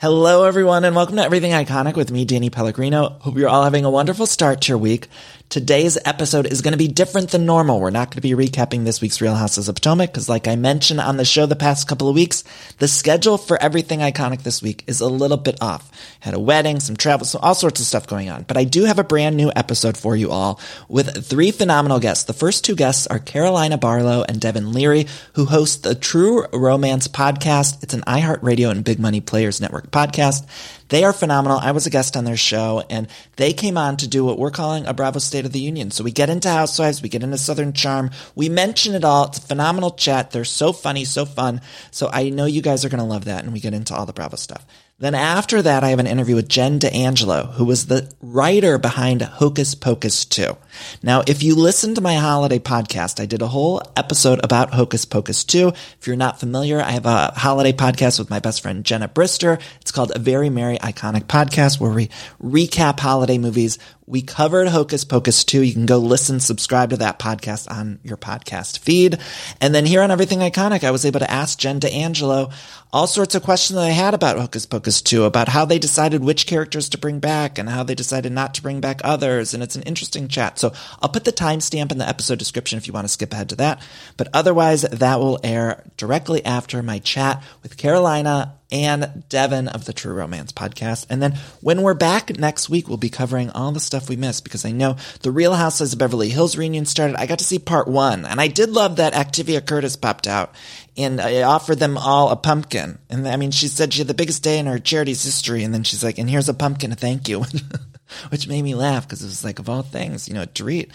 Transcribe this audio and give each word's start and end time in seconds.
Hello, 0.00 0.44
everyone, 0.44 0.84
and 0.84 0.94
welcome 0.94 1.16
to 1.16 1.24
Everything 1.24 1.50
Iconic 1.50 1.96
with 1.96 2.12
me, 2.12 2.24
Danny 2.24 2.50
Pellegrino. 2.50 3.16
Hope 3.18 3.36
you're 3.36 3.48
all 3.48 3.64
having 3.64 3.84
a 3.84 3.90
wonderful 3.90 4.26
start 4.26 4.60
to 4.60 4.68
your 4.68 4.78
week. 4.78 5.08
Today's 5.48 5.96
episode 6.04 6.44
is 6.44 6.60
going 6.60 6.72
to 6.72 6.78
be 6.78 6.88
different 6.88 7.30
than 7.30 7.46
normal. 7.46 7.80
We're 7.80 7.88
not 7.88 8.10
going 8.10 8.20
to 8.20 8.20
be 8.20 8.32
recapping 8.32 8.84
this 8.84 9.00
week's 9.00 9.22
Real 9.22 9.34
Houses 9.34 9.66
of 9.66 9.76
Potomac 9.76 10.10
because, 10.10 10.28
like 10.28 10.46
I 10.46 10.56
mentioned 10.56 11.00
on 11.00 11.16
the 11.16 11.24
show 11.24 11.46
the 11.46 11.56
past 11.56 11.88
couple 11.88 12.06
of 12.06 12.14
weeks, 12.14 12.44
the 12.80 12.86
schedule 12.86 13.38
for 13.38 13.56
Everything 13.62 14.00
Iconic 14.00 14.42
this 14.42 14.60
week 14.60 14.84
is 14.86 15.00
a 15.00 15.08
little 15.08 15.38
bit 15.38 15.56
off. 15.62 15.90
Had 16.20 16.34
a 16.34 16.38
wedding, 16.38 16.80
some 16.80 16.98
travel, 16.98 17.24
so 17.24 17.38
all 17.38 17.54
sorts 17.54 17.80
of 17.80 17.86
stuff 17.86 18.06
going 18.06 18.28
on. 18.28 18.42
But 18.42 18.58
I 18.58 18.64
do 18.64 18.84
have 18.84 18.98
a 18.98 19.04
brand 19.04 19.38
new 19.38 19.50
episode 19.56 19.96
for 19.96 20.14
you 20.14 20.30
all 20.30 20.60
with 20.86 21.24
three 21.24 21.50
phenomenal 21.50 21.98
guests. 21.98 22.24
The 22.24 22.34
first 22.34 22.62
two 22.62 22.76
guests 22.76 23.06
are 23.06 23.18
Carolina 23.18 23.78
Barlow 23.78 24.26
and 24.28 24.42
Devin 24.42 24.74
Leary, 24.74 25.06
who 25.32 25.46
host 25.46 25.82
the 25.82 25.94
True 25.94 26.46
Romance 26.52 27.08
podcast. 27.08 27.82
It's 27.82 27.94
an 27.94 28.02
iHeartRadio 28.02 28.70
and 28.70 28.84
Big 28.84 28.98
Money 28.98 29.22
Players 29.22 29.62
Network 29.62 29.90
podcast. 29.90 30.46
They 30.88 31.04
are 31.04 31.12
phenomenal. 31.12 31.58
I 31.58 31.72
was 31.72 31.86
a 31.86 31.90
guest 31.90 32.16
on 32.16 32.24
their 32.24 32.36
show 32.36 32.82
and 32.88 33.08
they 33.36 33.52
came 33.52 33.76
on 33.76 33.96
to 33.98 34.08
do 34.08 34.24
what 34.24 34.38
we're 34.38 34.50
calling 34.50 34.86
a 34.86 34.94
Bravo 34.94 35.18
State 35.18 35.44
of 35.44 35.52
the 35.52 35.60
Union. 35.60 35.90
So 35.90 36.02
we 36.02 36.12
get 36.12 36.30
into 36.30 36.48
Housewives, 36.48 37.02
we 37.02 37.08
get 37.08 37.22
into 37.22 37.38
Southern 37.38 37.72
Charm, 37.72 38.10
we 38.34 38.48
mention 38.48 38.94
it 38.94 39.04
all. 39.04 39.26
It's 39.26 39.38
a 39.38 39.42
phenomenal 39.42 39.90
chat. 39.90 40.30
They're 40.30 40.44
so 40.44 40.72
funny, 40.72 41.04
so 41.04 41.24
fun. 41.24 41.60
So 41.90 42.08
I 42.12 42.30
know 42.30 42.46
you 42.46 42.62
guys 42.62 42.84
are 42.84 42.88
going 42.88 42.98
to 43.00 43.04
love 43.04 43.26
that 43.26 43.44
and 43.44 43.52
we 43.52 43.60
get 43.60 43.74
into 43.74 43.94
all 43.94 44.06
the 44.06 44.12
Bravo 44.12 44.36
stuff. 44.36 44.64
Then 45.00 45.14
after 45.14 45.62
that, 45.62 45.84
I 45.84 45.90
have 45.90 46.00
an 46.00 46.08
interview 46.08 46.34
with 46.34 46.48
Jen 46.48 46.80
D'Angelo, 46.80 47.52
who 47.52 47.64
was 47.64 47.86
the 47.86 48.12
writer 48.20 48.78
behind 48.78 49.22
Hocus 49.22 49.76
Pocus 49.76 50.24
2. 50.24 50.56
Now, 51.04 51.22
if 51.24 51.40
you 51.40 51.54
listen 51.54 51.94
to 51.94 52.00
my 52.00 52.16
holiday 52.16 52.58
podcast, 52.58 53.20
I 53.20 53.26
did 53.26 53.40
a 53.40 53.46
whole 53.46 53.80
episode 53.94 54.40
about 54.42 54.74
Hocus 54.74 55.04
Pocus 55.04 55.44
2. 55.44 55.68
If 55.68 56.08
you're 56.08 56.16
not 56.16 56.40
familiar, 56.40 56.80
I 56.80 56.90
have 56.90 57.06
a 57.06 57.32
holiday 57.36 57.72
podcast 57.72 58.18
with 58.18 58.28
my 58.28 58.40
best 58.40 58.60
friend 58.60 58.84
Jenna 58.84 59.06
Brister. 59.06 59.60
It's 59.80 59.92
called 59.92 60.10
A 60.16 60.18
Very 60.18 60.50
Merry 60.50 60.78
Iconic 60.78 61.26
Podcast 61.26 61.78
where 61.78 61.92
we 61.92 62.08
recap 62.42 62.98
holiday 62.98 63.38
movies. 63.38 63.78
We 64.08 64.22
covered 64.22 64.68
Hocus 64.68 65.04
Pocus 65.04 65.44
2. 65.44 65.62
You 65.62 65.74
can 65.74 65.84
go 65.84 65.98
listen, 65.98 66.40
subscribe 66.40 66.90
to 66.90 66.96
that 66.96 67.18
podcast 67.18 67.70
on 67.70 67.98
your 68.02 68.16
podcast 68.16 68.78
feed. 68.78 69.18
And 69.60 69.74
then 69.74 69.84
here 69.84 70.00
on 70.00 70.10
Everything 70.10 70.38
Iconic, 70.38 70.82
I 70.82 70.92
was 70.92 71.04
able 71.04 71.20
to 71.20 71.30
ask 71.30 71.58
Jen 71.58 71.78
D'Angelo 71.78 72.48
all 72.90 73.06
sorts 73.06 73.34
of 73.34 73.42
questions 73.42 73.76
that 73.76 73.84
I 73.84 73.90
had 73.90 74.14
about 74.14 74.38
Hocus 74.38 74.64
Pocus 74.64 75.02
2, 75.02 75.24
about 75.24 75.50
how 75.50 75.66
they 75.66 75.78
decided 75.78 76.24
which 76.24 76.46
characters 76.46 76.88
to 76.88 76.98
bring 76.98 77.20
back 77.20 77.58
and 77.58 77.68
how 77.68 77.82
they 77.82 77.94
decided 77.94 78.32
not 78.32 78.54
to 78.54 78.62
bring 78.62 78.80
back 78.80 79.02
others. 79.04 79.52
And 79.52 79.62
it's 79.62 79.76
an 79.76 79.82
interesting 79.82 80.26
chat. 80.26 80.58
So 80.58 80.72
I'll 81.02 81.10
put 81.10 81.24
the 81.26 81.32
timestamp 81.32 81.92
in 81.92 81.98
the 81.98 82.08
episode 82.08 82.38
description 82.38 82.78
if 82.78 82.86
you 82.86 82.94
want 82.94 83.04
to 83.04 83.12
skip 83.12 83.34
ahead 83.34 83.50
to 83.50 83.56
that. 83.56 83.82
But 84.16 84.28
otherwise, 84.32 84.82
that 84.82 85.20
will 85.20 85.38
air 85.44 85.84
directly 85.98 86.42
after 86.46 86.82
my 86.82 86.98
chat 86.98 87.42
with 87.62 87.76
Carolina 87.76 88.54
and 88.70 89.24
Devin 89.28 89.68
of 89.68 89.86
the 89.86 89.92
True 89.92 90.12
Romance 90.14 90.52
podcast. 90.52 91.06
And 91.08 91.22
then 91.22 91.38
when 91.60 91.82
we're 91.82 91.94
back 91.94 92.38
next 92.38 92.68
week, 92.68 92.88
we'll 92.88 92.98
be 92.98 93.08
covering 93.08 93.50
all 93.50 93.72
the 93.72 93.80
stuff 93.80 94.08
we 94.08 94.16
missed 94.16 94.44
because 94.44 94.64
I 94.64 94.72
know 94.72 94.96
the 95.22 95.30
Real 95.30 95.54
Housewives 95.54 95.94
of 95.94 95.98
Beverly 95.98 96.28
Hills 96.28 96.56
reunion 96.56 96.84
started. 96.84 97.16
I 97.16 97.26
got 97.26 97.38
to 97.38 97.44
see 97.44 97.58
part 97.58 97.88
one 97.88 98.26
and 98.26 98.40
I 98.40 98.48
did 98.48 98.70
love 98.70 98.96
that 98.96 99.14
Activia 99.14 99.64
Curtis 99.64 99.96
popped 99.96 100.26
out 100.26 100.54
and 100.96 101.20
I 101.20 101.42
offered 101.42 101.78
them 101.78 101.96
all 101.96 102.30
a 102.30 102.36
pumpkin. 102.36 102.98
And 103.08 103.26
I 103.26 103.36
mean, 103.36 103.52
she 103.52 103.68
said 103.68 103.92
she 103.92 104.00
had 104.00 104.08
the 104.08 104.14
biggest 104.14 104.42
day 104.42 104.58
in 104.58 104.66
her 104.66 104.78
charity's 104.78 105.22
history. 105.22 105.62
And 105.62 105.72
then 105.72 105.84
she's 105.84 106.04
like, 106.04 106.18
and 106.18 106.28
here's 106.28 106.48
a 106.48 106.54
pumpkin 106.54 106.94
thank 106.94 107.28
you, 107.28 107.44
which 108.30 108.48
made 108.48 108.62
me 108.62 108.74
laugh 108.74 109.06
because 109.06 109.22
it 109.22 109.26
was 109.26 109.44
like, 109.44 109.58
of 109.58 109.68
all 109.68 109.82
things, 109.82 110.28
you 110.28 110.34
know, 110.34 110.42
a 110.42 110.46
Dorit 110.46 110.90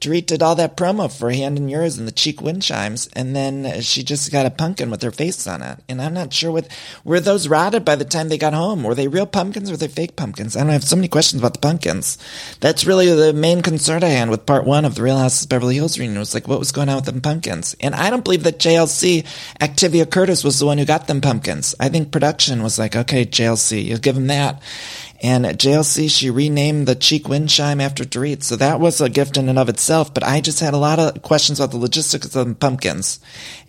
Dorit 0.00 0.26
did 0.26 0.42
all 0.42 0.54
that 0.54 0.76
promo 0.76 1.10
for 1.10 1.30
Hand 1.30 1.58
in 1.58 1.68
Yours 1.68 1.98
and 1.98 2.06
the 2.06 2.12
cheek 2.12 2.40
wind 2.40 2.62
chimes, 2.62 3.08
and 3.14 3.34
then 3.34 3.80
she 3.80 4.04
just 4.04 4.30
got 4.30 4.46
a 4.46 4.50
pumpkin 4.50 4.90
with 4.90 5.02
her 5.02 5.10
face 5.10 5.46
on 5.46 5.60
it. 5.60 5.78
And 5.88 6.00
I'm 6.00 6.14
not 6.14 6.32
sure 6.32 6.52
what 6.52 6.68
were 7.04 7.18
those 7.18 7.48
rotted 7.48 7.84
by 7.84 7.96
the 7.96 8.04
time 8.04 8.28
they 8.28 8.38
got 8.38 8.54
home. 8.54 8.84
Were 8.84 8.94
they 8.94 9.08
real 9.08 9.26
pumpkins 9.26 9.70
or 9.70 9.72
were 9.72 9.78
they 9.78 9.88
fake 9.88 10.14
pumpkins? 10.14 10.56
I 10.56 10.60
don't 10.60 10.68
have 10.68 10.84
so 10.84 10.94
many 10.94 11.08
questions 11.08 11.40
about 11.40 11.54
the 11.54 11.60
pumpkins. 11.60 12.16
That's 12.60 12.86
really 12.86 13.12
the 13.12 13.32
main 13.32 13.60
concern 13.60 14.04
I 14.04 14.08
had 14.08 14.30
with 14.30 14.46
part 14.46 14.64
one 14.64 14.84
of 14.84 14.94
the 14.94 15.02
Real 15.02 15.18
Houses 15.18 15.46
Beverly 15.46 15.74
Hills 15.74 15.98
reunion 15.98 16.20
was 16.20 16.34
like 16.34 16.46
what 16.46 16.60
was 16.60 16.72
going 16.72 16.88
on 16.88 16.96
with 16.96 17.06
them 17.06 17.20
pumpkins. 17.20 17.74
And 17.80 17.94
I 17.94 18.10
don't 18.10 18.24
believe 18.24 18.44
that 18.44 18.60
JLC 18.60 19.24
Activia 19.60 20.08
Curtis 20.08 20.44
was 20.44 20.60
the 20.60 20.66
one 20.66 20.78
who 20.78 20.84
got 20.84 21.08
them 21.08 21.20
pumpkins. 21.20 21.74
I 21.80 21.88
think 21.88 22.12
production 22.12 22.62
was 22.62 22.78
like, 22.78 22.94
okay, 22.94 23.24
JLC, 23.24 23.84
you'll 23.84 23.98
give 23.98 24.14
them 24.14 24.28
that. 24.28 24.62
And 25.20 25.44
at 25.44 25.58
JLC, 25.58 26.08
she 26.08 26.30
renamed 26.30 26.86
the 26.86 26.94
cheek 26.94 27.28
wind 27.28 27.48
chime 27.48 27.80
after 27.80 28.04
Dorit. 28.04 28.44
So 28.44 28.54
that 28.56 28.78
was 28.78 29.00
a 29.00 29.08
gift 29.08 29.36
in 29.36 29.48
and 29.48 29.58
of 29.58 29.68
itself. 29.68 30.14
But 30.14 30.22
I 30.22 30.40
just 30.40 30.60
had 30.60 30.74
a 30.74 30.78
lot 30.78 31.00
of 31.00 31.22
questions 31.22 31.58
about 31.58 31.72
the 31.72 31.78
logistics 31.78 32.36
of 32.36 32.46
the 32.46 32.54
pumpkins. 32.54 33.18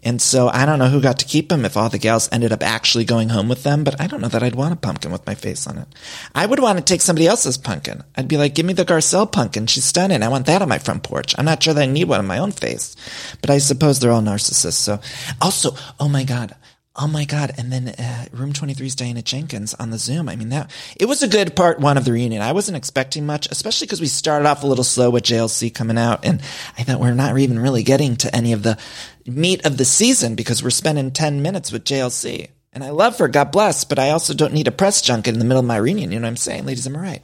And 0.04 0.22
so 0.22 0.50
I 0.50 0.66
don't 0.66 0.78
know 0.78 0.90
who 0.90 1.02
got 1.02 1.18
to 1.20 1.26
keep 1.26 1.50
them 1.50 1.66
if 1.66 1.76
all 1.76 1.90
the 1.90 1.98
gals 1.98 2.30
ended 2.32 2.52
up 2.52 2.62
actually 2.62 3.04
going 3.04 3.30
home 3.30 3.50
with 3.50 3.64
them. 3.64 3.84
But 3.84 4.00
I 4.00 4.06
don't 4.06 4.22
know 4.22 4.28
that 4.28 4.44
I'd 4.44 4.56
want 4.56 4.74
a 4.74 4.78
pumpkin 4.78 5.12
with 5.12 5.26
my 5.26 5.34
face 5.34 5.66
on 5.66 5.80
it. 5.80 5.88
I 6.36 6.46
would 6.46 6.60
want 6.60 6.78
to 6.78 6.84
take 6.84 7.02
somebody 7.02 7.26
else's 7.26 7.58
pumpkin. 7.58 8.04
I'd 8.16 8.28
be 8.28 8.38
like, 8.38 8.54
give 8.54 8.66
me 8.66 8.74
the 8.74 8.86
Garcelle 8.86 9.32
pumpkin. 9.32 9.66
She's 9.66 9.86
stunning. 9.86 10.22
I 10.22 10.30
want 10.30 10.46
that 10.46 10.62
on 10.62 10.70
my 10.70 10.78
front 10.80 11.02
porch. 11.02 11.34
I'm 11.38 11.46
not 11.46 11.64
sure 11.64 11.74
that 11.74 11.82
I 11.82 11.88
need 11.88 12.08
one 12.08 12.20
on 12.20 12.28
my 12.28 12.38
own 12.38 12.52
face. 12.52 12.96
But 13.42 13.50
I 13.50 13.58
suppose 13.58 14.00
they're 14.00 14.12
all 14.12 14.22
narcissists. 14.22 14.74
So 14.74 15.00
also, 15.42 15.72
oh 16.00 16.10
my 16.10 16.24
God. 16.24 16.56
Oh 17.02 17.08
my 17.08 17.24
God. 17.24 17.54
And 17.58 17.72
then 17.72 17.88
uh, 17.88 18.26
Room 18.34 18.52
23's 18.52 18.94
Diana 18.94 19.22
Jenkins 19.22 19.74
on 19.74 19.90
the 19.90 19.98
Zoom. 19.98 20.28
I 20.28 20.36
mean, 20.36 20.50
that 20.50 20.70
it 21.00 21.06
was 21.06 21.24
a 21.24 21.30
good 21.30 21.56
part 21.56 21.80
one 21.80 21.96
of 21.96 22.04
the 22.04 22.12
reunion. 22.12 22.42
I 22.42 22.52
wasn't 22.52 22.76
expecting 22.76 23.26
much, 23.26 23.48
especially 23.50 23.88
because 23.88 24.02
we 24.02 24.08
started 24.08 24.46
off 24.46 24.64
a 24.64 24.68
little 24.68 24.84
slow 24.84 25.10
with 25.10 25.24
JLC 25.24 25.74
coming 25.74 25.98
out. 25.98 26.26
And 26.26 26.42
I 26.78 26.84
thought 26.84 27.00
we're 27.00 27.14
not 27.14 27.38
even 27.38 27.58
really 27.58 27.84
getting 27.84 28.18
to 28.18 28.36
any 28.36 28.52
of 28.52 28.64
the 28.64 28.78
meat 29.26 29.66
of 29.66 29.78
the 29.78 29.86
season 29.86 30.36
because 30.36 30.62
we're 30.62 30.72
spending 30.72 31.12
10 31.12 31.42
minutes 31.42 31.72
with 31.72 31.86
JLC. 31.86 32.50
And 32.72 32.84
I 32.84 32.92
love 32.92 33.18
her, 33.18 33.28
God 33.28 33.52
bless, 33.52 33.84
but 33.84 33.98
I 33.98 34.12
also 34.12 34.36
don't 34.36 34.54
need 34.54 34.68
a 34.68 34.72
press 34.72 35.02
junket 35.02 35.34
in 35.34 35.40
the 35.40 35.46
middle 35.46 35.60
of 35.60 35.66
my 35.66 35.78
reunion. 35.78 36.12
You 36.12 36.20
know 36.20 36.26
what 36.26 36.30
I'm 36.30 36.38
saying? 36.38 36.68
Ladies, 36.68 36.86
am 36.86 36.96
I 36.96 37.00
right? 37.00 37.24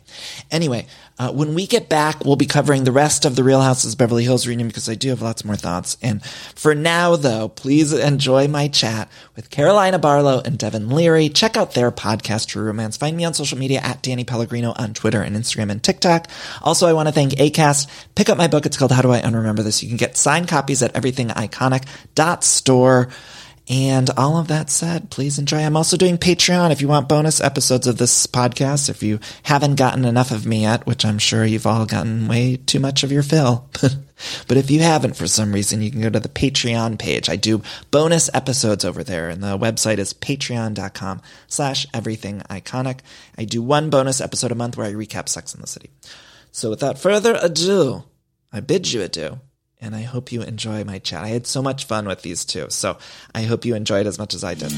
Anyway, 0.50 0.88
uh, 1.20 1.32
when 1.32 1.54
we 1.54 1.68
get 1.68 1.88
back, 1.88 2.26
we'll 2.26 2.36
be 2.36 2.48
covering 2.48 2.84
the 2.84 2.92
rest 2.92 3.26
of 3.26 3.36
the 3.36 3.44
Real 3.44 3.62
Houses 3.62 3.94
Beverly 3.94 4.24
Hills 4.24 4.48
reunion 4.48 4.68
because 4.68 4.90
I 4.90 4.96
do 4.96 5.10
have 5.10 5.22
lots 5.22 5.46
more 5.46 5.56
thoughts. 5.56 5.98
And 6.02 6.26
for 6.26 6.74
now, 6.74 7.16
though, 7.16 7.48
please 7.48 7.94
enjoy 7.94 8.48
my 8.48 8.70
chat 8.70 9.08
with 9.36 9.52
Carolina 9.52 10.00
Barlow 10.00 10.42
and 10.44 10.58
Devin 10.58 10.90
Leary. 10.90 11.30
Check 11.30 11.56
out 11.56 11.76
their 11.76 11.92
podcast, 11.92 12.48
True 12.48 12.64
Romance. 12.64 12.98
Find 12.98 13.16
me 13.16 13.24
on 13.24 13.36
social 13.36 13.60
media 13.60 13.82
at 13.82 14.02
Danny 14.02 14.24
Pellegrino 14.24 14.74
on 14.76 14.96
Twitter 14.96 15.22
and 15.22 15.36
Instagram 15.36 15.70
and 15.70 15.84
TikTok. 15.84 16.28
Also, 16.64 16.88
I 16.88 16.94
want 16.94 17.08
to 17.08 17.14
thank 17.14 17.34
ACAST. 17.34 17.88
Pick 18.16 18.30
up 18.30 18.40
my 18.40 18.48
book. 18.48 18.66
It's 18.66 18.78
called 18.78 18.92
How 18.92 19.04
Do 19.04 19.12
I 19.12 19.22
Unremember 19.22 19.64
This? 19.64 19.84
You 19.84 19.90
can 19.90 19.98
get 19.98 20.18
signed 20.18 20.48
copies 20.48 20.82
at 20.82 20.96
everythingiconic.store. 20.96 23.10
And 23.68 24.12
all 24.12 24.38
of 24.38 24.48
that 24.50 24.70
said, 24.70 25.10
please 25.10 25.40
enjoy. 25.40 25.64
I'm 25.64 25.76
also 25.76 25.98
doing 25.98 26.20
Patreon 26.20 26.72
if 26.72 26.82
you 26.82 26.88
want 26.88 27.10
bonus 27.10 27.42
episodes 27.42 27.88
of 27.88 27.98
this 27.98 28.28
podcast. 28.28 28.90
If 28.90 29.02
you 29.02 29.20
haven't 29.44 29.76
gotten 29.76 30.06
enough 30.06 30.30
of 30.30 30.46
me 30.46 30.62
yet, 30.62 30.86
which 30.86 31.04
I'm 31.04 31.18
sure 31.18 31.44
you've 31.44 31.66
all 31.66 31.88
gotten 31.88 32.28
way 32.28 32.58
too 32.58 32.80
much 32.80 33.04
of 33.04 33.12
your 33.12 33.24
fill. 33.24 33.68
but 34.48 34.58
if 34.58 34.70
you 34.70 34.82
haven't 34.82 35.16
for 35.16 35.26
some 35.26 35.52
reason, 35.52 35.82
you 35.82 35.90
can 35.90 36.02
go 36.02 36.12
to 36.12 36.20
the 36.20 36.30
Patreon 36.30 37.00
page. 37.00 37.28
I 37.28 37.38
do 37.38 37.64
bonus 37.90 38.30
episodes 38.36 38.86
over 38.86 39.04
there 39.04 39.30
and 39.30 39.42
the 39.42 39.58
website 39.58 39.98
is 39.98 40.14
patreon.com 40.14 41.22
slash 41.48 41.88
everything 41.92 42.42
iconic. 42.42 43.00
I 43.36 43.46
do 43.46 43.64
one 43.64 43.90
bonus 43.90 44.22
episode 44.22 44.52
a 44.52 44.56
month 44.56 44.78
where 44.78 44.86
I 44.86 44.94
recap 44.94 45.28
Sex 45.28 45.56
in 45.56 45.62
the 45.62 45.68
City. 45.68 45.90
So 46.52 46.70
without 46.70 47.00
further 47.00 47.38
ado, 47.42 48.04
I 48.54 48.60
bid 48.60 48.94
you 48.94 49.02
adieu 49.02 49.40
and 49.82 49.96
I 49.96 50.02
hope 50.02 50.32
you 50.32 50.42
enjoy 50.42 50.84
my 50.84 51.00
chat. 51.00 51.24
I 51.24 51.30
had 51.30 51.48
so 51.48 51.62
much 51.62 51.86
fun 51.86 52.08
with 52.08 52.22
these 52.22 52.46
two, 52.46 52.68
so 52.70 52.98
I 53.34 53.44
hope 53.44 53.66
you 53.66 53.76
enjoyed 53.76 54.08
as 54.08 54.18
much 54.18 54.34
as 54.34 54.44
I 54.44 54.54
did. 54.54 54.72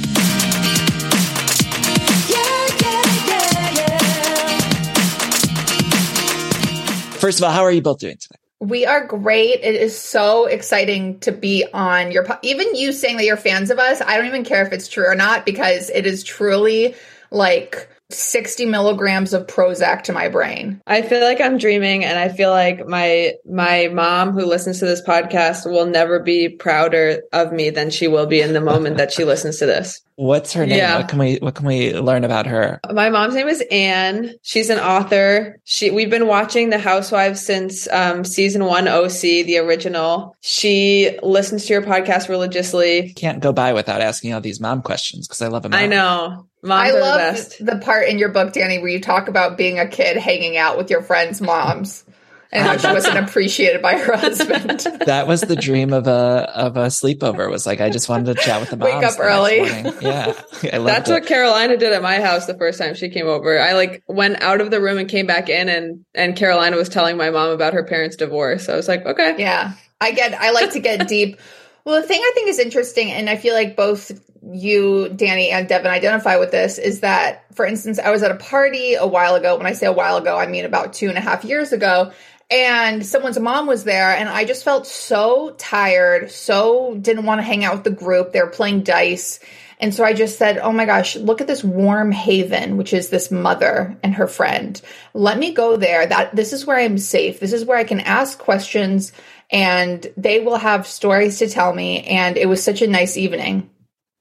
First 7.20 7.40
of 7.40 7.46
all, 7.46 7.52
how 7.52 7.64
are 7.64 7.72
you 7.72 7.82
both 7.82 8.00
doing 8.00 8.18
today? 8.18 8.38
We 8.60 8.86
are 8.86 9.06
great. 9.06 9.60
It 9.62 9.76
is 9.76 9.98
so 9.98 10.46
exciting 10.46 11.20
to 11.20 11.32
be 11.32 11.66
on 11.74 12.12
your 12.12 12.24
po- 12.24 12.40
even 12.42 12.76
you 12.76 12.92
saying 12.92 13.18
that 13.18 13.26
you're 13.26 13.38
fans 13.38 13.70
of 13.70 13.80
us. 13.80 14.02
I 14.02 14.18
don't 14.18 14.26
even 14.26 14.44
care 14.44 14.66
if 14.66 14.74
it's 14.74 14.88
true 14.88 15.06
or 15.06 15.16
not 15.16 15.46
because 15.46 15.90
it 15.90 16.06
is 16.06 16.24
truly 16.24 16.96
like 17.30 17.90
60 18.10 18.66
milligrams 18.66 19.34
of 19.34 19.48
Prozac 19.48 20.04
to 20.04 20.14
my 20.14 20.30
brain. 20.30 20.82
I 20.88 21.02
feel 21.02 21.22
like 21.22 21.42
I'm 21.42 21.58
dreaming 21.58 22.06
and 22.06 22.18
I 22.18 22.30
feel 22.30 22.52
like 22.52 22.88
my 22.88 23.34
my 23.46 23.90
mom 23.92 24.32
who 24.32 24.46
listens 24.46 24.80
to 24.80 24.86
this 24.86 25.02
podcast 25.02 25.70
will 25.70 25.86
never 25.86 26.20
be 26.20 26.48
prouder 26.50 27.24
of 27.34 27.52
me 27.52 27.70
than 27.70 27.90
she 27.90 28.08
will 28.08 28.26
be 28.26 28.42
in 28.42 28.54
the 28.54 28.62
moment 28.62 28.98
that 28.98 29.12
she 29.12 29.26
listens 29.26 29.58
to 29.60 29.66
this. 29.66 30.02
What's 30.16 30.54
her 30.54 30.66
name? 30.66 30.80
Yeah. 30.80 30.98
What 30.98 31.10
can 31.10 31.20
we 31.20 31.36
what 31.36 31.56
can 31.56 31.66
we 31.68 31.94
learn 31.94 32.24
about 32.24 32.48
her? 32.48 32.80
My 32.92 33.10
mom's 33.10 33.36
name 33.36 33.50
is 33.50 33.64
Anne. 33.70 34.34
She's 34.42 34.70
an 34.70 34.80
author. 34.80 35.60
She 35.66 35.92
we've 35.92 36.10
been 36.10 36.28
watching 36.28 36.70
The 36.70 36.80
Housewives 36.80 37.46
since 37.46 37.88
um, 37.92 38.24
season 38.24 38.66
one 38.66 38.88
OC, 38.88 39.22
the 39.22 39.60
original. 39.60 40.36
She 40.42 41.18
listens 41.22 41.66
to 41.66 41.74
your 41.74 41.84
podcast 41.84 42.30
religiously. 42.30 43.14
Can't 43.14 43.42
go 43.42 43.54
by 43.54 43.74
without 43.74 44.02
asking 44.02 44.34
all 44.34 44.42
these 44.42 44.60
mom 44.60 44.82
questions 44.82 45.28
because 45.28 45.42
I 45.42 45.50
love 45.50 45.64
them. 45.64 45.74
I 45.74 45.86
know. 45.88 46.48
Moms 46.68 46.82
I 46.84 46.90
are 46.90 46.94
the 46.94 47.00
love 47.00 47.18
best. 47.18 47.66
the 47.66 47.78
part 47.78 48.08
in 48.08 48.20
your 48.20 48.30
book, 48.30 48.54
Danny, 48.54 48.80
where 48.80 48.90
you 48.90 49.02
talk 49.02 49.28
about 49.28 49.58
being 49.58 49.80
a 49.80 49.88
kid 49.88 50.18
hanging 50.18 50.58
out 50.58 50.78
with 50.78 50.90
your 50.90 51.02
friends' 51.02 51.42
moms 51.42 52.04
and 52.52 52.66
how 52.66 52.78
she 52.78 52.88
wasn't 52.88 53.18
appreciated 53.30 53.82
by 53.82 53.98
her 53.98 54.16
husband. 54.16 54.86
That 55.08 55.26
was 55.26 55.40
the 55.42 55.56
dream 55.56 55.94
of 55.94 56.06
a 56.08 56.52
of 56.54 56.76
a 56.76 56.88
sleepover. 56.88 57.50
Was 57.50 57.66
like 57.66 57.80
I 57.80 57.90
just 57.90 58.10
wanted 58.10 58.36
to 58.36 58.44
chat 58.44 58.60
with 58.60 58.70
the 58.72 58.78
moms. 58.78 58.94
Wake 58.94 59.04
up 59.06 59.20
early. 59.20 59.58
Yeah, 60.02 60.34
I 60.74 60.78
loved 60.78 60.90
That's 60.90 61.10
it. 61.10 61.14
what 61.14 61.26
Carolina 61.26 61.78
did 61.78 61.94
at 61.94 62.02
my 62.02 62.20
house 62.20 62.46
the 62.46 62.58
first 62.58 62.78
time 62.78 62.94
she 62.94 63.08
came 63.10 63.28
over. 63.28 63.58
I 63.60 63.74
like 63.74 64.04
went 64.08 64.42
out 64.42 64.60
of 64.60 64.70
the 64.70 64.82
room 64.82 64.98
and 64.98 65.08
came 65.10 65.26
back 65.28 65.48
in 65.50 65.70
and 65.70 66.06
and 66.14 66.36
Carolina 66.36 66.76
was 66.76 66.90
telling 66.90 67.16
my 67.16 67.30
mom 67.30 67.52
about 67.52 67.74
her 67.74 67.84
parents' 67.86 68.18
divorce. 68.18 68.68
I 68.68 68.76
was 68.76 68.88
like, 68.90 69.06
okay. 69.06 69.36
Yeah. 69.40 69.74
I 70.02 70.12
get 70.12 70.34
I 70.34 70.52
like 70.52 70.72
to 70.74 70.80
get 70.80 71.08
deep. 71.10 71.40
Well, 71.86 72.02
the 72.02 72.08
thing 72.08 72.20
I 72.22 72.32
think 72.36 72.50
is 72.50 72.60
interesting, 72.60 73.12
and 73.12 73.30
I 73.30 73.38
feel 73.38 73.54
like 73.54 73.78
both 73.78 74.12
you, 74.52 75.10
Danny, 75.10 75.52
and 75.52 75.68
Devin 75.68 75.92
identify 75.92 76.38
with 76.38 76.52
this, 76.52 76.78
is 76.78 77.02
that, 77.02 77.46
for 77.54 77.66
instance, 77.66 78.00
I 78.00 78.12
was 78.12 78.24
at 78.24 78.32
a 78.32 78.36
party 78.36 78.96
a 78.96 79.08
while 79.08 79.36
ago. 79.36 79.58
When 79.58 79.66
I 79.66 79.74
say 79.74 79.88
a 79.88 79.92
while 79.92 80.18
ago, 80.18 80.38
I 80.38 80.48
mean 80.48 80.66
about 80.66 80.94
two 80.94 81.10
and 81.10 81.18
a 81.18 81.22
half 81.22 81.44
years 81.44 81.72
ago. 81.74 82.12
And 82.50 83.06
someone's 83.06 83.38
mom 83.40 83.68
was 83.68 83.84
there, 83.84 84.16
and 84.16 84.30
I 84.30 84.46
just 84.46 84.64
felt 84.64 84.88
so 84.88 85.54
tired, 85.58 86.32
so 86.32 86.96
didn't 86.96 87.26
want 87.26 87.40
to 87.40 87.44
hang 87.44 87.66
out 87.66 87.74
with 87.76 87.84
the 87.84 87.90
group. 87.92 88.32
They 88.32 88.42
were 88.42 88.48
playing 88.48 88.84
dice. 88.84 89.40
And 89.80 89.94
so 89.94 90.04
I 90.04 90.14
just 90.14 90.38
said, 90.38 90.58
Oh 90.58 90.72
my 90.72 90.86
gosh, 90.86 91.16
look 91.16 91.40
at 91.40 91.48
this 91.48 91.64
warm 91.64 92.12
haven, 92.12 92.78
which 92.78 92.94
is 92.94 93.10
this 93.10 93.30
mother 93.30 93.98
and 94.02 94.16
her 94.16 94.28
friend. 94.28 94.80
Let 95.14 95.38
me 95.38 95.54
go 95.54 95.78
there. 95.78 96.06
That 96.08 96.36
this 96.36 96.52
is 96.52 96.66
where 96.66 96.78
I'm 96.78 96.98
safe. 96.98 97.40
This 97.40 97.54
is 97.54 97.64
where 97.64 97.78
I 97.78 97.84
can 97.84 98.00
ask 98.00 98.40
questions 98.40 99.12
and 99.52 100.06
they 100.18 100.40
will 100.40 100.58
have 100.58 100.88
stories 100.88 101.40
to 101.40 101.50
tell 101.50 101.72
me. 101.74 102.02
And 102.04 102.38
it 102.38 102.50
was 102.50 102.64
such 102.64 102.82
a 102.82 102.88
nice 102.88 103.18
evening. 103.18 103.70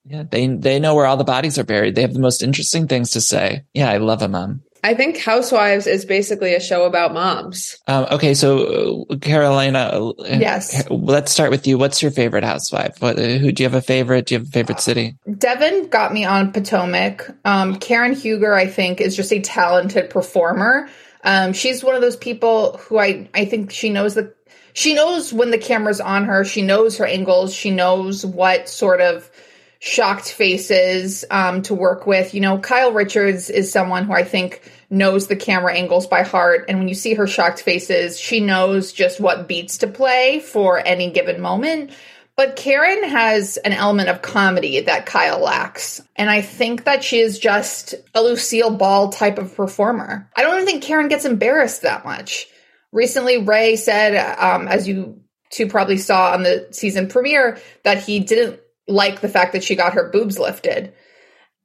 Yeah, 0.08 0.22
they 0.30 0.46
they 0.46 0.78
know 0.78 0.94
where 0.94 1.06
all 1.06 1.16
the 1.16 1.24
bodies 1.24 1.58
are 1.58 1.64
buried. 1.64 1.94
They 1.94 2.02
have 2.02 2.14
the 2.14 2.20
most 2.20 2.42
interesting 2.42 2.86
things 2.86 3.10
to 3.12 3.20
say. 3.20 3.64
Yeah, 3.74 3.90
I 3.90 3.96
love 3.98 4.22
a 4.22 4.28
mom. 4.28 4.62
I 4.84 4.94
think 4.94 5.18
Housewives 5.18 5.88
is 5.88 6.04
basically 6.04 6.54
a 6.54 6.60
show 6.60 6.84
about 6.84 7.12
moms. 7.12 7.76
Um, 7.88 8.06
okay, 8.12 8.34
so 8.34 9.04
uh, 9.10 9.16
Carolina, 9.16 9.78
uh, 9.80 10.12
Yes. 10.24 10.88
let's 10.90 11.32
start 11.32 11.50
with 11.50 11.66
you. 11.66 11.76
What's 11.76 12.02
your 12.02 12.12
favorite 12.12 12.44
housewife? 12.44 12.94
What, 13.00 13.18
uh, 13.18 13.22
who 13.38 13.50
do 13.50 13.64
you 13.64 13.68
have 13.68 13.74
a 13.74 13.82
favorite? 13.82 14.26
Do 14.26 14.34
you 14.34 14.38
have 14.38 14.46
a 14.46 14.50
favorite 14.52 14.78
city? 14.78 15.16
Devin 15.38 15.88
got 15.88 16.12
me 16.12 16.24
on 16.24 16.52
Potomac. 16.52 17.28
Um, 17.44 17.76
Karen 17.80 18.12
Huger, 18.14 18.54
I 18.54 18.68
think, 18.68 19.00
is 19.00 19.16
just 19.16 19.32
a 19.32 19.40
talented 19.40 20.08
performer. 20.08 20.88
Um, 21.24 21.52
she's 21.52 21.82
one 21.82 21.96
of 21.96 22.00
those 22.00 22.16
people 22.16 22.76
who 22.76 22.98
I, 22.98 23.28
I 23.34 23.44
think 23.44 23.72
she 23.72 23.90
knows 23.90 24.14
the 24.14 24.32
she 24.72 24.92
knows 24.92 25.32
when 25.32 25.50
the 25.50 25.58
camera's 25.58 26.02
on 26.02 26.26
her. 26.26 26.44
She 26.44 26.60
knows 26.60 26.98
her 26.98 27.06
angles. 27.06 27.54
She 27.54 27.70
knows 27.70 28.26
what 28.26 28.68
sort 28.68 29.00
of 29.00 29.28
shocked 29.78 30.30
faces 30.30 31.24
um, 31.30 31.62
to 31.62 31.74
work 31.74 32.06
with. 32.06 32.34
You 32.34 32.40
know, 32.40 32.58
Kyle 32.58 32.92
Richards 32.92 33.50
is 33.50 33.70
someone 33.70 34.04
who 34.04 34.12
I 34.12 34.24
think 34.24 34.62
knows 34.90 35.26
the 35.26 35.36
camera 35.36 35.74
angles 35.74 36.06
by 36.06 36.22
heart. 36.22 36.66
And 36.68 36.78
when 36.78 36.88
you 36.88 36.94
see 36.94 37.14
her 37.14 37.26
shocked 37.26 37.60
faces, 37.60 38.18
she 38.18 38.40
knows 38.40 38.92
just 38.92 39.20
what 39.20 39.48
beats 39.48 39.78
to 39.78 39.86
play 39.86 40.40
for 40.40 40.78
any 40.84 41.10
given 41.10 41.40
moment. 41.40 41.90
But 42.36 42.56
Karen 42.56 43.08
has 43.08 43.56
an 43.56 43.72
element 43.72 44.10
of 44.10 44.20
comedy 44.20 44.80
that 44.80 45.06
Kyle 45.06 45.40
lacks. 45.40 46.02
And 46.16 46.28
I 46.28 46.42
think 46.42 46.84
that 46.84 47.02
she 47.02 47.18
is 47.18 47.38
just 47.38 47.94
a 48.14 48.22
Lucille 48.22 48.76
Ball 48.76 49.08
type 49.08 49.38
of 49.38 49.56
performer. 49.56 50.30
I 50.36 50.42
don't 50.42 50.54
even 50.54 50.66
think 50.66 50.82
Karen 50.82 51.08
gets 51.08 51.24
embarrassed 51.24 51.82
that 51.82 52.04
much. 52.04 52.46
Recently, 52.92 53.38
Ray 53.38 53.76
said, 53.76 54.16
um, 54.38 54.68
as 54.68 54.86
you 54.86 55.22
two 55.50 55.66
probably 55.66 55.96
saw 55.96 56.32
on 56.32 56.42
the 56.42 56.68
season 56.72 57.08
premiere, 57.08 57.58
that 57.84 58.02
he 58.02 58.20
didn't 58.20 58.60
like 58.88 59.20
the 59.20 59.28
fact 59.28 59.52
that 59.52 59.64
she 59.64 59.74
got 59.74 59.94
her 59.94 60.10
boobs 60.10 60.38
lifted. 60.38 60.92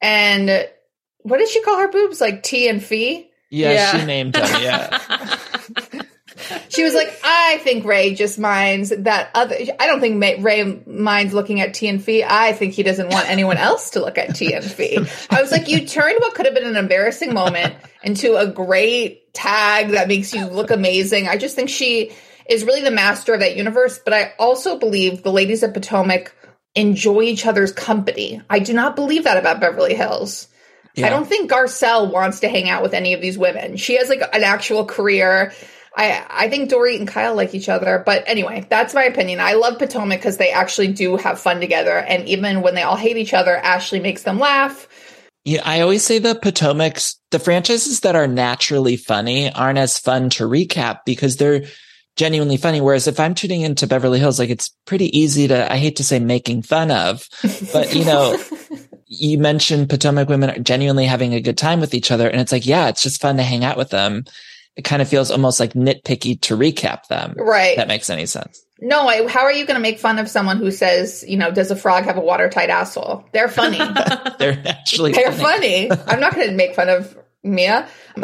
And 0.02 0.68
what 1.20 1.38
did 1.38 1.50
she 1.50 1.62
call 1.62 1.80
her 1.80 1.88
boobs? 1.90 2.20
Like 2.22 2.44
T 2.44 2.68
and 2.68 2.84
Fee? 2.84 3.30
Yeah, 3.50 3.72
Yeah. 3.72 4.00
she 4.00 4.06
named 4.06 4.34
them. 4.34 4.62
Yeah, 4.62 5.38
She 6.70 6.84
was 6.84 6.94
like, 6.94 7.14
I 7.24 7.60
think 7.64 7.86
Ray 7.86 8.16
just 8.16 8.40
minds 8.40 8.90
that 8.90 9.30
other. 9.36 9.56
I 9.80 9.88
don't 9.88 10.00
think 10.00 10.18
Ma- 10.18 10.42
Ray 10.44 10.82
minds 10.88 11.34
looking 11.34 11.60
at 11.62 11.74
T 11.74 11.88
and 11.88 12.04
Fee. 12.04 12.24
I 12.24 12.54
think 12.54 12.74
he 12.74 12.82
doesn't 12.84 13.10
want 13.10 13.30
anyone 13.30 13.58
else 13.58 13.92
to 13.92 14.00
look 14.00 14.18
at 14.18 14.36
T 14.36 14.54
and 14.54 14.64
Fee. 14.64 14.98
I 15.30 15.42
was 15.42 15.52
like, 15.52 15.68
you 15.68 15.86
turned 15.86 16.18
what 16.20 16.34
could 16.34 16.46
have 16.46 16.56
been 16.56 16.66
an 16.66 16.78
embarrassing 16.78 17.34
moment 17.34 17.76
into 18.04 18.38
a 18.38 18.48
great 18.48 19.34
tag 19.34 19.90
that 19.92 20.08
makes 20.08 20.34
you 20.34 20.46
look 20.46 20.72
amazing. 20.72 21.28
I 21.28 21.38
just 21.38 21.56
think 21.56 21.70
she 21.70 22.12
is 22.50 22.64
really 22.64 22.82
the 22.82 22.92
master 22.92 23.34
of 23.34 23.42
that 23.42 23.56
universe. 23.58 24.00
But 24.04 24.14
I 24.14 24.34
also 24.40 24.80
believe 24.80 25.24
the 25.24 25.32
ladies 25.32 25.62
of 25.64 25.74
Potomac 25.74 26.34
enjoy 26.76 27.22
each 27.22 27.46
other's 27.46 27.72
company. 27.72 28.42
I 28.50 28.60
do 28.60 28.74
not 28.74 28.96
believe 28.96 29.26
that 29.26 29.38
about 29.38 29.60
Beverly 29.60 29.94
Hills. 29.96 30.48
Yeah. 30.96 31.08
I 31.08 31.10
don't 31.10 31.28
think 31.28 31.50
Garcelle 31.50 32.12
wants 32.12 32.42
to 32.42 32.50
hang 32.50 32.70
out 32.70 32.84
with 32.84 32.94
any 32.94 33.14
of 33.14 33.22
these 33.22 33.38
women. 33.38 33.78
She 33.78 33.98
has 33.98 34.10
like 34.10 34.22
an 34.34 34.44
actual 34.44 34.86
career. 34.86 35.54
I 35.96 36.26
I 36.30 36.50
think 36.50 36.70
Dorit 36.70 37.00
and 37.00 37.08
Kyle 37.08 37.36
like 37.36 37.54
each 37.54 37.70
other, 37.70 38.04
but 38.06 38.24
anyway, 38.28 38.66
that's 38.70 38.94
my 38.94 39.04
opinion. 39.04 39.40
I 39.40 39.54
love 39.54 39.80
Potomac 39.80 40.20
because 40.20 40.38
they 40.38 40.52
actually 40.52 40.90
do 40.90 41.18
have 41.18 41.40
fun 41.40 41.60
together, 41.60 41.98
and 41.98 42.28
even 42.28 42.62
when 42.62 42.76
they 42.76 42.84
all 42.84 42.96
hate 42.96 43.18
each 43.18 43.34
other, 43.34 43.56
Ashley 43.56 44.00
makes 44.00 44.24
them 44.24 44.40
laugh. 44.40 44.88
Yeah, 45.44 45.62
I 45.66 45.82
always 45.82 46.04
say 46.04 46.20
the 46.20 46.36
Potomac's, 46.36 47.20
the 47.32 47.40
franchises 47.40 48.02
that 48.02 48.16
are 48.16 48.28
naturally 48.28 48.96
funny 48.96 49.52
aren't 49.52 49.80
as 49.80 49.98
fun 49.98 50.30
to 50.32 50.48
recap 50.48 51.00
because 51.04 51.38
they're 51.38 51.64
genuinely 52.16 52.58
funny. 52.58 52.82
Whereas 52.82 53.08
if 53.08 53.20
I'm 53.20 53.34
tuning 53.36 53.62
into 53.62 53.88
Beverly 53.88 54.20
Hills, 54.20 54.40
like 54.40 54.50
it's 54.50 54.70
pretty 54.86 55.18
easy 55.18 55.48
to, 55.48 55.72
I 55.72 55.78
hate 55.78 55.96
to 55.98 56.04
say 56.04 56.20
making 56.20 56.64
fun 56.64 56.92
of, 56.92 57.28
but 57.74 57.94
you 57.96 58.06
know, 58.06 58.38
you 59.08 59.38
mentioned 59.38 59.90
Potomac 59.90 60.30
women 60.30 60.50
are 60.50 60.60
genuinely 60.60 61.06
having 61.06 61.34
a 61.34 61.42
good 61.42 61.58
time 61.58 61.80
with 61.80 61.94
each 61.94 62.12
other. 62.12 62.28
And 62.30 62.40
it's 62.42 62.52
like, 62.52 62.66
yeah, 62.66 62.88
it's 62.90 63.04
just 63.04 63.22
fun 63.22 63.38
to 63.38 63.44
hang 63.44 63.64
out 63.64 63.78
with 63.78 63.90
them. 63.90 64.26
It 64.78 64.84
kind 64.84 65.02
of 65.02 65.10
feels 65.10 65.32
almost 65.32 65.60
like 65.60 65.74
nitpicky 65.74 66.40
to 66.42 66.56
recap 66.58 67.08
them. 67.08 67.34
Right? 67.38 67.76
That 67.76 67.90
makes 67.90 68.10
any 68.10 68.26
sense. 68.26 68.64
no, 68.80 69.08
I, 69.08 69.28
how 69.28 69.42
are 69.42 69.52
you 69.52 69.66
going 69.66 69.76
to 69.76 69.82
make 69.82 70.00
fun 70.00 70.18
of 70.18 70.30
someone 70.30 70.58
who 70.58 70.72
says, 70.72 71.26
you 71.28 71.36
know, 71.36 71.52
does 71.52 71.72
a 71.72 71.76
frog 71.76 72.06
have 72.06 72.18
a 72.18 72.22
watertight 72.22 72.70
asshole? 72.70 73.26
They're 73.34 73.50
funny. 73.50 73.78
They're 74.40 74.62
actually 74.66 75.12
They're 75.12 75.32
funny. 75.34 75.90
funny. 75.90 76.04
I'm 76.08 76.22
not 76.22 76.36
going 76.36 76.48
to 76.48 76.56
make 76.56 76.74
fun 76.74 76.88
of 76.88 77.18
Mia. 77.44 77.88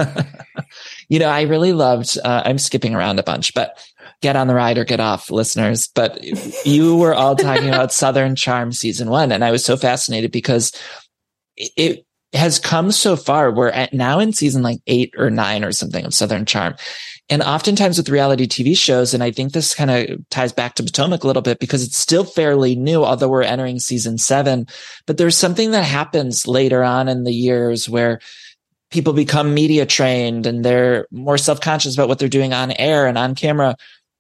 You 1.10 1.20
know, 1.20 1.30
I 1.30 1.44
really 1.44 1.74
loved, 1.74 2.18
uh, 2.24 2.44
I'm 2.46 2.58
skipping 2.58 2.94
around 2.94 3.20
a 3.20 3.24
bunch, 3.24 3.54
but 3.54 3.78
get 4.22 4.36
on 4.36 4.48
the 4.48 4.56
ride 4.56 4.78
or 4.78 4.84
get 4.84 5.00
off 5.00 5.32
listeners. 5.32 5.88
But 5.88 6.22
you 6.66 6.98
were 6.98 7.14
all 7.14 7.36
talking 7.36 7.70
about 7.70 7.94
Southern 7.94 8.36
Charm 8.36 8.72
season 8.72 9.10
one. 9.10 9.32
And 9.32 9.44
I 9.44 9.52
was 9.52 9.64
so 9.64 9.78
fascinated 9.78 10.32
because 10.32 10.72
it 11.56 12.06
has 12.34 12.60
come 12.60 12.92
so 12.92 13.16
far. 13.16 13.52
We're 13.52 13.70
at 13.70 13.94
now 13.94 14.20
in 14.20 14.34
season 14.34 14.62
like 14.62 14.80
eight 14.88 15.14
or 15.18 15.30
nine 15.30 15.64
or 15.64 15.72
something 15.72 16.06
of 16.06 16.14
Southern 16.14 16.46
Charm. 16.46 16.76
And 17.30 17.42
oftentimes 17.42 17.98
with 17.98 18.10
reality 18.10 18.48
TV 18.48 18.76
shows, 18.78 19.14
and 19.14 19.22
I 19.22 19.32
think 19.32 19.52
this 19.52 19.76
kind 19.76 19.92
of 19.92 20.30
ties 20.30 20.54
back 20.54 20.76
to 20.76 20.84
Potomac 20.84 21.24
a 21.24 21.28
little 21.28 21.42
bit 21.42 21.60
because 21.60 21.84
it's 21.84 21.98
still 21.98 22.24
fairly 22.24 22.76
new, 22.76 23.04
although 23.04 23.28
we're 23.28 23.44
entering 23.44 23.80
season 23.80 24.18
seven. 24.18 24.68
But 25.06 25.18
there's 25.18 25.36
something 25.36 25.72
that 25.72 25.84
happens 25.84 26.48
later 26.48 26.84
on 26.84 27.10
in 27.10 27.26
the 27.26 27.34
years 27.34 27.90
where 27.90 28.20
people 28.90 29.14
become 29.14 29.54
media 29.54 29.86
trained 29.86 30.46
and 30.46 30.64
they're 30.64 31.08
more 31.12 31.38
self-conscious 31.38 31.96
about 31.96 32.08
what 32.08 32.20
they're 32.20 32.30
doing 32.30 32.54
on 32.54 32.72
air 32.72 33.08
and 33.08 33.18
on 33.18 33.36
camera. 33.36 33.76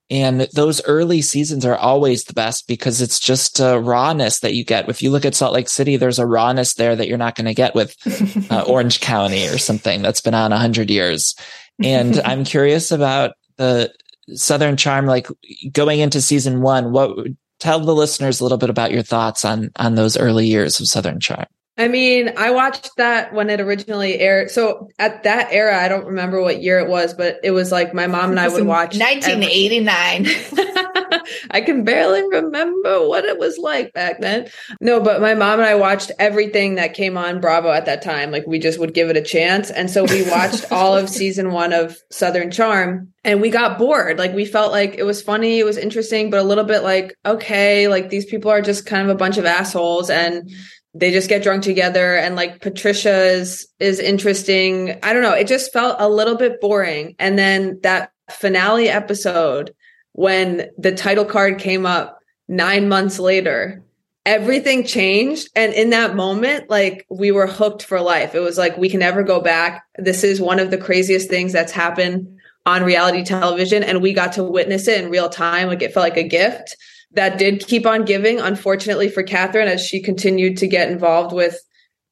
And 0.09 0.41
those 0.53 0.81
early 0.85 1.21
seasons 1.21 1.65
are 1.65 1.75
always 1.75 2.23
the 2.23 2.33
best 2.33 2.67
because 2.67 3.01
it's 3.01 3.19
just 3.19 3.59
a 3.59 3.77
rawness 3.77 4.39
that 4.39 4.53
you 4.53 4.63
get. 4.63 4.87
If 4.87 5.01
you 5.01 5.11
look 5.11 5.25
at 5.25 5.35
Salt 5.35 5.53
Lake 5.53 5.67
City, 5.67 5.97
there's 5.97 6.19
a 6.19 6.25
rawness 6.25 6.75
there 6.75 6.95
that 6.95 7.09
you're 7.09 7.17
not 7.17 7.35
going 7.35 7.45
to 7.45 7.53
get 7.53 7.75
with 7.75 7.95
uh, 8.51 8.61
Orange 8.61 9.01
County 9.01 9.47
or 9.47 9.57
something 9.57 10.01
that's 10.01 10.21
been 10.21 10.33
on 10.33 10.53
a 10.53 10.57
hundred 10.57 10.89
years. 10.89 11.35
And 11.83 12.19
I'm 12.25 12.45
curious 12.45 12.91
about 12.91 13.33
the 13.57 13.93
Southern 14.33 14.77
Charm, 14.77 15.05
like 15.07 15.27
going 15.71 15.99
into 15.99 16.21
season 16.21 16.61
one. 16.61 16.91
What 16.93 17.17
would 17.17 17.37
tell 17.59 17.79
the 17.79 17.95
listeners 17.95 18.39
a 18.39 18.43
little 18.43 18.57
bit 18.57 18.69
about 18.69 18.91
your 18.91 19.03
thoughts 19.03 19.43
on 19.43 19.71
on 19.75 19.95
those 19.95 20.15
early 20.15 20.47
years 20.47 20.79
of 20.79 20.87
Southern 20.87 21.19
Charm? 21.19 21.47
I 21.79 21.87
mean, 21.87 22.33
I 22.37 22.49
watched 22.51 22.95
that 22.97 23.33
when 23.33 23.49
it 23.51 23.61
originally 23.61 24.19
aired. 24.19 24.49
So 24.49 24.89
at 24.97 25.23
that 25.23 25.49
era, 25.51 25.77
I 25.79 25.87
don't 25.87 26.07
remember 26.07 26.41
what 26.41 26.61
year 26.61 26.79
it 26.79 26.89
was, 26.89 27.13
but 27.13 27.39
it 27.43 27.51
was 27.51 27.71
like 27.71 27.93
my 27.93 28.07
mom 28.07 28.31
and 28.31 28.39
I 28.39 28.47
would 28.47 28.65
watch. 28.65 28.99
every- 28.99 29.45
1989. 29.45 30.27
I 31.51 31.61
can 31.61 31.83
barely 31.83 32.23
remember 32.23 33.07
what 33.07 33.25
it 33.25 33.37
was 33.37 33.57
like 33.57 33.93
back 33.93 34.21
then. 34.21 34.49
No, 34.81 34.99
but 35.01 35.21
my 35.21 35.35
mom 35.35 35.59
and 35.59 35.67
I 35.67 35.75
watched 35.75 36.11
everything 36.17 36.75
that 36.75 36.93
came 36.93 37.17
on 37.17 37.39
Bravo 37.41 37.69
at 37.69 37.85
that 37.85 38.01
time. 38.01 38.31
Like 38.31 38.47
we 38.47 38.59
just 38.59 38.79
would 38.79 38.93
give 38.93 39.09
it 39.09 39.17
a 39.17 39.21
chance. 39.21 39.69
And 39.69 39.89
so 39.89 40.03
we 40.03 40.27
watched 40.29 40.65
all 40.71 40.97
of 40.97 41.09
season 41.09 41.51
one 41.51 41.73
of 41.73 41.97
Southern 42.11 42.49
Charm 42.49 43.13
and 43.23 43.41
we 43.41 43.49
got 43.49 43.77
bored. 43.77 44.17
Like 44.17 44.33
we 44.33 44.45
felt 44.45 44.71
like 44.71 44.95
it 44.95 45.03
was 45.03 45.21
funny, 45.21 45.59
it 45.59 45.65
was 45.65 45.77
interesting, 45.77 46.29
but 46.29 46.39
a 46.39 46.43
little 46.43 46.63
bit 46.63 46.81
like, 46.81 47.13
okay, 47.25 47.87
like 47.87 48.09
these 48.09 48.25
people 48.25 48.49
are 48.49 48.61
just 48.61 48.85
kind 48.85 49.03
of 49.07 49.15
a 49.15 49.17
bunch 49.19 49.37
of 49.37 49.45
assholes 49.45 50.09
and 50.09 50.49
they 50.97 51.11
just 51.11 51.29
get 51.29 51.43
drunk 51.43 51.63
together 51.63 52.15
and 52.15 52.35
like 52.35 52.61
Patricia 52.61 53.31
is 53.33 53.67
interesting. 53.79 54.97
I 55.03 55.13
don't 55.13 55.21
know, 55.21 55.33
it 55.33 55.47
just 55.47 55.71
felt 55.71 55.97
a 55.99 56.09
little 56.09 56.35
bit 56.35 56.59
boring. 56.59 57.15
And 57.19 57.37
then 57.37 57.79
that 57.83 58.11
finale 58.31 58.89
episode 58.89 59.73
when 60.13 60.69
the 60.77 60.91
title 60.91 61.25
card 61.25 61.59
came 61.59 61.85
up 61.85 62.19
9 62.47 62.89
months 62.89 63.19
later, 63.19 63.83
everything 64.25 64.83
changed 64.85 65.49
and 65.55 65.71
in 65.73 65.91
that 65.91 66.15
moment 66.15 66.69
like 66.69 67.05
we 67.09 67.31
were 67.31 67.47
hooked 67.47 67.83
for 67.83 68.01
life. 68.01 68.33
It 68.35 68.39
was 68.39 68.57
like 68.57 68.77
we 68.77 68.89
can 68.89 68.99
never 68.99 69.23
go 69.23 69.39
back. 69.39 69.85
This 69.97 70.23
is 70.23 70.41
one 70.41 70.59
of 70.59 70.71
the 70.71 70.77
craziest 70.77 71.29
things 71.29 71.53
that's 71.53 71.71
happened 71.71 72.27
on 72.65 72.83
reality 72.83 73.23
television 73.23 73.83
and 73.83 74.01
we 74.01 74.13
got 74.13 74.33
to 74.33 74.43
witness 74.43 74.87
it 74.87 75.01
in 75.01 75.09
real 75.09 75.29
time 75.29 75.67
like 75.67 75.81
it 75.81 75.93
felt 75.93 76.03
like 76.03 76.17
a 76.17 76.27
gift 76.27 76.75
that 77.17 77.39
did 77.39 77.65
keep 77.65 77.85
on 77.87 78.05
giving, 78.05 78.39
unfortunately 78.39 79.09
for 79.09 79.23
Kathryn, 79.23 79.65
as 79.65 79.85
she 79.85 80.01
continued 80.01 80.57
to 80.57 80.67
get 80.67 80.91
involved 80.91 81.33
with 81.33 81.59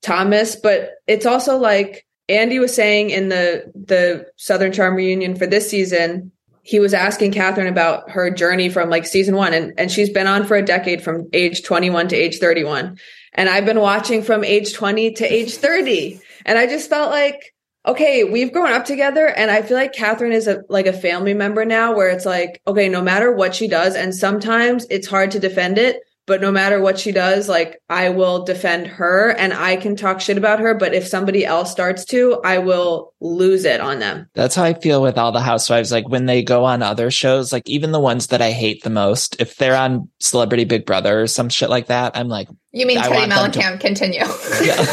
Thomas. 0.02 0.56
But 0.56 0.94
it's 1.08 1.28
also 1.28 1.58
like 1.58 2.06
Andy 2.28 2.58
was 2.58 2.74
saying 2.74 3.12
in 3.12 3.30
the 3.30 3.72
the 3.76 4.26
Southern 4.36 4.72
Charm 4.72 4.96
reunion 4.96 5.36
for 5.36 5.46
this 5.46 5.70
season, 5.70 6.32
he 6.64 6.80
was 6.80 6.96
asking 6.96 7.34
Kathryn 7.34 7.70
about 7.70 8.10
her 8.10 8.32
journey 8.32 8.70
from 8.70 8.90
like 8.90 9.06
season 9.06 9.36
one, 9.36 9.54
and, 9.54 9.74
and 9.78 9.92
she's 9.92 10.10
been 10.10 10.28
on 10.28 10.46
for 10.46 10.58
a 10.58 10.66
decade 10.66 11.04
from 11.04 11.30
age 11.34 11.64
21 11.64 12.08
to 12.08 12.16
age 12.16 12.40
31. 12.40 12.98
And 13.34 13.48
I've 13.48 13.66
been 13.66 13.80
watching 13.80 14.24
from 14.24 14.44
age 14.44 14.74
20 14.74 15.12
to 15.14 15.32
age 15.32 15.56
30. 15.56 16.20
And 16.46 16.58
I 16.58 16.66
just 16.66 16.90
felt 16.90 17.12
like 17.12 17.54
okay, 17.86 18.24
we've 18.24 18.52
grown 18.52 18.72
up 18.72 18.86
together 18.86 19.28
and 19.28 19.52
I 19.52 19.62
feel 19.62 19.78
like 19.78 19.94
Kathryn 19.94 20.32
is 20.32 20.48
a 20.48 20.64
like 20.70 20.88
a 20.88 20.94
family 20.94 21.34
member 21.34 21.66
now 21.66 21.96
where 21.96 22.10
it's 22.10 22.26
like, 22.26 22.62
okay, 22.68 22.90
no 22.90 23.02
matter 23.02 23.32
what 23.32 23.56
she 23.56 23.68
does, 23.68 23.96
and 23.96 24.14
sometimes 24.14 24.88
it's 24.90 25.08
hard 25.08 25.32
to 25.32 25.40
defend 25.40 25.78
it, 25.78 26.02
but 26.28 26.42
no 26.42 26.52
matter 26.52 26.82
what 26.82 26.98
she 26.98 27.12
does, 27.12 27.48
like 27.48 27.82
I 27.90 28.10
will 28.10 28.44
defend 28.44 28.88
her 28.88 29.30
and 29.30 29.54
I 29.54 29.76
can 29.76 29.96
talk 29.96 30.20
shit 30.22 30.38
about 30.38 30.60
her. 30.60 30.74
But 30.74 30.94
if 30.94 31.08
somebody 31.08 31.46
else 31.46 31.72
starts 31.72 32.06
to, 32.06 32.42
I 32.44 32.58
will 32.58 33.14
lose 33.20 33.66
it 33.66 33.80
on 33.80 34.00
them. 34.00 34.28
That's 34.34 34.56
how 34.56 34.64
I 34.64 34.74
feel 34.74 35.02
with 35.02 35.18
all 35.18 35.32
the 35.32 35.42
housewives. 35.42 35.92
Like 35.92 36.10
when 36.10 36.26
they 36.26 36.44
go 36.44 36.66
on 36.66 36.82
other 36.82 37.12
shows, 37.12 37.54
like 37.54 37.70
even 37.70 37.92
the 37.92 38.00
ones 38.00 38.28
that 38.28 38.42
I 38.42 38.52
hate 38.52 38.84
the 38.84 38.90
most, 38.90 39.40
if 39.40 39.56
they're 39.58 39.78
on 39.78 40.10
Celebrity 40.20 40.66
Big 40.66 40.86
Brother 40.86 41.22
or 41.22 41.28
some 41.28 41.50
shit 41.50 41.70
like 41.70 41.88
that, 41.88 42.18
I'm 42.18 42.28
like, 42.28 42.48
you 42.72 42.86
mean 42.86 42.98
Teddi 42.98 43.30
Mellencamp? 43.30 43.74
To- 43.74 43.78
continue. 43.78 44.26
yeah. 44.64 44.86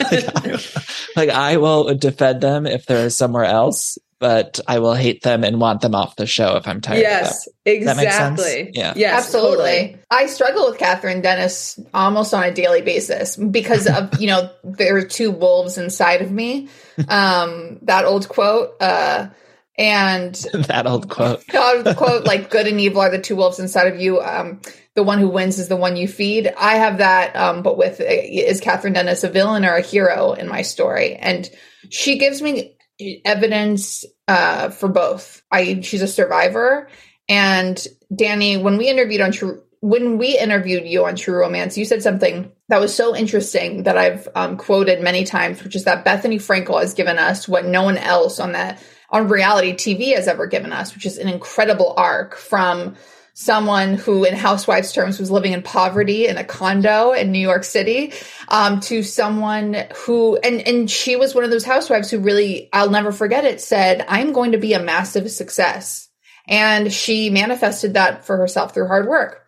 like 1.16 1.30
I 1.30 1.56
will 1.56 1.94
defend 1.94 2.40
them 2.40 2.66
if 2.66 2.86
they're 2.86 3.10
somewhere 3.10 3.44
else 3.44 3.98
but 4.20 4.60
I 4.68 4.78
will 4.78 4.94
hate 4.94 5.22
them 5.22 5.42
and 5.42 5.58
want 5.58 5.80
them 5.80 5.94
off 5.94 6.14
the 6.14 6.26
show 6.26 6.56
if 6.56 6.68
I'm 6.68 6.82
tired. 6.82 7.00
Yes, 7.00 7.48
exactly. 7.64 8.70
Yeah, 8.74 8.92
yes, 8.94 9.24
absolutely. 9.24 9.56
Totally. 9.56 9.98
I 10.10 10.26
struggle 10.26 10.70
with 10.70 10.78
Kathryn 10.78 11.22
Dennis 11.22 11.80
almost 11.94 12.34
on 12.34 12.44
a 12.44 12.52
daily 12.52 12.82
basis 12.82 13.36
because 13.36 13.86
of 13.86 14.20
you 14.20 14.28
know 14.28 14.50
there 14.62 14.96
are 14.96 15.04
two 15.04 15.30
wolves 15.30 15.78
inside 15.78 16.20
of 16.20 16.30
me. 16.30 16.68
Um, 17.08 17.78
that 17.82 18.04
old 18.04 18.28
quote. 18.28 18.80
Uh, 18.80 19.30
and 19.78 20.34
that 20.52 20.86
old 20.86 21.08
quote. 21.08 21.46
the 21.48 21.94
quote 21.96 22.24
like 22.24 22.50
good 22.50 22.66
and 22.66 22.78
evil 22.78 23.00
are 23.00 23.10
the 23.10 23.18
two 23.18 23.36
wolves 23.36 23.58
inside 23.58 23.92
of 23.92 23.98
you. 23.98 24.20
Um, 24.20 24.60
the 24.94 25.02
one 25.02 25.18
who 25.18 25.28
wins 25.28 25.58
is 25.58 25.68
the 25.68 25.76
one 25.76 25.96
you 25.96 26.06
feed. 26.06 26.52
I 26.58 26.74
have 26.74 26.98
that, 26.98 27.34
um, 27.36 27.62
but 27.62 27.78
with 27.78 28.00
is 28.00 28.60
Kathryn 28.60 28.92
Dennis 28.92 29.24
a 29.24 29.30
villain 29.30 29.64
or 29.64 29.76
a 29.76 29.80
hero 29.80 30.34
in 30.34 30.46
my 30.46 30.60
story? 30.60 31.14
And 31.14 31.48
she 31.88 32.18
gives 32.18 32.42
me 32.42 32.76
evidence 33.24 34.04
uh, 34.28 34.70
for 34.70 34.88
both. 34.88 35.42
I 35.50 35.80
she's 35.80 36.02
a 36.02 36.08
survivor, 36.08 36.88
and 37.28 37.84
Danny, 38.14 38.56
when 38.56 38.76
we 38.76 38.88
interviewed 38.88 39.20
on 39.20 39.32
True, 39.32 39.62
when 39.80 40.18
we 40.18 40.38
interviewed 40.38 40.86
you 40.86 41.04
on 41.06 41.16
True 41.16 41.38
Romance, 41.38 41.78
you 41.78 41.84
said 41.84 42.02
something 42.02 42.52
that 42.68 42.80
was 42.80 42.94
so 42.94 43.16
interesting 43.16 43.84
that 43.84 43.96
I've 43.96 44.28
um, 44.34 44.56
quoted 44.56 45.02
many 45.02 45.24
times, 45.24 45.62
which 45.64 45.74
is 45.74 45.84
that 45.84 46.04
Bethenny 46.04 46.36
Frankel 46.36 46.80
has 46.80 46.94
given 46.94 47.18
us 47.18 47.48
what 47.48 47.64
no 47.64 47.82
one 47.82 47.98
else 47.98 48.38
on 48.38 48.52
that 48.52 48.82
on 49.10 49.28
reality 49.28 49.72
TV 49.72 50.14
has 50.14 50.28
ever 50.28 50.46
given 50.46 50.72
us, 50.72 50.94
which 50.94 51.06
is 51.06 51.18
an 51.18 51.28
incredible 51.28 51.94
arc 51.96 52.36
from 52.36 52.96
someone 53.40 53.94
who 53.94 54.22
in 54.24 54.34
housewives 54.34 54.92
terms 54.92 55.18
was 55.18 55.30
living 55.30 55.54
in 55.54 55.62
poverty 55.62 56.26
in 56.26 56.36
a 56.36 56.44
condo 56.44 57.12
in 57.12 57.32
New 57.32 57.38
York 57.38 57.64
City 57.64 58.12
um, 58.48 58.80
to 58.80 59.02
someone 59.02 59.86
who 59.96 60.36
and 60.36 60.60
and 60.68 60.90
she 60.90 61.16
was 61.16 61.34
one 61.34 61.42
of 61.42 61.50
those 61.50 61.64
housewives 61.64 62.10
who 62.10 62.18
really 62.18 62.68
I'll 62.74 62.90
never 62.90 63.12
forget 63.12 63.46
it 63.46 63.62
said 63.62 64.04
I'm 64.08 64.34
going 64.34 64.52
to 64.52 64.58
be 64.58 64.74
a 64.74 64.82
massive 64.82 65.30
success 65.30 66.10
and 66.48 66.92
she 66.92 67.30
manifested 67.30 67.94
that 67.94 68.26
for 68.26 68.36
herself 68.36 68.74
through 68.74 68.88
hard 68.88 69.08
work. 69.08 69.42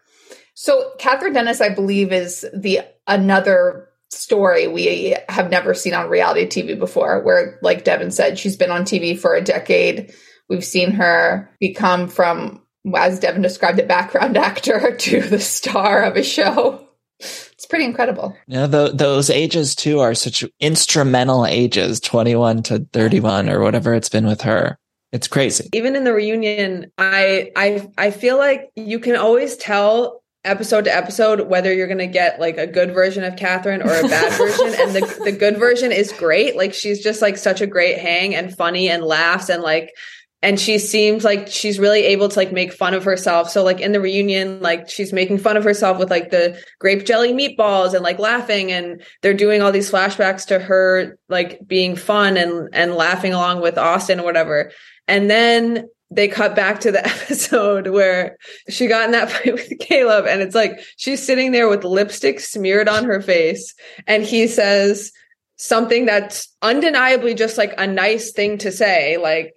So 0.54 0.92
Kathryn 0.98 1.34
Dennis 1.34 1.60
I 1.60 1.68
believe 1.68 2.12
is 2.12 2.46
the 2.54 2.80
another 3.06 3.90
story 4.10 4.68
we 4.68 5.16
have 5.28 5.50
never 5.50 5.74
seen 5.74 5.92
on 5.92 6.08
reality 6.08 6.46
TV 6.46 6.78
before 6.78 7.22
where 7.22 7.58
like 7.60 7.84
Devin 7.84 8.10
said 8.10 8.38
she's 8.38 8.56
been 8.56 8.70
on 8.70 8.84
TV 8.84 9.18
for 9.18 9.34
a 9.34 9.44
decade. 9.44 10.14
We've 10.48 10.64
seen 10.64 10.92
her 10.92 11.50
become 11.60 12.08
from 12.08 12.61
as 12.96 13.20
Devin 13.20 13.42
described 13.42 13.78
it, 13.78 13.88
background 13.88 14.36
actor 14.38 14.96
to 14.96 15.20
the 15.20 15.40
star 15.40 16.02
of 16.02 16.16
a 16.16 16.22
show. 16.22 16.86
It's 17.18 17.66
pretty 17.66 17.84
incredible. 17.84 18.36
Yeah, 18.48 18.66
the, 18.66 18.90
those 18.92 19.30
ages 19.30 19.76
too 19.76 20.00
are 20.00 20.14
such 20.14 20.44
instrumental 20.58 21.46
ages, 21.46 22.00
21 22.00 22.64
to 22.64 22.86
31 22.92 23.48
or 23.48 23.60
whatever 23.60 23.94
it's 23.94 24.08
been 24.08 24.26
with 24.26 24.40
her. 24.42 24.78
It's 25.12 25.28
crazy. 25.28 25.68
Even 25.74 25.94
in 25.94 26.04
the 26.04 26.14
reunion, 26.14 26.90
I 26.96 27.52
I 27.54 27.86
I 27.98 28.10
feel 28.10 28.38
like 28.38 28.70
you 28.76 28.98
can 28.98 29.14
always 29.14 29.56
tell 29.56 30.22
episode 30.44 30.86
to 30.86 30.94
episode 30.94 31.48
whether 31.48 31.72
you're 31.72 31.86
going 31.86 31.98
to 31.98 32.06
get 32.06 32.40
like 32.40 32.58
a 32.58 32.66
good 32.66 32.92
version 32.92 33.22
of 33.22 33.36
Kathryn 33.36 33.84
or 33.84 33.94
a 33.94 34.08
bad 34.08 34.32
version 34.38 34.74
and 34.80 34.92
the 34.92 35.20
the 35.24 35.32
good 35.32 35.58
version 35.58 35.92
is 35.92 36.12
great 36.12 36.56
like 36.56 36.74
she's 36.74 37.00
just 37.00 37.22
like 37.22 37.36
such 37.36 37.60
a 37.60 37.66
great 37.66 37.98
hang 37.98 38.34
and 38.34 38.56
funny 38.56 38.88
and 38.88 39.04
laughs 39.04 39.48
and 39.48 39.62
like 39.62 39.92
and 40.42 40.58
she 40.58 40.78
seems 40.78 41.22
like 41.22 41.46
she's 41.46 41.78
really 41.78 42.02
able 42.02 42.28
to 42.28 42.38
like 42.38 42.52
make 42.52 42.72
fun 42.72 42.94
of 42.94 43.04
herself. 43.04 43.48
So 43.48 43.62
like 43.62 43.80
in 43.80 43.92
the 43.92 44.00
reunion, 44.00 44.60
like 44.60 44.90
she's 44.90 45.12
making 45.12 45.38
fun 45.38 45.56
of 45.56 45.62
herself 45.62 45.98
with 45.98 46.10
like 46.10 46.30
the 46.30 46.60
grape 46.80 47.06
jelly 47.06 47.32
meatballs 47.32 47.94
and 47.94 48.02
like 48.02 48.18
laughing 48.18 48.72
and 48.72 49.02
they're 49.22 49.34
doing 49.34 49.62
all 49.62 49.70
these 49.70 49.90
flashbacks 49.90 50.44
to 50.46 50.58
her 50.58 51.16
like 51.28 51.60
being 51.66 51.94
fun 51.94 52.36
and 52.36 52.68
and 52.72 52.94
laughing 52.94 53.32
along 53.32 53.62
with 53.62 53.78
Austin 53.78 54.18
or 54.18 54.24
whatever. 54.24 54.72
And 55.06 55.30
then 55.30 55.88
they 56.10 56.26
cut 56.26 56.56
back 56.56 56.80
to 56.80 56.90
the 56.90 57.06
episode 57.06 57.86
where 57.86 58.36
she 58.68 58.88
got 58.88 59.06
in 59.06 59.12
that 59.12 59.30
fight 59.30 59.54
with 59.54 59.70
Chleb 59.78 60.26
and 60.26 60.42
it's 60.42 60.56
like 60.56 60.80
she's 60.96 61.24
sitting 61.24 61.52
there 61.52 61.68
with 61.68 61.84
lipstick 61.84 62.40
smeared 62.40 62.88
on 62.88 63.04
her 63.04 63.22
face 63.22 63.74
and 64.08 64.24
he 64.24 64.48
says 64.48 65.12
something 65.56 66.04
that's 66.04 66.48
undeniably 66.62 67.34
just 67.34 67.56
like 67.56 67.72
a 67.78 67.86
nice 67.86 68.32
thing 68.32 68.58
to 68.58 68.72
say 68.72 69.16
like 69.18 69.56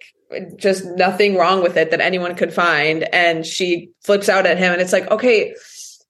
just 0.56 0.84
nothing 0.84 1.36
wrong 1.36 1.62
with 1.62 1.76
it 1.76 1.90
that 1.90 2.00
anyone 2.00 2.34
could 2.34 2.52
find. 2.52 3.02
And 3.14 3.44
she 3.44 3.90
flips 4.02 4.28
out 4.28 4.46
at 4.46 4.58
him, 4.58 4.72
and 4.72 4.80
it's 4.80 4.92
like, 4.92 5.10
okay, 5.10 5.54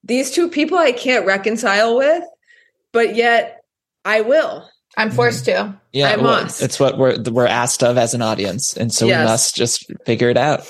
these 0.05 0.31
two 0.31 0.49
people 0.49 0.79
I 0.79 0.93
can't 0.93 1.27
reconcile 1.27 1.97
with, 1.97 2.23
but 2.93 3.15
yet 3.17 3.63
I 4.05 4.21
will. 4.23 4.69
I'm 4.97 5.11
forced 5.11 5.47
mm-hmm. 5.47 5.73
to. 5.73 5.81
Yeah, 5.97 6.11
I 6.11 6.17
well. 6.19 6.45
It's 6.45 6.79
what 6.79 6.99
we're 6.99 7.17
we're 7.23 7.47
asked 7.47 7.83
of 7.83 7.97
as 7.97 8.13
an 8.13 8.21
audience, 8.21 8.77
and 8.77 8.93
so 8.93 9.07
yes. 9.07 9.21
we 9.21 9.25
must 9.25 9.57
just 9.57 9.91
figure 10.05 10.29
it 10.29 10.37
out. 10.37 10.69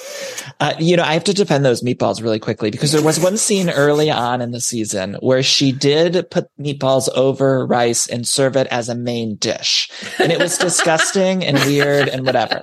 Uh, 0.61 0.75
you 0.79 0.97
know, 0.97 1.03
I 1.03 1.15
have 1.15 1.25
to 1.25 1.35
defend 1.35 1.65
those 1.65 1.83
meatballs 1.83 2.23
really 2.23 2.39
quickly 2.39 2.71
because 2.71 2.93
there 2.93 3.03
was 3.03 3.19
one 3.19 3.37
scene 3.37 3.69
early 3.69 4.09
on 4.09 4.41
in 4.41 4.53
the 4.53 4.61
season 4.61 5.15
where 5.15 5.43
she 5.43 5.73
did 5.73 6.31
put 6.31 6.47
meatballs 6.61 7.09
over 7.15 7.67
rice 7.67 8.07
and 8.07 8.27
serve 8.27 8.57
it 8.57 8.69
as 8.69 8.89
a 8.89 8.95
main 8.95 9.35
dish, 9.35 9.91
and 10.21 10.31
it 10.31 10.39
was 10.39 10.59
disgusting 10.67 11.45
and 11.45 11.59
weird 11.59 12.09
and 12.09 12.25
whatever. 12.25 12.63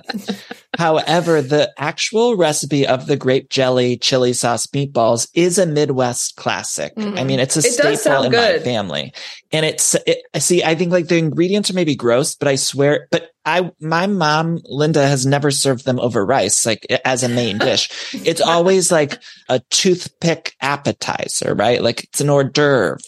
However, 0.78 1.42
the 1.42 1.72
actual 1.78 2.36
recipe 2.36 2.86
of 2.86 3.06
the 3.06 3.16
grape 3.16 3.50
jelly 3.50 3.96
chili 3.96 4.32
sauce 4.32 4.66
meatballs 4.66 5.28
is 5.34 5.58
a 5.58 5.66
Midwest 5.66 6.36
classic. 6.36 6.94
Mm-hmm. 6.96 7.18
I 7.18 7.24
mean, 7.24 7.40
it's 7.40 7.56
a 7.56 7.60
it 7.60 7.72
staple 7.72 8.24
in 8.24 8.32
good. 8.32 8.60
my 8.60 8.64
family. 8.64 9.12
And 9.52 9.64
it's, 9.64 9.94
it, 10.06 10.22
see, 10.38 10.64
I 10.64 10.74
think 10.74 10.90
like 10.90 11.06
the 11.06 11.18
ingredients 11.18 11.70
are 11.70 11.74
maybe 11.74 11.94
gross, 11.94 12.34
but 12.34 12.48
I 12.48 12.53
swear, 12.56 13.08
but 13.10 13.30
I, 13.44 13.70
my 13.80 14.06
mom, 14.06 14.60
Linda 14.64 15.06
has 15.06 15.26
never 15.26 15.50
served 15.50 15.84
them 15.84 16.00
over 16.00 16.24
rice, 16.24 16.64
like 16.64 16.86
as 17.04 17.22
a 17.22 17.28
main 17.28 17.58
dish. 17.58 17.90
It's 18.24 18.40
always 18.40 18.90
like 18.90 19.20
a 19.48 19.60
toothpick 19.70 20.54
appetizer, 20.60 21.54
right? 21.54 21.82
Like 21.82 22.04
it's 22.04 22.20
an 22.20 22.30
hors 22.30 22.44
d'oeuvre. 22.44 22.98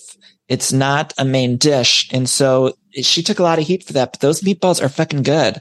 It's 0.48 0.72
not 0.72 1.12
a 1.18 1.24
main 1.24 1.56
dish. 1.56 2.08
And 2.12 2.28
so 2.28 2.74
she 3.02 3.22
took 3.22 3.38
a 3.38 3.42
lot 3.42 3.58
of 3.58 3.66
heat 3.66 3.84
for 3.84 3.94
that, 3.94 4.12
but 4.12 4.20
those 4.20 4.42
meatballs 4.42 4.82
are 4.82 4.88
fucking 4.88 5.22
good. 5.22 5.60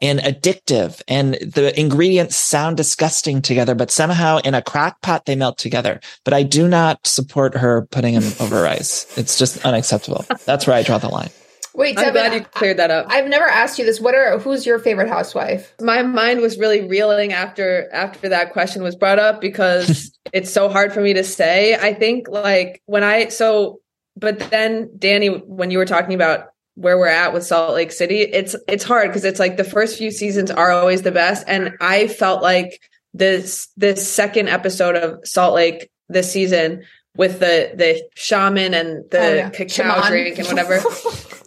and 0.00 0.20
addictive 0.20 1.02
and 1.08 1.34
the 1.34 1.72
ingredients 1.78 2.36
sound 2.36 2.76
disgusting 2.76 3.42
together, 3.42 3.74
but 3.74 3.90
somehow 3.90 4.38
in 4.44 4.54
a 4.54 4.62
crock 4.62 5.00
pot 5.02 5.26
they 5.26 5.34
melt 5.34 5.58
together. 5.58 6.00
But 6.24 6.34
I 6.34 6.44
do 6.44 6.68
not 6.68 7.04
support 7.06 7.56
her 7.56 7.86
putting 7.90 8.14
them 8.14 8.32
over 8.40 8.62
rice. 8.62 9.06
It's 9.18 9.38
just 9.38 9.64
unacceptable. 9.64 10.24
That's 10.44 10.66
where 10.66 10.76
I 10.76 10.82
draw 10.82 10.98
the 10.98 11.08
line. 11.08 11.30
Wait, 11.78 11.96
I'm 11.96 12.06
Devin, 12.06 12.12
glad 12.30 12.34
you 12.34 12.40
cleared 12.44 12.76
that 12.78 12.90
up. 12.90 13.06
I've 13.08 13.28
never 13.28 13.46
asked 13.46 13.78
you 13.78 13.84
this. 13.84 14.00
What 14.00 14.14
are 14.14 14.38
who's 14.38 14.66
your 14.66 14.78
favorite 14.80 15.08
housewife? 15.08 15.74
my 15.80 16.02
mind 16.02 16.40
was 16.40 16.58
really 16.58 16.88
reeling 16.88 17.32
after 17.32 17.88
after 17.92 18.30
that 18.30 18.52
question 18.52 18.82
was 18.82 18.96
brought 18.96 19.18
up 19.20 19.40
because 19.40 20.10
it's 20.32 20.52
so 20.52 20.68
hard 20.68 20.92
for 20.92 21.00
me 21.00 21.14
to 21.14 21.22
say. 21.22 21.74
I 21.76 21.94
think 21.94 22.28
like 22.28 22.82
when 22.86 23.04
I 23.04 23.28
so 23.28 23.80
but 24.16 24.40
then 24.50 24.90
Danny 24.98 25.28
when 25.28 25.70
you 25.70 25.78
were 25.78 25.86
talking 25.86 26.14
about 26.14 26.48
where 26.74 26.98
we're 26.98 27.06
at 27.06 27.32
with 27.32 27.44
Salt 27.46 27.74
Lake 27.74 27.92
City, 27.92 28.22
it's 28.22 28.56
it's 28.66 28.82
hard 28.84 29.08
because 29.08 29.24
it's 29.24 29.38
like 29.38 29.56
the 29.56 29.62
first 29.64 29.98
few 29.98 30.10
seasons 30.10 30.50
are 30.50 30.72
always 30.72 31.02
the 31.02 31.12
best 31.12 31.44
and 31.46 31.76
I 31.80 32.08
felt 32.08 32.42
like 32.42 32.80
this 33.14 33.68
this 33.76 34.06
second 34.12 34.48
episode 34.48 34.96
of 34.96 35.20
Salt 35.26 35.54
Lake 35.54 35.88
this 36.08 36.32
season 36.32 36.82
with 37.16 37.38
the 37.38 37.70
the 37.74 38.02
shaman 38.16 38.74
and 38.74 39.08
the 39.10 39.20
Oh, 39.20 39.34
yeah. 39.34 39.50
cacao 39.50 39.68
Shaman. 39.68 40.10
drink 40.10 40.38
and 40.38 40.48
whatever. 40.48 40.80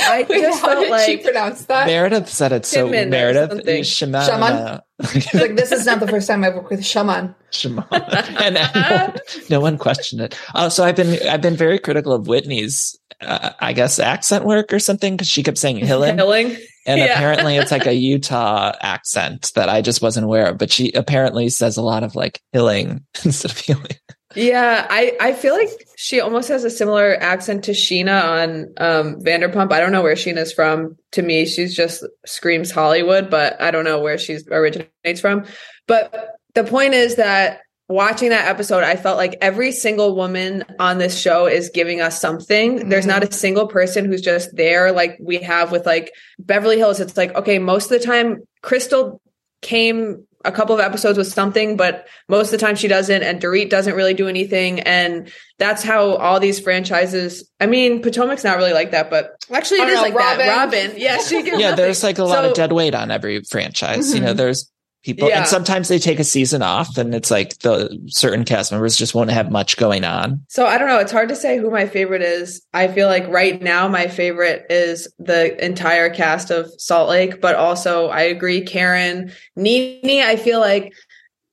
I 0.00 0.26
Wait, 0.28 0.40
just 0.42 0.60
how 0.60 0.68
felt 0.68 0.86
did 0.86 1.00
she 1.06 1.16
like 1.16 1.24
pronounce 1.24 1.64
that? 1.66 1.86
Meredith 1.86 2.28
said 2.28 2.52
it 2.52 2.66
so. 2.66 2.86
Shimon 2.88 3.10
Meredith, 3.10 3.50
something. 3.50 3.82
Shimon, 3.84 4.26
Shaman? 4.26 4.52
uh, 4.52 4.80
like 5.34 5.56
this 5.56 5.72
is 5.72 5.86
not 5.86 6.00
the 6.00 6.08
first 6.08 6.26
time 6.28 6.44
I've 6.44 6.54
worked 6.54 6.70
with 6.70 6.84
shaman. 6.84 7.34
Shaman, 7.50 7.84
and, 7.92 8.04
and 8.38 8.54
no, 8.54 8.96
one, 8.96 9.12
no 9.50 9.60
one 9.60 9.78
questioned 9.78 10.20
it. 10.22 10.38
Oh, 10.54 10.68
so 10.68 10.84
I've 10.84 10.96
been 10.96 11.18
I've 11.28 11.40
been 11.42 11.56
very 11.56 11.78
critical 11.78 12.12
of 12.12 12.26
Whitney's, 12.28 12.98
uh, 13.20 13.50
I 13.60 13.72
guess, 13.72 13.98
accent 13.98 14.44
work 14.44 14.72
or 14.72 14.78
something 14.78 15.14
because 15.16 15.28
she 15.28 15.42
kept 15.42 15.58
saying 15.58 15.78
Hillen. 15.78 16.16
killing. 16.16 16.56
And 16.86 17.00
Yeah. 17.00 17.06
apparently 17.06 17.56
it's 17.56 17.70
like 17.70 17.86
a 17.86 17.92
Utah 18.12 18.72
accent 18.80 19.52
that 19.54 19.68
I 19.68 19.82
just 19.82 20.00
wasn't 20.00 20.24
aware 20.24 20.46
of. 20.46 20.58
But 20.58 20.70
she 20.72 20.90
apparently 20.92 21.48
says 21.50 21.76
a 21.76 21.82
lot 21.82 22.02
of 22.02 22.14
like 22.14 22.40
hilling 22.52 23.04
instead 23.24 23.50
of 23.50 23.58
healing. 23.58 23.86
Yeah, 24.34 24.86
I, 24.90 25.16
I 25.20 25.32
feel 25.32 25.54
like 25.54 25.70
she 25.96 26.20
almost 26.20 26.48
has 26.48 26.62
a 26.64 26.70
similar 26.70 27.16
accent 27.18 27.64
to 27.64 27.72
Scheana 27.72 28.22
on 28.22 28.50
um, 28.76 29.20
Vanderpump. 29.20 29.72
I 29.72 29.80
don't 29.80 29.92
know 29.92 30.02
where 30.02 30.14
Scheana's 30.14 30.52
from. 30.52 30.96
To 31.12 31.22
me, 31.22 31.46
she's 31.46 31.74
just 31.74 32.04
screams 32.26 32.70
Hollywood, 32.70 33.30
but 33.30 33.60
I 33.60 33.70
don't 33.70 33.84
know 33.84 34.00
where 34.00 34.18
she 34.18 34.38
originates 34.50 35.20
from. 35.20 35.46
But 35.86 36.36
the 36.54 36.64
point 36.64 36.92
is 36.92 37.16
that 37.16 37.60
watching 37.88 38.28
that 38.28 38.48
episode, 38.48 38.84
I 38.84 38.96
felt 38.96 39.16
like 39.16 39.38
every 39.40 39.72
single 39.72 40.14
woman 40.14 40.62
on 40.78 40.98
this 40.98 41.18
show 41.18 41.46
is 41.46 41.70
giving 41.70 42.02
us 42.02 42.20
something. 42.20 42.90
There's 42.90 43.06
not 43.06 43.24
a 43.24 43.32
single 43.32 43.66
person 43.66 44.04
who's 44.04 44.20
just 44.20 44.54
there 44.54 44.92
like 44.92 45.16
we 45.20 45.38
have 45.38 45.72
with 45.72 45.86
like 45.86 46.12
Beverly 46.38 46.76
Hills. 46.76 47.00
It's 47.00 47.16
like, 47.16 47.34
okay, 47.34 47.58
most 47.58 47.90
of 47.90 47.98
the 47.98 48.06
time, 48.06 48.42
Crystal 48.60 49.22
came 49.62 50.26
a 50.48 50.52
couple 50.52 50.74
of 50.74 50.80
episodes 50.80 51.16
with 51.18 51.28
something, 51.28 51.76
but 51.76 52.08
most 52.28 52.46
of 52.46 52.52
the 52.52 52.58
time 52.66 52.74
she 52.74 52.88
doesn't. 52.88 53.22
And 53.22 53.40
Dorit 53.40 53.70
doesn't 53.70 53.94
really 53.94 54.14
do 54.14 54.26
anything. 54.28 54.80
And 54.80 55.30
that's 55.58 55.82
how 55.84 56.14
all 56.16 56.40
these 56.40 56.58
franchises, 56.58 57.48
I 57.60 57.66
mean, 57.66 58.02
Potomac's 58.02 58.42
not 58.44 58.56
really 58.56 58.72
like 58.72 58.90
that, 58.92 59.10
but 59.10 59.36
actually 59.52 59.80
I 59.80 59.84
it 59.84 59.86
don't 59.86 59.94
is 59.94 59.96
know, 59.98 60.02
like 60.02 60.14
that. 60.14 60.38
Robin. 60.48 60.80
Robin. 60.88 61.00
Yeah, 61.00 61.18
she 61.18 61.42
gives 61.42 61.60
Yeah, 61.60 61.70
nothing. 61.70 61.84
there's 61.84 62.02
like 62.02 62.18
a 62.18 62.24
lot 62.24 62.42
So- 62.44 62.50
of 62.50 62.54
dead 62.56 62.72
weight 62.72 62.94
on 62.94 63.10
every 63.10 63.42
franchise. 63.42 64.14
You 64.14 64.20
know, 64.20 64.32
Mhm. 64.34 64.36
there's 64.38 64.70
people, 65.04 65.28
Yeah. 65.28 65.38
and 65.38 65.46
sometimes 65.46 65.88
they 65.88 65.98
take 65.98 66.18
a 66.18 66.24
season 66.24 66.62
off, 66.62 66.98
and 66.98 67.14
it's 67.14 67.30
like 67.30 67.58
the 67.60 67.98
certain 68.08 68.44
cast 68.44 68.72
members 68.72 68.96
just 68.96 69.14
won't 69.14 69.30
have 69.30 69.50
much 69.50 69.76
going 69.76 70.04
on. 70.04 70.42
So 70.48 70.66
I 70.66 70.78
don't 70.78 70.88
know. 70.88 70.98
It's 70.98 71.12
hard 71.12 71.28
to 71.30 71.36
say 71.36 71.58
who 71.58 71.70
my 71.70 71.86
favorite 71.86 72.22
is. 72.22 72.62
I 72.74 72.88
feel 72.88 73.06
like 73.06 73.26
right 73.28 73.60
now 73.62 73.88
my 73.88 74.08
favorite 74.08 74.66
is 74.70 75.08
the 75.18 75.64
entire 75.64 76.10
cast 76.10 76.50
of 76.50 76.70
Salt 76.78 77.08
Lake, 77.08 77.40
but 77.40 77.54
also 77.54 78.08
I 78.08 78.22
agree, 78.22 78.62
Karen, 78.62 79.32
NeNe. 79.56 80.22
I 80.22 80.36
feel 80.36 80.60
like 80.60 80.92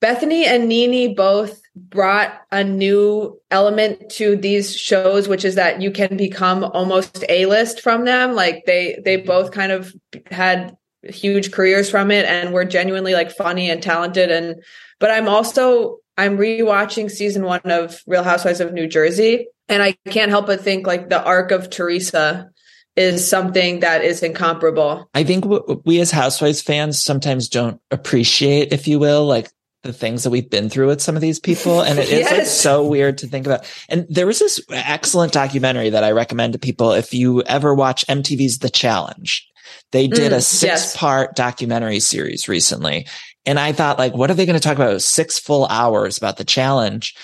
Bethenny 0.02 0.46
and 0.46 0.68
NeNe 0.68 1.16
both 1.16 1.62
brought 1.76 2.34
a 2.52 2.64
new 2.64 3.40
element 3.52 4.10
to 4.10 4.36
these 4.36 4.76
shows, 4.76 5.28
which 5.28 5.44
is 5.44 5.56
that 5.56 5.82
you 5.82 5.92
can 5.92 6.16
become 6.16 6.64
almost 6.64 7.24
A 7.28 7.46
list 7.46 7.82
from 7.82 8.06
them. 8.06 8.34
Like 8.34 8.66
they 8.66 9.00
they 9.04 9.18
both 9.18 9.52
kind 9.52 9.72
of 9.72 9.94
had 10.30 10.76
huge 11.10 11.52
careers 11.52 11.90
from 11.90 12.12
it 12.12 12.26
and 12.26 12.54
were 12.54 12.66
genuinely 12.66 13.14
like 13.14 13.32
funny 13.32 13.70
and 13.70 13.82
talented 13.82 14.32
and 14.32 14.64
but 15.00 15.12
I'm 15.12 15.28
also 15.28 16.00
I'm 16.18 16.38
rewatching 16.38 17.12
season 17.12 17.44
one 17.44 17.62
of 17.66 18.02
Real 18.08 18.24
Housewives 18.24 18.62
of 18.62 18.74
New 18.74 18.88
Jersey, 18.88 19.48
and 19.68 19.84
I 19.84 19.98
can't 20.08 20.32
help 20.32 20.48
but 20.48 20.62
think 20.62 20.88
like 20.88 21.10
the 21.10 21.24
arc 21.24 21.52
of 21.52 21.70
Teresa 21.70 22.50
is 22.96 23.28
something 23.28 23.82
that 23.82 24.06
is 24.06 24.24
incomparable. 24.24 25.10
I 25.14 25.26
think 25.26 25.44
w- 25.44 25.82
we 25.86 26.00
as 26.00 26.12
Housewives 26.12 26.62
fans 26.62 27.02
sometimes 27.02 27.50
don't 27.50 27.82
appreciate, 27.92 28.72
if 28.72 28.88
you 28.88 29.00
will, 29.00 29.26
like 29.26 29.52
the 29.84 29.92
things 29.92 30.24
that 30.24 30.30
we've 30.30 30.50
been 30.50 30.70
through 30.70 30.88
with 30.88 31.02
some 31.02 31.16
of 31.16 31.22
these 31.22 31.40
people. 31.40 31.82
And 31.82 32.00
it 32.00 32.08
is 32.08 32.32
like 32.32 32.46
so 32.46 32.88
weird 32.88 33.18
to 33.18 33.28
think 33.28 33.46
about. 33.46 33.70
And 33.90 34.08
there 34.10 34.26
was 34.26 34.40
this 34.40 34.62
excellent 34.72 35.34
documentary 35.34 35.90
that 35.90 36.06
I 36.06 36.12
recommend 36.12 36.54
to 36.54 36.60
people. 36.60 36.94
If 36.94 37.14
you 37.14 37.42
ever 37.44 37.76
watch 37.76 38.08
MTV's 38.08 38.60
The 38.60 38.70
Challenge, 38.70 39.46
they 39.92 40.08
did 40.08 40.32
Mm, 40.32 40.36
a 40.38 40.42
six 40.42 40.64
yes. 40.64 40.98
part 40.98 41.36
documentary 41.36 42.00
series 42.00 42.48
recently. 42.48 43.08
And 43.46 43.60
I 43.60 43.72
thought 43.72 44.00
like, 44.00 44.16
what 44.16 44.32
are 44.32 44.34
they 44.34 44.46
going 44.46 44.60
to 44.60 44.64
talk 44.64 44.78
about? 44.78 45.02
Six 45.02 45.38
full 45.40 45.68
hours 45.68 46.18
about 46.18 46.38
the 46.38 46.44
challenge. 46.46 47.16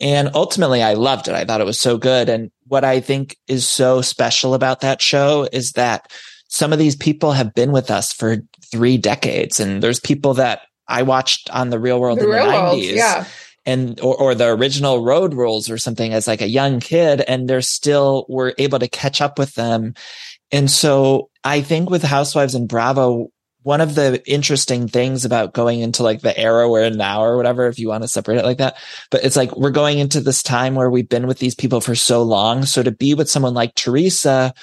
And 0.00 0.30
ultimately 0.34 0.82
I 0.82 0.94
loved 0.94 1.28
it. 1.28 1.34
I 1.34 1.44
thought 1.44 1.60
it 1.60 1.66
was 1.66 1.80
so 1.80 1.98
good. 1.98 2.28
And 2.28 2.50
what 2.66 2.84
I 2.84 3.00
think 3.00 3.36
is 3.46 3.66
so 3.66 4.00
special 4.00 4.54
about 4.54 4.80
that 4.80 5.00
show 5.02 5.46
is 5.52 5.72
that 5.72 6.10
some 6.48 6.72
of 6.72 6.78
these 6.78 6.96
people 6.96 7.32
have 7.32 7.54
been 7.54 7.70
with 7.70 7.90
us 7.90 8.12
for 8.12 8.38
three 8.72 8.96
decades. 8.96 9.60
And 9.60 9.82
there's 9.82 10.00
people 10.00 10.34
that 10.34 10.62
I 10.88 11.02
watched 11.02 11.50
on 11.50 11.70
the 11.70 11.78
real 11.78 12.00
world 12.00 12.18
The 12.18 12.24
in 12.24 12.30
real 12.30 12.44
the 12.46 12.50
world, 12.50 12.64
nineties 12.72 12.96
yeah. 12.96 13.24
and 13.64 14.00
or, 14.00 14.16
or 14.16 14.34
the 14.34 14.48
original 14.48 15.04
road 15.04 15.34
rules 15.34 15.70
or 15.70 15.78
something 15.78 16.12
as 16.12 16.26
like 16.26 16.40
a 16.40 16.48
young 16.48 16.80
kid 16.80 17.20
and 17.20 17.48
they're 17.48 17.60
still 17.62 18.26
were 18.28 18.54
able 18.58 18.80
to 18.80 18.88
catch 18.88 19.20
up 19.20 19.38
with 19.38 19.54
them 19.54 19.94
and 20.52 20.70
so 20.70 21.30
i 21.44 21.60
think 21.60 21.90
with 21.90 22.02
housewives 22.02 22.54
and 22.54 22.68
bravo 22.68 23.28
one 23.62 23.82
of 23.82 23.94
the 23.94 24.22
interesting 24.26 24.88
things 24.88 25.24
about 25.26 25.52
going 25.52 25.80
into 25.80 26.02
like 26.02 26.22
the 26.22 26.36
era 26.38 26.68
we're 26.68 26.84
in 26.84 26.96
now 26.96 27.22
or 27.22 27.36
whatever 27.36 27.66
if 27.66 27.78
you 27.78 27.88
want 27.88 28.02
to 28.02 28.08
separate 28.08 28.38
it 28.38 28.44
like 28.44 28.58
that 28.58 28.76
but 29.10 29.24
it's 29.24 29.36
like 29.36 29.54
we're 29.56 29.70
going 29.70 29.98
into 29.98 30.20
this 30.20 30.42
time 30.42 30.74
where 30.74 30.90
we've 30.90 31.08
been 31.08 31.26
with 31.26 31.38
these 31.38 31.54
people 31.54 31.80
for 31.80 31.94
so 31.94 32.22
long. 32.22 32.64
So 32.64 32.82
to 32.82 32.90
be 32.90 33.14
with 33.14 33.30
someone 33.30 33.54
like 33.54 33.74
teresa 33.74 34.54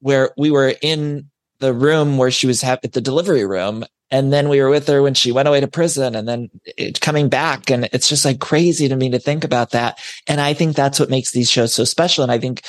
where 0.00 0.30
we 0.36 0.50
were 0.50 0.74
in 0.80 1.30
the 1.60 1.74
room 1.74 2.18
where 2.18 2.30
she 2.30 2.46
was 2.46 2.62
at 2.62 2.92
the 2.92 3.00
delivery 3.00 3.44
room 3.44 3.84
and 4.10 4.32
then 4.32 4.48
we 4.48 4.60
were 4.62 4.70
with 4.70 4.86
her 4.88 5.02
when 5.02 5.14
she 5.14 5.32
went 5.32 5.48
away 5.48 5.60
to 5.60 5.68
prison 5.68 6.14
and 6.14 6.26
then 6.26 6.48
coming 7.00 7.28
back 7.28 7.70
and 7.70 7.88
it's 7.92 8.08
just 8.08 8.24
like 8.24 8.40
crazy 8.40 8.88
to 8.88 8.96
me 8.96 9.10
to 9.10 9.18
think 9.18 9.44
about 9.44 9.70
that. 9.70 9.98
And 10.26 10.40
i 10.40 10.54
think 10.54 10.74
that's 10.74 10.98
what 10.98 11.10
makes 11.10 11.32
these 11.32 11.50
shows 11.50 11.74
so 11.74 11.84
special 11.84 12.22
and 12.22 12.32
i 12.32 12.38
think 12.38 12.62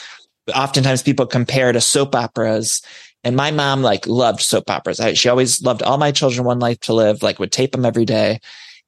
oftentimes 0.50 1.04
people 1.04 1.26
compare 1.26 1.72
to 1.72 1.82
soap 1.82 2.16
operas 2.16 2.82
and 3.24 3.36
my 3.36 3.52
mom 3.52 3.82
like 3.82 4.08
loved 4.08 4.42
soap 4.42 4.70
operas. 4.70 5.00
I, 5.00 5.14
she 5.14 5.30
always 5.30 5.62
loved 5.62 5.84
all 5.84 5.98
my 5.98 6.12
children 6.12 6.46
one 6.46 6.60
life 6.60 6.80
to 6.82 6.94
live 6.94 7.22
like 7.22 7.40
would 7.40 7.52
tape 7.52 7.72
them 7.72 7.86
every 7.86 8.06
day. 8.06 8.40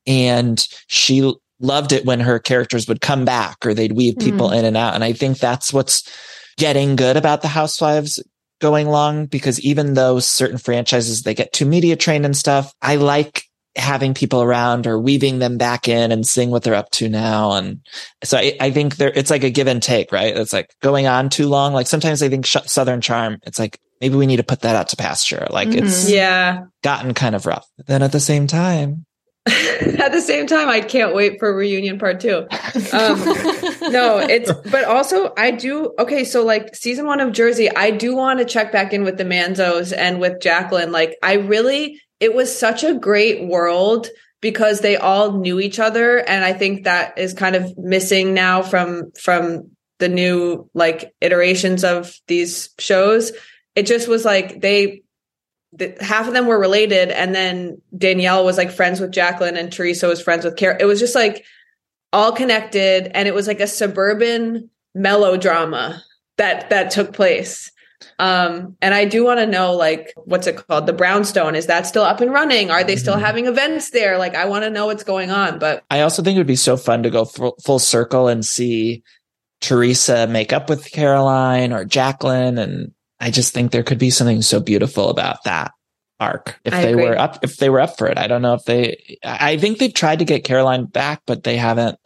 And 0.08 0.66
she 0.88 1.34
loved 1.60 1.92
it 1.92 2.06
when 2.06 2.22
her 2.22 2.40
characters 2.40 2.88
would 2.88 3.02
come 3.02 3.26
back 3.26 3.66
or 3.66 3.74
they'd 3.74 3.92
weave 3.92 4.18
people 4.18 4.48
mm-hmm. 4.48 4.60
in 4.60 4.66
and 4.66 4.78
out. 4.78 4.96
And 4.96 5.04
i 5.04 5.14
think 5.14 5.38
that's 5.38 5.72
what's 5.72 6.10
getting 6.58 6.96
good 6.96 7.18
about 7.18 7.42
the 7.42 7.48
housewives 7.48 8.22
going 8.60 8.88
long 8.88 9.26
because 9.26 9.60
even 9.60 9.96
though 9.96 10.20
certain 10.20 10.58
franchises 10.58 11.24
they 11.24 11.34
get 11.34 11.52
too 11.52 11.66
media 11.66 11.96
trained 11.96 12.26
and 12.26 12.38
stuff, 12.38 12.74
I 12.82 12.96
like 12.96 13.44
having 13.76 14.14
people 14.14 14.42
around 14.42 14.86
or 14.88 15.00
weaving 15.00 15.40
them 15.40 15.58
back 15.58 15.88
in 15.88 16.12
and 16.12 16.28
seeing 16.28 16.50
what 16.52 16.64
they're 16.64 16.76
up 16.76 16.92
to 16.92 17.08
now. 17.08 17.54
And 17.54 17.82
so 18.24 18.38
I, 18.38 18.56
I 18.60 18.72
think 18.72 18.98
there, 18.98 19.12
it's 19.16 19.30
like 19.30 19.44
a 19.44 19.50
give 19.50 19.68
and 19.68 19.82
take, 19.82 20.12
right? 20.12 20.36
It's 20.36 20.52
like 20.54 20.74
going 20.82 21.08
on 21.08 21.30
too 21.30 21.48
long. 21.48 21.74
Like 21.74 21.88
sometimes 21.88 22.22
I 22.22 22.30
think 22.30 22.46
Sh- 22.46 22.58
Southern 22.66 23.00
Charm, 23.02 23.40
it's 23.44 23.60
like 23.60 23.80
maybe 24.02 24.16
we 24.16 24.26
need 24.28 24.38
to 24.38 24.44
put 24.44 24.62
that 24.62 24.76
out 24.76 24.90
to 24.90 24.98
pasture. 24.98 25.48
Like 25.50 25.70
it's 25.70 26.10
Yeah. 26.10 26.66
gotten 26.84 27.14
kind 27.14 27.34
of 27.36 27.46
rough. 27.46 27.66
But 27.78 27.88
then 27.88 28.04
at 28.04 28.12
the 28.12 28.20
same 28.20 28.48
time, 28.48 29.06
At 29.48 30.12
the 30.12 30.22
same 30.22 30.46
time, 30.46 30.70
I 30.70 30.82
can't 30.82 31.16
wait 31.16 31.40
for 31.40 31.52
reunion 31.56 31.98
part 31.98 32.20
two. 32.20 32.46
Um, 32.94 33.20
no, 33.92 34.20
it's 34.20 34.52
but 34.70 34.84
also 34.84 35.34
I 35.36 35.50
do 35.50 35.96
okay. 35.98 36.26
So 36.26 36.46
like 36.46 36.76
season 36.76 37.08
one 37.08 37.20
of 37.20 37.32
Jersey, 37.32 37.68
I 37.76 37.90
do 37.90 38.16
want 38.16 38.38
to 38.38 38.46
check 38.46 38.72
back 38.72 38.94
in 38.94 39.04
with 39.04 39.18
the 39.18 39.24
Manzos 39.24 39.94
and 39.98 40.20
with 40.20 40.42
Jacqueline. 40.42 40.92
Like 40.92 41.18
I 41.24 41.34
really, 41.38 42.00
it 42.22 42.34
was 42.34 42.58
such 42.58 42.84
a 42.84 42.94
great 42.94 43.46
world 43.46 44.08
because 44.42 44.80
they 44.80 44.96
all 44.96 45.40
knew 45.40 45.60
each 45.60 45.80
other, 45.80 46.18
and 46.18 46.46
I 46.46 46.54
think 46.54 46.86
that 46.86 47.18
is 47.18 47.34
kind 47.34 47.56
of 47.56 47.78
missing 47.78 48.34
now 48.34 48.62
from 48.62 49.12
from 49.20 49.72
the 50.00 50.08
new 50.08 50.70
like 50.74 51.14
iterations 51.20 51.84
of 51.84 52.14
these 52.28 52.70
shows. 52.80 53.32
It 53.76 53.86
just 53.86 54.08
was 54.08 54.24
like 54.24 54.62
they 54.62 55.04
the, 55.74 55.96
half 56.02 56.28
of 56.28 56.34
them 56.34 56.48
were 56.48 56.60
related 56.60 57.12
and 57.12 57.34
then 57.34 57.82
danielle 57.98 58.44
was 58.44 58.58
like 58.58 58.72
friends 58.72 59.00
with 59.00 59.12
jacqueline 59.12 59.56
and 59.56 59.72
teresa 59.72 60.06
was 60.06 60.22
friends 60.22 60.44
with 60.44 60.58
Kara. 60.58 60.76
it 60.80 60.84
was 60.84 61.00
just 61.00 61.16
like 61.16 61.46
all 62.12 62.34
connected 62.34 63.10
and 63.16 63.26
it 63.26 63.34
was 63.34 63.48
like 63.48 63.62
a 63.62 63.68
suburban 63.68 64.70
melodrama 64.94 66.04
that 66.38 66.70
that 66.72 66.92
took 66.92 67.14
place 67.14 67.72
Um, 68.20 68.76
and 68.82 68.94
I 68.94 69.06
do 69.06 69.24
want 69.24 69.40
to 69.40 69.46
know, 69.48 69.74
like, 69.74 70.14
what's 70.26 70.48
it 70.48 70.56
called? 70.68 70.86
The 70.88 70.94
brownstone. 70.94 71.56
Is 71.56 71.68
that 71.68 71.86
still 71.88 72.04
up 72.04 72.22
and 72.22 72.32
running? 72.32 72.70
Are 72.72 72.84
they 72.84 72.96
still 72.96 73.16
Mhm. 73.16 73.22
having 73.22 73.46
events 73.48 73.92
there? 73.92 74.18
Like, 74.18 74.36
I 74.36 74.46
want 74.46 74.64
to 74.64 74.70
know 74.70 74.86
what's 74.88 75.04
going 75.04 75.32
on. 75.32 75.60
But 75.60 75.84
I 75.90 76.02
also 76.02 76.22
think 76.22 76.36
it 76.36 76.40
would 76.40 76.48
be 76.48 76.56
so 76.56 76.78
fun 76.78 77.04
to 77.04 77.10
go 77.10 77.26
full, 77.26 77.56
full 77.64 77.80
circle 77.80 78.28
and 78.28 78.46
see 78.46 79.04
Teresa 79.60 80.28
make 80.28 80.54
up 80.54 80.70
with 80.70 80.92
Caroline 80.92 81.74
or 81.74 81.86
Jacqueline. 81.86 82.58
And 82.58 82.92
I 83.20 83.30
just 83.32 83.54
think 83.54 83.72
there 83.72 83.84
could 83.84 84.00
be 84.00 84.10
something 84.10 84.42
so 84.42 84.60
beautiful 84.60 85.10
about 85.10 85.44
that 85.44 85.72
arc 86.20 86.60
if 86.64 86.74
I 86.74 86.82
they 86.84 86.92
agree. 86.94 87.06
were 87.06 87.18
up, 87.18 87.40
if 87.44 87.58
they 87.58 87.70
were 87.70 87.80
up 87.82 87.98
for 87.98 88.08
it. 88.08 88.18
I 88.18 88.28
don't 88.28 88.42
know 88.42 88.54
if 88.54 88.64
they, 88.66 89.18
I 89.24 89.58
think 89.58 89.80
they've 89.80 89.94
tried 89.94 90.20
to 90.20 90.26
get 90.26 90.44
Caroline 90.44 90.86
back, 90.86 91.22
but 91.26 91.44
they 91.44 91.58
haven't, 91.58 91.98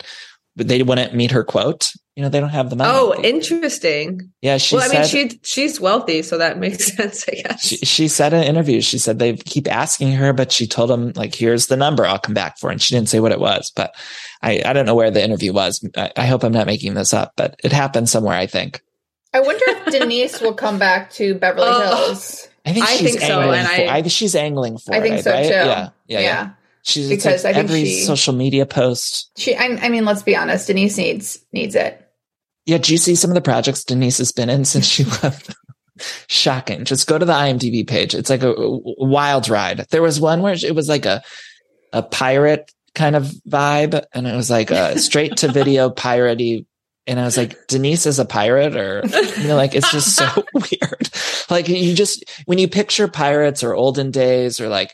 but 0.56 0.68
they 0.68 0.84
wouldn't 0.84 1.14
meet 1.14 1.32
her 1.32 1.44
quote. 1.44 1.92
You 2.16 2.24
know, 2.24 2.30
they 2.30 2.40
don't 2.40 2.48
have 2.50 2.70
the 2.70 2.78
money. 2.78 2.90
oh, 2.94 3.14
interesting. 3.22 4.32
yeah. 4.42 4.56
She 4.58 4.76
well, 4.76 4.86
I 4.86 5.04
said, 5.04 5.14
mean, 5.18 5.30
she 5.30 5.40
she's 5.44 5.82
wealthy, 5.82 6.22
so 6.22 6.38
that 6.38 6.58
makes 6.60 6.96
sense, 6.96 7.26
I 7.28 7.42
guess. 7.42 7.66
she, 7.66 7.76
she 7.78 8.08
said 8.08 8.32
in 8.34 8.40
an 8.42 8.46
interview, 8.48 8.80
she 8.80 8.98
said 8.98 9.20
they 9.20 9.34
keep 9.36 9.70
asking 9.70 10.14
her, 10.14 10.32
but 10.32 10.52
she 10.52 10.66
told 10.66 10.90
them 10.90 11.12
like, 11.16 11.36
here's 11.36 11.68
the 11.68 11.76
number 11.76 12.06
I'll 12.06 12.18
come 12.20 12.34
back 12.34 12.58
for. 12.58 12.70
And 12.72 12.82
she 12.82 12.96
didn't 12.96 13.10
say 13.10 13.20
what 13.20 13.34
it 13.34 13.40
was, 13.40 13.72
but 13.76 13.94
I, 14.42 14.62
I 14.66 14.72
don't 14.74 14.86
know 14.86 14.96
where 14.96 15.12
the 15.12 15.22
interview 15.24 15.52
was. 15.52 15.86
I, 15.98 16.12
I 16.16 16.26
hope 16.26 16.44
I'm 16.44 16.54
not 16.54 16.68
making 16.68 16.94
this 16.94 17.14
up, 17.14 17.34
but 17.36 17.60
it 17.64 17.74
happened 17.74 18.08
somewhere, 18.08 18.38
I 18.38 18.48
think. 18.48 18.82
I 19.34 19.42
wonder 19.42 19.64
if 19.68 19.86
Denise 19.92 20.40
will 20.40 20.54
come 20.54 20.80
back 20.80 21.12
to 21.14 21.36
Beverly 21.36 21.68
Oh. 21.70 22.06
Hills. 22.08 22.48
I 22.66 22.72
think 22.72 22.86
I 22.86 22.96
she's 22.96 23.10
think 23.12 23.22
so, 23.22 23.42
angling 23.42 23.60
and 23.60 23.68
for, 23.68 23.74
I- 23.82 23.98
I, 23.98 24.02
she's 24.04 24.36
angling 24.36 24.78
for 24.78 24.94
I 24.96 25.02
think 25.02 25.16
it, 25.18 25.24
so 25.24 25.32
right? 25.32 25.44
too. 25.44 25.50
Yeah, 25.50 25.66
yeah, 25.68 25.90
yeah. 26.08 26.20
Yeah. 26.22 26.50
She's 26.84 27.10
Because 27.10 27.44
like 27.44 27.56
I 27.56 27.60
think 27.60 27.70
every 27.70 27.86
she- 27.86 28.02
social 28.04 28.34
media 28.34 28.66
post. 28.66 29.32
She, 29.38 29.56
I, 29.56 29.66
I 29.82 29.90
mean, 29.90 30.06
let's 30.06 30.24
be 30.24 30.36
honest. 30.36 30.68
Denise 30.68 30.98
needs 30.98 31.40
needs 31.52 31.76
it. 31.76 32.02
Yeah, 32.66 32.80
do 32.80 32.92
you 32.92 32.98
see 32.98 33.16
some 33.16 33.30
of 33.30 33.36
the 33.36 33.42
projects 33.42 33.84
Denise 33.84 34.18
has 34.18 34.32
been 34.32 34.50
in 34.50 34.66
since 34.66 34.86
she 34.86 35.04
left? 35.24 35.56
Shocking. 36.28 36.84
Just 36.84 37.08
go 37.08 37.18
to 37.18 37.26
the 37.26 37.34
IMDb 37.34 37.88
page. 37.88 38.14
It's 38.14 38.30
like 38.30 38.44
a, 38.44 38.52
a 38.52 38.80
wild 39.06 39.48
ride. 39.48 39.86
There 39.92 40.02
was 40.02 40.20
one 40.20 40.42
where 40.42 40.54
it 40.54 40.76
was 40.76 40.90
like 40.90 41.06
a 41.06 41.24
a 41.94 42.04
pirate 42.04 42.72
kind 42.94 43.16
of 43.16 43.32
vibe, 43.48 44.04
and 44.14 44.28
it 44.28 44.36
was 44.36 44.50
like 44.50 44.72
a 44.72 45.00
straight 45.00 45.38
to 45.38 45.52
video 45.52 45.90
piratey. 45.92 46.66
And 47.08 47.20
I 47.20 47.24
was 47.26 47.38
like, 47.38 47.56
Denise 47.68 48.08
is 48.08 48.18
a 48.18 48.26
pirate, 48.26 48.76
or 48.76 49.04
you 49.38 49.48
know, 49.48 49.56
like 49.56 49.76
it's 49.76 49.92
just 49.92 50.16
so 50.16 50.28
weird. 50.54 51.10
Like 51.50 51.70
you 51.70 51.94
just 51.94 52.26
when 52.46 52.58
you 52.58 52.68
picture 52.68 53.08
pirates 53.08 53.64
or 53.64 53.76
olden 53.76 54.12
days 54.12 54.60
or 54.60 54.68
like 54.68 54.92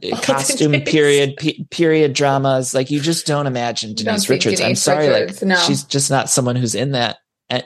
costume 0.22 0.80
period 0.82 1.36
pe- 1.36 1.64
period 1.70 2.12
dramas, 2.12 2.74
like 2.74 2.90
you 2.90 3.00
just 3.00 3.26
don't 3.26 3.46
imagine 3.46 3.94
don't 3.94 4.06
Denise 4.06 4.28
Richards. 4.28 4.60
I'm 4.60 4.74
sorry, 4.74 5.08
Richards, 5.08 5.42
like 5.42 5.48
no. 5.48 5.56
she's 5.56 5.84
just 5.84 6.10
not 6.10 6.30
someone 6.30 6.56
who's 6.56 6.74
in 6.74 6.92
that 6.92 7.18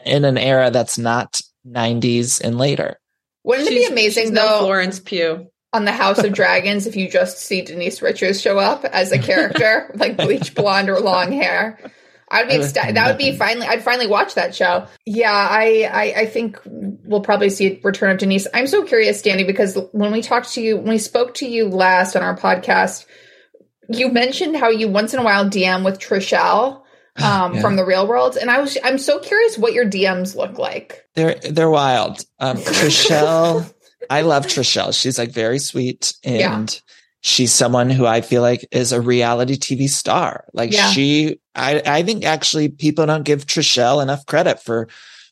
in 0.04 0.24
an 0.24 0.38
era 0.38 0.70
that's 0.70 0.98
not 0.98 1.40
90s 1.66 2.40
and 2.40 2.58
later. 2.58 2.98
Wouldn't 3.44 3.68
it 3.68 3.70
be 3.70 3.84
amazing 3.84 4.24
she's 4.24 4.32
no 4.32 4.48
though 4.48 4.58
Florence 4.60 5.00
Pugh. 5.00 5.46
on 5.72 5.84
the 5.84 5.92
House 5.92 6.18
of 6.18 6.32
Dragons 6.34 6.87
if 6.87 6.96
you 6.96 7.10
just 7.10 7.38
see 7.38 7.62
Denise 7.62 8.00
Richards 8.00 8.40
show 8.40 8.58
up 8.58 8.84
as 8.87 9.12
a 9.12 9.18
character, 9.18 9.90
like 9.94 10.16
bleach 10.16 10.54
blonde 10.54 10.88
or 10.88 11.00
long 11.00 11.32
hair? 11.32 11.78
I'd 12.34 12.48
be 12.48 12.56
ecstatic. 12.56 12.94
That 12.96 13.08
would 13.08 13.18
be 13.18 13.36
finally. 13.36 13.66
I'd 13.66 13.82
finally 13.82 14.06
watch 14.06 14.34
that 14.34 14.54
show. 14.54 14.86
Yeah, 15.06 15.30
I, 15.32 15.88
I, 15.92 16.20
I 16.22 16.26
think 16.26 16.58
we'll 16.66 17.20
probably 17.22 17.50
see 17.50 17.66
a 17.66 17.80
return 17.82 18.10
of 18.10 18.18
Denise. 18.18 18.46
I'm 18.52 18.66
so 18.66 18.84
curious, 18.84 19.22
Danny, 19.22 19.44
because 19.44 19.78
when 19.92 20.12
we 20.12 20.20
talked 20.22 20.52
to 20.54 20.60
you, 20.60 20.76
when 20.76 20.88
we 20.88 20.98
spoke 20.98 21.34
to 21.34 21.46
you 21.46 21.68
last 21.68 22.16
on 22.16 22.22
our 22.22 22.36
podcast, 22.36 23.06
you 23.88 24.10
mentioned 24.10 24.56
how 24.56 24.68
you 24.70 24.88
once 24.88 25.14
in 25.14 25.20
a 25.20 25.22
while 25.22 25.44
DM 25.48 25.84
with 25.84 25.98
Trishelle 25.98 26.82
um, 27.22 27.54
Yeah. 27.54 27.60
from 27.60 27.76
the 27.76 27.84
real 27.84 28.06
world, 28.06 28.36
and 28.36 28.50
I 28.50 28.60
was, 28.60 28.76
I'm 28.82 28.98
so 28.98 29.18
curious 29.20 29.56
what 29.58 29.72
your 29.72 29.84
DMs 29.84 30.34
look 30.34 30.58
like. 30.58 31.04
They're 31.14 31.34
they're 31.36 31.70
wild. 31.70 32.24
Um 32.40 32.56
Trishelle, 32.98 33.72
I 34.10 34.22
love 34.22 34.46
Trishelle. 34.46 34.98
She's 34.98 35.18
like 35.18 35.30
very 35.30 35.58
sweet 35.58 36.12
and 36.24 36.36
Yeah. 36.40 36.66
she's 37.20 37.52
someone 37.52 37.88
who 37.90 38.04
I 38.06 38.20
feel 38.20 38.42
like 38.42 38.66
is 38.72 38.92
a 38.92 39.00
reality 39.00 39.56
TV 39.56 39.88
star. 39.88 40.44
Like 40.52 40.72
Yeah. 40.72 40.90
she 40.90 41.38
I 41.54 41.82
I 41.84 42.02
think 42.02 42.24
actually 42.24 42.68
people 42.68 43.06
don't 43.06 43.24
give 43.24 43.46
Trishelle 43.46 44.02
enough 44.02 44.26
credit 44.26 44.62
for 44.62 44.88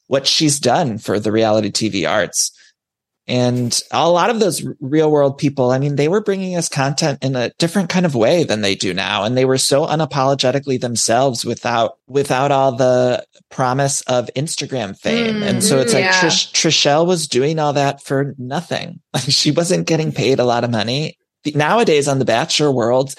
what 0.07 0.27
she's 0.27 0.61
done 0.61 0.99
for 0.99 1.19
the 1.19 1.33
reality 1.33 1.71
TV 1.71 2.09
arts. 2.09 2.53
And 3.29 3.81
a 3.93 4.11
lot 4.11 4.31
of 4.31 4.41
those 4.41 4.67
real 4.81 5.11
world 5.11 5.39
people, 5.39 5.71
I 5.71 5.79
mean, 5.79 5.95
they 5.95 6.09
were 6.09 6.21
bringing 6.21 6.57
us 6.57 6.69
content 6.69 7.23
in 7.23 7.37
a 7.37 7.51
different 7.59 7.89
kind 7.89 8.05
of 8.05 8.17
way 8.17 8.43
than 8.43 8.63
they 8.63 8.75
do 8.75 8.93
now. 8.93 9.23
And 9.23 9.37
they 9.37 9.45
were 9.45 9.59
so 9.59 9.87
unapologetically 9.87 10.81
themselves 10.81 11.45
without, 11.45 11.99
without 12.09 12.51
all 12.51 12.73
the 12.73 13.25
promise 13.49 14.01
of 14.03 14.29
Instagram 14.35 14.99
fame. 14.99 15.37
Mm, 15.37 15.43
and 15.43 15.65
so 15.65 15.79
it's 15.79 15.95
like 15.95 16.05
yeah. 16.05 16.21
Trish, 16.21 16.51
Trishelle 16.53 17.07
was 17.07 17.29
doing 17.29 17.61
all 17.61 17.75
that 17.75 18.03
for 18.03 18.35
nothing. 18.39 19.01
She 19.29 19.53
wasn't 19.53 19.87
getting 19.87 20.11
paid 20.11 20.41
a 20.41 20.45
lot 20.45 20.65
of 20.65 20.71
money. 20.71 21.17
Nowadays 21.55 22.09
on 22.09 22.19
the 22.19 22.25
Bachelor 22.25 22.73
world, 22.73 23.15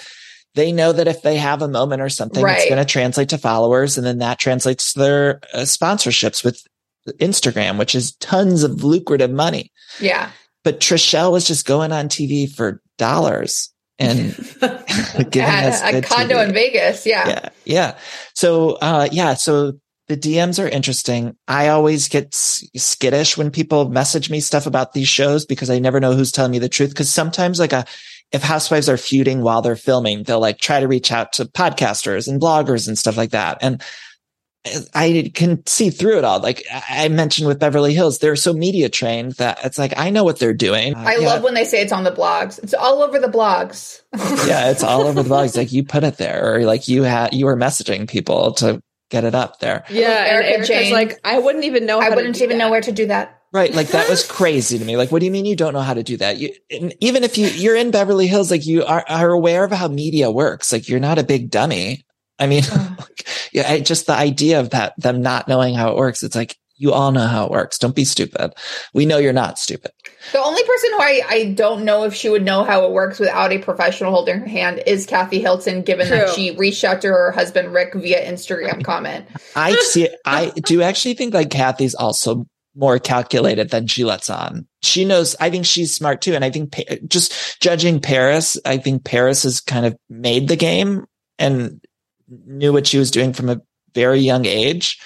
they 0.54 0.72
know 0.72 0.92
that 0.92 1.08
if 1.08 1.22
they 1.22 1.36
have 1.36 1.62
a 1.62 1.68
moment 1.68 2.00
or 2.00 2.08
something, 2.08 2.44
it's 2.46 2.66
going 2.68 2.78
to 2.78 2.84
translate 2.84 3.30
to 3.30 3.38
followers. 3.38 3.98
And 3.98 4.06
then 4.06 4.18
that 4.18 4.38
translates 4.38 4.92
to 4.92 4.98
their 5.00 5.40
uh, 5.52 5.58
sponsorships 5.60 6.44
with 6.44 6.62
Instagram, 7.18 7.78
which 7.78 7.94
is 7.94 8.12
tons 8.16 8.62
of 8.62 8.84
lucrative 8.84 9.30
money. 9.30 9.72
Yeah, 10.00 10.30
But 10.62 10.80
Trishelle 10.80 11.32
was 11.32 11.46
just 11.46 11.66
going 11.66 11.92
on 11.92 12.08
TV 12.08 12.50
for 12.50 12.80
dollars 12.98 13.72
and 13.98 14.34
giving 15.30 15.50
us 15.50 15.82
a, 15.82 15.98
a 15.98 16.02
condo 16.02 16.36
TV. 16.36 16.48
in 16.48 16.54
Vegas. 16.54 17.06
Yeah. 17.06 17.28
Yeah. 17.28 17.48
Yeah. 17.64 17.98
So, 18.34 18.72
uh, 18.80 19.08
yeah. 19.12 19.34
So 19.34 19.74
the 20.08 20.16
DMs 20.16 20.62
are 20.62 20.68
interesting. 20.68 21.36
I 21.48 21.68
always 21.68 22.08
get 22.08 22.34
skittish 22.34 23.36
when 23.36 23.50
people 23.50 23.88
message 23.88 24.30
me 24.30 24.40
stuff 24.40 24.66
about 24.66 24.92
these 24.92 25.08
shows 25.08 25.46
because 25.46 25.70
I 25.70 25.78
never 25.78 26.00
know 26.00 26.12
who's 26.12 26.32
telling 26.32 26.52
me 26.52 26.58
the 26.58 26.68
truth. 26.68 26.94
Cause 26.94 27.10
sometimes 27.10 27.58
like 27.58 27.72
a, 27.72 27.84
if 28.32 28.42
housewives 28.42 28.88
are 28.88 28.96
feuding 28.96 29.42
while 29.42 29.62
they're 29.62 29.76
filming, 29.76 30.22
they'll 30.24 30.40
like 30.40 30.58
try 30.58 30.80
to 30.80 30.88
reach 30.88 31.12
out 31.12 31.32
to 31.34 31.44
podcasters 31.44 32.26
and 32.28 32.40
bloggers 32.40 32.88
and 32.88 32.98
stuff 32.98 33.16
like 33.16 33.30
that. 33.30 33.58
And 33.60 33.80
I 34.94 35.30
can 35.34 35.64
see 35.66 35.90
through 35.90 36.16
it 36.18 36.24
all. 36.24 36.40
Like 36.40 36.64
I 36.72 37.04
I 37.04 37.08
mentioned 37.08 37.46
with 37.46 37.58
Beverly 37.58 37.92
Hills, 37.92 38.18
they're 38.18 38.34
so 38.34 38.54
media 38.54 38.88
trained 38.88 39.32
that 39.32 39.58
it's 39.62 39.78
like, 39.78 39.92
I 39.98 40.08
know 40.08 40.24
what 40.24 40.38
they're 40.38 40.54
doing. 40.54 40.94
I 40.94 41.16
Uh, 41.16 41.20
Yeah. 41.20 41.26
love 41.28 41.42
when 41.42 41.52
they 41.54 41.64
say 41.64 41.82
it's 41.82 41.92
on 41.92 42.04
the 42.04 42.10
blogs. 42.10 42.58
It's 42.62 42.72
all 42.72 43.02
over 43.02 43.18
the 43.18 43.28
blogs. 43.28 44.00
yeah, 44.48 44.70
it's 44.70 44.82
all 44.82 45.02
over 45.06 45.22
the 45.22 45.28
blogs. 45.28 45.54
Like 45.56 45.70
you 45.72 45.84
put 45.84 46.02
it 46.02 46.16
there, 46.16 46.54
or 46.54 46.60
like 46.64 46.88
you 46.88 47.02
had 47.02 47.34
you 47.34 47.44
were 47.44 47.56
messaging 47.58 48.08
people 48.08 48.52
to 48.54 48.80
get 49.10 49.24
it 49.24 49.34
up 49.34 49.58
there. 49.58 49.84
Yeah, 49.90 50.08
and 50.24 50.28
Erika 50.32 50.48
Erika's 50.48 50.68
Jayne. 50.68 50.92
like, 50.94 51.20
I 51.24 51.38
wouldn't 51.38 51.64
even 51.64 51.84
know. 51.84 52.00
I 52.00 52.04
how 52.04 52.10
to 52.10 52.16
wouldn't 52.16 52.36
do 52.36 52.44
even 52.44 52.56
know 52.56 52.70
where 52.70 52.80
to 52.80 52.90
do 52.92 53.06
that. 53.08 53.38
Right. 53.54 53.72
Like 53.72 53.88
that 53.88 54.10
was 54.10 54.26
crazy 54.26 54.80
to 54.80 54.84
me. 54.84 54.96
Like, 54.96 55.12
what 55.12 55.20
do 55.20 55.26
you 55.26 55.30
mean 55.30 55.44
you 55.44 55.54
don't 55.54 55.74
know 55.74 55.80
how 55.80 55.94
to 55.94 56.02
do 56.02 56.16
that? 56.16 56.38
You, 56.38 56.52
even 56.98 57.22
if 57.22 57.38
you, 57.38 57.46
you're 57.46 57.76
in 57.76 57.92
Beverly 57.92 58.26
Hills, 58.26 58.50
like 58.50 58.66
you 58.66 58.84
are, 58.84 59.04
are 59.08 59.30
aware 59.30 59.62
of 59.62 59.70
how 59.70 59.86
media 59.86 60.28
works. 60.28 60.72
Like 60.72 60.88
you're 60.88 60.98
not 60.98 61.20
a 61.20 61.22
big 61.24 61.50
dummy. 61.50 62.04
I 62.40 62.48
mean, 62.48 62.64
uh-huh. 62.64 62.96
like, 62.98 63.28
yeah, 63.52 63.70
I, 63.70 63.78
just 63.78 64.08
the 64.08 64.12
idea 64.12 64.58
of 64.58 64.70
that, 64.70 64.94
them 64.98 65.22
not 65.22 65.46
knowing 65.46 65.76
how 65.76 65.92
it 65.92 65.96
works. 65.96 66.24
It's 66.24 66.34
like, 66.34 66.56
you 66.76 66.92
all 66.92 67.12
know 67.12 67.28
how 67.28 67.44
it 67.44 67.52
works. 67.52 67.78
Don't 67.78 67.94
be 67.94 68.04
stupid. 68.04 68.52
We 68.92 69.06
know 69.06 69.18
you're 69.18 69.32
not 69.32 69.60
stupid. 69.60 69.92
The 70.32 70.42
only 70.42 70.64
person 70.64 70.90
who 70.90 70.98
I, 70.98 71.22
I 71.28 71.44
don't 71.52 71.84
know 71.84 72.02
if 72.02 72.12
she 72.12 72.28
would 72.28 72.44
know 72.44 72.64
how 72.64 72.84
it 72.86 72.90
works 72.90 73.20
without 73.20 73.52
a 73.52 73.58
professional 73.58 74.10
holding 74.10 74.40
her 74.40 74.46
hand 74.46 74.82
is 74.84 75.06
Kathy 75.06 75.38
Hilton, 75.38 75.82
given 75.82 76.08
that 76.08 76.30
she 76.30 76.50
reached 76.56 76.82
out 76.82 77.02
to 77.02 77.08
her 77.08 77.30
husband 77.30 77.72
Rick 77.72 77.94
via 77.94 78.28
Instagram 78.28 78.82
comment. 78.82 79.26
I 79.54 79.76
see, 79.82 80.08
I 80.24 80.50
do 80.50 80.82
actually 80.82 81.14
think 81.14 81.32
like 81.32 81.50
Kathy's 81.50 81.94
also 81.94 82.48
more 82.76 82.98
calculated 82.98 83.70
than 83.70 83.86
she 83.86 84.04
lets 84.04 84.28
on. 84.28 84.66
She 84.82 85.04
knows, 85.04 85.36
I 85.40 85.50
think 85.50 85.64
she's 85.64 85.94
smart 85.94 86.20
too. 86.20 86.34
And 86.34 86.44
I 86.44 86.50
think 86.50 86.74
just 87.06 87.60
judging 87.60 88.00
Paris, 88.00 88.58
I 88.64 88.78
think 88.78 89.04
Paris 89.04 89.44
has 89.44 89.60
kind 89.60 89.86
of 89.86 89.96
made 90.10 90.48
the 90.48 90.56
game 90.56 91.06
and 91.38 91.80
knew 92.28 92.72
what 92.72 92.86
she 92.86 92.98
was 92.98 93.10
doing 93.10 93.32
from 93.32 93.48
a 93.48 93.60
very 93.94 94.18
young 94.18 94.44
age. 94.44 94.98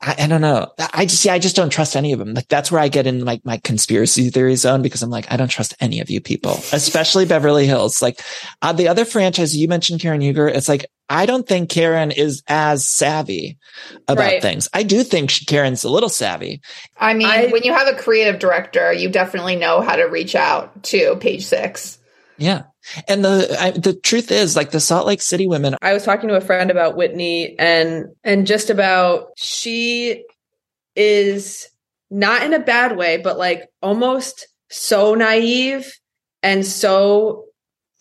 I, 0.00 0.14
I 0.20 0.26
don't 0.26 0.40
know. 0.40 0.72
I 0.92 1.06
just, 1.06 1.24
yeah, 1.24 1.34
I 1.34 1.38
just 1.38 1.56
don't 1.56 1.70
trust 1.70 1.96
any 1.96 2.12
of 2.12 2.18
them. 2.18 2.34
Like 2.34 2.48
that's 2.48 2.70
where 2.70 2.80
I 2.80 2.88
get 2.88 3.06
in 3.06 3.24
like 3.24 3.44
my 3.44 3.58
conspiracy 3.58 4.30
theory 4.30 4.56
zone 4.56 4.82
because 4.82 5.02
I'm 5.02 5.10
like, 5.10 5.30
I 5.30 5.36
don't 5.36 5.48
trust 5.48 5.74
any 5.80 6.00
of 6.00 6.10
you 6.10 6.20
people, 6.20 6.52
especially 6.72 7.26
Beverly 7.26 7.66
Hills. 7.66 8.00
Like 8.00 8.20
uh, 8.62 8.72
the 8.72 8.88
other 8.88 9.04
franchise 9.04 9.56
you 9.56 9.68
mentioned, 9.68 10.00
Karen 10.00 10.20
Huger, 10.20 10.48
it's 10.48 10.68
like, 10.68 10.86
I 11.08 11.26
don't 11.26 11.46
think 11.46 11.70
Karen 11.70 12.10
is 12.10 12.42
as 12.48 12.88
savvy 12.88 13.58
about 14.08 14.24
Right. 14.24 14.42
things. 14.42 14.68
I 14.72 14.82
do 14.82 15.04
think 15.04 15.30
she- 15.30 15.44
Karen's 15.44 15.84
a 15.84 15.88
little 15.88 16.08
savvy. 16.08 16.60
I 16.98 17.14
mean, 17.14 17.28
I- 17.28 17.46
when 17.46 17.62
you 17.62 17.72
have 17.72 17.86
a 17.88 17.94
creative 17.94 18.38
director, 18.40 18.92
you 18.92 19.08
definitely 19.08 19.56
know 19.56 19.80
how 19.80 19.94
to 19.96 20.04
reach 20.04 20.34
out 20.34 20.82
to 20.84 21.16
page 21.16 21.44
six. 21.46 21.98
Yeah. 22.38 22.64
And 23.08 23.24
the, 23.24 23.56
I, 23.58 23.70
the 23.70 23.94
truth 23.94 24.30
is 24.30 24.56
like 24.56 24.70
the 24.70 24.80
Salt 24.80 25.06
Lake 25.06 25.22
City 25.22 25.46
women 25.46 25.74
I 25.80 25.92
was 25.92 26.04
talking 26.04 26.28
to 26.28 26.36
a 26.36 26.40
friend 26.40 26.70
about 26.70 26.96
Whitney 26.96 27.56
and 27.58 28.06
and 28.24 28.46
just 28.46 28.68
about 28.70 29.28
she 29.36 30.22
is 30.94 31.68
not 32.10 32.42
in 32.42 32.52
a 32.54 32.58
bad 32.60 32.96
way, 32.96 33.16
but 33.16 33.38
like 33.38 33.68
almost 33.82 34.46
so 34.70 35.14
naive 35.14 35.92
and 36.42 36.64
so 36.64 37.44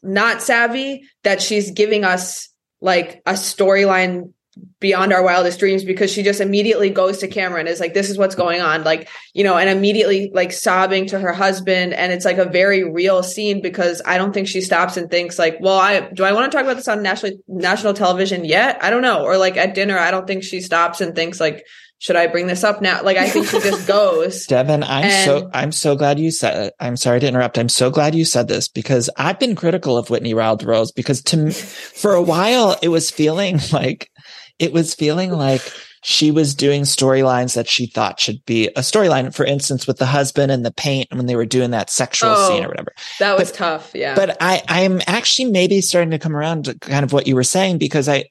not 0.03 0.41
savvy 0.41 1.03
that 1.23 1.41
she's 1.41 1.71
giving 1.71 2.03
us 2.03 2.49
like 2.81 3.21
a 3.25 3.33
storyline 3.33 4.31
beyond 4.79 5.11
our 5.11 5.21
wildest 5.21 5.59
dreams 5.59 5.83
because 5.83 6.11
she 6.11 6.23
just 6.23 6.39
immediately 6.39 6.89
goes 6.89 7.17
to 7.17 7.27
camera 7.27 7.59
and 7.59 7.67
is 7.67 7.79
like 7.79 7.93
this 7.93 8.09
is 8.09 8.17
what's 8.17 8.35
going 8.35 8.61
on 8.61 8.85
like 8.85 9.09
you 9.33 9.43
know 9.43 9.57
and 9.57 9.69
immediately 9.69 10.31
like 10.33 10.51
sobbing 10.53 11.05
to 11.07 11.19
her 11.19 11.33
husband. 11.33 11.93
And 11.93 12.13
it's 12.13 12.23
like 12.23 12.37
a 12.37 12.45
very 12.45 12.89
real 12.89 13.21
scene 13.21 13.61
because 13.61 14.01
i 14.05 14.17
don't 14.17 14.33
think 14.33 14.47
she 14.47 14.61
stops 14.61 14.95
and 14.95 15.09
thinks 15.09 15.37
like 15.37 15.57
well 15.59 15.79
i 15.79 15.99
do 16.11 16.23
i 16.23 16.31
want 16.31 16.49
to 16.49 16.55
talk 16.55 16.65
about 16.65 16.77
this 16.77 16.87
on 16.87 17.03
national 17.03 17.33
national 17.47 17.93
television 17.93 18.45
yet? 18.45 18.77
I 18.81 18.89
don't 18.89 19.01
know. 19.01 19.23
Or 19.23 19.37
like 19.37 19.57
at 19.57 19.75
dinner 19.75 19.97
i 19.97 20.11
don't 20.11 20.27
think 20.27 20.43
she 20.43 20.61
stops 20.61 21.01
and 21.01 21.15
thinks 21.15 21.39
like 21.39 21.65
should 21.97 22.15
I 22.15 22.27
bring 22.27 22.47
this 22.47 22.63
up 22.63 22.81
now? 22.81 23.01
Like, 23.03 23.17
I 23.17 23.29
think 23.29 23.47
she 23.47 23.59
just 23.59 23.87
goes. 23.87 24.45
Devin, 24.47 24.83
I'm 24.83 25.05
and, 25.05 25.25
so, 25.25 25.49
I'm 25.53 25.71
so 25.71 25.95
glad 25.95 26.19
you 26.19 26.29
said 26.31 26.67
it. 26.67 26.73
I'm 26.79 26.97
sorry 26.97 27.19
to 27.21 27.27
interrupt. 27.27 27.57
I'm 27.57 27.69
so 27.69 27.89
glad 27.89 28.15
you 28.15 28.25
said 28.25 28.47
this 28.47 28.67
because 28.67 29.09
I've 29.17 29.39
been 29.39 29.55
critical 29.55 29.97
of 29.97 30.09
Whitney 30.09 30.33
Wild 30.33 30.63
Rose 30.63 30.91
because 30.91 31.21
to 31.23 31.37
me, 31.37 31.51
for 31.51 32.13
a 32.13 32.21
while, 32.21 32.77
it 32.81 32.89
was 32.89 33.09
feeling 33.09 33.59
like, 33.71 34.09
it 34.59 34.73
was 34.73 34.93
feeling 34.93 35.31
like 35.31 35.61
she 36.03 36.29
was 36.29 36.53
doing 36.53 36.83
storylines 36.83 37.55
that 37.55 37.67
she 37.67 37.87
thought 37.87 38.19
should 38.19 38.45
be 38.45 38.67
a 38.67 38.81
storyline. 38.81 39.33
For 39.33 39.45
instance, 39.45 39.87
with 39.87 39.97
the 39.97 40.05
husband 40.05 40.51
and 40.51 40.63
the 40.63 40.73
paint 40.73 41.07
when 41.11 41.25
they 41.25 41.35
were 41.35 41.47
doing 41.47 41.71
that 41.71 41.89
sexual 41.89 42.29
oh, 42.29 42.49
scene 42.49 42.63
or 42.63 42.67
whatever. 42.67 42.93
That 43.19 43.39
was 43.39 43.49
but, 43.51 43.57
tough. 43.57 43.91
Yeah. 43.95 44.13
But 44.15 44.37
I, 44.39 44.61
I'm 44.67 45.01
actually 45.07 45.49
maybe 45.49 45.81
starting 45.81 46.11
to 46.11 46.19
come 46.19 46.35
around 46.35 46.65
to 46.65 46.77
kind 46.77 47.03
of 47.03 47.11
what 47.11 47.25
you 47.25 47.33
were 47.33 47.43
saying 47.43 47.79
because 47.79 48.07
I, 48.07 48.25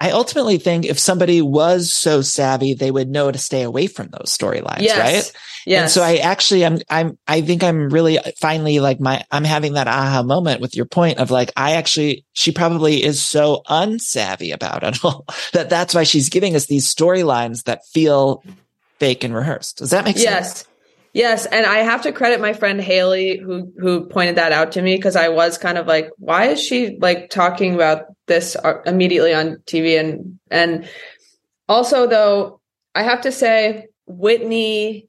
I 0.00 0.12
ultimately 0.12 0.58
think 0.58 0.84
if 0.84 0.98
somebody 0.98 1.42
was 1.42 1.92
so 1.92 2.22
savvy, 2.22 2.74
they 2.74 2.90
would 2.90 3.08
know 3.08 3.32
to 3.32 3.38
stay 3.38 3.62
away 3.62 3.88
from 3.88 4.08
those 4.08 4.36
storylines, 4.36 4.82
yes. 4.82 4.98
right? 4.98 5.32
Yes. 5.66 5.82
And 5.82 5.90
so 5.90 6.02
I 6.02 6.16
actually, 6.18 6.64
I'm, 6.64 6.78
I'm, 6.88 7.18
I 7.26 7.40
think 7.40 7.64
I'm 7.64 7.88
really 7.88 8.16
uh, 8.18 8.30
finally 8.38 8.78
like 8.78 9.00
my, 9.00 9.24
I'm 9.32 9.42
having 9.42 9.72
that 9.72 9.88
aha 9.88 10.22
moment 10.22 10.60
with 10.60 10.76
your 10.76 10.86
point 10.86 11.18
of 11.18 11.32
like, 11.32 11.50
I 11.56 11.72
actually, 11.72 12.24
she 12.32 12.52
probably 12.52 13.02
is 13.02 13.20
so 13.20 13.62
unsavvy 13.68 14.54
about 14.54 14.84
it 14.84 15.04
all 15.04 15.24
that 15.52 15.68
that's 15.68 15.94
why 15.94 16.04
she's 16.04 16.28
giving 16.28 16.54
us 16.54 16.66
these 16.66 16.92
storylines 16.92 17.64
that 17.64 17.84
feel 17.86 18.44
fake 19.00 19.24
and 19.24 19.34
rehearsed. 19.34 19.78
Does 19.78 19.90
that 19.90 20.04
make 20.04 20.16
yes. 20.16 20.24
sense? 20.24 20.68
Yes, 20.68 20.77
and 21.46 21.66
I 21.66 21.78
have 21.78 22.02
to 22.02 22.12
credit 22.12 22.40
my 22.40 22.52
friend 22.52 22.80
Haley 22.80 23.38
who 23.38 23.72
who 23.78 24.06
pointed 24.06 24.36
that 24.36 24.52
out 24.52 24.72
to 24.72 24.82
me 24.82 24.96
because 24.96 25.16
I 25.16 25.28
was 25.28 25.58
kind 25.58 25.78
of 25.78 25.86
like, 25.86 26.10
why 26.18 26.46
is 26.46 26.62
she 26.62 26.96
like 27.00 27.30
talking 27.30 27.74
about 27.74 28.06
this 28.26 28.56
uh, 28.56 28.82
immediately 28.86 29.34
on 29.34 29.56
TV 29.66 29.98
and 29.98 30.38
and 30.50 30.88
also 31.68 32.06
though 32.06 32.60
I 32.94 33.02
have 33.02 33.22
to 33.22 33.32
say 33.32 33.86
Whitney 34.06 35.08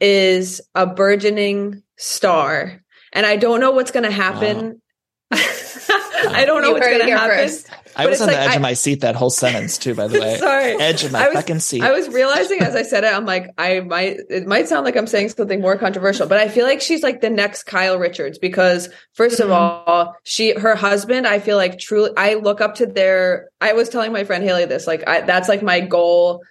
is 0.00 0.60
a 0.74 0.86
burgeoning 0.86 1.82
star 1.96 2.82
and 3.12 3.24
I 3.24 3.36
don't 3.36 3.60
know 3.60 3.70
what's 3.70 3.90
going 3.90 4.04
to 4.04 4.10
happen. 4.10 4.80
Wow. 5.30 5.38
I 5.90 6.44
don't 6.46 6.62
know 6.62 6.72
what's 6.72 6.86
going 6.86 7.06
to 7.06 7.16
happen. 7.16 7.36
First. 7.36 7.70
I 7.96 8.06
was 8.06 8.20
on 8.20 8.26
like, 8.26 8.36
the 8.36 8.42
edge 8.42 8.50
I, 8.50 8.54
of 8.56 8.62
my 8.62 8.72
seat 8.72 9.00
that 9.02 9.14
whole 9.14 9.30
sentence 9.30 9.78
too, 9.78 9.94
by 9.94 10.08
the 10.08 10.20
way. 10.20 10.36
Sorry. 10.38 10.80
Edge 10.80 11.04
of 11.04 11.12
my 11.12 11.26
was, 11.26 11.34
fucking 11.34 11.60
seat. 11.60 11.82
I 11.82 11.92
was 11.92 12.08
realizing 12.08 12.60
as 12.60 12.74
I 12.74 12.82
said 12.82 13.04
it, 13.04 13.12
I'm 13.12 13.24
like, 13.24 13.52
I 13.56 13.80
might, 13.80 14.18
it 14.28 14.46
might 14.46 14.68
sound 14.68 14.84
like 14.84 14.96
I'm 14.96 15.06
saying 15.06 15.30
something 15.30 15.60
more 15.60 15.76
controversial, 15.76 16.26
but 16.26 16.38
I 16.38 16.48
feel 16.48 16.66
like 16.66 16.80
she's 16.80 17.02
like 17.02 17.20
the 17.20 17.30
next 17.30 17.64
Kyle 17.64 17.98
Richards 17.98 18.38
because 18.38 18.88
1st 19.16 19.40
mm-hmm. 19.40 19.42
of 19.44 19.50
all, 19.50 20.16
she, 20.24 20.58
her 20.58 20.74
husband, 20.74 21.26
I 21.26 21.38
feel 21.38 21.56
like 21.56 21.78
truly, 21.78 22.10
I 22.16 22.34
look 22.34 22.60
up 22.60 22.76
to 22.76 22.86
their, 22.86 23.50
I 23.60 23.74
was 23.74 23.88
telling 23.88 24.12
my 24.12 24.24
friend 24.24 24.42
Haley 24.42 24.64
this, 24.64 24.86
like, 24.86 25.06
I, 25.06 25.20
that's 25.20 25.48
like 25.48 25.62
my 25.62 25.80
goal 25.80 26.42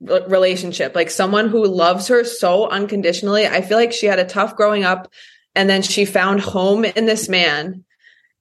relationship, 0.00 0.94
like 0.94 1.10
someone 1.10 1.48
who 1.48 1.66
loves 1.66 2.08
her 2.08 2.24
so 2.24 2.68
unconditionally. 2.68 3.46
I 3.46 3.62
feel 3.62 3.78
like 3.78 3.92
she 3.92 4.06
had 4.06 4.18
a 4.18 4.24
tough 4.24 4.56
growing 4.56 4.84
up 4.84 5.10
and 5.54 5.68
then 5.68 5.82
she 5.82 6.04
found 6.04 6.40
home 6.40 6.84
in 6.84 7.06
this 7.06 7.28
man 7.28 7.84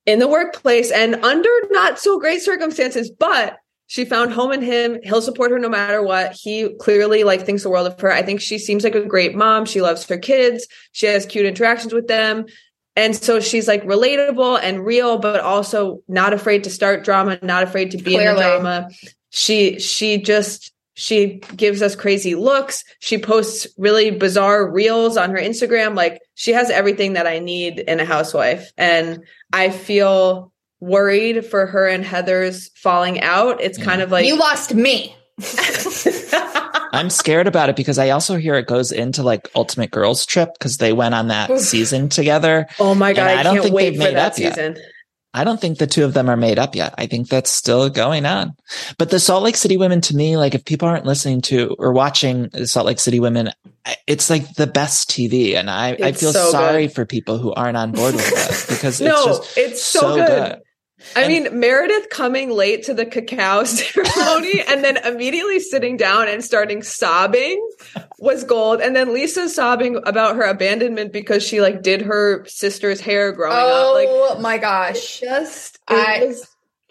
in 0.06 0.20
the 0.20 0.28
workplace 0.28 0.92
and 0.92 1.16
under 1.24 1.50
not 1.72 2.00
so 2.00 2.20
great 2.20 2.42
circumstances, 2.42 3.10
but 3.12 3.58
she 3.88 4.06
found 4.06 4.34
home 4.34 4.52
in 4.52 4.62
him. 4.62 5.00
He'll 5.04 5.22
support 5.22 5.52
her 5.52 5.60
no 5.60 5.70
matter 5.70 6.02
what. 6.02 6.34
He 6.34 6.74
clearly 6.80 7.24
like 7.24 7.46
thinks 7.46 7.64
the 7.64 7.70
world 7.70 7.88
of 7.88 8.00
her. 8.00 8.12
I 8.12 8.24
think 8.24 8.42
she 8.42 8.58
seems 8.58 8.84
like 8.84 8.96
a 8.96 9.06
great 9.06 9.36
mom. 9.36 9.66
She 9.66 9.82
loves 9.82 10.06
her 10.08 10.18
kids. 10.18 10.68
She 10.94 11.06
has 11.06 11.26
cute 11.26 11.46
interactions 11.46 11.94
with 11.94 12.08
them. 12.08 12.46
And 12.96 13.16
so 13.16 13.40
she's 13.40 13.68
like 13.68 13.84
relatable 13.84 14.60
and 14.62 14.86
real, 14.86 15.18
but 15.18 15.42
also 15.42 16.02
not 16.08 16.34
afraid 16.34 16.64
to 16.66 16.70
start 16.70 17.04
drama, 17.04 17.40
not 17.42 17.64
afraid 17.64 17.92
to 17.92 17.98
be 17.98 18.16
clearly. 18.16 18.28
in 18.28 18.36
the 18.36 18.42
drama. 18.42 18.90
She 19.30 19.80
she 19.80 20.20
just 20.20 20.73
she 20.94 21.42
gives 21.56 21.82
us 21.82 21.96
crazy 21.96 22.36
looks. 22.36 22.84
She 23.00 23.18
posts 23.18 23.68
really 23.78 24.12
bizarre 24.12 24.70
reels 24.70 25.18
on 25.18 25.32
her 25.32 25.38
Instagram. 25.38 25.96
Like 25.96 26.22
she 26.36 26.54
has 26.54 26.70
everything 26.70 27.14
that 27.14 27.28
I 27.28 27.40
need 27.40 27.80
in 27.80 28.00
a 28.00 28.06
housewife. 28.06 28.72
And 28.78 29.24
I 29.52 29.70
feel 29.70 30.52
worried 30.80 31.46
for 31.46 31.66
her 31.66 31.88
and 31.88 32.04
Heather's 32.06 32.70
falling 32.76 33.22
out. 33.22 33.62
It's 33.62 33.78
kind 33.78 34.02
of 34.02 34.12
like 34.12 34.26
you 34.26 34.38
lost 34.38 34.74
me. 34.74 35.16
I'm 36.94 37.10
scared 37.10 37.48
about 37.48 37.70
it 37.70 37.76
because 37.76 37.98
I 37.98 38.12
also 38.12 38.36
hear 38.38 38.54
it 38.54 38.68
goes 38.68 38.92
into 38.92 39.24
like 39.24 39.50
Ultimate 39.56 39.90
Girls 39.90 40.28
Trip 40.28 40.54
because 40.54 40.78
they 40.78 40.94
went 40.94 41.16
on 41.16 41.30
that 41.30 41.60
season 41.60 42.08
together. 42.08 42.68
Oh 42.80 42.94
my 42.94 43.14
god! 43.14 43.32
I, 43.32 43.40
I, 43.40 43.44
don't 43.44 43.64
think 43.64 43.74
wait 43.74 43.90
they've 43.92 44.00
made 44.00 44.16
that 44.16 44.36
season. 44.36 44.76
Yet. 44.76 44.86
I 45.34 45.44
don't 45.44 45.60
think 45.60 45.80
the 45.80 45.88
two 45.88 46.06
of 46.06 46.14
them 46.14 46.30
are 46.30 46.38
made 46.38 46.60
up 46.60 46.76
yet. 46.76 46.94
I 46.98 47.08
think 47.08 47.28
that's 47.28 47.50
still 47.50 47.90
going 47.90 48.26
on. 48.26 48.56
But 48.98 49.10
the 49.10 49.20
Salt 49.20 49.44
Lake 49.44 49.56
City 49.56 49.78
women 49.78 50.00
to 50.02 50.16
me, 50.16 50.38
like 50.38 50.54
if 50.54 50.64
people 50.64 50.88
aren't 50.88 51.06
listening 51.06 51.42
to 51.44 51.76
or 51.80 51.92
watching 51.92 52.50
the 52.50 52.68
Salt 52.68 52.86
Lake 52.86 53.00
City 53.00 53.20
women, 53.20 53.50
it's 54.06 54.30
like 54.30 54.54
the 54.56 54.68
best 54.68 55.10
TV. 55.10 55.56
And 55.56 55.72
I, 55.72 55.98
I 56.02 56.12
feel 56.12 56.34
so 56.34 56.52
sorry 56.52 56.88
good. 56.88 56.94
for 56.94 57.06
people 57.06 57.40
who 57.40 57.52
aren't 57.54 57.78
on 57.78 57.94
board 57.94 58.14
with 58.14 58.32
it 58.32 58.76
because 58.76 59.02
no, 59.02 59.16
it's 59.16 59.26
just 59.26 59.58
it's 59.58 59.84
so, 59.84 60.00
so 60.00 60.16
good. 60.16 60.28
good. 60.28 60.62
I 61.16 61.22
and, 61.22 61.28
mean, 61.30 61.60
Meredith 61.60 62.10
coming 62.10 62.50
late 62.50 62.84
to 62.84 62.94
the 62.94 63.06
cacao 63.06 63.64
ceremony 63.66 64.62
and 64.68 64.84
then 64.84 64.98
immediately 64.98 65.60
sitting 65.60 65.98
down 65.98 66.28
and 66.28 66.44
starting 66.44 66.82
sobbing 66.82 67.66
was 68.20 68.44
gold. 68.44 68.82
And 68.82 68.96
then 68.96 69.14
Lisa 69.14 69.50
sobbing 69.50 70.00
about 70.06 70.36
her 70.36 70.44
abandonment 70.44 71.14
because 71.14 71.44
she 71.44 71.62
like 71.62 71.82
did 71.82 72.02
her 72.04 72.46
sister's 72.46 73.00
hair 73.00 73.32
growing 73.32 73.56
oh, 73.56 73.98
up. 73.98 74.08
Oh 74.08 74.34
like, 74.34 74.42
my 74.42 74.58
gosh. 74.58 75.20
Just, 75.20 75.80
it, 75.90 75.94
I, 75.94 76.26
was, 76.26 76.48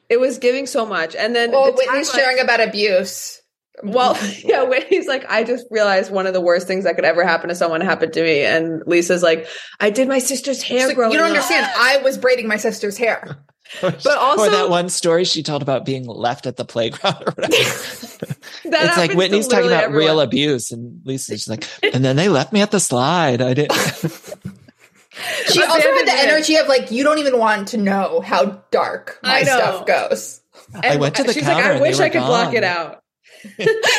it 0.08 0.20
was 0.20 0.38
giving 0.38 0.66
so 0.66 0.86
much. 0.86 1.14
And 1.16 1.34
then 1.34 1.50
well, 1.50 1.66
the 1.66 1.72
Whitney's 1.72 2.12
sharing 2.12 2.38
about 2.38 2.60
abuse. 2.60 3.40
Well, 3.82 4.18
yeah, 4.44 4.64
Whitney's 4.64 5.06
like, 5.06 5.24
I 5.30 5.44
just 5.44 5.66
realized 5.70 6.12
one 6.12 6.26
of 6.26 6.34
the 6.34 6.40
worst 6.40 6.66
things 6.66 6.84
that 6.84 6.96
could 6.96 7.04
ever 7.04 7.24
happen 7.24 7.48
to 7.48 7.54
someone 7.54 7.80
happened 7.80 8.12
to 8.14 8.22
me. 8.22 8.42
And 8.42 8.82
Lisa's 8.86 9.22
like, 9.22 9.48
I 9.80 9.90
did 9.90 10.08
my 10.08 10.18
sister's 10.18 10.62
hair 10.62 10.94
growing 10.94 11.12
You 11.12 11.18
don't 11.18 11.28
understand. 11.28 11.70
I 11.76 11.98
was 11.98 12.18
braiding 12.18 12.46
my 12.46 12.58
sister's 12.58 12.98
hair. 12.98 13.38
but 13.80 14.06
also, 14.06 14.44
or 14.44 14.50
that 14.50 14.68
one 14.68 14.88
story 14.88 15.24
she 15.24 15.42
told 15.42 15.62
about 15.62 15.84
being 15.84 16.06
left 16.06 16.46
at 16.46 16.56
the 16.56 16.64
playground 16.64 17.22
or 17.26 17.32
whatever. 17.32 17.54
it's 18.64 18.96
like 18.96 19.12
Whitney's 19.12 19.48
talking 19.48 19.66
about 19.66 19.84
everyone. 19.84 20.06
real 20.06 20.20
abuse, 20.20 20.70
and 20.70 21.00
Lisa's 21.04 21.48
like, 21.48 21.66
and 21.82 22.04
then 22.04 22.16
they 22.16 22.28
left 22.28 22.52
me 22.52 22.60
at 22.60 22.70
the 22.70 22.80
slide. 22.80 23.40
I 23.40 23.54
didn't. 23.54 23.72
she 25.50 25.62
also 25.62 25.94
had 25.94 26.06
the 26.06 26.14
energy 26.14 26.56
of 26.56 26.68
like, 26.68 26.90
you 26.90 27.04
don't 27.04 27.18
even 27.18 27.38
want 27.38 27.68
to 27.68 27.76
know 27.76 28.20
how 28.20 28.62
dark 28.70 29.18
my 29.22 29.42
stuff 29.42 29.86
goes. 29.86 30.40
And 30.74 30.84
I 30.84 30.96
went 30.96 31.16
to 31.16 31.24
the 31.24 31.32
she's 31.32 31.42
counter. 31.42 31.62
Like, 31.62 31.76
I 31.76 31.80
wish 31.80 32.00
I 32.00 32.08
could 32.08 32.20
gone. 32.20 32.28
block 32.28 32.54
it 32.54 32.64
out. 32.64 33.02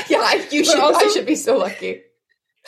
yeah, 0.09 0.45
you 0.51 0.63
should. 0.63 0.79
Also, 0.79 1.05
I 1.05 1.09
should 1.09 1.25
be 1.25 1.35
so 1.35 1.57
lucky. 1.57 2.02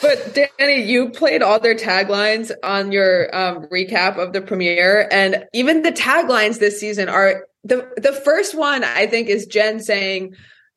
But 0.00 0.34
Danny, 0.58 0.82
you 0.82 1.08
played 1.10 1.42
all 1.42 1.58
their 1.58 1.74
taglines 1.74 2.52
on 2.62 2.92
your 2.92 3.34
um, 3.34 3.66
recap 3.68 4.18
of 4.18 4.32
the 4.32 4.42
premiere, 4.42 5.08
and 5.10 5.46
even 5.54 5.82
the 5.82 5.92
taglines 5.92 6.58
this 6.58 6.78
season 6.78 7.08
are 7.08 7.46
the 7.64 7.88
the 7.96 8.12
first 8.12 8.54
one. 8.54 8.84
I 8.84 9.06
think 9.06 9.28
is 9.28 9.46
Jen 9.46 9.80
saying, 9.80 10.34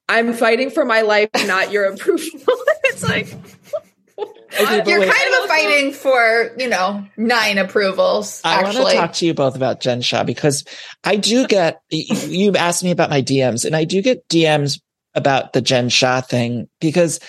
"I'm 0.07 0.33
fighting 0.33 0.69
for 0.69 0.85
my 0.85 1.01
life, 1.01 1.29
not 1.45 1.71
your 1.71 1.85
approval." 1.93 2.29
it's 2.85 3.03
like. 3.03 3.35
You're 4.59 5.05
kind 5.05 5.33
of 5.41 5.47
fighting 5.47 5.93
for, 5.93 6.51
you 6.57 6.67
know, 6.67 7.05
nine 7.15 7.59
approvals. 7.59 8.41
I 8.43 8.63
want 8.63 8.75
to 8.75 8.83
talk 8.83 9.13
to 9.13 9.25
you 9.27 9.35
both 9.35 9.55
about 9.55 9.79
Jen 9.79 10.01
Shah 10.01 10.23
because 10.23 10.65
I 11.03 11.17
do 11.17 11.45
get, 11.45 11.81
you 11.89 12.55
asked 12.55 12.83
me 12.83 12.89
about 12.89 13.11
my 13.11 13.21
DMs 13.21 13.63
and 13.63 13.75
I 13.75 13.83
do 13.83 14.01
get 14.01 14.27
DMs 14.27 14.81
about 15.13 15.53
the 15.53 15.61
Jen 15.61 15.89
Shah 15.89 16.21
thing 16.21 16.67
because 16.81 17.19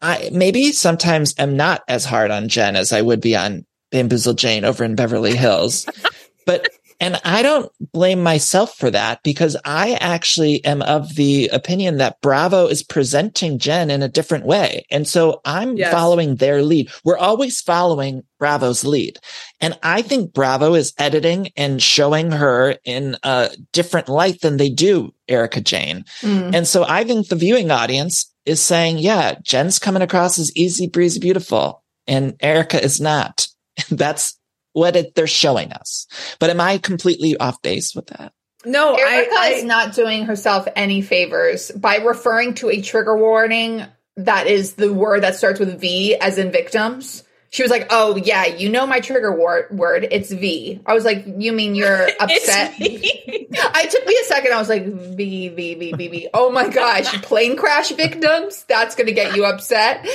I 0.00 0.30
maybe 0.32 0.72
sometimes 0.72 1.34
am 1.38 1.56
not 1.56 1.82
as 1.88 2.04
hard 2.04 2.30
on 2.30 2.48
Jen 2.48 2.76
as 2.76 2.92
I 2.92 3.02
would 3.02 3.20
be 3.20 3.36
on 3.36 3.66
Bamboozle 3.90 4.34
Jane 4.34 4.64
over 4.64 4.84
in 4.84 4.94
Beverly 4.94 5.36
Hills. 5.36 5.86
but 6.46 6.68
and 7.00 7.20
I 7.24 7.42
don't 7.42 7.70
blame 7.92 8.22
myself 8.22 8.76
for 8.76 8.90
that 8.90 9.22
because 9.22 9.56
I 9.64 9.92
actually 10.00 10.64
am 10.64 10.82
of 10.82 11.14
the 11.14 11.48
opinion 11.52 11.98
that 11.98 12.20
Bravo 12.20 12.66
is 12.66 12.82
presenting 12.82 13.60
Jen 13.60 13.90
in 13.90 14.02
a 14.02 14.08
different 14.08 14.46
way. 14.46 14.84
And 14.90 15.06
so 15.06 15.40
I'm 15.44 15.76
yes. 15.76 15.92
following 15.92 16.36
their 16.36 16.62
lead. 16.62 16.90
We're 17.04 17.18
always 17.18 17.60
following 17.60 18.24
Bravo's 18.40 18.84
lead. 18.84 19.18
And 19.60 19.78
I 19.82 20.02
think 20.02 20.32
Bravo 20.32 20.74
is 20.74 20.92
editing 20.98 21.52
and 21.56 21.80
showing 21.80 22.32
her 22.32 22.76
in 22.84 23.16
a 23.22 23.50
different 23.72 24.08
light 24.08 24.40
than 24.40 24.56
they 24.56 24.70
do 24.70 25.14
Erika 25.28 25.60
Jayne. 25.60 26.04
Mm. 26.22 26.54
And 26.54 26.66
so 26.66 26.84
I 26.84 27.04
think 27.04 27.28
the 27.28 27.36
viewing 27.36 27.70
audience 27.70 28.32
is 28.48 28.60
saying, 28.60 28.98
yeah, 28.98 29.36
Jen's 29.42 29.78
coming 29.78 30.02
across 30.02 30.38
as 30.38 30.54
easy 30.56 30.88
breezy 30.88 31.20
beautiful 31.20 31.82
and 32.06 32.34
Erika 32.40 32.82
is 32.82 33.00
not. 33.00 33.46
That's 33.90 34.38
what 34.72 34.96
it, 34.96 35.14
they're 35.14 35.26
showing 35.26 35.72
us. 35.72 36.06
But 36.38 36.50
am 36.50 36.60
I 36.60 36.78
completely 36.78 37.36
off 37.36 37.60
base 37.62 37.94
with 37.94 38.06
that? 38.08 38.32
No, 38.64 38.94
Erika 38.94 39.36
I, 39.38 39.48
is 39.50 39.64
not 39.64 39.94
doing 39.94 40.24
herself 40.24 40.66
any 40.74 41.00
favors 41.00 41.70
by 41.70 41.96
referring 41.96 42.54
to 42.54 42.70
a 42.70 42.80
trigger 42.80 43.16
warning 43.16 43.84
that 44.16 44.48
is 44.48 44.74
the 44.74 44.92
word 44.92 45.22
that 45.22 45.36
starts 45.36 45.60
with 45.60 45.80
V 45.80 46.16
as 46.16 46.38
in 46.38 46.50
victims. 46.50 47.22
She 47.50 47.62
was 47.62 47.70
like, 47.70 47.86
"Oh 47.90 48.16
yeah, 48.16 48.46
you 48.46 48.68
know 48.68 48.86
my 48.86 49.00
trigger 49.00 49.32
wor- 49.34 49.68
word. 49.70 50.06
It's 50.10 50.30
V." 50.30 50.80
I 50.84 50.94
was 50.94 51.04
like, 51.04 51.24
"You 51.26 51.52
mean 51.52 51.74
you're 51.74 52.08
upset?" 52.20 52.74
I 52.80 53.86
took 53.90 54.06
me 54.06 54.18
a 54.20 54.24
second. 54.24 54.52
I 54.52 54.58
was 54.58 54.68
like, 54.68 54.84
"V 54.84 55.48
V 55.48 55.74
V 55.74 55.92
V 55.92 56.08
V." 56.08 56.28
Oh 56.34 56.50
my 56.50 56.68
gosh, 56.68 57.22
plane 57.22 57.56
crash 57.56 57.90
victims. 57.92 58.64
That's 58.68 58.94
going 58.94 59.06
to 59.06 59.14
get 59.14 59.36
you 59.36 59.44
upset. 59.44 60.06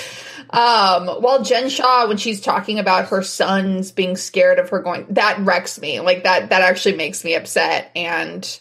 Um, 0.50 1.08
while 1.08 1.43
Jen 1.43 1.67
Shah, 1.69 2.08
when 2.08 2.17
she's 2.17 2.39
talking 2.39 2.78
about 2.78 3.08
her 3.08 3.24
sons 3.24 3.91
being 3.91 4.15
scared 4.15 4.60
of 4.60 4.69
her 4.69 4.82
going, 4.82 5.08
that 5.10 5.39
wrecks 5.39 5.82
me. 5.82 6.00
Like 6.00 6.26
that, 6.26 6.50
that 6.50 6.62
actually 6.62 6.96
makes 6.96 7.24
me 7.24 7.34
upset. 7.34 7.89
And 7.96 8.60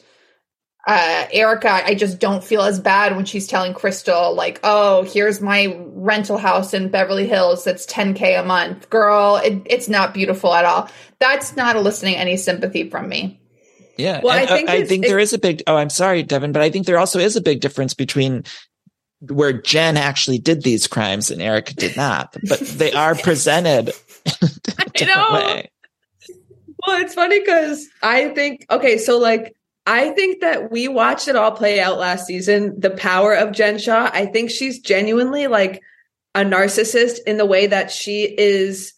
uh, 0.86 1.26
Erika, 1.32 1.70
I 1.70 1.94
just 1.94 2.18
don't 2.18 2.42
feel 2.42 2.62
as 2.62 2.80
bad 2.80 3.14
when 3.14 3.24
she's 3.24 3.46
telling 3.46 3.72
Crystal, 3.72 4.34
like, 4.34 4.58
oh, 4.64 5.04
here's 5.04 5.40
my 5.40 5.76
rental 5.94 6.38
house 6.38 6.74
in 6.74 6.88
Beverly 6.88 7.26
Hills 7.28 7.64
that's 7.64 7.86
10K 7.86 8.40
a 8.40 8.44
month. 8.44 8.90
Girl, 8.90 9.36
it, 9.36 9.62
it's 9.66 9.88
not 9.88 10.12
beautiful 10.12 10.52
at 10.52 10.64
all. 10.64 10.90
That's 11.20 11.56
not 11.56 11.76
eliciting 11.76 12.16
any 12.16 12.36
sympathy 12.36 12.90
from 12.90 13.08
me. 13.08 13.40
Yeah. 13.96 14.20
Well, 14.24 14.36
and, 14.36 14.48
I 14.48 14.56
think 14.56 14.70
I 14.70 14.84
think 14.84 15.06
there 15.06 15.20
is 15.20 15.32
a 15.32 15.38
big, 15.38 15.62
oh, 15.68 15.76
I'm 15.76 15.90
sorry, 15.90 16.24
Devin, 16.24 16.50
but 16.50 16.62
I 16.62 16.70
think 16.70 16.86
there 16.86 16.98
also 16.98 17.20
is 17.20 17.36
a 17.36 17.40
big 17.40 17.60
difference 17.60 17.94
between 17.94 18.44
where 19.20 19.52
Jen 19.52 19.96
actually 19.96 20.38
did 20.38 20.62
these 20.62 20.88
crimes 20.88 21.30
and 21.30 21.40
Erika 21.40 21.74
did 21.74 21.96
not, 21.96 22.36
but 22.48 22.58
they 22.58 22.92
are 22.94 23.14
presented 23.14 23.90
in 23.90 24.32
a 24.42 24.90
different 24.90 25.06
know. 25.06 25.32
way. 25.34 25.70
Well, 26.84 27.00
it's 27.00 27.14
funny 27.14 27.38
because 27.38 27.86
I 28.02 28.30
think 28.30 28.66
okay, 28.68 28.98
so 28.98 29.18
like 29.18 29.54
I 29.86 30.10
think 30.10 30.40
that 30.42 30.70
we 30.70 30.88
watched 30.88 31.28
it 31.28 31.36
all 31.36 31.52
play 31.52 31.80
out 31.80 31.98
last 31.98 32.26
season. 32.26 32.78
The 32.78 32.90
power 32.90 33.34
of 33.34 33.52
Jen 33.52 33.78
Shah. 33.78 34.10
I 34.12 34.26
think 34.26 34.50
she's 34.50 34.78
genuinely 34.78 35.48
like 35.48 35.82
a 36.34 36.40
narcissist 36.40 37.18
in 37.26 37.36
the 37.36 37.46
way 37.46 37.66
that 37.66 37.90
she 37.90 38.24
is. 38.24 38.92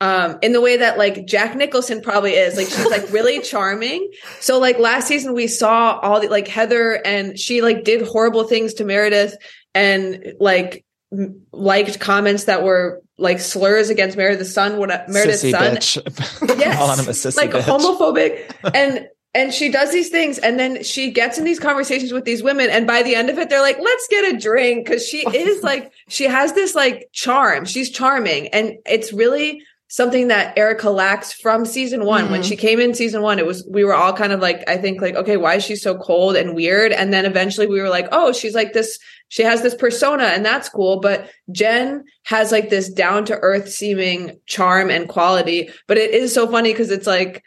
Um, 0.00 0.38
in 0.42 0.52
the 0.52 0.60
way 0.60 0.78
that 0.78 0.98
like 0.98 1.24
Jack 1.24 1.54
Nicholson 1.54 2.02
probably 2.02 2.32
is, 2.32 2.56
like 2.56 2.66
she's 2.66 2.90
like 2.90 3.10
really 3.12 3.40
charming. 3.42 4.10
So 4.40 4.58
like 4.58 4.78
last 4.78 5.06
season 5.08 5.34
we 5.34 5.46
saw 5.46 5.98
all 5.98 6.20
the 6.20 6.28
like 6.28 6.48
Heather 6.48 7.00
and 7.06 7.38
she 7.38 7.62
like 7.62 7.84
did 7.84 8.06
horrible 8.06 8.44
things 8.44 8.74
to 8.74 8.84
Meredith 8.84 9.36
and 9.74 10.34
like 10.40 10.84
m- 11.12 11.42
liked 11.52 12.00
comments 12.00 12.44
that 12.44 12.64
were 12.64 13.02
like 13.16 13.38
slurs 13.40 13.88
against 13.88 14.16
Meredith's 14.16 14.52
son, 14.52 14.76
what 14.76 14.88
Meredith's 15.08 15.44
Sissy 15.44 15.52
son, 15.52 15.76
bitch. 15.76 16.58
Yes. 16.58 17.36
Like 17.36 17.52
bitch. 17.52 17.62
homophobic 17.62 18.52
and 18.74 19.06
and 19.34 19.52
she 19.52 19.68
does 19.68 19.90
these 19.92 20.10
things 20.10 20.38
and 20.38 20.58
then 20.58 20.82
she 20.82 21.10
gets 21.10 21.38
in 21.38 21.44
these 21.44 21.58
conversations 21.58 22.12
with 22.12 22.24
these 22.24 22.42
women 22.42 22.70
and 22.70 22.86
by 22.86 23.02
the 23.02 23.14
end 23.14 23.28
of 23.30 23.38
it 23.38 23.48
they're 23.50 23.60
like 23.60 23.78
let's 23.80 24.06
get 24.08 24.32
a 24.34 24.38
drink 24.38 24.86
because 24.86 25.06
she 25.06 25.18
is 25.34 25.62
like 25.62 25.92
she 26.08 26.24
has 26.24 26.52
this 26.52 26.74
like 26.74 27.08
charm. 27.12 27.64
She's 27.64 27.90
charming 27.90 28.48
and 28.48 28.74
it's 28.86 29.12
really 29.12 29.62
something 29.88 30.28
that 30.28 30.56
erika 30.58 30.90
lacks 30.90 31.32
from 31.32 31.64
season 31.64 32.04
one. 32.04 32.30
When 32.30 32.40
Mhm. 32.40 32.48
she 32.48 32.56
came 32.56 32.80
in 32.80 32.94
season 32.94 33.22
one 33.22 33.38
it 33.38 33.46
was 33.46 33.66
we 33.70 33.84
were 33.84 33.94
all 33.94 34.12
kind 34.12 34.32
of 34.32 34.40
like 34.40 34.62
i 34.68 34.76
think 34.76 35.00
like 35.00 35.14
okay 35.14 35.36
why 35.36 35.54
is 35.56 35.64
she 35.64 35.76
so 35.76 35.96
cold 35.96 36.36
and 36.36 36.54
weird? 36.54 36.90
And 36.92 37.12
then 37.12 37.24
eventually 37.26 37.66
we 37.66 37.80
were 37.80 37.90
like 37.90 38.08
oh 38.12 38.32
she's 38.32 38.54
like 38.54 38.72
this 38.72 38.98
she 39.28 39.42
has 39.42 39.62
this 39.62 39.74
persona 39.74 40.24
and 40.24 40.44
that's 40.44 40.68
cool. 40.68 41.00
But 41.00 41.28
jen 41.52 42.04
has 42.24 42.50
like 42.52 42.70
this 42.70 42.88
down 42.88 43.24
to 43.26 43.36
earth 43.38 43.68
seeming 43.68 44.38
charm 44.46 44.90
and 44.90 45.08
quality 45.08 45.70
but 45.86 45.98
it 45.98 46.10
is 46.10 46.32
so 46.32 46.48
funny 46.48 46.72
because 46.72 46.90
it's 46.90 47.06
like 47.06 47.42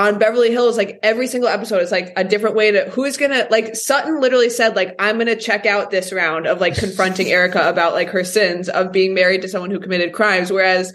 on 0.00 0.18
Beverly 0.18 0.50
Hills, 0.50 0.78
like 0.78 0.98
every 1.02 1.26
single 1.26 1.50
episode 1.50 1.82
is 1.82 1.92
like 1.92 2.14
a 2.16 2.24
different 2.24 2.56
way 2.56 2.70
to 2.70 2.88
who's 2.88 3.18
gonna 3.18 3.46
like 3.50 3.76
Sutton 3.76 4.18
literally 4.18 4.48
said, 4.48 4.74
like, 4.74 4.94
I'm 4.98 5.18
gonna 5.18 5.36
check 5.36 5.66
out 5.66 5.90
this 5.90 6.10
round 6.10 6.46
of 6.46 6.58
like 6.58 6.74
confronting 6.74 7.26
Erika 7.30 7.68
about 7.68 7.92
like 7.92 8.08
her 8.08 8.24
sins 8.24 8.70
of 8.70 8.92
being 8.92 9.12
married 9.12 9.42
to 9.42 9.48
someone 9.48 9.70
who 9.70 9.78
committed 9.78 10.14
crimes. 10.14 10.50
Whereas 10.50 10.94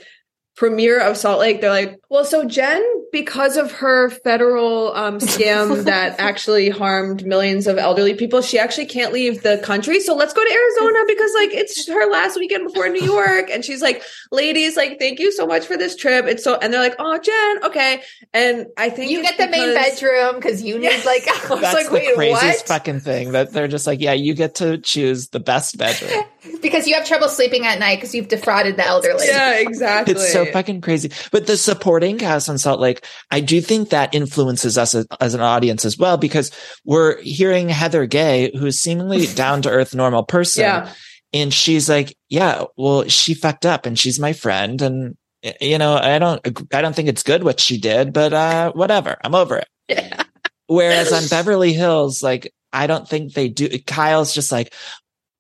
premiere 0.56 1.00
of 1.00 1.18
Salt 1.18 1.40
Lake, 1.40 1.62
they're 1.62 1.70
like, 1.70 2.00
well, 2.16 2.24
so 2.24 2.46
Jen, 2.46 2.82
because 3.12 3.58
of 3.58 3.74
her 3.74 4.10
federal 4.10 4.94
um, 4.94 5.20
scam 5.20 5.84
that 5.84 6.18
actually 6.18 6.70
harmed 6.70 7.26
millions 7.26 7.68
of 7.68 7.78
elderly 7.78 8.14
people, 8.14 8.42
she 8.42 8.58
actually 8.58 8.86
can't 8.86 9.12
leave 9.12 9.44
the 9.44 9.58
country. 9.58 10.00
So 10.00 10.16
let's 10.16 10.34
go 10.34 10.42
to 10.42 10.50
Arizona 10.50 11.00
because 11.08 11.34
like 11.34 11.54
it's 11.54 11.90
her 11.90 12.10
last 12.10 12.38
weekend 12.38 12.68
before 12.68 12.88
New 12.88 13.04
York. 13.04 13.50
And 13.52 13.66
she's 13.66 13.82
like, 13.82 14.02
ladies, 14.32 14.78
like, 14.78 14.98
thank 14.98 15.20
you 15.20 15.30
so 15.34 15.46
much 15.46 15.66
for 15.66 15.76
this 15.76 15.98
trip. 15.98 16.26
It's 16.26 16.42
so, 16.42 16.56
and 16.56 16.74
they're 16.74 16.82
like, 16.82 16.96
oh, 17.00 17.18
Jen, 17.18 17.66
okay. 17.66 18.02
And 18.34 18.68
I 18.78 18.90
think 18.90 19.12
You 19.12 19.22
get 19.22 19.38
the 19.38 19.50
main 19.50 19.74
bedroom 19.74 20.36
because 20.36 20.64
you 20.64 20.76
need 20.80 20.84
Yes. 20.86 21.06
like. 21.06 21.28
I 21.46 21.50
was 21.50 21.62
That's 21.62 21.74
like, 21.76 21.88
the 21.88 21.94
wait, 21.94 22.16
craziest 22.16 22.44
what? 22.62 22.68
fucking 22.68 23.02
thing 23.02 23.34
that 23.34 23.52
they're 23.52 23.68
just 23.68 23.86
like, 23.86 24.00
yeah, 24.00 24.14
you 24.14 24.34
get 24.34 24.56
to 24.56 24.78
choose 24.78 25.28
the 25.28 25.42
best 25.42 25.78
bedroom. 25.78 26.24
because 26.62 26.88
you 26.88 26.96
have 26.96 27.06
trouble 27.06 27.28
sleeping 27.28 27.66
at 27.66 27.80
night 27.80 27.98
because 27.98 28.14
you've 28.16 28.28
defrauded 28.28 28.78
the 28.78 28.86
elderly. 28.86 29.28
Yeah, 29.28 29.60
exactly. 29.60 30.14
It's 30.14 30.32
so 30.32 30.46
fucking 30.46 30.82
crazy. 30.82 31.12
But 31.32 31.48
the 31.48 31.58
supporting 31.58 32.05
cast 32.14 32.50
on 32.50 32.58
Salt 32.58 32.80
Lake, 32.80 33.06
I 33.32 33.40
do 33.42 33.62
think 33.62 33.90
that 33.90 34.14
influences 34.14 34.78
us 34.78 34.96
as, 34.96 35.08
as 35.20 35.34
an 35.34 35.42
audience 35.42 35.86
as 35.86 35.98
well, 35.98 36.18
because 36.18 36.52
we're 36.86 37.22
hearing 37.22 37.70
Heather 37.70 38.06
Gay, 38.06 38.52
who's 38.58 38.80
seemingly 38.80 39.26
down 39.36 39.62
to 39.64 39.70
earth, 39.70 39.96
normal 39.96 40.24
person. 40.24 40.62
Yeah. 40.64 40.94
And 41.34 41.54
she's 41.54 41.90
like, 41.90 42.16
yeah, 42.30 42.64
well, 42.78 43.08
she 43.08 43.34
fucked 43.34 43.66
up 43.66 43.86
and 43.86 44.00
she's 44.00 44.20
my 44.20 44.34
friend. 44.34 44.82
And, 44.82 45.18
you 45.60 45.78
know, 45.78 45.96
I 45.96 46.18
don't, 46.18 46.42
I 46.74 46.82
don't 46.82 46.96
think 46.96 47.10
it's 47.10 47.24
good 47.24 47.44
what 47.44 47.60
she 47.60 47.78
did, 47.78 48.14
but, 48.14 48.32
uh, 48.34 48.72
whatever. 48.72 49.18
I'm 49.24 49.36
over 49.36 49.58
it. 49.58 49.68
Yeah. 49.90 50.24
Whereas 50.68 51.12
on 51.12 51.28
Beverly 51.28 51.74
Hills, 51.74 52.24
like, 52.24 52.54
I 52.72 52.88
don't 52.88 53.08
think 53.08 53.34
they 53.34 53.50
do. 53.50 53.70
Kyle's 53.86 54.34
just 54.34 54.52
like, 54.52 54.74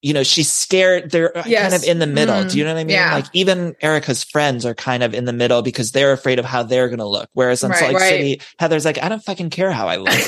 you 0.05 0.13
know, 0.13 0.21
she's 0.21 0.51
scared. 0.51 1.09
They're 1.09 1.31
Yes. 1.47 1.63
kind 1.71 1.73
of 1.73 1.83
in 1.89 1.97
the 1.97 2.05
middle. 2.05 2.35
Mm, 2.35 2.51
Do 2.51 2.57
you 2.59 2.63
know 2.63 2.73
what 2.75 2.79
I 2.79 2.83
mean? 2.83 2.93
yeah. 2.93 3.15
Like 3.15 3.25
even 3.33 3.75
Erika's 3.81 4.23
friends 4.23 4.63
are 4.63 4.75
kind 4.75 5.01
of 5.01 5.15
in 5.15 5.25
the 5.25 5.33
middle 5.33 5.63
because 5.63 5.91
they're 5.93 6.11
afraid 6.11 6.37
of 6.37 6.45
how 6.45 6.61
they're 6.61 6.89
going 6.89 6.99
to 6.99 7.07
look. 7.07 7.27
Whereas 7.33 7.63
on 7.63 7.71
Right, 7.71 7.79
Salt 7.79 7.93
Lake 7.93 8.01
right. 8.01 8.09
City, 8.09 8.41
Heather's 8.59 8.85
like, 8.85 9.01
I 9.01 9.09
don't 9.09 9.23
fucking 9.23 9.49
care 9.49 9.71
how 9.71 9.87
I 9.87 9.95
look. 9.97 10.13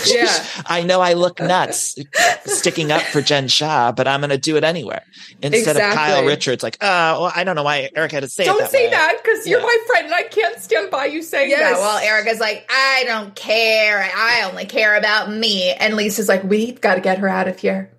Yeah. 0.06 0.34
I 0.64 0.82
know 0.82 1.02
I 1.02 1.12
look 1.12 1.40
nuts 1.40 1.94
sticking 2.46 2.90
up 2.90 3.02
for 3.02 3.20
Jen 3.20 3.48
Shah, 3.48 3.92
but 3.92 4.08
I'm 4.08 4.20
going 4.20 4.30
to 4.30 4.38
do 4.38 4.56
it 4.56 4.64
anyway. 4.64 4.98
Instead 5.42 5.76
of 5.76 5.82
Kyle 5.82 6.24
Richards, 6.24 6.62
like, 6.62 6.76
uh, 6.82 7.20
well, 7.20 7.32
I 7.36 7.44
don't 7.44 7.54
know 7.54 7.62
why 7.62 7.90
Erika 7.94 8.16
had 8.16 8.20
to 8.22 8.28
say 8.30 8.44
it 8.44 8.46
Don't 8.46 8.60
that 8.60 8.70
say 8.70 8.86
way. 8.86 8.90
that 8.92 9.20
because 9.22 9.46
you're 9.46 9.60
my 9.60 9.76
friend 9.88 10.06
and 10.06 10.14
I 10.14 10.22
can't 10.22 10.58
stand 10.58 10.90
by 10.90 11.04
you 11.04 11.22
saying 11.22 11.50
Yes. 11.50 11.60
that. 11.76 11.78
Well, 11.80 11.98
Erika's 11.98 12.40
like, 12.40 12.64
I 12.70 13.04
don't 13.06 13.34
care. 13.34 14.10
I 14.16 14.48
only 14.48 14.64
care 14.64 14.96
about 14.96 15.30
me. 15.30 15.70
And 15.72 15.94
Lisa's 15.96 16.28
like, 16.28 16.42
we've 16.44 16.80
got 16.80 16.94
to 16.94 17.02
get 17.02 17.18
her 17.18 17.28
out 17.28 17.46
of 17.48 17.58
here. 17.58 17.90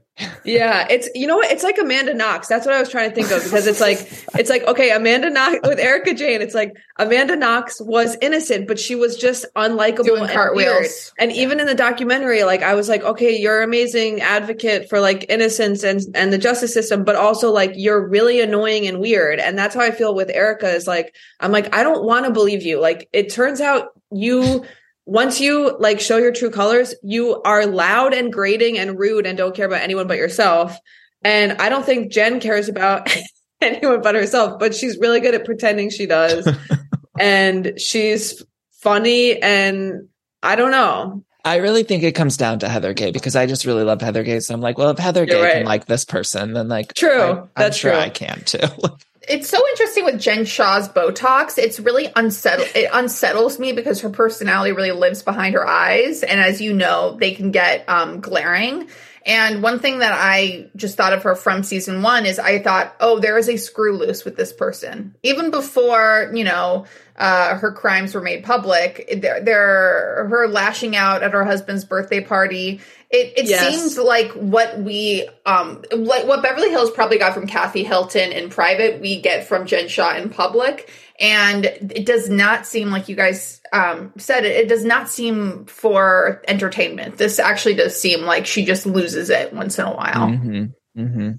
Yeah, 0.44 0.88
it's 0.90 1.10
you 1.14 1.28
know 1.28 1.36
what? 1.36 1.52
It's 1.52 1.64
like 1.64 1.78
Amanda 1.78 2.14
Knox. 2.14 2.48
That's 2.48 2.66
what 2.66 2.76
I 2.76 2.80
was 2.80 2.90
trying 2.90 3.10
to 3.10 3.16
think 3.16 3.32
of 3.32 3.44
because 3.44 3.68
it's 3.68 3.80
like 3.80 4.00
it's 4.36 4.50
like 4.50 4.64
okay, 4.64 4.92
Amanda 4.92 5.30
Knox 5.30 5.60
with 5.64 5.80
Erika 5.80 6.14
Jayne. 6.14 6.42
It's 6.42 6.56
like 6.56 6.74
Amanda 6.98 7.36
Knox 7.36 7.80
was 7.82 8.18
innocent, 8.22 8.68
but 8.68 8.80
she 8.80 8.96
was 8.96 9.18
just 9.18 9.46
unlikable 9.56 10.06
Doing 10.06 10.24
and 10.24 10.32
cartwheels. 10.32 10.80
weird. 10.80 10.92
And 11.20 11.32
even 11.32 11.60
in 11.60 11.68
the 11.68 11.76
documentary, 11.76 12.44
like 12.44 12.64
I 12.64 12.76
was 12.76 12.90
like, 12.90 13.04
okay, 13.04 13.38
you're 13.38 13.60
an 13.60 13.70
amazing 13.70 14.22
advocate 14.22 14.90
for 14.90 15.00
like 15.00 15.26
innocence 15.30 15.84
and 15.84 16.02
and 16.16 16.34
the 16.34 16.38
justice 16.38 16.74
system, 16.74 17.04
but 17.04 17.16
also 17.16 17.52
like 17.52 17.74
you're 17.76 18.08
really 18.08 18.42
annoying 18.42 18.88
and 18.88 19.00
weird. 19.00 19.40
And 19.40 19.58
that's 19.58 19.76
how 19.76 19.82
I 19.82 19.92
feel 19.92 20.16
with 20.16 20.30
Erika. 20.30 20.70
Is 20.70 20.88
like 20.88 21.16
I'm 21.40 21.52
like 21.52 21.74
I 21.76 21.84
don't 21.84 22.04
want 22.04 22.26
to 22.26 22.32
believe 22.32 22.64
you. 22.64 22.80
Like 22.80 23.10
it 23.14 23.32
turns 23.32 23.62
out 23.62 23.90
you 24.12 24.66
once 25.12 25.42
you 25.42 25.76
like 25.78 26.00
show 26.00 26.16
your 26.16 26.32
true 26.32 26.50
colors, 26.50 26.96
you 27.04 27.42
are 27.42 27.66
loud 27.66 28.14
and 28.14 28.32
grating 28.32 28.78
and 28.78 28.98
rude 28.98 29.28
and 29.28 29.38
don't 29.38 29.54
care 29.54 29.66
about 29.66 29.82
anyone 29.82 30.08
but 30.08 30.16
yourself. 30.16 30.78
And 31.22 31.52
I 31.62 31.68
don't 31.68 31.86
think 31.86 32.14
Jen 32.14 32.40
cares 32.40 32.70
about 32.70 33.14
anyone 33.62 34.02
but 34.02 34.16
herself, 34.16 34.58
but 34.58 34.74
she's 34.74 34.98
really 35.00 35.20
good 35.20 35.36
at 35.36 35.44
pretending 35.44 35.90
she 35.90 36.06
does. 36.06 36.50
and 37.20 37.74
she's 37.78 38.42
funny 38.80 39.38
and 39.42 40.08
I 40.44 40.56
don't 40.56 40.72
know. 40.72 41.26
I 41.44 41.58
really 41.58 41.84
think 41.84 42.04
it 42.04 42.14
comes 42.14 42.38
down 42.38 42.60
to 42.60 42.70
Heather 42.70 42.94
Gay 42.94 43.12
because 43.12 43.36
I 43.36 43.48
just 43.48 43.66
really 43.66 43.84
love 43.84 44.00
Heather 44.00 44.24
Gay. 44.24 44.40
So 44.40 44.54
I'm 44.54 44.62
like, 44.62 44.78
well, 44.78 44.92
if 44.92 44.98
Heather 44.98 45.26
You're 45.26 45.36
Gay 45.36 45.42
right. 45.42 45.54
can 45.56 45.66
like 45.66 45.88
this 45.88 46.06
person, 46.06 46.54
then 46.54 46.70
like, 46.70 46.94
True. 46.94 47.22
I, 47.22 47.30
am 47.32 47.50
That's 47.58 47.76
sure 47.76 47.92
true. 47.92 48.00
I 48.00 48.10
can 48.10 48.44
too. 48.46 48.60
It's 49.32 49.48
so 49.48 49.66
interesting 49.70 50.04
with 50.04 50.20
Jen 50.20 50.44
Shah's 50.44 50.90
Botox. 50.90 51.58
It's 51.58 51.80
really 51.80 52.12
unsettled. 52.18 52.68
It 52.76 52.90
unsettles 52.92 53.60
me 53.60 53.72
because 53.72 54.02
her 54.02 54.10
personality 54.10 54.74
really 54.74 54.92
lives 54.92 55.24
behind 55.24 55.54
her 55.54 55.66
eyes, 55.66 56.22
and 56.22 56.42
as 56.42 56.60
you 56.60 56.74
know, 56.74 57.16
they 57.18 57.32
can 57.34 57.52
get 57.52 57.88
um, 57.88 58.20
glaring. 58.20 58.90
And 59.26 59.64
one 59.64 59.80
thing 59.80 60.00
that 60.00 60.12
I 60.14 60.70
just 60.76 60.98
thought 60.98 61.14
of 61.14 61.24
her 61.24 61.36
from 61.36 61.64
season 61.64 62.02
one 62.02 62.26
is 62.26 62.40
I 62.40 62.60
thought, 62.60 62.94
oh, 63.00 63.20
there 63.20 63.38
is 63.38 63.48
a 63.48 63.56
screw 63.56 63.98
loose 63.98 64.26
with 64.26 64.36
this 64.36 64.52
person. 64.52 65.16
Even 65.24 65.52
before, 65.52 66.32
you 66.34 66.44
know, 66.44 66.88
uh, 67.16 67.56
her 67.56 67.72
crimes 67.72 68.16
were 68.16 68.22
made 68.22 68.44
public. 68.44 69.08
They're, 69.22 69.42
they're 69.42 70.28
her 70.28 70.48
lashing 70.48 70.96
out 70.96 71.22
at 71.22 71.34
her 71.34 71.46
husband's 71.46 71.86
birthday 71.86 72.22
party. 72.22 72.82
It, 73.12 73.34
it 73.38 73.46
Yes. 73.48 73.76
seems 73.76 73.98
like 73.98 74.32
what 74.32 74.80
we, 74.80 75.28
um, 75.46 75.84
like 75.92 76.26
what 76.26 76.42
Beverly 76.42 76.70
Hills 76.70 76.92
probably 76.92 77.18
got 77.18 77.34
from 77.34 77.46
Kathy 77.46 77.84
Hilton 77.84 78.32
in 78.32 78.50
private, 78.50 79.02
we 79.02 79.20
get 79.22 79.46
from 79.46 79.66
Jen 79.66 79.90
Shah 79.90 80.16
in 80.16 80.30
public. 80.30 80.90
And 81.20 81.66
it 81.66 82.06
does 82.06 82.30
not 82.30 82.66
seem 82.66 82.90
like 82.90 83.10
you 83.10 83.16
guys 83.16 83.62
um, 83.74 84.14
said 84.18 84.46
it. 84.46 84.56
It 84.56 84.70
does 84.70 84.86
not 84.86 85.10
seem 85.10 85.66
for 85.66 86.42
entertainment. 86.48 87.18
This 87.18 87.38
actually 87.38 87.76
does 87.76 88.00
seem 88.00 88.22
like 88.22 88.46
she 88.46 88.66
just 88.66 88.86
loses 88.86 89.30
it 89.30 89.54
once 89.54 89.78
in 89.78 89.86
a 89.86 89.94
while. 89.94 90.30
hmm 90.30 90.66
hmm 90.96 91.32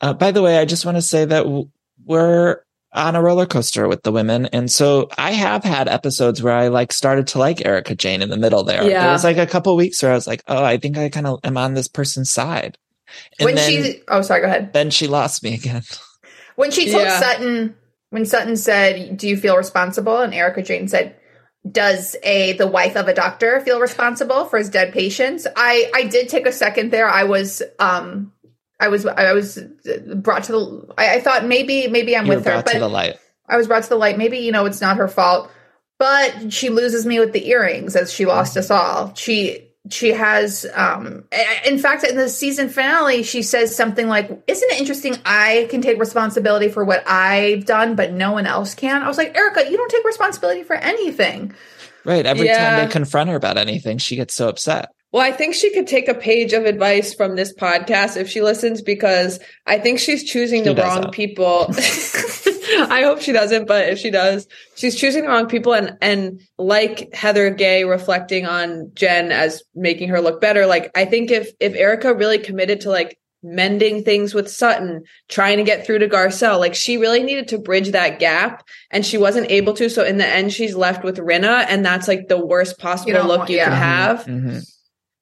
Uh, 0.00 0.14
by 0.14 0.30
the 0.30 0.42
way, 0.42 0.58
I 0.58 0.64
just 0.64 0.86
want 0.86 0.96
to 0.96 1.02
say 1.02 1.24
that 1.26 1.44
we're 2.06 2.62
on 2.92 3.14
a 3.16 3.22
roller 3.22 3.46
coaster 3.46 3.86
with 3.88 4.02
the 4.02 4.12
women, 4.12 4.46
and 4.46 4.70
so 4.70 5.08
I 5.16 5.32
have 5.32 5.62
had 5.64 5.88
episodes 5.88 6.42
where 6.42 6.54
I 6.54 6.68
like 6.68 6.92
started 6.92 7.26
to 7.28 7.38
like 7.38 7.64
Erika 7.64 7.94
Jayne 7.94 8.22
in 8.22 8.30
the 8.30 8.36
middle. 8.36 8.64
There, 8.64 8.82
Yeah. 8.82 9.02
there 9.04 9.12
was 9.12 9.24
like 9.24 9.36
a 9.38 9.46
couple 9.46 9.76
weeks 9.76 10.02
where 10.02 10.10
I 10.12 10.14
was 10.14 10.26
like, 10.26 10.42
oh, 10.48 10.64
I 10.64 10.76
think 10.76 10.98
I 10.98 11.08
kind 11.08 11.26
of 11.26 11.38
am 11.44 11.56
on 11.56 11.74
this 11.74 11.88
person's 11.88 12.30
side. 12.30 12.76
And 13.38 13.44
when 13.46 13.54
then, 13.56 13.70
she, 13.70 14.02
oh, 14.08 14.22
sorry, 14.22 14.40
go 14.40 14.46
ahead. 14.46 14.72
then 14.72 14.90
she 14.90 15.06
lost 15.06 15.42
me 15.42 15.54
again. 15.54 15.82
When 16.56 16.70
she 16.70 16.90
told 16.90 17.04
Yeah. 17.04 17.20
Sutton, 17.20 17.74
when 18.10 18.26
Sutton 18.26 18.54
said, 18.56 19.16
"Do 19.16 19.26
you 19.28 19.36
feel 19.38 19.56
responsible?" 19.56 20.18
and 20.18 20.34
Erika 20.34 20.60
Jayne 20.62 20.88
said, 20.88 21.14
"Does 21.70 22.16
a 22.22 22.52
the 22.54 22.66
wife 22.66 22.96
of 22.96 23.08
a 23.08 23.14
doctor 23.14 23.60
feel 23.60 23.80
responsible 23.80 24.44
for 24.44 24.58
his 24.58 24.68
dead 24.68 24.92
patients?" 24.92 25.46
I 25.56 25.90
I 25.94 26.02
did 26.04 26.28
take 26.28 26.46
a 26.46 26.52
second 26.52 26.90
there. 26.90 27.08
I 27.08 27.24
was 27.24 27.62
um 27.78 28.32
I 28.80 28.88
was 28.88 29.06
I 29.06 29.32
was 29.32 29.58
brought 30.16 30.44
to 30.44 30.52
the. 30.52 30.94
I, 30.98 31.16
I 31.16 31.20
thought 31.20 31.44
maybe 31.44 31.88
maybe 31.88 32.16
I'm 32.16 32.26
You 32.26 32.36
with 32.36 32.44
her, 32.46 32.62
but 32.62 32.78
the 32.78 32.88
light. 32.88 33.16
I 33.48 33.56
was 33.56 33.66
brought 33.66 33.82
to 33.84 33.88
the 33.88 33.96
light. 33.96 34.18
Maybe 34.18 34.38
you 34.38 34.52
know 34.52 34.66
it's 34.66 34.80
not 34.80 34.96
her 34.96 35.08
fault, 35.08 35.50
but 35.98 36.52
she 36.52 36.70
loses 36.70 37.06
me 37.06 37.20
with 37.20 37.32
the 37.32 37.48
earrings 37.48 37.96
as 37.96 38.12
she 38.12 38.26
lost 38.26 38.56
us 38.56 38.70
all. 38.70 39.14
She 39.14 39.68
she 39.88 40.10
has 40.10 40.66
um 40.74 41.24
in 41.64 41.78
fact 41.78 42.04
in 42.04 42.14
the 42.14 42.28
season 42.28 42.68
finale 42.68 43.22
she 43.22 43.42
says 43.42 43.74
something 43.74 44.08
like 44.08 44.26
isn't 44.46 44.70
it 44.72 44.78
interesting 44.78 45.16
i 45.24 45.66
can 45.70 45.80
take 45.80 45.98
responsibility 45.98 46.68
for 46.68 46.84
what 46.84 47.02
i've 47.08 47.64
done 47.64 47.96
but 47.96 48.12
no 48.12 48.30
one 48.30 48.44
else 48.46 48.74
can 48.74 49.02
i 49.02 49.08
was 49.08 49.16
like 49.16 49.34
erika 49.34 49.68
you 49.70 49.78
don't 49.78 49.90
take 49.90 50.04
responsibility 50.04 50.62
for 50.62 50.76
anything 50.76 51.54
Right. 52.04 52.24
Every 52.24 52.46
Yeah. 52.46 52.56
time 52.56 52.76
they 52.76 52.92
confront 52.92 53.30
her 53.30 53.36
about 53.36 53.58
anything, 53.58 53.98
she 53.98 54.16
gets 54.16 54.34
so 54.34 54.48
upset. 54.48 54.90
Well, 55.12 55.22
I 55.22 55.32
think 55.32 55.54
she 55.54 55.72
could 55.74 55.86
take 55.88 56.06
a 56.08 56.14
page 56.14 56.52
of 56.52 56.66
advice 56.66 57.14
from 57.14 57.34
this 57.34 57.52
podcast 57.52 58.16
if 58.16 58.28
she 58.30 58.42
listens 58.42 58.80
because 58.80 59.40
I 59.66 59.78
think 59.78 59.98
she's 59.98 60.22
choosing 60.22 60.62
She 60.64 60.72
the 60.72 60.80
wrong 60.80 60.96
doesn't. 60.98 61.12
people. 61.12 61.66
I 62.88 63.02
hope 63.02 63.20
she 63.20 63.32
doesn't, 63.32 63.66
but 63.66 63.88
if 63.88 63.98
she 63.98 64.10
does, 64.10 64.46
she's 64.76 64.94
choosing 64.96 65.22
the 65.22 65.28
wrong 65.28 65.48
people 65.48 65.72
and 65.74 65.96
and 66.00 66.40
like 66.58 67.12
Heather 67.12 67.50
Gay 67.50 67.84
reflecting 67.84 68.46
on 68.46 68.92
Jen 68.94 69.32
as 69.32 69.62
making 69.74 70.10
her 70.10 70.20
look 70.20 70.40
better. 70.40 70.66
Like 70.66 70.90
I 70.94 71.04
think 71.04 71.30
if 71.32 71.50
if 71.58 71.74
Erika 71.74 72.14
really 72.14 72.38
committed 72.38 72.82
to 72.82 72.90
like 72.90 73.18
mending 73.42 74.04
things 74.04 74.34
with 74.34 74.48
Sutton, 74.50 75.02
trying 75.28 75.56
to 75.56 75.64
get 75.64 75.84
through 75.84 75.98
to 76.00 76.08
Garcelle, 76.08 76.60
like 76.60 76.74
she 76.76 76.98
really 76.98 77.22
needed 77.24 77.48
to 77.48 77.58
bridge 77.58 77.90
that 77.90 78.20
gap 78.20 78.62
and 78.90 79.04
she 79.04 79.18
wasn't 79.18 79.50
able 79.50 79.72
to. 79.74 79.88
So 79.90 80.04
in 80.04 80.18
the 80.18 80.26
end, 80.26 80.52
she's 80.52 80.76
left 80.76 81.02
with 81.02 81.16
Rinna, 81.18 81.64
and 81.68 81.84
that's 81.84 82.06
like 82.06 82.28
the 82.28 82.44
worst 82.44 82.78
possible 82.78 83.12
don't 83.12 83.26
look 83.26 83.38
want- 83.38 83.50
you 83.50 83.56
yeah. 83.56 83.64
can 83.64 83.72
have. 83.76 84.24
Mhm. 84.26 84.70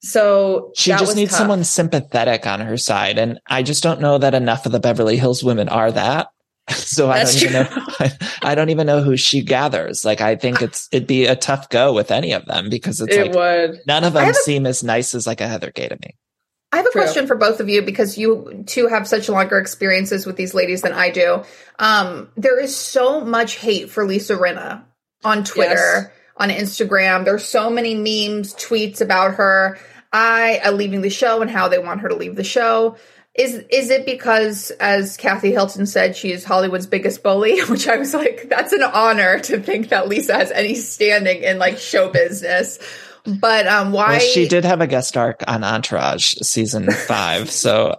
So 0.01 0.72
She 0.76 0.90
that 0.90 1.01
just 1.01 1.11
was 1.11 1.16
needs 1.16 1.30
tough. 1.32 1.38
someone 1.40 1.64
sympathetic 1.64 2.46
on 2.46 2.61
her 2.61 2.76
side. 2.76 3.18
And 3.18 3.40
I 3.49 3.62
just 3.62 3.82
don't 3.82 4.01
know 4.01 4.18
that 4.18 4.34
enough 4.34 4.64
of 4.66 4.72
the 4.72 4.80
Beverly 4.80 5.16
Hills 5.16 5.42
women 5.42 5.68
are 5.68 5.90
that. 5.92 6.28
So 6.70 7.11
I 7.11 7.18
That's 7.24 7.40
don't 7.40 7.51
even 7.51 7.62
know. 7.62 7.68
I, 8.01 8.12
I 8.42 8.55
don't 8.55 8.68
even 8.68 8.86
know 8.86 9.03
who 9.03 9.16
she 9.16 9.40
gathers. 9.42 10.05
Like, 10.05 10.20
I 10.20 10.36
think 10.36 10.61
it's, 10.61 10.86
it'd 10.92 11.09
be 11.09 11.24
a 11.24 11.34
tough 11.34 11.70
go 11.70 11.94
with 11.94 12.11
any 12.11 12.32
of 12.32 12.44
them 12.44 12.68
because 12.68 13.01
it's 13.01 13.14
It 13.16 13.28
like 13.28 13.34
would. 13.34 13.80
none 13.86 14.05
of 14.05 14.12
them 14.12 14.28
a- 14.28 14.34
seem 14.34 14.66
as 14.66 14.82
nice 14.84 15.14
as 15.14 15.26
like 15.26 15.40
a 15.40 15.49
Heather 15.49 15.70
Gay 15.70 15.88
to 15.88 15.96
me. 15.96 16.14
I 16.70 16.76
have 16.76 16.86
a 16.86 16.90
True. 16.90 17.01
question 17.01 17.26
for 17.26 17.36
both 17.36 17.61
of 17.61 17.70
you 17.70 17.80
because 17.80 18.18
you 18.18 18.64
two 18.66 18.86
have 18.88 19.09
such 19.09 19.30
longer 19.30 19.57
experiences 19.59 20.26
with 20.26 20.36
these 20.36 20.53
ladies 20.53 20.82
than 20.82 20.92
I 20.92 21.09
do. 21.09 21.42
Um, 21.78 22.28
there 22.36 22.61
is 22.61 22.76
so 22.76 23.22
much 23.22 23.57
hate 23.57 23.88
for 23.90 24.05
Lisa 24.07 24.34
Rinna 24.36 24.84
on 25.24 25.44
Twitter, 25.44 26.12
on 26.39 26.51
Instagram. 26.51 27.24
There's 27.24 27.45
so 27.45 27.68
many 27.68 27.95
memes, 27.95 28.55
tweets 28.55 29.01
about 29.01 29.34
her. 29.34 29.78
I 30.12 30.61
uh, 30.64 30.72
leaving 30.72 31.03
the 31.03 31.11
show 31.11 31.43
and 31.43 31.51
how 31.51 31.68
they 31.68 31.78
want 31.78 32.01
her 32.01 32.09
to 32.09 32.14
leave 32.14 32.36
the 32.36 32.45
show. 32.45 32.97
Is 33.34 33.55
is 33.70 33.91
it 33.91 34.07
because, 34.07 34.70
as 34.72 35.16
Kathy 35.16 35.53
Hilton 35.53 35.86
said, 35.86 36.16
she 36.16 36.32
is 36.32 36.45
Hollywood's 36.45 36.86
biggest 36.86 37.22
bully? 37.22 37.61
Which 37.66 37.86
I 37.86 37.97
was 37.97 38.14
like, 38.14 38.49
that's 38.49 38.72
an 38.72 38.82
honor 38.82 39.39
to 39.41 39.61
think 39.61 39.91
that 39.91 40.09
Lisa 40.09 40.34
has 40.34 40.51
any 40.51 40.74
standing 40.74 41.43
in 41.43 41.59
like 41.59 41.78
show 41.78 42.11
business. 42.11 42.78
But 43.24 43.66
um, 43.66 43.93
why 43.93 44.16
Well, 44.16 44.20
she 44.20 44.49
did 44.49 44.64
have 44.64 44.80
a 44.80 44.86
guest 44.86 45.16
arc 45.16 45.45
on 45.47 45.62
Entourage 45.62 46.36
season 46.43 46.91
five. 47.07 47.51
so, 47.51 47.97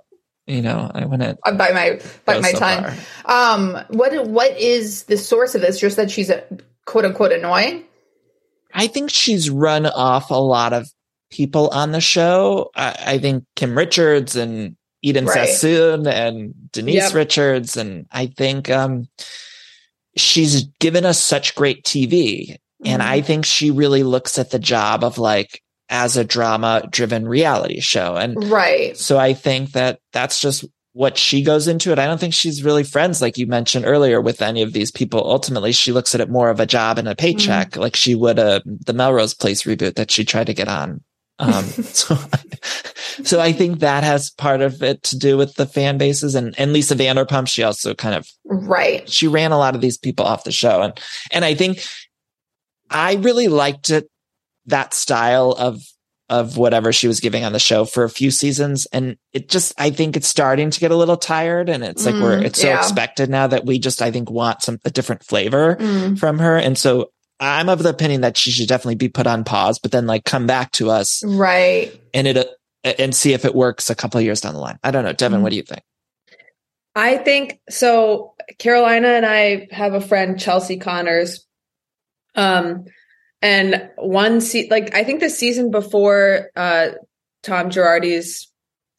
you 0.47 0.61
know, 0.61 0.89
I 0.93 1.05
wouldn't 1.05 1.39
uh, 1.45 1.51
by 1.51 1.71
my 1.71 2.01
by 2.25 2.39
my 2.39 2.51
so 2.51 2.59
time. 2.59 2.95
far. 3.23 3.53
Um, 3.53 3.85
what 3.89 4.27
what 4.27 4.57
is 4.57 5.03
the 5.03 5.17
source 5.17 5.53
of 5.53 5.61
this? 5.61 5.79
Just 5.79 5.97
that 5.97 6.09
she's 6.09 6.31
a 6.31 6.43
quote 6.85 7.05
unquote 7.05 7.31
annoying. 7.31 7.85
I 8.73 8.87
think 8.87 9.09
she's 9.09 9.49
run 9.49 9.85
off 9.85 10.29
a 10.31 10.35
lot 10.35 10.73
of 10.73 10.87
people 11.31 11.69
on 11.69 11.91
the 11.91 12.01
show. 12.01 12.71
I, 12.75 12.95
I 13.05 13.17
think 13.19 13.45
Kim 13.55 13.77
Richards 13.77 14.35
and 14.35 14.75
Eden 15.01 15.25
Right. 15.25 15.47
Sassoon 15.47 16.07
and 16.07 16.53
Denise 16.71 16.95
Yep. 16.95 17.13
Richards. 17.13 17.77
And 17.77 18.05
I 18.11 18.27
think 18.27 18.69
um, 18.69 19.07
she's 20.15 20.63
given 20.79 21.05
us 21.05 21.21
such 21.21 21.55
great 21.55 21.83
TV. 21.83 22.57
And 22.85 23.01
Mm-hmm. 23.01 23.11
I 23.11 23.21
think 23.21 23.45
she 23.45 23.71
really 23.71 24.03
looks 24.03 24.39
at 24.39 24.51
the 24.51 24.59
job 24.59 25.03
of 25.03 25.17
like 25.17 25.61
as 25.89 26.15
a 26.15 26.23
drama 26.23 26.87
driven 26.89 27.27
reality 27.27 27.81
show. 27.81 28.15
And 28.15 28.49
Right. 28.49 28.95
so 28.95 29.17
I 29.17 29.33
think 29.33 29.73
that 29.73 29.99
that's 30.13 30.39
just 30.39 30.63
what 30.99 31.17
she 31.17 31.41
goes 31.41 31.65
into 31.69 31.93
it. 31.93 31.97
I 31.97 32.05
don't 32.05 32.19
think 32.19 32.33
she's 32.33 32.61
really 32.61 32.83
friends, 32.83 33.21
like 33.21 33.37
you 33.37 33.47
mentioned 33.47 33.85
earlier, 33.85 34.19
with 34.19 34.41
any 34.41 34.61
of 34.61 34.73
these 34.73 34.91
people. 34.91 35.21
Ultimately, 35.23 35.71
she 35.71 35.93
looks 35.93 36.13
at 36.13 36.19
it 36.19 36.29
more 36.29 36.49
of 36.49 36.59
a 36.59 36.65
job 36.65 36.97
and 36.97 37.07
a 37.07 37.15
paycheck, 37.15 37.77
like 37.77 37.95
she 37.95 38.15
would 38.15 38.37
a 38.37 38.61
the 38.65 38.91
Melrose 38.91 39.33
Place 39.33 39.63
reboot 39.63 39.95
that 39.95 40.11
she 40.11 40.25
tried 40.25 40.47
to 40.47 40.53
get 40.53 40.67
on. 40.67 41.01
Um, 41.39 41.63
so, 41.63 42.17
so 43.23 43.39
I 43.39 43.53
think 43.53 43.79
that 43.79 44.03
has 44.03 44.31
part 44.31 44.59
of 44.59 44.83
it 44.83 45.01
to 45.03 45.17
do 45.17 45.37
with 45.37 45.55
the 45.55 45.65
fan 45.65 45.97
bases 45.97 46.35
and, 46.35 46.53
and 46.59 46.73
Lisa 46.73 46.95
Vanderpump. 46.95 47.47
She 47.47 47.63
also 47.63 47.93
kind 47.93 48.13
of 48.15 48.27
Right. 48.43 49.07
she 49.09 49.29
ran 49.29 49.53
a 49.53 49.57
lot 49.57 49.75
of 49.75 49.81
these 49.81 49.97
people 49.97 50.25
off 50.25 50.43
the 50.43 50.51
show 50.51 50.81
and 50.81 50.99
and 51.31 51.45
i 51.45 51.53
think 51.53 51.81
i 52.89 53.13
really 53.13 53.47
liked 53.47 53.91
it 53.91 54.09
that 54.65 54.93
style 54.93 55.51
of 55.51 55.81
of 56.29 56.57
whatever 56.57 56.93
she 56.93 57.07
was 57.07 57.19
giving 57.19 57.43
on 57.43 57.51
the 57.53 57.59
show 57.59 57.85
for 57.85 58.03
a 58.03 58.09
few 58.09 58.29
seasons 58.31 58.85
and 58.93 59.17
it 59.33 59.49
just 59.49 59.73
i 59.79 59.89
think 59.89 60.15
it's 60.15 60.27
starting 60.27 60.69
to 60.69 60.79
get 60.79 60.91
a 60.91 60.95
little 60.95 61.17
tired 61.17 61.69
and 61.69 61.83
it's 61.83 62.05
like 62.05 62.15
we're 62.15 62.37
Mm, 62.39 62.45
it's 62.45 62.61
so 62.61 62.67
yeah. 62.67 62.77
expected 62.77 63.29
now 63.29 63.47
that 63.47 63.65
we 63.65 63.79
just 63.79 64.01
i 64.01 64.11
think 64.11 64.29
want 64.29 64.61
some 64.61 64.77
a 64.85 64.91
different 64.91 65.23
flavor 65.23 65.75
Mm. 65.79 66.19
from 66.19 66.39
her 66.39 66.55
and 66.57 66.77
so 66.77 67.11
i'm 67.39 67.67
of 67.69 67.81
the 67.81 67.89
opinion 67.89 68.21
that 68.21 68.37
she 68.37 68.51
should 68.51 68.67
definitely 68.67 68.95
be 68.95 69.09
put 69.09 69.25
on 69.27 69.43
pause 69.43 69.79
but 69.79 69.91
then 69.91 70.05
like 70.05 70.23
come 70.23 70.45
back 70.47 70.71
to 70.73 70.89
us 70.91 71.23
Right. 71.25 71.99
and 72.13 72.27
it 72.27 72.47
and 72.83 73.13
see 73.15 73.33
if 73.33 73.43
it 73.45 73.55
works 73.55 73.89
a 73.89 73.95
couple 73.95 74.19
of 74.19 74.23
years 74.23 74.41
down 74.41 74.53
the 74.53 74.59
line 74.59 74.77
i 74.83 74.91
don't 74.91 75.03
know 75.03 75.13
devin 75.13 75.39
Mm. 75.39 75.43
what 75.43 75.49
do 75.49 75.55
you 75.55 75.63
think 75.63 75.81
I 76.95 77.17
think 77.17 77.59
so. 77.69 78.33
Carolina 78.57 79.07
and 79.09 79.25
I 79.25 79.67
have 79.71 79.93
a 79.93 80.01
friend, 80.01 80.37
Chelsea 80.39 80.77
Connors. 80.79 81.45
Um, 82.35 82.85
and 83.41 83.89
one 83.95 84.41
se- 84.41 84.67
like 84.69 84.93
I 84.93 85.03
think 85.03 85.19
the 85.19 85.29
season 85.29 85.71
before 85.71 86.49
uh 86.55 86.89
Tom 87.43 87.69
Girardi's 87.69 88.51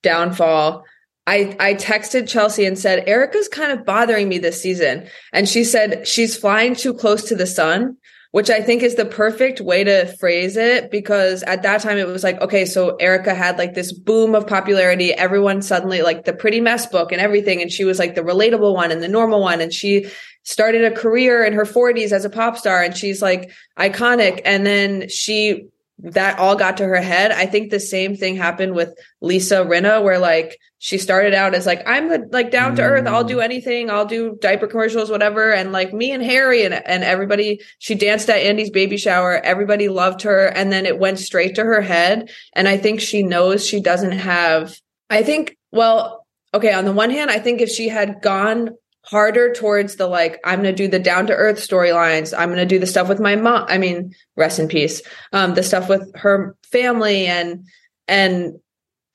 downfall, 0.02 0.84
I 1.26 1.56
I 1.60 1.74
texted 1.74 2.28
Chelsea 2.28 2.64
and 2.64 2.78
said 2.78 3.08
Erika's 3.08 3.48
kind 3.48 3.72
of 3.72 3.84
bothering 3.84 4.28
me 4.28 4.38
this 4.38 4.60
season, 4.60 5.08
and 5.32 5.48
she 5.48 5.64
said 5.64 6.06
she's 6.06 6.36
flying 6.36 6.74
too 6.74 6.94
close 6.94 7.24
to 7.24 7.34
the 7.34 7.46
sun. 7.46 7.96
Which 8.32 8.48
I 8.48 8.62
think 8.62 8.84
is 8.84 8.94
the 8.94 9.04
perfect 9.04 9.60
way 9.60 9.82
to 9.82 10.06
phrase 10.18 10.56
it 10.56 10.92
because 10.92 11.42
at 11.42 11.64
that 11.64 11.80
time 11.80 11.98
it 11.98 12.06
was 12.06 12.22
like, 12.22 12.40
okay, 12.40 12.64
so 12.64 12.94
Erika 12.96 13.34
had 13.34 13.58
like 13.58 13.74
this 13.74 13.92
boom 13.92 14.36
of 14.36 14.46
popularity. 14.46 15.12
Everyone 15.12 15.62
suddenly 15.62 16.02
like 16.02 16.26
the 16.26 16.32
pretty 16.32 16.60
mess 16.60 16.86
book 16.86 17.10
and 17.10 17.20
everything. 17.20 17.60
And 17.60 17.72
she 17.72 17.84
was 17.84 17.98
like 17.98 18.14
the 18.14 18.20
relatable 18.20 18.72
one 18.72 18.92
and 18.92 19.02
the 19.02 19.08
normal 19.08 19.40
one. 19.40 19.60
And 19.60 19.72
she 19.72 20.08
started 20.44 20.84
a 20.84 20.94
career 20.94 21.44
in 21.44 21.54
her 21.54 21.64
40s 21.64 22.12
as 22.12 22.24
a 22.24 22.30
pop 22.30 22.56
star 22.56 22.82
and 22.82 22.96
she's 22.96 23.20
like 23.20 23.50
iconic. 23.76 24.42
And 24.44 24.64
then 24.64 25.08
she, 25.08 25.66
that 26.02 26.38
all 26.38 26.56
got 26.56 26.78
to 26.78 26.84
her 26.84 27.00
head. 27.00 27.30
I 27.30 27.46
think 27.46 27.70
the 27.70 27.80
same 27.80 28.16
thing 28.16 28.36
happened 28.36 28.74
with 28.74 28.94
Lisa 29.20 29.64
Rinna, 29.64 30.02
where 30.02 30.18
like 30.18 30.58
she 30.78 30.96
started 30.96 31.34
out 31.34 31.54
as 31.54 31.66
like, 31.66 31.82
I'm 31.86 32.08
the 32.08 32.26
like 32.30 32.50
down 32.50 32.74
to 32.76 32.82
earth. 32.82 33.06
I'll 33.06 33.24
do 33.24 33.36
mm. 33.36 33.44
anything. 33.44 33.90
I'll 33.90 34.06
do 34.06 34.38
diaper 34.40 34.66
commercials, 34.66 35.10
whatever. 35.10 35.52
And 35.52 35.72
like 35.72 35.92
me 35.92 36.10
and 36.10 36.22
Harry 36.22 36.64
and, 36.64 36.72
and 36.74 37.04
everybody, 37.04 37.60
she 37.78 37.94
danced 37.94 38.30
at 38.30 38.38
Andy's 38.38 38.70
baby 38.70 38.96
shower. 38.96 39.34
Everybody 39.34 39.88
loved 39.88 40.22
her. 40.22 40.46
And 40.46 40.72
then 40.72 40.86
it 40.86 40.98
went 40.98 41.18
straight 41.18 41.56
to 41.56 41.64
her 41.64 41.82
head. 41.82 42.30
And 42.54 42.66
I 42.66 42.78
think 42.78 43.00
she 43.00 43.22
knows 43.22 43.66
she 43.66 43.80
doesn't 43.80 44.12
have, 44.12 44.74
I 45.10 45.22
think, 45.22 45.58
well, 45.70 46.26
okay. 46.54 46.72
On 46.72 46.86
the 46.86 46.92
one 46.92 47.10
hand, 47.10 47.30
I 47.30 47.40
think 47.40 47.60
if 47.60 47.68
she 47.68 47.88
had 47.88 48.22
gone 48.22 48.70
harder 49.10 49.52
towards 49.52 49.96
the 49.96 50.06
like 50.06 50.38
i'm 50.44 50.60
gonna 50.60 50.72
do 50.72 50.86
the 50.86 50.98
down 50.98 51.26
to 51.26 51.34
earth 51.34 51.58
storylines 51.58 52.32
i'm 52.38 52.48
gonna 52.48 52.64
do 52.64 52.78
the 52.78 52.86
stuff 52.86 53.08
with 53.08 53.18
my 53.20 53.34
mom 53.36 53.64
i 53.68 53.76
mean 53.76 54.14
rest 54.36 54.58
in 54.58 54.68
peace 54.68 55.02
um 55.32 55.54
the 55.54 55.62
stuff 55.62 55.88
with 55.88 56.14
her 56.16 56.56
family 56.70 57.26
and 57.26 57.64
and 58.06 58.54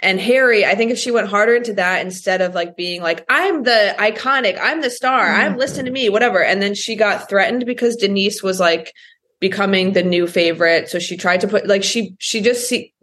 and 0.02 0.20
harry 0.20 0.66
i 0.66 0.76
think 0.76 0.91
if 0.91 0.98
she 0.98 1.12
went 1.12 1.30
harder 1.30 1.56
into 1.56 1.74
that 1.74 2.06
instead 2.06 2.41
of 2.41 2.54
like 2.54 2.76
being 2.76 3.02
like 3.02 3.26
i'm 3.30 3.64
the 3.64 3.96
iconic 3.98 4.60
i'm 4.62 4.82
the 4.82 4.89
star 4.89 5.28
i'm 5.34 5.52
Mm-hmm. 5.52 5.60
listen 5.60 5.86
to 5.86 5.91
me 5.91 6.10
whatever 6.10 6.43
and 6.43 6.62
then 6.62 6.76
she 6.76 6.96
got 6.98 7.30
threatened 7.30 7.66
because 7.66 7.96
denise 7.96 8.43
was 8.43 8.60
like 8.60 8.91
becoming 9.39 9.93
the 9.93 10.04
new 10.04 10.28
favorite 10.28 10.89
so 10.89 11.00
she 11.00 11.16
tried 11.16 11.39
to 11.41 11.48
put 11.48 11.68
like 11.68 11.84
she 11.84 12.16
she 12.20 12.41
just 12.41 12.68
see 12.68 12.93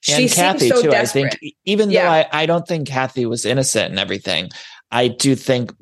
she 0.00 0.22
and 0.24 0.32
Kathy 0.32 0.68
so 0.68 0.82
too. 0.82 0.90
desperate 0.90 1.24
I 1.24 1.30
think 1.30 1.54
even 1.64 1.90
Yeah. 1.90 2.04
though 2.04 2.10
I, 2.10 2.42
I 2.42 2.46
don't 2.46 2.66
think 2.68 2.86
Kathy 2.86 3.26
was 3.26 3.44
innocent 3.44 3.90
and 3.90 3.98
everything, 3.98 4.50
I 4.92 5.08
do 5.08 5.34
think 5.34 5.72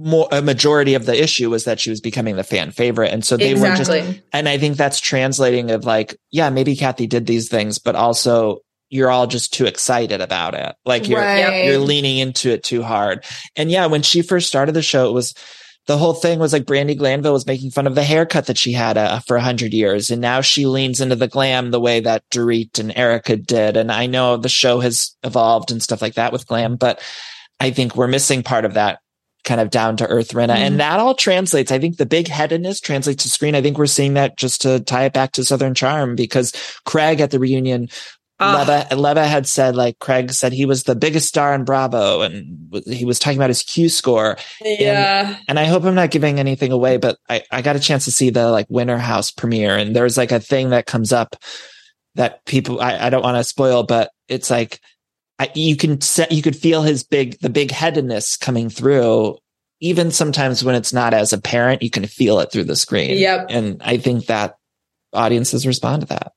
more 0.00 0.28
a 0.32 0.40
majority 0.42 0.94
of 0.94 1.06
the 1.06 1.20
issue 1.22 1.50
was 1.50 1.64
that 1.64 1.78
she 1.78 1.90
was 1.90 2.00
becoming 2.00 2.36
the 2.36 2.44
fan 2.44 2.70
favorite, 2.70 3.12
and 3.12 3.24
so 3.24 3.36
they 3.36 3.54
were 3.54 3.68
just. 3.76 3.90
And 4.32 4.48
I 4.48 4.58
think 4.58 4.76
that's 4.76 5.00
translating 5.00 5.70
of 5.70 5.84
like, 5.84 6.16
yeah, 6.30 6.50
maybe 6.50 6.74
Kathy 6.76 7.06
did 7.06 7.26
these 7.26 7.48
things, 7.48 7.78
but 7.78 7.94
also 7.94 8.60
you're 8.88 9.10
all 9.10 9.26
just 9.26 9.52
too 9.52 9.66
excited 9.66 10.20
about 10.20 10.54
it. 10.54 10.74
Like 10.84 11.08
you're 11.08 11.20
Right. 11.20 11.64
you're 11.66 11.78
leaning 11.78 12.18
into 12.18 12.50
it 12.50 12.64
too 12.64 12.82
hard. 12.82 13.24
And 13.54 13.70
yeah, 13.70 13.86
when 13.86 14.02
she 14.02 14.22
first 14.22 14.48
started 14.48 14.72
the 14.72 14.82
show, 14.82 15.08
it 15.08 15.12
was 15.12 15.34
the 15.86 15.96
whole 15.96 16.14
thing 16.14 16.38
was 16.38 16.52
like 16.52 16.64
Brandi 16.64 16.96
Glanville 16.96 17.32
was 17.32 17.46
making 17.46 17.70
fun 17.70 17.86
of 17.86 17.94
the 17.94 18.02
haircut 18.02 18.46
that 18.46 18.58
she 18.58 18.72
had 18.72 18.96
uh, 18.96 19.20
for 19.20 19.36
a 19.36 19.40
hundred 19.42 19.72
years. 19.72 20.10
And 20.10 20.20
now 20.20 20.40
she 20.40 20.66
leans 20.66 21.00
into 21.00 21.16
the 21.16 21.28
glam 21.28 21.70
the 21.70 21.80
way 21.80 22.00
that 22.00 22.22
Dorit 22.30 22.78
and 22.78 22.96
Erika 22.96 23.36
did. 23.36 23.76
And 23.76 23.90
I 23.92 24.06
know 24.06 24.36
the 24.36 24.48
show 24.48 24.80
has 24.80 25.16
evolved 25.22 25.70
and 25.70 25.82
stuff 25.82 26.02
like 26.02 26.14
that 26.14 26.32
with 26.32 26.46
glam, 26.46 26.76
but 26.76 27.00
I 27.60 27.70
think 27.70 27.94
we're 27.96 28.06
missing 28.08 28.42
part 28.42 28.64
of 28.64 28.74
that 28.74 29.00
kind 29.44 29.60
of 29.60 29.70
down 29.70 29.96
to 29.98 30.06
earth 30.06 30.32
Rinna. 30.32 30.54
Mhm. 30.54 30.66
And 30.66 30.80
that 30.80 31.00
all 31.00 31.14
translates. 31.14 31.72
I 31.72 31.78
think 31.78 31.96
the 31.96 32.06
big 32.06 32.28
headedness 32.28 32.80
translates 32.80 33.22
to 33.24 33.30
screen. 33.30 33.54
I 33.54 33.62
think 33.62 33.78
we're 33.78 33.86
seeing 33.86 34.14
that 34.14 34.36
just 34.36 34.62
to 34.62 34.80
tie 34.80 35.04
it 35.04 35.12
back 35.12 35.32
to 35.32 35.44
Southern 35.44 35.74
Charm 35.74 36.14
because 36.16 36.52
Craig 36.84 37.20
at 37.20 37.30
the 37.30 37.38
reunion 37.38 37.88
Ah. 38.42 38.60
Leva, 38.60 38.96
Leva 38.96 39.26
had 39.26 39.46
said, 39.46 39.76
like 39.76 39.98
Craig 39.98 40.30
said, 40.32 40.54
he 40.54 40.64
was 40.64 40.84
the 40.84 40.94
biggest 40.94 41.28
star 41.28 41.54
in 41.54 41.64
Bravo, 41.64 42.22
and 42.22 42.74
he 42.86 43.04
was 43.04 43.18
talking 43.18 43.36
about 43.38 43.50
his 43.50 43.62
Q 43.62 43.90
score. 43.90 44.38
yeah 44.64 45.36
And 45.46 45.58
I 45.58 45.66
hope 45.66 45.84
I'm 45.84 45.94
not 45.94 46.10
giving 46.10 46.40
anything 46.40 46.72
away, 46.72 46.96
but 46.96 47.18
I, 47.28 47.42
I 47.50 47.60
got 47.60 47.76
a 47.76 47.80
chance 47.80 48.06
to 48.06 48.10
see 48.10 48.30
the 48.30 48.50
like 48.50 48.64
Winter 48.70 48.96
House 48.96 49.30
premiere, 49.30 49.76
and 49.76 49.94
there's 49.94 50.16
like 50.16 50.32
a 50.32 50.40
thing 50.40 50.70
that 50.70 50.86
comes 50.86 51.12
up 51.12 51.36
that 52.14 52.42
people 52.46 52.80
I, 52.80 52.96
I 53.06 53.10
don't 53.10 53.22
want 53.22 53.36
to 53.36 53.44
spoil, 53.44 53.82
but 53.82 54.10
it's 54.26 54.48
like 54.50 54.80
I, 55.40 55.50
you 55.54 55.74
can 55.74 56.02
set 56.02 56.32
you 56.32 56.42
could 56.42 56.54
feel 56.54 56.82
his 56.82 57.02
big 57.02 57.40
the 57.40 57.48
big 57.48 57.70
headedness 57.70 58.36
coming 58.36 58.68
through. 58.68 59.38
Even 59.80 60.10
sometimes 60.10 60.62
when 60.62 60.74
it's 60.74 60.92
not 60.92 61.14
as 61.14 61.32
apparent, 61.32 61.82
you 61.82 61.88
can 61.88 62.04
feel 62.04 62.40
it 62.40 62.52
through 62.52 62.64
the 62.64 62.76
screen. 62.76 63.16
Yep. 63.16 63.46
And 63.48 63.80
I 63.82 63.96
think 63.96 64.26
that 64.26 64.56
audiences 65.14 65.66
respond 65.66 66.02
to 66.02 66.08
that. 66.08 66.32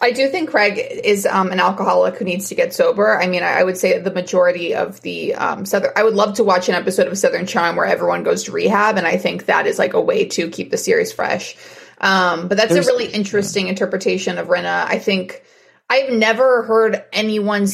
I 0.00 0.12
do 0.12 0.28
think 0.28 0.50
Craig 0.50 0.78
is 0.78 1.26
um, 1.26 1.50
an 1.50 1.58
alcoholic 1.58 2.16
who 2.16 2.24
needs 2.24 2.48
to 2.50 2.54
get 2.54 2.72
sober. 2.72 3.20
I 3.20 3.26
mean, 3.26 3.42
I, 3.42 3.60
I 3.60 3.64
would 3.64 3.76
say 3.76 3.98
the 3.98 4.12
majority 4.12 4.76
of 4.76 5.00
the 5.00 5.34
um, 5.34 5.64
Southern. 5.64 5.90
I 5.96 6.04
would 6.04 6.14
love 6.14 6.34
to 6.34 6.44
watch 6.44 6.68
an 6.68 6.76
episode 6.76 7.08
of 7.08 7.18
Southern 7.18 7.46
Charm 7.46 7.74
where 7.74 7.86
everyone 7.86 8.22
goes 8.22 8.44
to 8.44 8.52
rehab, 8.52 8.96
and 8.96 9.06
I 9.06 9.16
think 9.16 9.46
that 9.46 9.66
is 9.66 9.80
like 9.80 9.94
a 9.94 10.00
way 10.00 10.26
to 10.26 10.48
keep 10.48 10.70
the 10.70 10.78
series 10.78 11.12
fresh. 11.12 11.56
Um, 12.00 12.46
but 12.46 12.56
that's 12.56 12.72
There's- 12.72 12.86
a 12.86 12.92
really 12.92 13.06
interesting 13.06 13.66
interpretation 13.66 14.38
of 14.38 14.46
Rinna. 14.46 14.84
I 14.86 14.98
think 14.98 15.42
I've 15.92 16.10
never 16.10 16.62
heard 16.62 17.04
anyone 17.12 17.66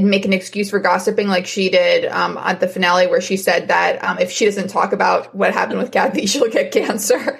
make 0.00 0.24
an 0.24 0.32
excuse 0.32 0.68
for 0.68 0.80
gossiping 0.80 1.28
like 1.28 1.46
she 1.46 1.68
did 1.68 2.06
um, 2.06 2.36
at 2.38 2.58
the 2.58 2.66
finale, 2.66 3.06
where 3.06 3.20
she 3.20 3.36
said 3.36 3.68
that 3.68 4.02
um, 4.02 4.18
if 4.18 4.32
she 4.32 4.46
doesn't 4.46 4.66
talk 4.66 4.92
about 4.92 5.32
what 5.32 5.52
happened 5.52 5.78
with 5.78 5.92
Kathy, 5.92 6.26
she'll 6.26 6.50
get 6.50 6.72
cancer. 6.72 7.38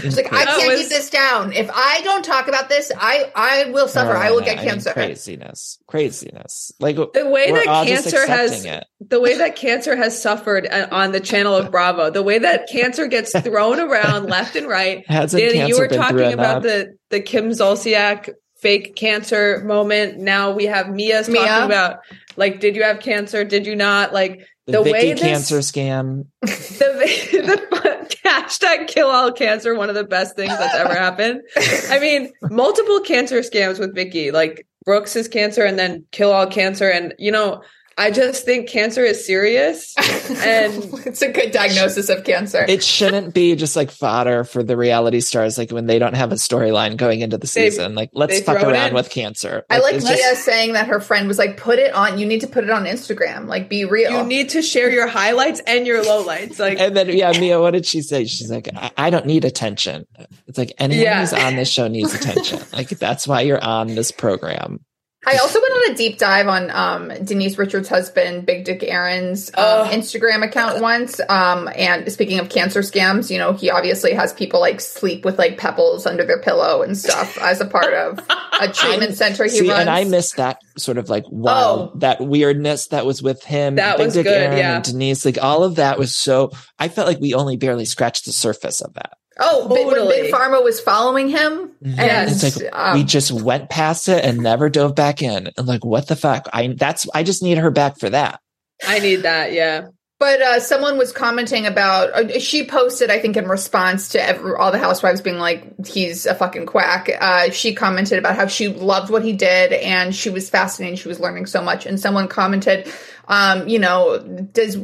She's 0.00 0.16
like, 0.16 0.32
I 0.32 0.46
can't 0.46 0.68
was- 0.68 0.80
keep 0.80 0.88
this 0.88 1.10
down. 1.10 1.52
If 1.52 1.68
I 1.70 2.00
don't 2.04 2.24
talk 2.24 2.48
about 2.48 2.70
this, 2.70 2.90
I 2.98 3.30
I 3.34 3.70
will 3.70 3.86
suffer. 3.86 4.16
I 4.16 4.30
will 4.30 4.40
get 4.40 4.56
I 4.56 4.60
mean, 4.62 4.70
cancer. 4.70 4.92
craziness, 4.94 5.78
craziness. 5.86 6.72
Like 6.80 6.96
the 6.96 7.28
way 7.28 7.52
that 7.52 7.86
cancer 7.86 8.26
has 8.26 8.64
it. 8.64 8.86
the 9.00 9.20
way 9.20 9.36
that 9.36 9.56
cancer 9.56 9.94
has 9.94 10.20
suffered 10.20 10.66
uh, 10.66 10.88
on 10.90 11.12
the 11.12 11.20
channel 11.20 11.54
of 11.54 11.70
Bravo, 11.70 12.08
the 12.08 12.22
way 12.22 12.38
that 12.38 12.66
cancer 12.70 13.08
gets 13.08 13.38
thrown 13.38 13.78
around 13.78 14.24
left 14.30 14.56
and 14.56 14.66
right. 14.66 15.04
Hasn't 15.06 15.42
Danny, 15.42 15.68
you 15.68 15.76
were 15.76 15.88
talking 15.88 16.32
about 16.32 16.32
enough? 16.32 16.62
the 16.62 16.96
the 17.10 17.20
Kim 17.20 17.50
Zolciak 17.50 18.30
fake 18.64 18.96
cancer 18.96 19.62
moment. 19.64 20.18
Now 20.18 20.50
we 20.52 20.64
have 20.64 20.88
Mia's 20.88 21.28
Mia. 21.28 21.44
talking 21.46 21.66
about 21.66 22.00
like, 22.36 22.58
did 22.60 22.74
you 22.74 22.82
have 22.82 22.98
cancer? 23.00 23.44
Did 23.44 23.66
you 23.66 23.76
not? 23.76 24.12
Like 24.14 24.48
the, 24.66 24.72
the 24.72 24.82
Vicki 24.82 24.92
way 24.92 25.12
this- 25.12 25.20
cancer 25.20 25.58
scam. 25.70 26.24
the 26.40 26.48
the 26.48 28.16
hashtag 28.24 28.88
kill 28.88 29.08
all 29.08 29.30
cancer 29.30 29.74
one 29.74 29.88
of 29.90 29.94
the 29.94 30.04
best 30.04 30.34
things 30.34 30.56
that's 30.56 30.74
ever 30.74 30.94
happened 30.94 31.42
i 31.90 31.98
mean 31.98 32.32
multiple 32.50 33.00
cancer 33.00 33.40
scams 33.40 33.78
with 33.78 33.94
vicki 33.94 34.30
like 34.30 34.66
brooks's 34.86 35.28
cancer 35.28 35.62
and 35.64 35.78
then 35.78 36.04
kill 36.10 36.32
all 36.32 36.46
cancer 36.46 36.88
and 36.88 37.14
you 37.18 37.30
know 37.30 37.62
i 37.98 38.10
just 38.10 38.44
think 38.44 38.68
cancer 38.68 39.02
is 39.04 39.24
serious 39.26 39.94
and 40.44 40.72
it's 41.06 41.22
a 41.22 41.30
good 41.30 41.50
diagnosis 41.52 42.08
of 42.08 42.24
cancer. 42.24 42.64
It 42.66 42.82
shouldn't 42.82 43.34
be 43.34 43.54
just 43.56 43.76
like 43.76 43.90
fodder 43.90 44.44
for 44.44 44.62
the 44.62 44.76
reality 44.76 45.20
stars, 45.20 45.58
like 45.58 45.70
when 45.70 45.86
they 45.86 45.98
don't 45.98 46.14
have 46.14 46.32
a 46.32 46.36
storyline 46.36 46.96
going 46.96 47.20
into 47.20 47.36
the 47.36 47.42
They- 47.42 47.70
season. 47.70 47.94
Like, 47.94 48.10
let's 48.14 48.40
fuck 48.40 48.62
around 48.62 48.88
in. 48.88 48.94
with 48.94 49.10
cancer. 49.10 49.64
I 49.70 49.78
like 49.80 49.94
it's 49.96 50.04
Leah 50.04 50.16
just- 50.16 50.44
saying 50.44 50.72
that 50.72 50.86
her 50.88 51.00
friend 51.00 51.28
was 51.28 51.38
like, 51.38 51.56
"Put 51.56 51.78
it 51.78 51.92
on. 51.94 52.18
You 52.18 52.26
need 52.26 52.40
to 52.40 52.46
put 52.46 52.64
it 52.64 52.70
on 52.70 52.84
Instagram. 52.84 53.46
Like, 53.46 53.68
be 53.68 53.84
real." 53.84 54.12
you 54.12 54.24
need 54.24 54.48
to 54.50 54.62
share 54.62 54.90
your 54.90 55.06
highlights 55.06 55.60
and 55.66 55.86
your 55.86 56.02
lowlights 56.02 56.58
like 56.58 56.78
and 56.80 56.96
then, 56.96 57.08
yeah, 57.16 57.32
Mia, 57.38 57.60
what 57.60 57.72
did 57.72 57.84
she 57.86 58.00
say? 58.02 58.24
She's 58.24 58.50
like, 58.50 58.68
I, 58.74 58.90
I 58.96 59.10
don't 59.10 59.26
need 59.26 59.44
attention. 59.44 60.06
It's 60.46 60.58
like 60.58 60.72
anyone 60.78 61.04
Yeah. 61.04 61.20
who's 61.20 61.32
on 61.32 61.56
this 61.56 61.68
show 61.68 61.88
needs 61.88 62.14
attention. 62.14 62.60
like, 62.72 62.88
that's 62.88 63.26
why 63.28 63.42
you're 63.42 63.62
on 63.62 63.88
this 63.94 64.10
program. 64.10 64.80
I 65.26 65.38
also 65.38 65.60
went 65.60 65.72
on 65.74 65.92
a 65.92 65.94
deep 65.96 66.18
dive 66.18 66.48
on 66.48 66.70
um, 66.70 67.08
Denise 67.24 67.56
Richards' 67.58 67.88
husband, 67.88 68.46
Big 68.46 68.64
Dick 68.64 68.82
Aaron's 68.82 69.50
um. 69.54 69.88
Instagram 69.88 70.44
account 70.44 70.80
once. 70.82 71.20
Um, 71.28 71.68
and 71.74 72.10
speaking 72.12 72.38
of 72.40 72.48
cancer 72.48 72.80
scams, 72.80 73.30
you 73.30 73.38
know, 73.38 73.52
he 73.52 73.70
obviously 73.70 74.12
has 74.12 74.32
people 74.32 74.60
like 74.60 74.80
sleep 74.80 75.24
with 75.24 75.38
like 75.38 75.58
pebbles 75.58 76.06
under 76.06 76.24
their 76.24 76.40
pillow 76.40 76.82
and 76.82 76.96
stuff 76.96 77.38
as 77.38 77.60
a 77.60 77.66
part 77.66 77.94
of 77.94 78.18
a 78.60 78.68
treatment 78.72 79.14
center 79.14 79.44
he 79.44 79.50
See, 79.50 79.68
runs. 79.68 79.80
and 79.80 79.90
I 79.90 80.04
missed 80.04 80.36
that 80.36 80.58
sort 80.76 80.98
of 80.98 81.08
like 81.08 81.24
wow, 81.28 81.90
Oh. 81.94 81.98
that 81.98 82.20
weirdness 82.20 82.88
that 82.88 83.06
was 83.06 83.22
with 83.22 83.42
him, 83.44 83.76
That 83.76 83.96
Big 83.96 84.06
was 84.06 84.14
Dick 84.14 84.24
good, 84.24 84.32
Aaron 84.32 84.58
yeah. 84.58 84.74
and 84.76 84.84
Denise. 84.84 85.24
Like 85.24 85.38
all 85.42 85.64
of 85.64 85.76
that 85.76 85.98
was 85.98 86.14
so. 86.16 86.50
I 86.78 86.88
felt 86.88 87.08
like 87.08 87.20
we 87.20 87.34
only 87.34 87.56
barely 87.56 87.84
scratched 87.84 88.24
the 88.26 88.32
surface 88.32 88.80
of 88.80 88.94
that. 88.94 89.12
Oh, 89.38 89.68
but 89.68 89.86
when 89.86 90.08
Big 90.08 90.32
Pharma 90.32 90.62
was 90.62 90.80
following 90.80 91.28
him, 91.28 91.70
and 91.82 91.96
Yes. 91.96 92.42
It's 92.42 92.60
like 92.60 92.70
um, 92.72 92.94
we 92.96 93.04
just 93.04 93.32
went 93.32 93.68
past 93.70 94.08
it 94.08 94.24
and 94.24 94.38
never 94.38 94.68
dove 94.68 94.94
back 94.94 95.22
in. 95.22 95.50
And 95.56 95.66
like, 95.66 95.84
what 95.84 96.08
the 96.08 96.16
fuck? 96.16 96.48
I 96.52 96.68
that's 96.68 97.06
I 97.14 97.22
just 97.22 97.42
need 97.42 97.58
her 97.58 97.70
back 97.70 97.98
for 97.98 98.10
that. 98.10 98.40
i 98.86 98.98
need 98.98 99.16
that 99.22 99.52
yeah 99.52 99.88
But 100.20 100.40
uh, 100.40 100.60
someone 100.60 100.96
was 100.96 101.12
commenting 101.12 101.66
about. 101.66 102.10
Uh, 102.12 102.38
she 102.38 102.64
posted, 102.64 103.10
I 103.10 103.18
think, 103.18 103.36
in 103.36 103.46
response 103.48 104.10
to 104.10 104.22
every, 104.22 104.54
all 104.54 104.70
the 104.72 104.78
housewives 104.78 105.20
being 105.20 105.38
like, 105.38 105.86
"He's 105.86 106.24
a 106.24 106.34
fucking 106.34 106.66
quack." 106.66 107.10
Uh, 107.20 107.50
she 107.50 107.74
commented 107.74 108.18
about 108.18 108.36
how 108.36 108.46
she 108.46 108.68
loved 108.68 109.10
what 109.10 109.24
he 109.24 109.32
did 109.32 109.72
and 109.72 110.14
she 110.14 110.30
was 110.30 110.48
fascinated. 110.48 110.98
She 111.00 111.08
was 111.08 111.20
learning 111.20 111.46
so 111.46 111.60
much. 111.60 111.84
And 111.84 111.98
someone 112.00 112.28
commented, 112.28 112.90
um, 113.28 113.68
"You 113.68 113.80
know, 113.80 114.18
does 114.52 114.78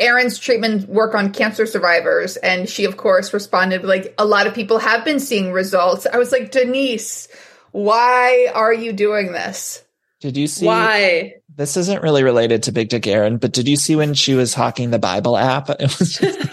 Aaron's 0.00 0.38
treatment 0.38 0.88
work 0.88 1.14
on 1.14 1.32
cancer 1.32 1.66
survivors?" 1.66 2.36
And 2.36 2.68
she, 2.68 2.84
of 2.84 2.96
course, 2.96 3.32
responded 3.32 3.84
like, 3.84 4.14
"A 4.18 4.24
lot 4.24 4.46
of 4.46 4.54
people 4.54 4.78
have 4.78 5.04
been 5.04 5.20
seeing 5.20 5.52
results." 5.52 6.06
I 6.12 6.18
was 6.18 6.32
like, 6.32 6.50
Denise, 6.50 7.28
why 7.72 8.50
are 8.54 8.72
you 8.72 8.92
doing 8.92 9.32
this? 9.32 9.82
Did 10.20 10.36
you 10.36 10.46
see? 10.46 10.66
why 10.66 11.34
This 11.54 11.76
isn't 11.76 12.02
really 12.02 12.22
related 12.22 12.64
to 12.64 12.72
Big 12.72 12.88
Dick 12.88 13.06
Aaron, 13.06 13.38
but 13.38 13.52
did 13.52 13.68
you 13.68 13.76
see 13.76 13.96
when 13.96 14.14
she 14.14 14.34
was 14.34 14.54
hawking 14.54 14.90
the 14.90 14.98
Bible 14.98 15.36
app? 15.36 15.68
It 15.80 15.98
was 15.98 16.14
just, 16.14 16.52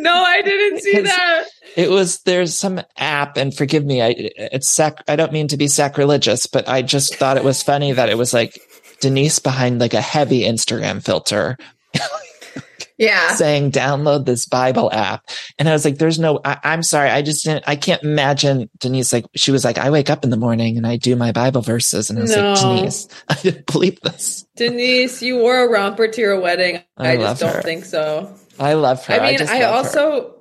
no 0.00 0.12
i 0.12 0.40
didn't 0.42 0.80
see 0.80 1.00
that 1.00 1.44
it 1.78 1.90
was 1.90 2.22
there's 2.22 2.58
some 2.58 2.80
app, 2.96 3.36
and 3.36 3.54
forgive 3.54 3.84
me, 3.84 4.02
I 4.02 4.12
it's 4.16 4.68
sac. 4.68 5.04
I 5.06 5.14
don't 5.14 5.32
mean 5.32 5.46
to 5.46 5.56
be 5.56 5.68
sacrilegious, 5.68 6.46
but 6.46 6.68
I 6.68 6.82
just 6.82 7.14
thought 7.14 7.36
it 7.36 7.44
was 7.44 7.62
funny 7.62 7.92
that 7.92 8.08
it 8.08 8.18
was 8.18 8.34
like 8.34 8.60
Denise 9.00 9.38
behind 9.38 9.80
like 9.80 9.94
a 9.94 10.00
heavy 10.00 10.42
Instagram 10.42 11.04
filter 11.04 11.56
Yeah. 12.96 13.32
saying 13.36 13.70
download 13.70 14.24
this 14.26 14.44
Bible 14.46 14.90
app. 14.92 15.22
And 15.56 15.68
I 15.68 15.72
was 15.72 15.84
like, 15.84 15.98
there's 15.98 16.18
no, 16.18 16.40
I, 16.44 16.58
I'm 16.64 16.82
sorry. 16.82 17.10
I 17.10 17.22
just 17.22 17.44
didn't, 17.44 17.62
I 17.68 17.76
can't 17.76 18.02
imagine 18.02 18.68
Denise. 18.80 19.12
Like 19.12 19.26
she 19.36 19.52
was 19.52 19.64
like, 19.64 19.78
I 19.78 19.90
wake 19.90 20.10
up 20.10 20.24
in 20.24 20.30
the 20.30 20.36
morning 20.36 20.76
and 20.76 20.84
I 20.86 20.96
do 20.96 21.14
my 21.14 21.30
Bible 21.30 21.62
verses. 21.62 22.10
And 22.10 22.18
I 22.18 22.22
was 22.22 22.34
No. 22.36 22.42
like, 22.52 22.60
Denise, 22.60 23.06
I 23.28 23.34
didn't 23.34 23.66
believe 23.66 24.00
this. 24.00 24.44
denise 24.56 25.22
you 25.22 25.36
wore 25.38 25.62
a 25.64 25.68
romper 25.70 26.08
to 26.08 26.20
your 26.20 26.40
wedding 26.40 26.82
I 26.96 27.12
i, 27.12 27.16
just 27.16 27.40
don't 27.40 27.54
her. 27.54 27.62
think 27.62 27.84
so 27.84 28.34
I 28.58 28.72
love 28.74 29.06
her. 29.06 29.14
I 29.14 29.30
mean, 29.30 29.38
just 29.38 29.52
I, 29.52 29.60
love 29.60 29.84
her. 29.92 30.00
also 30.00 30.34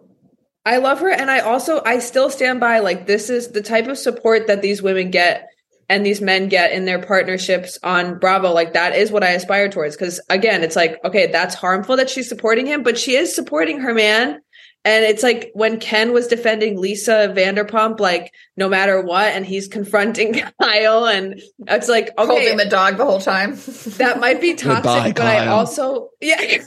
I 0.66 0.78
love 0.78 1.00
her 1.02 1.12
and 1.12 1.30
I 1.30 1.42
also 1.42 1.84
I 1.86 2.00
still 2.00 2.32
stand 2.32 2.60
by 2.60 2.80
like 2.80 3.06
this 3.06 3.30
is 3.30 3.50
the 3.52 3.62
type 3.62 3.86
of 3.88 4.00
support 4.00 4.48
that 4.48 4.64
these 4.64 4.82
women 4.82 5.12
get 5.12 5.48
and 5.90 6.06
these 6.06 6.22
men 6.22 6.50
get 6.50 6.72
in 6.72 6.86
their 6.86 7.02
partnerships 7.02 7.80
on 7.82 8.20
Bravo, 8.20 8.52
like 8.52 8.74
that 8.74 8.96
is 8.96 9.12
what 9.12 9.24
I 9.24 9.32
aspire 9.32 9.70
towards. 9.70 9.96
Cause 9.96 10.20
again, 10.30 10.64
it's 10.64 10.76
like, 10.76 11.04
okay, 11.06 11.28
that's 11.28 11.56
harmful 11.56 11.98
that 11.98 12.10
she's 12.10 12.28
supporting 12.28 12.66
him, 12.66 12.84
but 12.84 12.98
she 12.98 13.16
is 13.16 13.34
supporting 13.34 13.80
her 13.80 13.94
man. 13.94 14.42
And 14.88 15.04
it's 15.04 15.22
like 15.22 15.52
when 15.54 15.80
Ken 15.80 16.14
was 16.14 16.28
defending 16.28 16.80
Lisa 16.80 17.34
Vanderpump, 17.36 18.00
like 18.00 18.32
no 18.56 18.70
matter 18.70 19.02
what, 19.02 19.34
and 19.34 19.46
he's 19.46 19.68
confronting 19.68 20.34
Kyle, 20.62 21.06
and 21.06 21.42
it's 21.68 21.90
like, 21.90 22.18
okay, 22.18 22.26
Holding 22.26 22.58
the 22.58 22.70
dog 22.70 22.96
the 22.96 23.04
whole 23.04 23.20
time. 23.20 23.56
that 23.98 24.22
might 24.22 24.40
be 24.40 24.54
toxic, 24.54 24.84
Goodbye, 24.84 25.12
but 25.12 25.26
I 25.26 25.48
also, 25.48 26.12
yeah. 26.22 26.64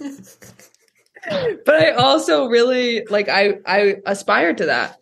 but 1.65 1.75
I 1.75 1.91
also 1.93 2.47
really 2.47 3.07
like 3.07 3.31
I 3.31 3.55
I 3.65 3.97
aspire 4.05 4.53
to 4.53 4.67
that. 4.67 5.00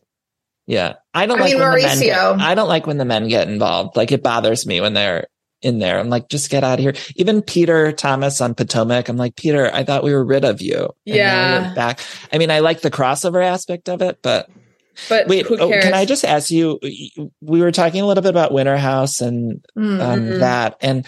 Yeah. 0.68 0.94
I 1.14 1.26
don't 1.26 1.38
I 1.38 1.42
like 1.44 1.52
mean, 1.54 1.60
when 1.62 1.70
the 1.70 1.82
men 1.82 1.98
get, 1.98 2.16
Mauricio. 2.16 2.40
I 2.40 2.54
don't 2.54 2.68
like 2.68 2.86
when 2.86 2.98
the 2.98 3.04
men 3.04 3.26
get 3.28 3.48
involved. 3.48 3.96
Like 3.96 4.12
it 4.12 4.22
bothers 4.22 4.66
me 4.66 4.80
when 4.80 4.92
they're 4.92 5.26
in 5.62 5.78
there. 5.80 5.98
I'm 5.98 6.10
like, 6.10 6.28
just 6.28 6.50
get 6.50 6.62
out 6.62 6.78
of 6.78 6.82
here. 6.84 6.94
Even 7.16 7.42
Peter 7.42 7.90
Thomas 7.90 8.40
on 8.40 8.54
Potomac. 8.54 9.08
I'm 9.08 9.16
like, 9.16 9.34
Peter, 9.34 9.68
I 9.74 9.82
thought 9.82 10.04
we 10.04 10.12
were 10.12 10.24
rid 10.24 10.44
of 10.44 10.60
you. 10.62 10.90
And 11.06 11.16
Yeah. 11.16 11.74
Back. 11.74 12.00
I 12.32 12.38
mean, 12.38 12.50
I 12.50 12.60
like 12.60 12.82
the 12.82 12.90
crossover 12.90 13.42
aspect 13.42 13.88
of 13.88 14.02
it, 14.02 14.18
but 14.22 14.48
But 15.08 15.26
wait, 15.26 15.46
who 15.46 15.58
oh, 15.58 15.70
can 15.70 15.94
I 15.94 16.04
just 16.04 16.24
ask 16.24 16.50
you? 16.50 16.78
We 17.40 17.60
were 17.62 17.72
talking 17.72 18.02
a 18.02 18.06
little 18.06 18.22
bit 18.22 18.30
about 18.30 18.52
Winter 18.52 18.76
House 18.76 19.20
and 19.22 19.64
Mm. 19.76 20.00
um, 20.00 20.38
that, 20.40 20.76
and 20.82 21.06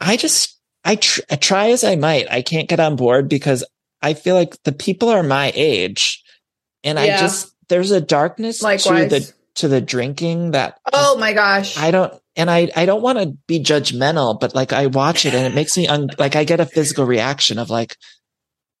I 0.00 0.16
just, 0.16 0.58
I, 0.84 0.96
tr- 0.96 1.20
I 1.30 1.36
try 1.36 1.70
as 1.70 1.84
I 1.84 1.96
might. 1.96 2.30
I 2.30 2.42
can't 2.42 2.68
get 2.68 2.80
on 2.80 2.96
board 2.96 3.28
because 3.28 3.62
I 4.00 4.14
feel 4.14 4.36
like 4.36 4.62
the 4.62 4.72
people 4.72 5.08
are 5.10 5.22
my 5.22 5.52
age, 5.54 6.22
and 6.84 6.98
I 6.98 7.18
just 7.18 7.52
there's 7.68 7.90
a 7.90 8.00
darkness 8.00 8.60
to 8.60 8.68
the 8.68 9.32
to 9.56 9.68
the 9.68 9.80
drinking 9.80 10.52
that 10.52 10.78
oh 10.92 11.16
my 11.18 11.32
gosh. 11.32 11.76
I 11.76 11.90
don't, 11.90 12.12
and 12.36 12.50
I, 12.50 12.70
I 12.76 12.86
don't 12.86 13.02
want 13.02 13.18
to 13.18 13.36
be 13.46 13.58
judgmental, 13.58 14.38
but 14.38 14.54
like 14.54 14.72
I 14.72 14.86
watch 14.86 15.26
it 15.26 15.34
and 15.34 15.46
it 15.46 15.54
makes 15.54 15.76
me 15.76 15.88
un, 15.88 16.10
like 16.18 16.36
I 16.36 16.44
get 16.44 16.60
a 16.60 16.66
physical 16.66 17.06
reaction 17.06 17.58
of 17.58 17.70
like, 17.70 17.96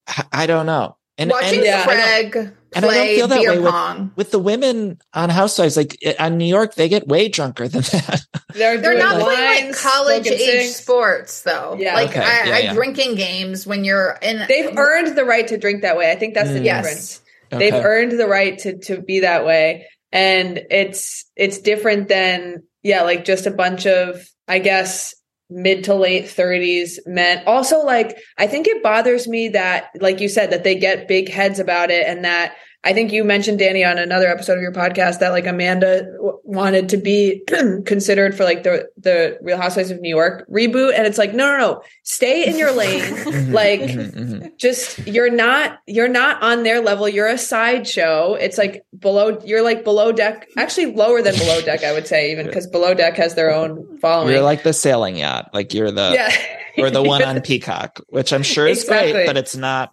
I, 0.06 0.24
I 0.32 0.46
don't 0.46 0.66
know. 0.66 0.96
And, 1.18 1.30
Watching 1.30 1.60
and 1.60 1.64
Yeah, 1.64 1.80
I 1.80 2.28
Craig 2.28 2.52
and 2.74 2.84
I 2.84 2.88
don't 2.94 3.06
feel 3.16 3.28
that 3.28 3.40
way 3.40 3.58
with- 3.58 4.16
with 4.16 4.30
the 4.32 4.38
women 4.38 4.98
on 5.14 5.30
Housewives, 5.30 5.78
like 5.78 5.96
on 6.18 6.36
New 6.36 6.44
York, 6.44 6.74
they 6.74 6.90
get 6.90 7.08
way 7.08 7.28
drunker 7.28 7.68
than 7.68 7.80
that. 7.80 8.20
They're, 8.52 8.78
They're 8.78 8.92
doing 8.92 8.98
not 8.98 9.22
playing 9.22 9.68
like 9.68 9.76
college 9.76 10.26
age 10.26 10.38
focusing. 10.38 10.72
sports 10.72 11.42
though. 11.42 11.76
Yeah. 11.78 11.94
Like 11.94 12.10
Okay, 12.10 12.20
I, 12.20 12.44
yeah, 12.44 12.54
I 12.54 12.58
yeah. 12.58 12.74
drinking 12.74 13.14
games 13.14 13.66
when 13.66 13.84
you're 13.84 14.18
in 14.20 14.44
They've 14.46 14.76
earned 14.76 15.16
the 15.16 15.24
right 15.24 15.48
to 15.48 15.56
drink 15.56 15.82
that 15.82 15.96
way. 15.96 16.10
I 16.10 16.16
think 16.16 16.34
that's 16.34 16.50
the 16.50 16.60
mm. 16.60 16.64
difference. 16.64 17.20
Yes. 17.20 17.25
Difference. 17.50 17.72
They've 17.72 17.84
earned 17.84 18.12
the 18.12 18.26
right 18.26 18.58
to 18.58 18.78
to 18.78 19.00
be 19.00 19.20
that 19.20 19.44
way, 19.44 19.86
and 20.12 20.60
it's 20.70 21.24
it's 21.36 21.58
different 21.58 22.08
than 22.08 22.62
yeah, 22.82 23.02
like 23.02 23.24
just 23.24 23.46
a 23.46 23.50
bunch 23.50 23.86
of 23.86 24.26
I 24.48 24.58
guess 24.58 25.14
mid 25.48 25.84
to 25.84 25.94
late 25.94 26.24
30s 26.24 26.98
men. 27.06 27.42
Also, 27.46 27.80
like 27.80 28.18
I 28.38 28.46
think 28.46 28.66
it 28.66 28.82
bothers 28.82 29.28
me 29.28 29.50
that, 29.50 29.90
like 30.00 30.20
you 30.20 30.28
said, 30.28 30.50
that 30.50 30.64
they 30.64 30.74
get 30.74 31.08
big 31.08 31.28
heads 31.28 31.58
about 31.58 31.90
it, 31.90 32.06
and 32.06 32.24
that 32.24 32.56
I 32.86 32.92
think 32.92 33.10
you 33.10 33.24
mentioned 33.24 33.58
Danny 33.58 33.82
on 33.82 33.98
another 33.98 34.28
episode 34.28 34.52
of 34.54 34.62
your 34.62 34.70
podcast 34.70 35.18
that 35.18 35.30
like 35.30 35.44
Amanda 35.48 36.02
w- 36.04 36.38
wanted 36.44 36.90
to 36.90 36.96
be 36.96 37.42
considered 37.84 38.36
for 38.36 38.44
like 38.44 38.62
the 38.62 38.88
the 38.96 39.36
Real 39.42 39.56
Housewives 39.56 39.90
of 39.90 40.00
New 40.00 40.08
York 40.08 40.46
reboot, 40.48 40.94
and 40.96 41.04
it's 41.04 41.18
like 41.18 41.34
no, 41.34 41.48
no, 41.48 41.56
no, 41.58 41.82
stay 42.04 42.46
in 42.46 42.56
your 42.56 42.70
lane, 42.70 43.02
Mhm, 43.26 43.52
like 43.52 43.80
mhm, 43.80 44.14
mhm. 44.14 44.56
just 44.56 45.04
you're 45.04 45.30
not 45.30 45.80
you're 45.88 46.06
not 46.06 46.40
on 46.44 46.62
their 46.62 46.80
level. 46.80 47.08
You're 47.08 47.26
a 47.26 47.36
sideshow. 47.36 48.34
It's 48.34 48.56
like 48.56 48.84
below 48.96 49.40
you're 49.44 49.62
like 49.62 49.82
below 49.82 50.12
deck 50.12 50.46
actually 50.56 50.94
lower 50.94 51.22
than 51.22 51.36
below 51.36 51.60
deck 51.60 51.82
i 51.82 51.92
would 51.92 52.06
say 52.06 52.30
even 52.30 52.46
because 52.46 52.66
below 52.68 52.94
deck 52.94 53.16
has 53.16 53.34
their 53.34 53.52
own 53.52 53.98
following. 53.98 54.32
You're 54.32 54.42
like 54.44 54.62
the 54.62 54.72
sailing 54.72 55.16
yacht, 55.16 55.50
like 55.52 55.74
you're 55.74 55.90
the, 55.90 56.12
yeah. 56.14 56.84
or 56.84 56.90
the 56.90 57.02
one 57.02 57.24
on 57.24 57.40
Peacock, 57.42 58.00
which 58.10 58.32
I'm 58.32 58.44
sure 58.44 58.68
is 58.68 58.82
Exactly. 58.84 59.12
great, 59.12 59.26
but 59.26 59.36
it's 59.36 59.56
not, 59.56 59.92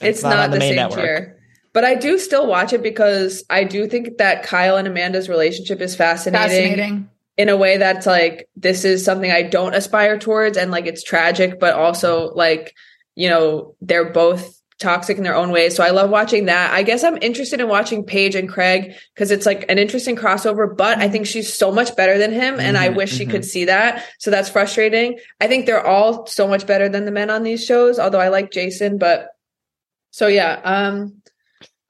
it's, 0.00 0.22
not, 0.22 0.38
on 0.38 0.50
the, 0.52 0.58
main 0.58 0.70
same 0.70 0.76
network. 0.76 1.00
tier 1.00 1.39
but 1.72 1.84
i 1.84 1.94
do 1.94 2.18
still 2.18 2.46
watch 2.46 2.72
it 2.72 2.82
because 2.82 3.44
i 3.50 3.64
do 3.64 3.86
think 3.86 4.18
that 4.18 4.42
kyle 4.42 4.76
and 4.76 4.88
amanda's 4.88 5.28
relationship 5.28 5.80
is 5.80 5.94
fascinating, 5.96 6.72
fascinating. 6.76 7.10
in 7.36 7.48
a 7.48 7.56
way 7.56 7.76
that's 7.76 8.06
like 8.06 8.48
this 8.56 8.84
is 8.84 9.04
something 9.04 9.30
i 9.30 9.42
don't 9.42 9.74
aspire 9.74 10.18
towards 10.18 10.56
and 10.56 10.70
like 10.70 10.86
it's 10.86 11.02
tragic 11.02 11.58
but 11.60 11.74
also 11.74 12.32
like 12.34 12.74
you 13.14 13.28
know 13.28 13.74
they're 13.80 14.10
both 14.12 14.56
toxic 14.78 15.18
in 15.18 15.24
their 15.24 15.34
own 15.36 15.50
ways 15.50 15.76
so 15.76 15.84
i 15.84 15.90
love 15.90 16.08
watching 16.08 16.46
that 16.46 16.72
i 16.72 16.82
guess 16.82 17.04
i'm 17.04 17.18
interested 17.20 17.60
in 17.60 17.68
watching 17.68 18.02
paige 18.02 18.34
and 18.34 18.48
craig 18.48 18.94
because 19.14 19.30
it's 19.30 19.44
like 19.44 19.66
an 19.70 19.76
interesting 19.76 20.16
crossover 20.16 20.74
but 20.74 20.96
i 20.98 21.06
think 21.06 21.26
she's 21.26 21.52
so 21.52 21.70
much 21.70 21.94
better 21.96 22.16
than 22.16 22.32
him 22.32 22.58
and 22.58 22.78
i 22.78 22.88
Mhm, 22.88 22.96
wish 22.96 23.12
she 23.12 23.26
mhm. 23.26 23.30
could 23.30 23.44
see 23.44 23.66
that 23.66 24.02
so 24.18 24.30
that's 24.30 24.48
frustrating 24.48 25.18
i 25.38 25.46
think 25.48 25.66
they're 25.66 25.86
all 25.86 26.26
so 26.26 26.48
much 26.48 26.66
better 26.66 26.88
than 26.88 27.04
the 27.04 27.10
men 27.12 27.28
on 27.28 27.42
these 27.42 27.62
shows 27.62 27.98
although 27.98 28.20
i 28.20 28.28
like 28.28 28.50
jason 28.50 28.96
but 28.96 29.28
so 30.12 30.28
yeah 30.28 30.58
um 30.64 31.19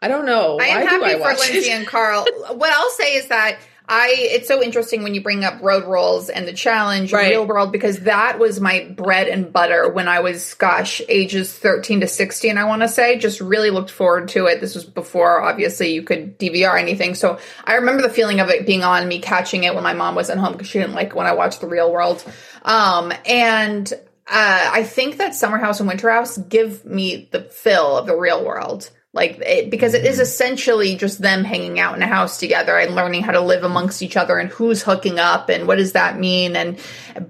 i 0.03 0.09
don't 0.09 0.26
know 0.26 0.59
I 0.61 0.66
am 0.66 0.86
happy 0.86 1.05
I 1.05 1.14
for 1.14 1.20
watch 1.20 1.38
Lindsay 1.38 1.70
it? 1.70 1.78
and 1.78 1.86
Carl. 1.86 2.26
What 2.55 2.70
I'll 2.72 2.90
say 2.90 3.14
is 3.16 3.28
that 3.28 3.59
I 3.92 4.14
it's 4.16 4.46
so 4.46 4.62
interesting 4.62 5.03
when 5.03 5.14
you 5.14 5.20
bring 5.20 5.42
up 5.42 5.61
road 5.62 5.84
rules 5.84 6.30
and 6.30 6.46
the 6.46 6.53
challenge 6.53 7.12
Right. 7.12 7.30
real 7.30 7.44
world 7.44 7.72
because 7.72 8.01
that 8.01 8.38
was 8.38 8.61
my 8.61 8.84
bread 8.96 9.26
and 9.26 9.53
butter 9.53 9.88
when 9.90 10.07
I 10.07 10.20
was 10.20 10.55
gosh 10.55 11.03
ages 11.09 11.53
13 11.53 12.03
to 12.03 12.07
16 12.07 12.57
I 12.57 12.64
want 12.64 12.82
to 12.82 12.88
say 12.88 13.18
just 13.18 13.40
really 13.40 13.70
looked 13.70 13.90
forward 13.90 14.28
to 14.28 14.46
it 14.46 14.61
this 14.61 14.76
was 14.76 14.84
before 14.84 15.42
obviously 15.42 15.92
you 15.92 16.03
could 16.05 16.38
DVR 16.38 16.78
anything 16.78 17.16
so 17.16 17.38
I 17.64 17.74
remember 17.74 18.03
the 18.03 18.11
feeling 18.11 18.38
of 18.38 18.48
it 18.48 18.64
being 18.64 18.84
on 18.84 19.09
me 19.09 19.18
catching 19.18 19.64
it 19.64 19.74
when 19.74 19.82
my 19.82 19.94
mom 19.94 20.14
wasn't 20.14 20.38
home 20.40 20.53
because 20.53 20.68
she 20.68 20.78
didn't 20.78 20.94
like 20.94 21.16
when 21.16 21.26
I 21.26 21.32
watched 21.32 21.61
the 21.61 21.66
real 21.66 21.92
world 21.92 22.22
um 22.62 23.12
and 23.26 23.92
uh, 24.32 24.70
I 24.72 24.84
think 24.84 25.16
that 25.16 25.34
Summer 25.34 25.59
House 25.59 25.80
and 25.80 25.88
Winter 25.88 26.09
House 26.09 26.38
give 26.38 26.84
me 26.84 27.28
the 27.32 27.42
fill 27.42 27.96
of 27.98 28.07
the 28.07 28.14
real 28.16 28.44
world. 28.44 28.88
Like, 29.13 29.39
it, 29.41 29.71
because 29.71 29.95
it 29.95 30.05
is 30.05 30.21
essentially 30.21 30.95
just 30.95 31.21
them 31.21 31.43
hanging 31.43 31.81
out 31.81 31.97
in 31.97 32.03
a 32.03 32.07
house 32.07 32.39
together 32.39 32.79
and 32.79 32.95
learning 32.95 33.25
how 33.25 33.33
to 33.33 33.41
live 33.41 33.65
amongst 33.65 34.03
each 34.03 34.17
other 34.17 34.39
and 34.39 34.49
who's 34.51 34.83
hooking 34.83 35.19
up 35.19 35.49
and 35.49 35.67
what 35.67 35.79
does 35.79 35.93
that 35.93 36.17
mean. 36.17 36.55
And, 36.55 36.79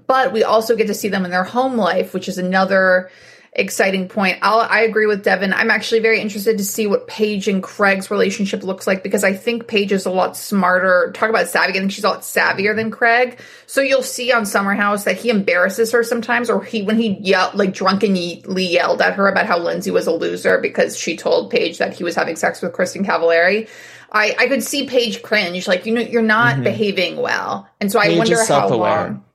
but 0.05 0.31
we 0.31 0.43
also 0.43 0.75
get 0.75 0.87
to 0.87 0.93
see 0.93 1.09
them 1.09 1.25
in 1.25 1.31
their 1.31 1.43
home 1.43 1.77
life, 1.77 2.13
which 2.13 2.29
is 2.29 2.37
another 2.37 3.09
exciting 3.53 4.07
point. 4.07 4.39
I'll, 4.41 4.61
I 4.61 4.81
agree 4.81 5.07
with 5.07 5.23
Devin. 5.23 5.51
I'm 5.51 5.71
actually 5.71 5.99
very 5.99 6.21
interested 6.21 6.57
to 6.57 6.63
see 6.63 6.87
what 6.87 7.07
Paige 7.07 7.49
and 7.49 7.61
Craig's 7.61 8.09
relationship 8.09 8.63
looks 8.63 8.87
like 8.87 9.03
because 9.03 9.23
I 9.23 9.33
think 9.33 9.67
Paige 9.67 9.91
is 9.91 10.05
a 10.05 10.11
lot 10.11 10.37
smarter. 10.37 11.11
Talk 11.13 11.29
about 11.29 11.49
savvy. 11.49 11.73
I 11.73 11.79
think 11.79 11.91
she's 11.91 12.05
a 12.05 12.09
lot 12.09 12.21
savvier 12.21 12.75
than 12.75 12.91
Craig. 12.91 13.39
So 13.65 13.81
you'll 13.81 14.03
see 14.03 14.31
on 14.31 14.45
Summer 14.45 14.73
House 14.73 15.03
that 15.03 15.17
he 15.17 15.29
embarrasses 15.29 15.91
her 15.91 16.03
sometimes, 16.03 16.49
or 16.49 16.63
he 16.63 16.83
when 16.83 16.97
he 16.97 17.17
yelled 17.19 17.55
like 17.55 17.73
drunkenly 17.73 18.41
yelled 18.45 19.01
at 19.01 19.15
her 19.15 19.27
about 19.27 19.47
how 19.47 19.59
Lindsay 19.59 19.91
was 19.91 20.07
a 20.07 20.13
loser 20.13 20.59
because 20.59 20.97
she 20.97 21.17
told 21.17 21.51
Paige 21.51 21.79
that 21.79 21.93
he 21.93 22.03
was 22.05 22.15
having 22.15 22.37
sex 22.37 22.61
with 22.61 22.73
Kristin 22.73 23.05
Cavallari. 23.05 23.69
I, 24.13 24.35
I 24.37 24.47
could 24.47 24.63
see 24.63 24.87
Paige 24.87 25.21
cringe, 25.21 25.67
like 25.67 25.85
you 25.85 25.93
know, 25.93 26.01
you're 26.01 26.21
not 26.21 26.63
behaving 26.63 27.15
well, 27.17 27.69
and 27.79 27.91
so 27.91 27.99
I 27.99 28.17
wonder 28.17 28.43
how 28.45 28.67
long. 28.69 29.25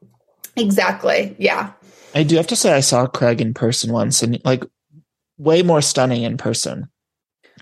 Exactly. 0.57 1.37
Yeah. 1.39 1.73
I 2.15 2.23
do 2.23 2.37
have 2.37 2.47
to 2.49 2.57
say 2.57 2.73
I 2.73 2.81
saw 2.81 3.07
Craig 3.07 3.41
in 3.41 3.55
person 3.55 3.93
once 3.93 4.23
and 4.23 4.41
like 4.45 4.65
way 5.39 5.63
more 5.63 5.83
stunning 5.83 6.23
in 6.23 6.37
person. 6.37 6.89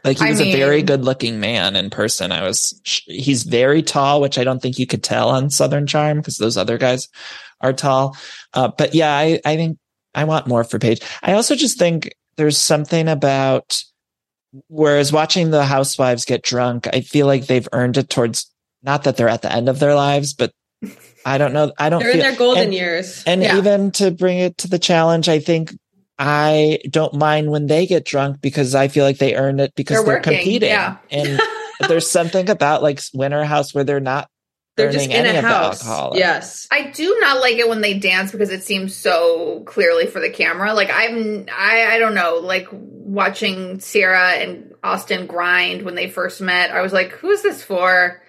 Like 0.05 0.19
he 0.19 0.27
I 0.27 0.31
was 0.31 0.41
a 0.41 0.53
very 0.53 0.83
good 0.83 1.05
looking 1.05 1.41
man 1.41 1.77
in 1.77 1.89
person. 1.89 2.31
I 2.31 2.43
was, 2.43 2.79
he's 3.07 3.45
very 3.45 3.83
tall, 3.83 4.21
which 4.21 4.39
I 4.39 4.45
don't 4.45 4.61
think 4.61 4.79
you 4.79 4.87
could 4.87 5.03
tell 5.03 5.31
on 5.31 5.49
Southern 5.49 5.87
Charm 5.87 6.19
because 6.19 6.37
those 6.37 6.59
other 6.59 6.77
guys 6.77 7.09
are 7.63 7.73
tall. 7.73 8.17
Uh, 8.53 8.69
but 8.69 8.95
yeah, 8.95 9.13
I, 9.17 9.41
I 9.45 9.57
think 9.57 9.79
I 10.15 10.25
want 10.25 10.47
more 10.47 10.63
for 10.63 10.79
Paige. 10.79 11.01
I 11.23 11.33
also 11.33 11.57
just 11.57 11.79
think 11.79 12.15
there's 12.37 12.59
something 12.59 13.09
about, 13.09 13.83
whereas 14.69 15.11
watching 15.11 15.51
the 15.51 15.65
housewives 15.65 16.27
get 16.27 16.43
drunk, 16.43 16.87
I 16.87 17.01
feel 17.01 17.27
like 17.27 17.47
they've 17.47 17.69
earned 17.73 17.97
it 17.97 18.11
towards, 18.11 18.51
not 18.83 19.05
that 19.05 19.17
they're 19.17 19.29
at 19.29 19.43
the 19.43 19.53
end 19.53 19.71
of 19.71 19.79
their 19.79 19.95
lives, 19.95 20.35
but 20.35 20.53
I 21.25 21.39
don't 21.39 21.53
know. 21.53 21.73
I 21.79 21.89
don't 21.91 22.01
they're 22.03 22.11
in 22.13 22.19
their 22.19 22.37
golden 22.37 22.65
and- 22.65 22.75
years 22.75 23.23
and 23.27 23.43
Yeah. 23.43 23.57
even 23.59 23.91
to 23.93 24.11
bring 24.11 24.39
it 24.39 24.59
to 24.59 24.69
the 24.69 24.79
challenge, 24.79 25.29
I 25.29 25.39
think 25.39 25.73
I 26.19 26.79
don't 26.91 27.15
mind 27.15 27.51
when 27.51 27.67
they 27.67 27.87
get 27.87 28.05
drunk 28.05 28.41
because 28.41 28.75
I 28.75 28.89
feel 28.89 29.05
like 29.05 29.19
they 29.19 29.35
earned 29.35 29.61
it 29.61 29.75
because 29.75 29.97
They're 29.97 30.05
they're, 30.05 30.15
working, 30.17 30.35
competing. 30.35 30.69
yeah. 30.69 30.97
And 31.11 31.41
there's 31.89 32.09
something 32.09 32.49
about 32.51 32.83
like 32.83 33.01
Winter 33.15 33.43
House 33.45 33.75
where 33.75 33.85
they're 33.85 34.01
not 34.01 34.29
they're 34.77 34.91
just 34.91 35.07
in 35.07 35.13
any 35.13 35.39
a 35.39 35.41
house 35.41 35.85
yes 36.17 36.67
I 36.73 36.91
do 36.91 37.19
not 37.21 37.41
like 37.41 37.59
it 37.59 37.69
when 37.69 37.81
they 37.81 37.97
dance 37.97 38.33
because 38.33 38.51
it 38.51 38.65
seems 38.65 38.95
so 38.97 39.63
clearly 39.67 40.07
for 40.07 40.19
the 40.21 40.31
camera. 40.31 40.75
Like 40.75 40.91
I'm, 40.93 41.47
I, 41.53 41.87
I 41.93 41.99
don't 42.01 42.15
know, 42.15 42.41
like 42.43 42.67
watching 42.73 43.79
Ciara 43.79 44.33
and 44.33 44.73
Austen 44.83 45.27
grind 45.27 45.83
when 45.83 45.95
they 45.95 46.09
first 46.11 46.41
met. 46.41 46.71
I 46.73 46.81
was 46.83 46.93
like, 46.93 47.13
who 47.13 47.31
is 47.31 47.43
this 47.43 47.63
for? 47.63 48.21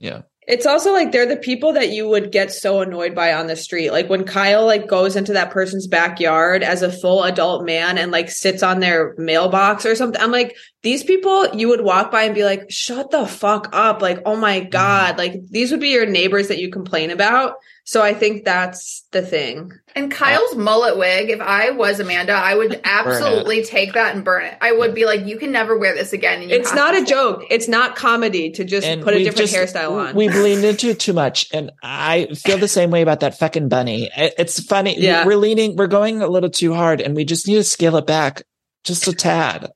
Yeah. 0.00 0.22
It's 0.48 0.66
also 0.66 0.92
like 0.92 1.12
they're 1.12 1.24
the 1.24 1.36
people 1.36 1.72
that 1.74 1.90
you 1.90 2.08
would 2.08 2.32
get 2.32 2.52
so 2.52 2.80
annoyed 2.80 3.14
by 3.14 3.32
on 3.32 3.46
the 3.46 3.54
street. 3.54 3.90
Like 3.90 4.08
when 4.10 4.24
Kyle 4.24 4.66
like 4.66 4.88
goes 4.88 5.14
into 5.14 5.32
that 5.34 5.52
person's 5.52 5.86
backyard 5.86 6.64
as 6.64 6.82
a 6.82 6.90
full 6.90 7.22
adult 7.22 7.64
man 7.64 7.96
and 7.96 8.10
like 8.10 8.28
sits 8.28 8.60
on 8.60 8.80
their 8.80 9.14
mailbox 9.18 9.86
or 9.86 9.94
something. 9.94 10.20
I'm 10.20 10.32
like, 10.32 10.56
these 10.82 11.04
people 11.04 11.54
you 11.54 11.68
would 11.68 11.82
walk 11.82 12.10
by 12.10 12.24
and 12.24 12.34
be 12.34 12.44
like, 12.44 12.70
shut 12.70 13.12
the 13.12 13.24
fuck 13.24 13.68
up. 13.72 14.02
Like, 14.02 14.20
oh 14.26 14.34
my 14.34 14.60
mm-hmm. 14.60 14.70
God. 14.70 15.16
Like, 15.16 15.34
these 15.48 15.70
would 15.70 15.80
be 15.80 15.90
your 15.90 16.06
neighbors 16.06 16.48
that 16.48 16.58
you 16.58 16.70
complain 16.70 17.10
about. 17.12 17.54
So 17.84 18.00
I 18.00 18.14
think 18.14 18.44
that's 18.44 19.04
the 19.10 19.22
thing. 19.22 19.72
And 19.96 20.10
Kyle's 20.10 20.54
mullet 20.54 20.96
wig, 20.96 21.30
if 21.30 21.40
I 21.40 21.70
was 21.70 21.98
Amanda, 21.98 22.32
I 22.32 22.54
would 22.54 22.80
absolutely 22.84 23.64
take 23.64 23.94
that 23.94 24.14
and 24.14 24.24
burn 24.24 24.44
it. 24.44 24.56
I 24.60 24.70
would 24.72 24.94
be 24.94 25.04
like, 25.04 25.26
you 25.26 25.36
can 25.36 25.50
never 25.50 25.76
wear 25.76 25.92
this 25.94 26.12
again. 26.12 26.42
And 26.42 26.52
It's 26.52 26.72
not 26.72 26.92
to 26.92 27.02
a 27.02 27.04
joke. 27.04 27.44
It's 27.50 27.66
not 27.66 27.96
comedy 27.96 28.50
to 28.52 28.64
just 28.64 28.86
And 28.86 29.02
put 29.02 29.14
a 29.14 29.18
different 29.18 29.50
just- 29.50 29.74
hairstyle 29.74 29.92
on. 29.92 30.14
We've 30.14 30.34
leaned 30.34 30.64
into 30.64 30.90
it 30.90 31.00
too 31.00 31.12
much. 31.12 31.48
And 31.52 31.72
I 31.82 32.26
feel 32.34 32.56
the 32.58 32.68
same 32.68 32.90
way 32.90 33.02
about 33.02 33.20
that 33.20 33.36
fucking 33.38 33.68
bunny. 33.68 34.08
It's 34.16 34.62
funny. 34.62 34.98
Yeah. 34.98 35.26
We're 35.26 35.36
leaning, 35.36 35.74
we're 35.76 35.88
going 35.88 36.22
a 36.22 36.28
little 36.28 36.50
too 36.50 36.74
hard 36.74 37.00
and 37.00 37.16
we 37.16 37.24
just 37.24 37.48
need 37.48 37.56
to 37.56 37.64
scale 37.64 37.96
it 37.96 38.06
back 38.06 38.42
just 38.84 39.08
a 39.08 39.12
tad. 39.12 39.72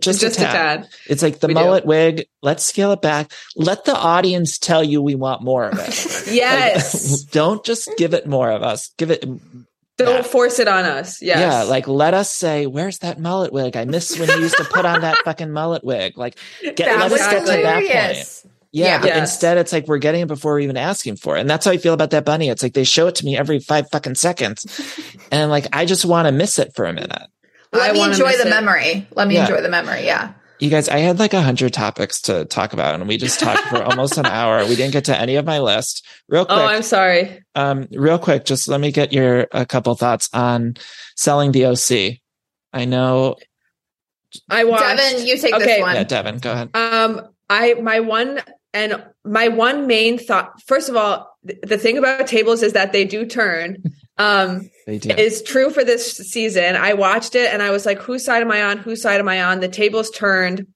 Just, 0.00 0.20
just 0.20 0.38
a 0.38 0.42
tad. 0.42 0.88
It's 1.08 1.22
like 1.22 1.40
the 1.40 1.46
We 1.48 1.54
do. 1.54 1.60
mullet 1.60 1.86
wig. 1.86 2.26
Let's 2.42 2.62
scale 2.64 2.92
it 2.92 3.00
back. 3.02 3.32
Let 3.56 3.84
the 3.84 3.96
audience 3.96 4.58
tell 4.58 4.84
you 4.84 5.00
we 5.00 5.14
want 5.14 5.42
more 5.42 5.64
of 5.70 5.78
it. 5.78 6.26
yes. 6.32 7.22
Don't 7.32 7.64
just 7.64 7.90
give 7.96 8.12
it 8.14 8.26
more 8.26 8.50
of 8.50 8.62
us. 8.62 8.90
Give 8.98 9.10
it. 9.10 9.24
Don't 9.96 10.24
force 10.26 10.58
it 10.58 10.68
on 10.68 10.84
us. 10.84 11.20
Yes. 11.22 11.38
Yeah. 11.40 11.62
Like 11.64 11.88
let 11.88 12.14
us 12.14 12.32
say, 12.32 12.66
where's 12.66 12.98
that 12.98 13.18
mullet 13.18 13.52
wig? 13.52 13.76
I 13.76 13.84
miss 13.84 14.18
when 14.18 14.28
you 14.28 14.36
used 14.40 14.56
to 14.58 14.64
put 14.64 14.84
on 14.84 15.00
that 15.00 15.16
fucking 15.24 15.50
mullet 15.50 15.82
wig. 15.82 16.16
Like 16.18 16.38
get, 16.62 16.76
That 16.76 16.98
let 17.00 17.10
was 17.10 17.20
us 17.20 17.30
get 17.30 17.40
to 17.46 17.62
that 17.62 17.74
point. 17.74 17.88
Yeah, 17.88 18.84
Yeah. 18.84 18.98
but 19.00 19.06
Yes. 19.08 19.18
instead 19.18 19.58
it's 19.58 19.72
like 19.72 19.88
we're 19.88 19.98
getting 19.98 20.20
it 20.20 20.28
before 20.28 20.52
we're 20.52 20.60
even 20.60 20.76
asking 20.76 21.16
for 21.16 21.36
it. 21.36 21.40
And 21.40 21.50
that's 21.50 21.64
how 21.64 21.72
I 21.72 21.78
feel 21.78 21.94
about 21.94 22.10
that 22.10 22.24
bunny. 22.24 22.48
It's 22.48 22.62
like 22.62 22.74
they 22.74 22.84
show 22.84 23.06
it 23.08 23.16
to 23.16 23.24
me 23.24 23.36
every 23.36 23.58
five 23.58 23.90
fucking 23.90 24.14
seconds. 24.16 24.66
and 25.32 25.50
like 25.50 25.66
I 25.72 25.84
just 25.86 26.04
want 26.04 26.26
to 26.26 26.32
miss 26.32 26.58
it 26.58 26.74
for 26.76 26.84
a 26.84 26.92
minute. 26.92 27.22
Let 27.72 27.90
I 27.90 27.92
me 27.92 28.02
enjoy 28.04 28.32
the 28.32 28.46
it. 28.46 28.50
memory. 28.50 29.06
Let 29.14 29.28
me 29.28 29.34
Yeah. 29.34 29.42
enjoy 29.46 29.60
the 29.62 29.68
memory. 29.68 30.04
Yeah. 30.04 30.32
You 30.60 30.70
guys, 30.70 30.88
I 30.88 30.98
had 30.98 31.18
like 31.20 31.34
a 31.34 31.40
hundred 31.40 31.72
topics 31.72 32.20
to 32.22 32.44
talk 32.44 32.72
about 32.72 32.94
and 32.96 33.06
we 33.06 33.16
just 33.16 33.38
talked 33.38 33.60
for 33.68 33.80
almost 33.82 34.18
an 34.18 34.26
hour. 34.26 34.64
We 34.66 34.74
didn't 34.74 34.92
get 34.92 35.04
to 35.04 35.16
any 35.16 35.36
of 35.36 35.44
my 35.44 35.60
list. 35.60 36.04
Real 36.28 36.44
quick, 36.44 36.58
Oh, 36.58 36.66
I'm 36.66 36.82
sorry. 36.82 37.44
um, 37.54 37.86
real 37.92 38.18
quick, 38.18 38.44
just 38.44 38.66
let 38.66 38.80
me 38.80 38.90
get 38.90 39.12
your 39.12 39.46
a 39.52 39.64
couple 39.64 39.94
thoughts 39.94 40.28
on 40.32 40.74
selling 41.16 41.52
the 41.52 41.66
OC. 41.66 42.20
I 42.72 42.86
know, 42.86 43.36
I 44.50 44.64
watched. 44.64 44.82
Devin, 44.82 45.26
you 45.26 45.38
take 45.38 45.54
Okay. 45.54 45.64
this 45.64 45.80
one. 45.80 45.94
yeah, 45.94 46.04
Devin, 46.04 46.38
go 46.38 46.52
ahead. 46.52 46.70
Um, 46.74 47.28
I 47.48 47.74
my 47.74 48.00
one 48.00 48.40
and 48.74 49.02
my 49.24 49.48
one 49.48 49.86
main 49.86 50.18
thought. 50.18 50.60
First 50.66 50.88
of 50.88 50.96
all, 50.96 51.30
th- 51.46 51.60
the 51.62 51.78
thing 51.78 51.96
about 51.98 52.26
tables 52.26 52.62
is 52.62 52.72
that 52.72 52.92
they 52.92 53.04
do 53.04 53.24
turn. 53.26 53.76
Um, 54.18 54.68
They 54.86 54.98
do. 54.98 55.10
is 55.10 55.42
true 55.42 55.70
for 55.70 55.84
this 55.84 56.16
season. 56.16 56.76
I 56.76 56.94
watched 56.94 57.34
it 57.34 57.52
and 57.52 57.62
I 57.62 57.70
was 57.70 57.86
like, 57.86 57.98
whose 57.98 58.24
side 58.24 58.42
am 58.42 58.50
I 58.50 58.62
on? 58.62 58.78
Whose 58.78 59.00
side 59.02 59.20
am 59.20 59.28
I 59.28 59.42
on? 59.42 59.60
The 59.60 59.68
tables 59.68 60.10
turned. 60.10 60.66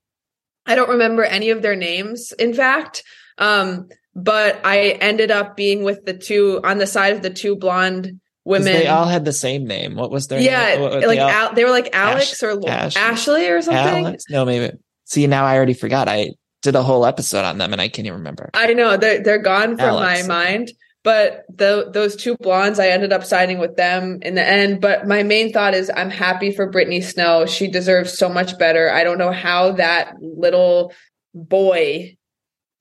I 0.65 0.75
don't 0.75 0.89
remember 0.89 1.23
any 1.23 1.49
of 1.49 1.61
their 1.61 1.75
names, 1.75 2.31
in 2.33 2.53
fact. 2.53 3.03
Um, 3.37 3.89
but 4.15 4.61
I 4.63 4.91
ended 4.91 5.29
up 5.31 5.57
being 5.57 5.83
with 5.83 6.05
the 6.05 6.13
two 6.13 6.61
on 6.63 6.77
the 6.77 6.87
side 6.87 7.13
of 7.13 7.21
the 7.21 7.29
two 7.31 7.55
blonde 7.57 8.21
women. 8.45 8.71
They 8.71 8.87
all 8.87 9.05
had 9.07 9.25
the 9.25 9.33
same 9.33 9.65
name. 9.65 9.95
What 9.95 10.09
was 10.11 10.27
their 10.27 10.39
yeah, 10.39 10.75
name? 10.75 10.81
What 10.81 10.93
like 10.93 11.01
they 11.03 11.19
all- 11.19 11.29
Al- 11.29 11.53
they 11.53 11.65
were 11.65 11.71
like 11.71 11.89
Alex 11.93 12.41
or 12.43 12.55
Lo- 12.55 12.67
Ashley. 12.69 13.01
Ashley 13.01 13.47
or 13.49 13.61
something. 13.61 14.05
Alex? 14.05 14.23
No, 14.29 14.45
maybe. 14.45 14.77
See, 15.05 15.27
now 15.27 15.43
I 15.45 15.55
already 15.57 15.73
forgot. 15.73 16.07
I 16.07 16.31
did 16.61 16.75
a 16.75 16.83
whole 16.83 17.05
episode 17.05 17.43
on 17.43 17.57
them 17.57 17.73
and 17.73 17.81
I 17.81 17.89
can't 17.89 18.05
even 18.05 18.19
remember. 18.19 18.49
I 18.53 18.73
know 18.73 18.95
they're 18.95 19.21
they're 19.21 19.37
gone 19.41 19.71
from 19.77 19.85
Alex. 19.85 20.27
my 20.27 20.43
mind. 20.45 20.71
But 21.03 21.43
the, 21.53 21.89
those 21.91 22.15
two 22.15 22.37
blondes, 22.37 22.79
I 22.79 22.87
ended 22.87 23.11
up 23.11 23.25
siding 23.25 23.59
with 23.59 23.75
them 23.75 24.19
in 24.21 24.35
the 24.35 24.47
end. 24.47 24.79
But 24.79 25.05
my 25.05 25.21
main 25.23 25.51
thought 25.51 25.73
is, 25.73 25.91
I'm 25.93 26.09
happy 26.09 26.51
for 26.51 26.69
Brittany 26.69 27.01
Snow. 27.01 27.45
She 27.45 27.67
deserves 27.67 28.17
so 28.17 28.29
much 28.29 28.57
better. 28.57 28.89
I 28.89 29.03
don't 29.03 29.17
know 29.17 29.31
how 29.31 29.73
that 29.73 30.13
little 30.21 30.93
boy 31.33 32.15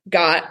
got. 0.09 0.45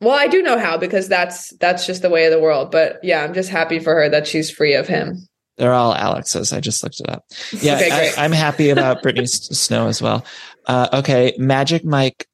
Well, 0.00 0.18
I 0.18 0.26
do 0.26 0.42
know 0.42 0.58
how 0.58 0.78
because 0.78 1.08
that's 1.08 1.56
that's 1.58 1.86
just 1.86 2.02
the 2.02 2.10
way 2.10 2.24
of 2.24 2.32
the 2.32 2.40
world. 2.40 2.72
But 2.72 2.98
yeah, 3.04 3.22
I'm 3.22 3.34
just 3.34 3.50
happy 3.50 3.78
for 3.78 3.94
her 3.94 4.08
that 4.08 4.26
she's 4.26 4.50
free 4.50 4.74
of 4.74 4.88
him. 4.88 5.28
They're 5.58 5.72
all 5.72 5.94
Alex's. 5.94 6.52
I 6.52 6.58
just 6.58 6.82
looked 6.82 6.98
it 6.98 7.08
up. 7.08 7.24
Yeah, 7.52 7.76
Okay. 7.76 8.12
I, 8.16 8.24
I'm 8.24 8.32
happy 8.32 8.70
about 8.70 9.02
Brittany 9.02 9.26
Snow 9.26 9.86
as 9.86 10.02
well. 10.02 10.24
Uh, 10.66 10.88
okay, 10.94 11.34
Magic 11.38 11.84
Mike 11.84 12.26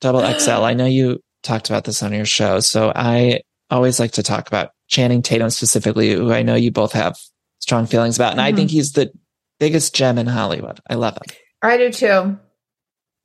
Double 0.00 0.20
XL. 0.20 0.62
I 0.62 0.74
know 0.74 0.84
you 0.84 1.20
talked 1.42 1.68
about 1.68 1.84
this 1.84 2.02
on 2.02 2.12
your 2.12 2.26
show, 2.26 2.60
so 2.60 2.92
I 2.94 3.40
always 3.70 3.98
like 4.00 4.12
to 4.12 4.22
talk 4.22 4.48
about 4.48 4.70
Channing 4.88 5.22
Tatum 5.22 5.50
specifically, 5.50 6.12
who 6.12 6.32
I 6.32 6.42
know 6.42 6.54
you 6.54 6.70
both 6.70 6.92
have 6.92 7.16
strong 7.58 7.86
feelings 7.86 8.16
about, 8.16 8.32
and 8.32 8.40
I 8.40 8.52
Mhm. 8.52 8.56
think 8.56 8.70
he's 8.70 8.92
the 8.92 9.10
biggest 9.58 9.94
gem 9.94 10.18
in 10.18 10.26
Hollywood. 10.26 10.80
I 10.88 10.94
love 10.94 11.14
him. 11.14 11.36
I 11.62 11.76
do 11.76 11.90
too. 11.90 12.38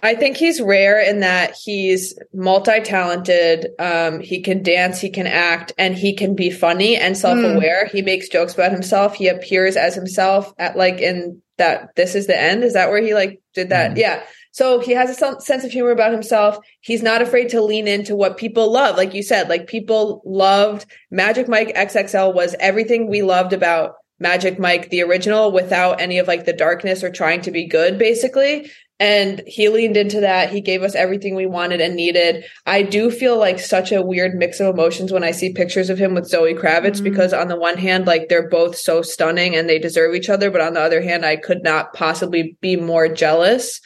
I 0.04 0.16
think 0.16 0.38
he's 0.38 0.60
rare 0.60 1.00
in 1.00 1.20
that 1.20 1.54
he's 1.64 2.18
multi-talented. 2.34 3.68
Um, 3.78 4.20
he 4.20 4.42
can 4.42 4.64
dance, 4.64 5.00
he 5.00 5.10
can 5.12 5.28
act, 5.28 5.74
and 5.78 5.96
he 5.96 6.16
can 6.16 6.34
be 6.34 6.50
funny 6.50 6.98
and 6.98 7.16
self-aware. 7.16 7.86
He 7.86 8.02
makes 8.02 8.28
jokes 8.28 8.56
about 8.56 8.72
himself. 8.72 9.14
He 9.16 9.28
appears 9.28 9.76
as 9.76 9.94
himself 9.94 10.54
at 10.58 10.76
like 10.76 11.00
in 11.00 11.42
that 11.60 11.90
this 11.96 12.16
is 12.16 12.26
the 12.26 12.40
end. 12.40 12.64
Is 12.64 12.74
that 12.74 12.90
where 12.90 13.02
he 13.02 13.14
like 13.14 13.42
did 13.54 13.70
that? 13.70 13.92
Mhm. 13.92 13.98
Yeah. 13.98 14.24
So 14.52 14.80
he 14.80 14.92
has 14.92 15.10
a 15.10 15.42
sense 15.42 15.64
of 15.64 15.72
humor 15.72 15.92
about 15.92 16.12
himself. 16.12 16.58
He's 16.82 17.02
not 17.02 17.22
afraid 17.22 17.50
to 17.50 17.62
lean 17.62 17.88
into 17.88 18.16
what 18.16 18.38
people 18.38 18.72
love. 18.72 18.98
Like 18.98 19.14
you 19.14 19.24
said, 19.24 19.50
like 19.50 19.68
people 19.68 20.22
loved 20.26 20.86
Magic 21.10 21.48
Mike 21.48 21.74
XXL 21.76 22.34
was 22.34 22.56
everything 22.60 23.08
we 23.10 23.22
loved 23.22 23.54
about 23.54 23.96
Magic 24.20 24.60
Mike, 24.60 24.90
the 24.90 25.02
original, 25.02 25.52
without 25.52 26.00
any 26.00 26.20
of 26.20 26.28
like 26.28 26.46
the 26.46 26.54
darkness 26.54 27.04
or 27.04 27.10
trying 27.10 27.42
to 27.42 27.52
be 27.52 27.66
good, 27.66 27.98
basically. 27.98 28.70
And 29.00 29.42
he 29.48 29.68
leaned 29.68 29.98
into 29.98 30.20
that. 30.20 30.52
He 30.52 30.62
gave 30.62 30.84
us 30.84 30.94
everything 30.94 31.34
we 31.34 31.48
wanted 31.48 31.82
and 31.82 31.96
needed. 31.96 32.46
I 32.68 32.84
do 32.84 33.10
feel 33.10 33.36
like 33.40 33.58
such 33.58 33.92
a 33.92 34.04
weird 34.04 34.36
mix 34.36 34.60
of 34.60 34.72
emotions 34.72 35.12
when 35.12 35.24
I 35.24 35.32
see 35.32 35.54
pictures 35.54 35.90
of 35.90 35.98
him 35.98 36.14
with 36.14 36.28
Zoe 36.28 36.54
Kravitz 36.54 37.00
Mhm. 37.00 37.06
because 37.06 37.34
on 37.34 37.48
the 37.48 37.58
one 37.58 37.78
hand, 37.78 38.06
like 38.06 38.30
they're 38.30 38.48
both 38.48 38.78
so 38.78 39.02
stunning 39.02 39.56
and 39.56 39.68
they 39.68 39.80
deserve 39.80 40.14
each 40.14 40.30
other. 40.30 40.52
But 40.52 40.62
on 40.62 40.76
the 40.76 40.82
other 40.82 41.02
hand, 41.02 41.26
I 41.26 41.36
could 41.36 41.64
not 41.64 41.94
possibly 41.94 42.58
be 42.62 42.76
more 42.76 43.08
jealous. 43.08 43.82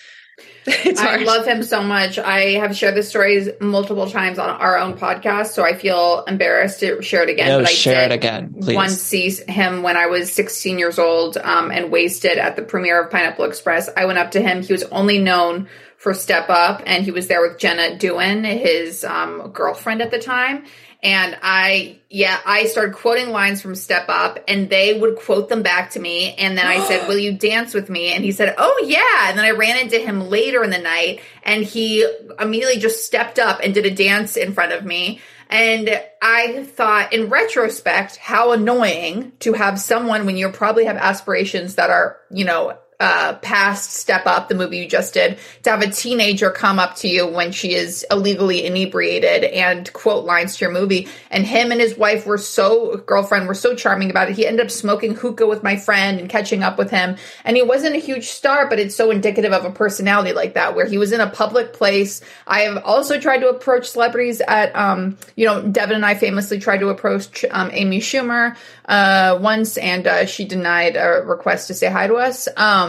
it's 0.67 0.99
I 0.99 1.17
love 1.17 1.45
him 1.45 1.61
so 1.61 1.83
much. 1.83 2.17
I 2.17 2.53
have 2.53 2.75
shared 2.75 2.95
this 2.95 3.07
stories 3.07 3.49
multiple 3.61 4.09
times 4.09 4.39
on 4.39 4.49
our 4.49 4.79
own 4.79 4.97
podcast, 4.97 5.47
so 5.47 5.63
I 5.63 5.75
feel 5.75 6.23
embarrassed 6.23 6.79
to 6.79 7.03
share 7.03 7.21
it 7.21 7.29
again. 7.29 7.49
No, 7.49 7.59
but 7.59 7.67
I 7.67 7.71
share 7.71 8.09
did 8.09 8.13
it 8.13 8.15
again, 8.15 8.55
please. 8.59 8.75
Once 8.75 8.99
see 8.99 9.29
him 9.29 9.83
when 9.83 9.95
I 9.95 10.07
was 10.07 10.33
16 10.33 10.79
years 10.79 10.97
old 10.97 11.37
um, 11.37 11.69
and 11.69 11.91
wasted 11.91 12.39
at 12.39 12.55
the 12.55 12.63
premiere 12.63 13.03
of 13.03 13.11
Pineapple 13.11 13.45
Express. 13.45 13.89
I 13.95 14.05
went 14.05 14.17
up 14.17 14.31
to 14.31 14.41
him. 14.41 14.63
He 14.63 14.73
was 14.73 14.83
only 14.85 15.19
known 15.19 15.69
for 15.97 16.15
Step 16.15 16.49
Up, 16.49 16.81
and 16.87 17.03
he 17.03 17.11
was 17.11 17.27
there 17.27 17.41
with 17.41 17.59
Jenna 17.59 17.97
Dewan, 17.97 18.43
his 18.43 19.03
um, 19.03 19.51
girlfriend 19.51 20.01
at 20.01 20.09
the 20.09 20.19
time. 20.19 20.65
And 21.05 21.37
I, 21.43 21.99
yeah, 22.09 22.39
I 22.47 22.65
started 22.65 22.95
quoting 22.95 23.29
lines 23.29 23.61
from 23.61 23.75
Step 23.75 24.05
Up, 24.09 24.39
and 24.47 24.71
they 24.71 24.99
would 24.99 25.17
quote 25.17 25.49
them 25.49 25.61
back 25.61 25.91
to 25.91 25.99
me. 25.99 26.33
And 26.33 26.57
then 26.57 26.65
I 26.65 26.79
said, 26.87 27.07
Will 27.07 27.19
you 27.19 27.37
dance 27.37 27.75
with 27.75 27.91
me? 27.91 28.11
And 28.11 28.23
he 28.23 28.31
said, 28.31 28.55
Oh, 28.57 28.83
yeah. 28.83 29.29
And 29.29 29.37
then 29.37 29.45
I 29.45 29.51
ran 29.51 29.77
into 29.77 29.99
him 29.99 30.31
later 30.31 30.63
in 30.63 30.71
the 30.71 30.79
night, 30.79 31.21
and 31.43 31.63
he 31.63 32.11
immediately 32.39 32.79
just 32.79 33.05
stepped 33.05 33.37
up 33.37 33.59
and 33.63 33.71
did 33.71 33.85
a 33.85 33.93
dance 33.93 34.35
in 34.35 34.53
front 34.53 34.71
of 34.71 34.83
me. 34.83 35.21
And 35.47 36.01
I 36.23 36.63
thought, 36.63 37.13
in 37.13 37.29
retrospect, 37.29 38.15
how 38.15 38.53
annoying 38.53 39.33
to 39.41 39.53
have 39.53 39.79
someone 39.79 40.25
when 40.25 40.37
you 40.37 40.49
probably 40.49 40.85
have 40.85 40.97
aspirations 40.97 41.75
that 41.75 41.91
are, 41.91 42.17
you 42.31 42.45
know, 42.45 42.79
uh, 42.99 43.33
past 43.41 43.93
Step 43.93 44.25
Up, 44.25 44.47
the 44.47 44.55
movie 44.55 44.77
you 44.77 44.87
just 44.87 45.13
did, 45.13 45.37
to 45.63 45.69
have 45.69 45.81
a 45.81 45.89
teenager 45.89 46.49
come 46.49 46.79
up 46.79 46.95
to 46.97 47.07
you 47.07 47.27
when 47.27 47.51
she 47.51 47.73
is 47.73 48.05
illegally 48.09 48.65
inebriated 48.65 49.43
and 49.43 49.91
quote 49.93 50.25
lines 50.25 50.57
to 50.57 50.65
your 50.65 50.73
movie. 50.73 51.07
And 51.29 51.45
him 51.45 51.71
and 51.71 51.81
his 51.81 51.97
wife 51.97 52.25
were 52.25 52.37
so, 52.37 52.97
girlfriend, 52.97 53.47
were 53.47 53.53
so 53.53 53.75
charming 53.75 54.09
about 54.09 54.29
it. 54.29 54.35
He 54.35 54.47
ended 54.47 54.65
up 54.65 54.71
smoking 54.71 55.15
hookah 55.15 55.47
with 55.47 55.63
my 55.63 55.75
friend 55.75 56.19
and 56.19 56.29
catching 56.29 56.63
up 56.63 56.77
with 56.77 56.91
him. 56.91 57.17
And 57.43 57.57
he 57.57 57.63
wasn't 57.63 57.95
a 57.95 57.99
huge 57.99 58.27
star, 58.27 58.69
but 58.69 58.79
it's 58.79 58.95
so 58.95 59.11
indicative 59.11 59.51
of 59.51 59.65
a 59.65 59.71
personality 59.71 60.33
like 60.33 60.53
that, 60.53 60.75
where 60.75 60.85
he 60.85 60.97
was 60.97 61.11
in 61.11 61.19
a 61.19 61.29
public 61.29 61.73
place. 61.73 62.21
I 62.47 62.61
have 62.61 62.83
also 62.83 63.19
tried 63.19 63.39
to 63.39 63.49
approach 63.49 63.89
celebrities 63.89 64.41
at, 64.47 64.75
um, 64.75 65.17
you 65.35 65.45
know, 65.45 65.61
Devin 65.61 65.95
and 65.95 66.05
I 66.05 66.15
famously 66.15 66.59
tried 66.59 66.79
to 66.79 66.89
approach 66.89 67.43
um, 67.51 67.69
Amy 67.73 67.99
Schumer 67.99 68.55
uh, 68.87 69.37
once, 69.41 69.77
and 69.77 70.07
uh, 70.07 70.25
she 70.25 70.45
denied 70.45 70.95
a 70.95 71.23
request 71.25 71.67
to 71.67 71.73
say 71.73 71.89
hi 71.89 72.07
to 72.07 72.15
us. 72.15 72.47
Um, 72.55 72.84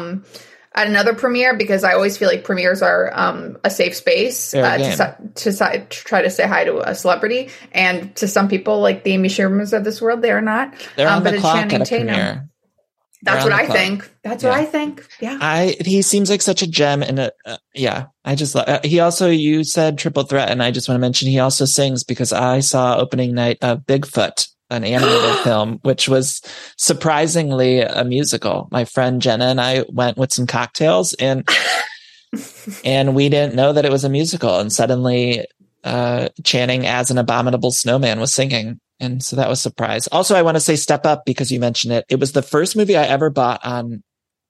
at 0.75 0.87
another 0.89 1.15
premiere 1.15 1.57
because 1.57 1.85
I 1.85 1.95
always 1.95 2.19
feel 2.19 2.29
like 2.29 2.45
premieres 2.45 2.83
are 2.83 3.11
um, 3.15 3.57
a 3.65 3.71
safe 3.71 3.95
space 3.97 4.53
uh, 4.55 4.77
to, 4.77 5.17
to, 5.35 5.53
to 5.53 5.87
try 5.89 6.21
to 6.23 6.29
say 6.31 6.47
hi 6.47 6.65
to 6.65 6.79
a 6.87 6.95
celebrity, 6.95 7.49
and 7.73 8.15
to 8.17 8.29
some 8.29 8.49
people 8.49 8.81
like 8.81 9.03
the 9.03 9.13
Amy 9.13 9.29
Schumers 9.31 9.73
of 9.73 9.85
this 9.85 10.03
world, 10.03 10.21
they 10.21 10.31
are 10.33 10.43
not. 10.43 10.75
They're 10.97 11.09
Um, 11.09 11.17
on 11.19 11.23
but 11.25 11.31
the 11.31 11.37
it's 11.37 11.41
clock 11.43 11.57
Channing 11.57 11.75
at 11.77 11.81
a 11.81 11.85
Tatum. 11.87 12.07
premiere. 12.09 12.49
That's 13.23 13.45
what 13.45 13.53
I 13.55 13.65
clock. 13.65 13.77
think. 13.79 14.11
That's 14.23 14.45
what 14.45 14.53
I 14.53 14.65
think. 14.67 15.05
Yeah. 15.21 15.39
I 15.41 15.75
he 15.81 16.03
seems 16.03 16.29
like 16.31 16.43
such 16.43 16.63
a 16.63 16.67
gem 16.67 17.03
and 17.03 17.19
a, 17.19 17.33
uh, 17.45 17.57
yeah 17.75 18.07
I 18.25 18.35
just 18.37 18.55
uh, 18.55 18.79
he 18.85 19.01
also 19.01 19.31
you 19.31 19.65
said 19.65 19.99
triple 19.99 20.23
threat 20.25 20.51
and 20.51 20.63
I 20.63 20.71
just 20.71 20.87
want 20.89 20.97
to 20.97 21.01
mention 21.01 21.27
he 21.29 21.41
also 21.41 21.65
sings 21.65 22.05
because 22.05 22.33
I 22.33 22.61
saw 22.61 22.99
opening 22.99 23.35
night 23.35 23.59
of 23.63 23.81
Bigfoot 23.81 24.47
an 24.71 24.85
animated 24.85 25.39
film 25.45 25.79
which 25.83 26.09
was 26.09 26.41
surprisingly 26.77 27.81
a 27.81 28.05
musical 28.05 28.69
my 28.71 28.85
friend 28.85 29.23
Jenna 29.23 29.47
and 29.47 29.61
I 29.61 29.85
went 29.89 30.17
with 30.17 30.33
some 30.33 30.47
cocktails 30.47 31.13
and 31.15 31.49
and 32.85 33.15
we 33.15 33.29
didn't 33.29 33.55
know 33.55 33.73
that 33.73 33.85
it 33.85 33.93
was 33.93 34.05
a 34.05 34.09
musical. 34.09 34.59
And 34.59 34.73
suddenly, 34.73 35.47
uh, 35.85 36.29
Channing 36.45 36.87
as 36.87 37.11
an 37.11 37.19
abominable 37.19 37.71
snowman 37.71 38.21
was 38.21 38.35
singing. 38.35 38.81
And 38.99 39.23
so 39.23 39.37
that 39.37 39.49
was 39.49 39.61
a 39.61 39.63
surprise. 39.63 40.07
Also, 40.09 40.35
I 40.35 40.43
want 40.43 40.57
to 40.57 40.61
say 40.61 40.75
Step 40.77 41.07
Up 41.07 41.25
because 41.25 41.53
you 41.53 41.61
mentioned 41.61 41.93
it. 41.93 42.05
It 42.09 42.19
was 42.19 42.33
the 42.33 42.43
first 42.43 42.77
movie 42.77 42.97
I 42.97 43.05
ever 43.05 43.31
bought 43.31 43.65
on. 43.65 44.03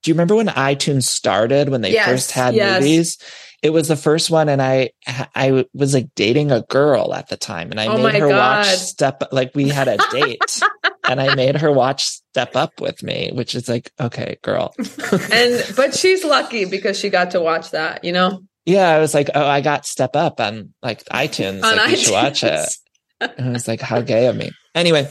Do 0.02 0.10
you 0.10 0.14
remember 0.14 0.36
when 0.36 0.46
iTunes 0.48 1.04
started 1.04 1.68
when 1.68 1.80
they 1.80 1.92
Yes. 1.92 2.06
first 2.06 2.30
had 2.32 2.54
Yes. 2.54 2.80
movies? 2.80 3.18
It 3.66 3.72
was 3.72 3.88
the 3.88 3.96
first 3.96 4.30
one, 4.30 4.48
and 4.48 4.62
I 4.62 4.90
I 5.34 5.66
was 5.74 5.92
like 5.92 6.10
dating 6.14 6.52
a 6.52 6.62
girl 6.62 7.12
at 7.12 7.28
the 7.28 7.36
time, 7.36 7.72
and 7.72 7.80
I 7.80 7.86
Oh 7.86 8.00
made 8.00 8.14
her 8.14 8.28
watch 8.28 8.66
God. 8.66 8.78
Step. 8.78 9.22
Like 9.32 9.50
we 9.56 9.68
had 9.68 9.88
a 9.88 9.98
date, 10.12 10.62
and 11.08 11.20
I 11.20 11.34
made 11.34 11.56
her 11.56 11.72
watch 11.72 12.04
Step 12.04 12.54
Up 12.54 12.80
with 12.80 13.02
me, 13.02 13.32
which 13.34 13.56
is 13.56 13.68
like, 13.68 13.90
okay, 13.98 14.38
girl. 14.42 14.72
and 15.32 15.64
but 15.74 15.96
she's 15.96 16.22
lucky 16.22 16.64
because 16.64 16.96
she 16.96 17.10
got 17.10 17.32
to 17.32 17.40
watch 17.40 17.72
that, 17.72 18.04
you 18.04 18.12
know? 18.12 18.44
Yeah, 18.66 18.88
I 18.88 19.00
was 19.00 19.14
like, 19.14 19.30
oh, 19.34 19.44
I 19.44 19.62
got 19.62 19.84
Step 19.84 20.14
Up 20.14 20.40
on 20.40 20.72
like 20.80 21.04
iTunes. 21.06 21.64
On 21.64 21.76
like, 21.76 21.90
you 21.90 21.96
should 21.96 22.12
watch 22.12 22.44
it. 22.44 22.52
iTunes. 22.52 22.76
And 23.20 23.48
I 23.48 23.50
was 23.50 23.66
like, 23.66 23.80
how 23.80 24.00
gay 24.00 24.26
of 24.26 24.36
me. 24.36 24.50
Anyway, 24.76 25.10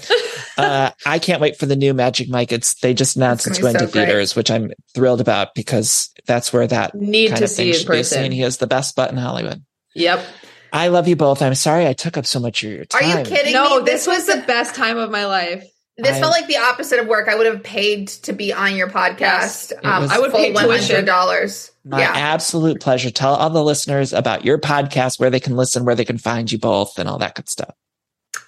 uh, 0.57 0.91
I 1.05 1.19
can't 1.19 1.41
wait 1.41 1.57
for 1.57 1.65
the 1.65 1.75
new 1.75 1.93
Magic 1.93 2.29
Mike. 2.29 2.51
It's 2.51 2.75
they 2.75 2.93
just 2.93 3.15
announced 3.17 3.47
It's 3.47 3.57
going 3.59 3.73
to 3.73 3.87
great. 3.87 4.05
theaters, 4.05 4.35
which 4.35 4.51
I'm 4.51 4.71
thrilled 4.93 5.19
about 5.21 5.55
because 5.55 6.13
that's 6.25 6.51
where 6.53 6.67
that 6.67 6.95
Need 6.95 7.29
kind 7.29 7.37
to 7.39 7.43
of 7.45 7.49
thing 7.51 7.65
see 7.65 7.69
in 7.69 7.75
should 7.77 7.91
be 7.91 8.03
seen. 8.03 8.31
He 8.31 8.41
has 8.41 8.57
the 8.57 8.67
best 8.67 8.95
butt 8.95 9.11
in 9.11 9.17
Hollywood. 9.17 9.63
Yep. 9.93 10.25
I 10.73 10.89
love 10.89 11.07
you 11.07 11.15
both. 11.15 11.41
I'm 11.41 11.55
sorry 11.55 11.87
I 11.87 11.93
took 11.93 12.17
up 12.17 12.25
so 12.25 12.39
much 12.39 12.63
of 12.63 12.71
your 12.71 12.85
time. 12.85 13.03
Are 13.03 13.19
you 13.19 13.25
kidding 13.25 13.53
No, 13.53 13.79
me? 13.79 13.85
this 13.85 14.05
was 14.07 14.25
the 14.25 14.43
best 14.45 14.75
time 14.75 14.97
of 14.97 15.09
my 15.09 15.25
life. 15.25 15.63
This 15.97 16.17
I- 16.17 16.19
felt 16.19 16.31
like 16.31 16.47
the 16.47 16.57
opposite 16.57 16.99
of 16.99 17.07
work. 17.07 17.29
I 17.29 17.35
would 17.35 17.45
have 17.45 17.63
paid 17.63 18.09
to 18.23 18.33
be 18.33 18.51
on 18.51 18.75
your 18.75 18.89
podcast. 18.89 19.71
It 19.71 19.77
Um, 19.85 20.09
I 20.09 20.15
I 20.15 20.19
would 20.19 20.33
would 20.33 20.37
pay 20.37 20.47
pay 20.47 20.53
one 20.53 20.65
hundred 20.65 20.79
tuition. 20.87 21.05
dollars. 21.05 21.71
My 21.85 22.01
Yeah, 22.01 22.11
absolute 22.13 22.81
pleasure. 22.81 23.11
Tell 23.11 23.35
all 23.35 23.49
the 23.49 23.63
listeners 23.63 24.11
about 24.11 24.43
your 24.43 24.57
podcast, 24.57 25.19
where 25.19 25.29
they 25.29 25.39
can 25.39 25.55
listen, 25.55 25.85
where 25.85 25.95
they 25.95 26.03
can 26.03 26.17
find 26.17 26.51
you 26.51 26.57
both, 26.57 26.99
and 26.99 27.07
all 27.07 27.19
that 27.19 27.35
good 27.35 27.47
stuff. 27.47 27.73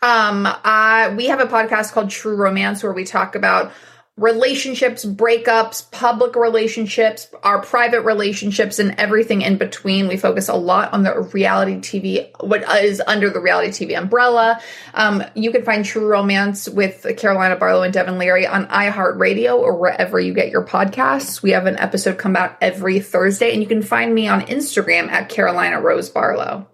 Um, 0.01 0.45
uh, 0.45 1.13
we 1.15 1.27
have 1.27 1.39
a 1.39 1.45
podcast 1.45 1.93
called 1.93 2.09
True 2.09 2.35
Romance 2.35 2.83
where 2.83 2.91
we 2.93 3.03
talk 3.05 3.35
about 3.35 3.71
relationships, 4.17 5.05
breakups, 5.05 5.89
public 5.91 6.35
relationships, 6.35 7.27
our 7.43 7.61
private 7.61 8.01
relationships, 8.01 8.79
and 8.79 8.95
everything 8.97 9.43
in 9.43 9.57
between. 9.57 10.07
We 10.07 10.17
focus 10.17 10.49
a 10.49 10.55
lot 10.55 10.91
on 10.91 11.03
the 11.03 11.21
reality 11.33 11.75
TV, 11.75 12.29
what 12.43 12.63
is 12.83 13.01
under 13.05 13.29
the 13.29 13.39
reality 13.39 13.69
TV 13.85 13.97
umbrella. 13.97 14.59
Um, 14.95 15.23
you 15.35 15.51
can 15.51 15.63
find 15.63 15.85
True 15.85 16.07
Romance 16.07 16.67
with 16.67 17.05
Carolina 17.17 17.55
Barlow 17.55 17.83
and 17.83 17.93
Devin 17.93 18.17
Leary 18.17 18.47
on 18.47 18.65
iHeartRadio 18.67 19.55
or 19.55 19.77
wherever 19.77 20.19
you 20.19 20.33
get 20.33 20.49
your 20.49 20.65
podcasts. 20.65 21.43
We 21.43 21.51
have 21.51 21.67
an 21.67 21.77
episode 21.77 22.17
come 22.17 22.35
out 22.35 22.57
every 22.59 22.99
Thursday, 22.99 23.53
and 23.53 23.61
you 23.61 23.67
can 23.67 23.83
find 23.83 24.15
me 24.15 24.27
on 24.27 24.41
Instagram 24.41 25.09
at 25.09 25.29
Carolina 25.29 25.79
Rose 25.79 26.09
Barlow. 26.09 26.67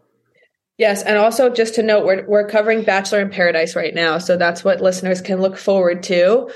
Yes, 0.77 1.03
and 1.03 1.17
also 1.17 1.49
just 1.49 1.75
to 1.75 1.83
note, 1.83 2.05
we're 2.05 2.25
we're 2.25 2.47
covering 2.47 2.83
Bachelor 2.83 3.19
in 3.19 3.29
Paradise 3.29 3.75
right 3.75 3.93
now, 3.93 4.17
so 4.17 4.37
that's 4.37 4.63
what 4.63 4.81
listeners 4.81 5.21
can 5.21 5.39
look 5.39 5.55
forward 5.57 6.03
to. 6.03 6.49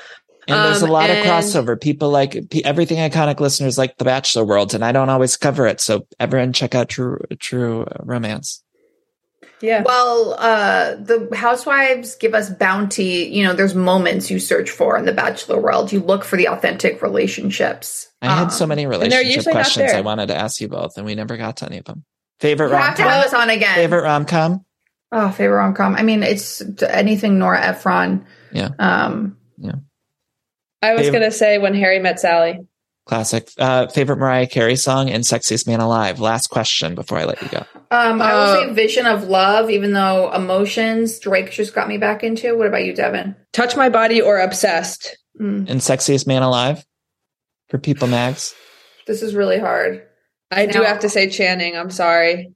And 0.48 0.64
there's 0.64 0.82
a 0.82 0.86
Um, 0.86 0.92
lot 0.92 1.10
of 1.10 1.18
crossover. 1.18 1.80
People 1.80 2.10
like 2.10 2.50
pe- 2.50 2.62
everything 2.64 2.98
iconic 2.98 3.40
listeners 3.42 3.78
like 3.78 3.98
The 3.98 4.06
Bachelor 4.06 4.46
World, 4.46 4.74
and 4.74 4.84
I 4.86 4.92
don't 4.94 5.10
always 5.10 5.36
cover 5.36 5.68
it. 5.68 5.82
So 5.82 6.08
everyone 6.20 6.54
check 6.54 6.74
out 6.76 6.88
True 6.90 7.20
True 7.40 7.86
Romance. 8.00 8.64
Yeah. 9.60 9.82
Well, 9.84 10.36
uh, 10.38 10.96
the 10.96 11.30
housewives 11.36 12.16
give 12.16 12.36
us 12.36 12.50
bounty. 12.50 13.26
You 13.26 13.44
know, 13.44 13.54
there's 13.54 13.74
moments 13.74 14.30
you 14.30 14.40
search 14.40 14.70
for 14.70 14.96
in 14.98 15.06
the 15.06 15.12
bachelor 15.12 15.60
world. 15.60 15.92
You 15.92 16.00
look 16.00 16.24
for 16.24 16.38
the 16.38 16.48
authentic 16.48 17.02
relationships. 17.02 18.08
I 18.22 18.28
had 18.36 18.50
so 18.52 18.66
Um, 18.66 18.70
many 18.70 18.84
they're 18.84 18.90
relationship 18.92 19.52
questions 19.52 19.92
I 19.94 20.02
wanted 20.02 20.28
to 20.28 20.36
ask 20.36 20.62
you 20.62 20.68
both, 20.68 20.96
and 20.98 21.06
we 21.06 21.16
never 21.16 21.38
got 21.38 21.58
to 21.58 21.66
any 21.66 21.80
of 21.80 21.86
them. 21.86 22.04
Favorite 22.40 22.68
You 22.68 22.74
rom 22.74 22.84
have 22.84 22.96
to 22.98 23.02
have 23.02 23.12
com? 23.12 23.26
us 23.26 23.34
on 23.34 23.50
again. 23.50 23.76
Favorite 23.76 24.04
rom 24.04 24.26
com? 24.26 24.64
Oh, 25.12 25.30
favorite 25.30 25.58
rom 25.58 25.74
com. 25.74 25.96
I 25.96 26.04
mean, 26.04 26.22
it's 26.22 26.62
anything 26.88 27.40
Nora 27.40 27.60
Ephron. 27.62 28.26
Yeah. 28.52 28.70
Um, 28.78 29.38
I 30.82 30.94
was 30.94 31.02
Favorite- 31.04 31.20
gonna 31.20 31.32
say 31.32 31.58
when 31.58 31.74
Harry 31.76 32.00
met 32.00 32.20
Sally. 32.20 32.60
Classic. 33.06 33.50
Uh, 33.58 33.88
favorite 33.88 34.18
Mariah 34.18 34.48
Carey 34.48 34.76
song 34.76 35.10
and 35.10 35.24
Sexiest 35.24 35.66
Man 35.66 35.80
Alive. 35.80 36.20
Last 36.20 36.48
question 36.48 36.94
before 36.94 37.18
I 37.18 37.24
let 37.24 37.42
you 37.42 37.48
go. 37.48 37.66
um, 37.90 38.22
I 38.22 38.34
will 38.34 38.42
Uh, 38.42 38.56
say 38.68 38.74
Vision 38.74 39.06
of 39.06 39.30
Love, 39.30 39.70
even 39.70 39.94
though 39.94 40.30
Emotions, 40.34 41.18
Drake 41.20 41.50
just 41.52 41.74
got 41.74 41.88
me 41.88 41.98
back 41.98 42.22
into. 42.22 42.58
What 42.58 42.68
about 42.68 42.84
you, 42.84 42.94
Devin? 42.94 43.34
Touch 43.54 43.78
my 43.78 43.88
body 43.88 44.20
or 44.22 44.40
obsessed. 44.40 45.18
Mm, 45.40 45.70
And 45.70 45.80
Sexiest 45.80 46.28
Man 46.28 46.42
Alive 46.44 46.84
for 47.70 47.78
People 47.78 48.08
Mags. 48.10 48.54
this 49.08 49.22
is 49.22 49.34
really 49.36 49.58
hard. 49.60 50.04
I 50.52 50.66
do 50.66 50.82
have 50.82 51.00
to 51.00 51.10
say 51.10 51.30
Channing. 51.30 51.78
I'm 51.78 51.90
sorry. 51.92 52.52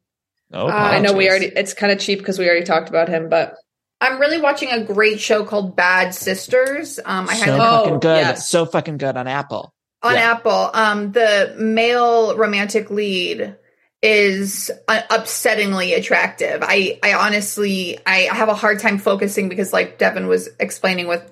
Oh, 0.53 0.67
Uh, 0.67 0.71
I 0.71 0.99
know 0.99 1.13
we 1.13 1.29
already. 1.29 1.45
It's 1.55 1.73
kind 1.73 1.93
of 1.93 1.99
cheap 1.99 2.19
because 2.19 2.37
we 2.37 2.45
already 2.45 2.65
talked 2.65 2.89
about 2.89 3.07
him, 3.07 3.29
but 3.29 3.53
I'm 4.01 4.19
really 4.19 4.41
watching 4.41 4.69
a 4.69 4.83
great 4.83 5.21
show 5.21 5.45
called 5.45 5.75
Bad 5.75 6.15
Sisters. 6.15 6.99
Um, 7.05 7.29
I 7.29 7.35
so 7.35 7.45
highly 7.45 7.59
Oh, 7.59 7.83
fucking 7.83 7.99
good. 7.99 8.37
So 8.39 8.65
fucking 8.65 8.97
good 8.97 9.15
on 9.15 9.27
Apple. 9.27 9.73
on 10.01 10.15
Yeah. 10.15 10.31
Apple, 10.31 10.71
um, 10.73 11.11
the 11.11 11.53
male 11.59 12.35
romantic 12.35 12.89
lead 12.89 13.55
is 14.01 14.71
uh, 14.87 15.01
upsettingly 15.11 15.95
attractive. 15.95 16.63
I, 16.63 16.99
I 17.03 17.13
honestly, 17.13 17.99
I 18.05 18.21
have 18.31 18.49
a 18.49 18.55
hard 18.55 18.79
time 18.79 18.97
focusing 18.97 19.47
because, 19.47 19.71
like 19.71 19.99
Devin 19.99 20.27
was 20.27 20.49
explaining 20.59 21.07
with 21.07 21.31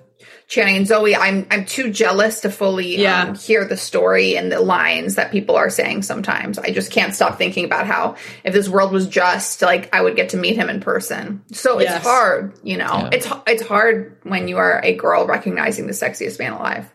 Channing 0.50 0.76
and 0.78 0.86
Zoe, 0.86 1.14
I'm 1.14 1.46
I'm 1.50 1.64
too 1.64 1.90
jealous 1.92 2.40
to 2.40 2.50
fully 2.50 2.96
Yeah. 3.00 3.22
um, 3.22 3.34
hear 3.36 3.64
the 3.64 3.76
story 3.76 4.36
and 4.36 4.50
the 4.50 4.58
lines 4.60 5.14
that 5.14 5.30
people 5.30 5.54
are 5.56 5.70
saying. 5.70 6.02
Sometimes 6.02 6.58
I 6.58 6.70
just 6.72 6.90
can't 6.90 7.14
stop 7.14 7.38
thinking 7.38 7.64
about 7.64 7.86
how 7.86 8.16
if 8.42 8.52
this 8.52 8.68
world 8.68 8.90
was 8.92 9.06
just, 9.06 9.62
like 9.62 9.94
I 9.94 10.02
would 10.02 10.16
get 10.16 10.30
to 10.30 10.36
meet 10.36 10.56
him 10.56 10.68
in 10.68 10.80
person. 10.80 11.42
So 11.52 11.78
Yes. 11.80 11.96
it's 11.98 12.04
hard, 12.04 12.52
you 12.64 12.76
know. 12.76 12.84
Yeah. 12.84 13.10
It's 13.12 13.28
it's 13.46 13.62
hard 13.62 14.16
when 14.24 14.48
you 14.48 14.58
are 14.58 14.80
a 14.84 14.92
girl 14.94 15.24
recognizing 15.24 15.86
the 15.86 15.92
sexiest 15.92 16.40
man 16.40 16.52
alive. 16.52 16.92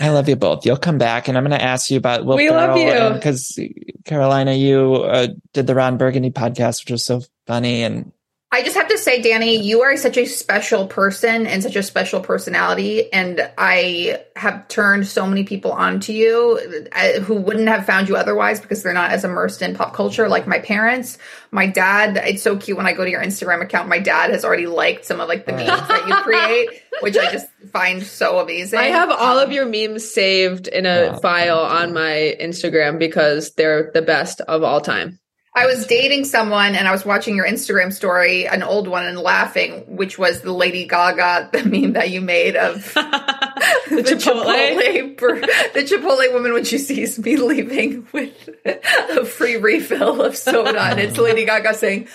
I 0.00 0.08
love 0.08 0.28
you 0.28 0.36
both. 0.36 0.64
You'll 0.66 0.76
come 0.78 0.98
back, 0.98 1.28
and 1.28 1.36
I'm 1.38 1.44
going 1.44 1.56
to 1.56 1.62
ask 1.62 1.90
you 1.90 1.96
about 1.98 2.24
Will 2.24 2.36
We 2.36 2.48
love 2.50 2.76
you. 2.78 3.14
because 3.14 3.56
Carolina, 4.04 4.52
you 4.54 4.94
uh, 4.96 5.28
did 5.52 5.66
the 5.66 5.74
Ron 5.74 5.96
Burgundy 5.96 6.30
podcast, 6.30 6.82
which 6.82 6.90
was 6.92 7.04
so 7.04 7.20
funny, 7.46 7.82
and 7.84 8.10
I 8.54 8.62
just 8.62 8.76
have 8.76 8.86
to 8.86 8.98
say, 8.98 9.20
Danny, 9.20 9.60
you 9.60 9.82
are 9.82 9.96
such 9.96 10.16
a 10.16 10.26
special 10.26 10.86
person 10.86 11.44
and 11.48 11.60
such 11.60 11.74
a 11.74 11.82
special 11.82 12.20
personality. 12.20 13.12
And 13.12 13.50
I 13.58 14.20
have 14.36 14.68
turned 14.68 15.08
so 15.08 15.26
many 15.26 15.42
people 15.42 15.72
onto 15.72 16.12
you 16.12 16.88
uh, 16.92 17.18
who 17.18 17.34
wouldn't 17.34 17.66
have 17.66 17.84
found 17.84 18.08
you 18.08 18.14
otherwise 18.14 18.60
because 18.60 18.84
they're 18.84 18.92
not 18.94 19.10
as 19.10 19.24
immersed 19.24 19.60
in 19.60 19.74
pop 19.74 19.92
culture 19.92 20.28
like 20.28 20.46
my 20.46 20.60
parents. 20.60 21.18
My 21.50 21.66
dad, 21.66 22.16
it's 22.16 22.44
so 22.44 22.56
cute 22.56 22.76
when 22.76 22.86
I 22.86 22.92
go 22.92 23.04
to 23.04 23.10
your 23.10 23.24
Instagram 23.24 23.60
account. 23.60 23.88
My 23.88 23.98
dad 23.98 24.30
has 24.30 24.44
already 24.44 24.68
liked 24.68 25.04
some 25.04 25.18
of 25.18 25.26
like 25.26 25.46
the 25.46 25.52
memes 25.52 25.88
that 25.88 26.06
you 26.06 26.14
create, 26.18 26.80
which 27.00 27.16
I 27.16 27.32
just 27.32 27.48
find 27.72 28.04
so 28.04 28.38
amazing. 28.38 28.78
I 28.78 28.84
have 28.84 29.10
all 29.10 29.40
of 29.40 29.50
your 29.50 29.66
memes 29.66 30.08
saved 30.08 30.68
in 30.68 30.86
a 30.86 31.10
Wow. 31.10 31.18
file 31.18 31.58
on 31.58 31.92
my 31.92 32.36
Instagram 32.40 33.00
because 33.00 33.52
they're 33.54 33.90
the 33.92 34.02
best 34.02 34.40
of 34.42 34.62
all 34.62 34.80
time. 34.80 35.18
I 35.56 35.66
was 35.66 35.86
dating 35.86 36.24
someone 36.24 36.74
and 36.74 36.88
I 36.88 36.90
was 36.90 37.04
watching 37.04 37.36
your 37.36 37.46
Instagram 37.46 37.92
story, 37.92 38.48
an 38.48 38.64
old 38.64 38.88
one, 38.88 39.06
and 39.06 39.16
laughing, 39.16 39.84
which 39.86 40.18
was 40.18 40.40
the 40.40 40.52
Lady 40.52 40.84
Gaga, 40.84 41.50
the 41.52 41.64
meme 41.64 41.92
that 41.92 42.10
you 42.10 42.20
made 42.20 42.56
of 42.56 42.92
the 42.94 44.02
Chipotle. 44.02 44.46
Chipotle 44.46 45.16
per- 45.16 45.40
the 45.40 45.86
Chipotle 45.86 46.32
woman 46.32 46.54
when 46.54 46.64
she 46.64 46.78
sees 46.78 47.20
me 47.20 47.36
leaving 47.36 48.06
with 48.12 48.48
a 48.64 49.24
free 49.24 49.56
refill 49.56 50.22
of 50.22 50.36
soda, 50.36 50.80
and 50.82 50.98
it's 50.98 51.18
Lady 51.18 51.44
Gaga 51.44 51.74
saying, 51.74 52.08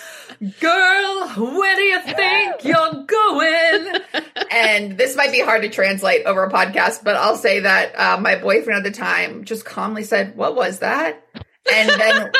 "Girl, 0.60 1.28
where 1.30 1.76
do 1.76 1.82
you 1.82 2.00
think 2.02 2.62
you're 2.64 3.04
going?" 3.04 4.02
and 4.50 4.98
this 4.98 5.16
might 5.16 5.32
be 5.32 5.40
hard 5.40 5.62
to 5.62 5.70
translate 5.70 6.26
over 6.26 6.44
a 6.44 6.50
podcast, 6.52 7.02
but 7.04 7.16
I'll 7.16 7.36
say 7.36 7.60
that 7.60 7.98
uh, 7.98 8.20
my 8.20 8.36
boyfriend 8.36 8.84
at 8.84 8.92
the 8.92 8.96
time 8.96 9.44
just 9.44 9.64
calmly 9.64 10.04
said, 10.04 10.36
"What 10.36 10.54
was 10.54 10.80
that?" 10.80 11.26
And 11.72 11.88
then 11.88 12.32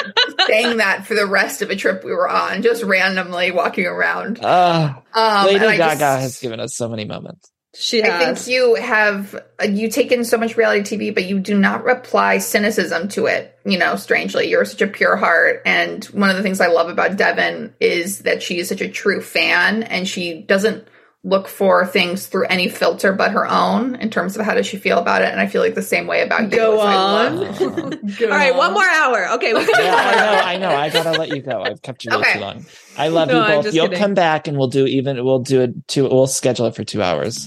saying 0.46 0.76
that 0.78 1.06
for 1.06 1.14
the 1.14 1.26
rest 1.26 1.62
of 1.62 1.70
a 1.70 1.76
trip 1.76 2.04
we 2.04 2.12
were 2.12 2.28
on, 2.28 2.62
just 2.62 2.82
randomly 2.82 3.50
walking 3.50 3.86
around. 3.86 4.38
uh, 4.42 4.94
Um, 5.14 5.46
Lady 5.46 5.58
Gaga 5.58 5.78
just- 5.78 6.00
has 6.22 6.38
given 6.40 6.60
us 6.60 6.74
so 6.74 6.88
many 6.88 7.04
moments. 7.04 7.50
She 7.72 8.02
I 8.02 8.08
has. 8.08 8.44
think 8.44 8.52
you 8.52 8.74
have 8.74 9.32
uh, 9.62 9.66
you 9.66 9.88
take 9.90 10.10
in 10.10 10.24
so 10.24 10.36
much 10.36 10.56
reality 10.56 10.96
TV, 10.96 11.14
but 11.14 11.26
you 11.26 11.38
do 11.38 11.56
not 11.56 11.88
apply 11.88 12.38
cynicism 12.38 13.06
to 13.10 13.26
it. 13.26 13.56
You 13.64 13.78
know, 13.78 13.94
strangely, 13.94 14.48
you're 14.48 14.64
such 14.64 14.82
a 14.82 14.88
pure 14.88 15.14
heart, 15.14 15.62
and 15.64 16.04
one 16.06 16.30
of 16.30 16.36
the 16.36 16.42
things 16.42 16.60
I 16.60 16.66
love 16.66 16.88
about 16.88 17.16
Devin 17.16 17.72
is 17.78 18.20
that 18.20 18.42
she 18.42 18.58
is 18.58 18.68
such 18.68 18.80
a 18.80 18.88
true 18.88 19.20
fan, 19.22 19.84
and 19.84 20.08
she 20.08 20.40
doesn't 20.42 20.88
look 21.22 21.48
for 21.48 21.84
things 21.86 22.26
through 22.28 22.46
any 22.46 22.66
filter 22.66 23.12
but 23.12 23.30
her 23.32 23.46
own 23.46 23.94
in 23.96 24.08
terms 24.08 24.38
of 24.38 24.44
how 24.46 24.54
does 24.54 24.66
she 24.66 24.78
feel 24.78 24.96
about 24.98 25.20
it. 25.20 25.30
And 25.30 25.38
I 25.38 25.46
feel 25.46 25.60
like 25.60 25.74
the 25.74 25.82
same 25.82 26.06
way 26.06 26.22
about 26.22 26.44
you. 26.44 26.48
Go 26.56 26.80
as 26.80 26.86
I 26.86 26.94
on. 26.94 27.36
love- 27.36 27.60
Uh, 28.20 28.24
all 28.24 28.28
right, 28.30 28.54
one 28.56 28.72
more 28.72 28.82
hour. 28.88 29.28
Okay, 29.34 29.52
we 29.52 29.64
can 29.64 29.74
do 29.74 29.82
yeah, 29.82 29.94
I 29.94 30.16
know. 30.16 30.32
I 30.42 30.56
know. 30.58 30.76
I 30.76 30.88
gotta 30.90 31.12
let 31.18 31.28
you 31.28 31.42
go. 31.42 31.62
I've 31.62 31.80
kept 31.82 32.04
you 32.04 32.10
way 32.10 32.16
Okay. 32.18 32.32
too 32.34 32.40
long. 32.40 32.66
I 32.98 33.08
love 33.08 33.28
No, 33.28 33.46
you 33.46 33.62
both. 33.62 33.74
You'll 33.74 33.86
kidding. 33.86 33.98
come 34.00 34.14
back, 34.14 34.48
and 34.48 34.56
we'll 34.58 34.68
do 34.68 34.86
even. 34.86 35.22
We'll 35.24 35.38
do 35.40 35.60
it 35.60 35.86
two. 35.88 36.04
We'll 36.08 36.26
schedule 36.26 36.66
it 36.66 36.74
for 36.74 36.84
two 36.84 37.02
hours. 37.02 37.46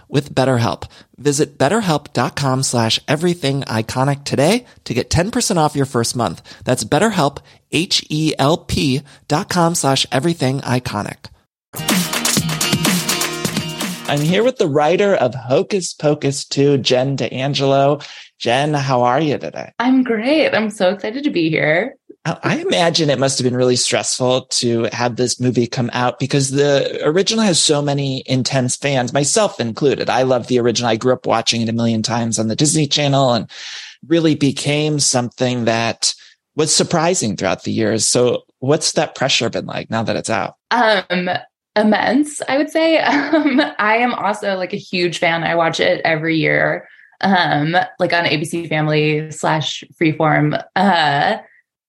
with 0.11 0.35
BetterHelp. 0.35 0.87
Visit 1.17 1.57
betterhelp.com 1.57 2.61
slash 2.61 2.99
everything 3.07 3.61
iconic 3.61 4.23
today 4.25 4.65
to 4.83 4.93
get 4.93 5.09
10% 5.09 5.57
off 5.57 5.75
your 5.75 5.87
first 5.87 6.15
month. 6.15 6.41
That's 6.63 6.83
betterhelp, 6.83 7.39
H-E-L-P 7.71 9.01
dot 9.27 9.49
com 9.49 9.73
slash 9.73 10.05
everything 10.11 10.59
iconic. 10.59 11.27
I'm 14.11 14.19
here 14.19 14.43
with 14.43 14.57
the 14.57 14.67
writer 14.67 15.15
of 15.15 15.33
Hocus 15.33 15.93
Pocus 15.93 16.43
2, 16.43 16.79
Jen 16.79 17.15
D'Angelo. 17.15 18.01
Jen, 18.41 18.73
how 18.73 19.03
are 19.03 19.21
you 19.21 19.37
today? 19.37 19.71
I'm 19.77 20.03
great. 20.03 20.55
I'm 20.55 20.71
so 20.71 20.89
excited 20.89 21.23
to 21.25 21.29
be 21.29 21.51
here. 21.51 21.95
I 22.25 22.57
imagine 22.57 23.11
it 23.11 23.19
must 23.19 23.37
have 23.37 23.45
been 23.45 23.55
really 23.55 23.75
stressful 23.75 24.45
to 24.45 24.89
have 24.91 25.15
this 25.15 25.39
movie 25.39 25.67
come 25.67 25.91
out 25.93 26.17
because 26.17 26.49
the 26.49 27.01
original 27.03 27.43
has 27.43 27.61
so 27.61 27.83
many 27.83 28.23
intense 28.25 28.75
fans, 28.75 29.13
myself 29.13 29.59
included. 29.59 30.09
I 30.09 30.23
love 30.23 30.47
the 30.47 30.59
original. 30.59 30.89
I 30.89 30.95
grew 30.95 31.13
up 31.13 31.27
watching 31.27 31.61
it 31.61 31.69
a 31.69 31.73
million 31.73 32.01
times 32.01 32.39
on 32.39 32.47
the 32.47 32.55
Disney 32.55 32.87
Channel 32.87 33.33
and 33.33 33.49
really 34.07 34.33
became 34.33 34.99
something 34.99 35.65
that 35.65 36.15
was 36.55 36.73
surprising 36.73 37.37
throughout 37.37 37.63
the 37.63 37.71
years. 37.71 38.07
So 38.07 38.43
what's 38.57 38.93
that 38.93 39.13
pressure 39.13 39.51
been 39.51 39.67
like 39.67 39.91
now 39.91 40.01
that 40.01 40.15
it's 40.15 40.31
out? 40.31 40.55
Um, 40.71 41.29
immense, 41.75 42.41
I 42.47 42.57
would 42.57 42.71
say. 42.71 42.99
Um, 43.33 43.61
I 43.77 43.97
am 43.97 44.15
also 44.15 44.55
like 44.57 44.73
a 44.73 44.77
huge 44.77 45.19
fan. 45.19 45.43
I 45.43 45.55
watch 45.55 45.79
it 45.79 46.01
every 46.03 46.37
year, 46.37 46.87
um, 47.21 47.75
like 47.99 48.13
on 48.13 48.25
ABC 48.25 48.67
Family 48.69 49.31
slash 49.31 49.83
Freeform. 49.99 50.63
Uh, 50.75 51.37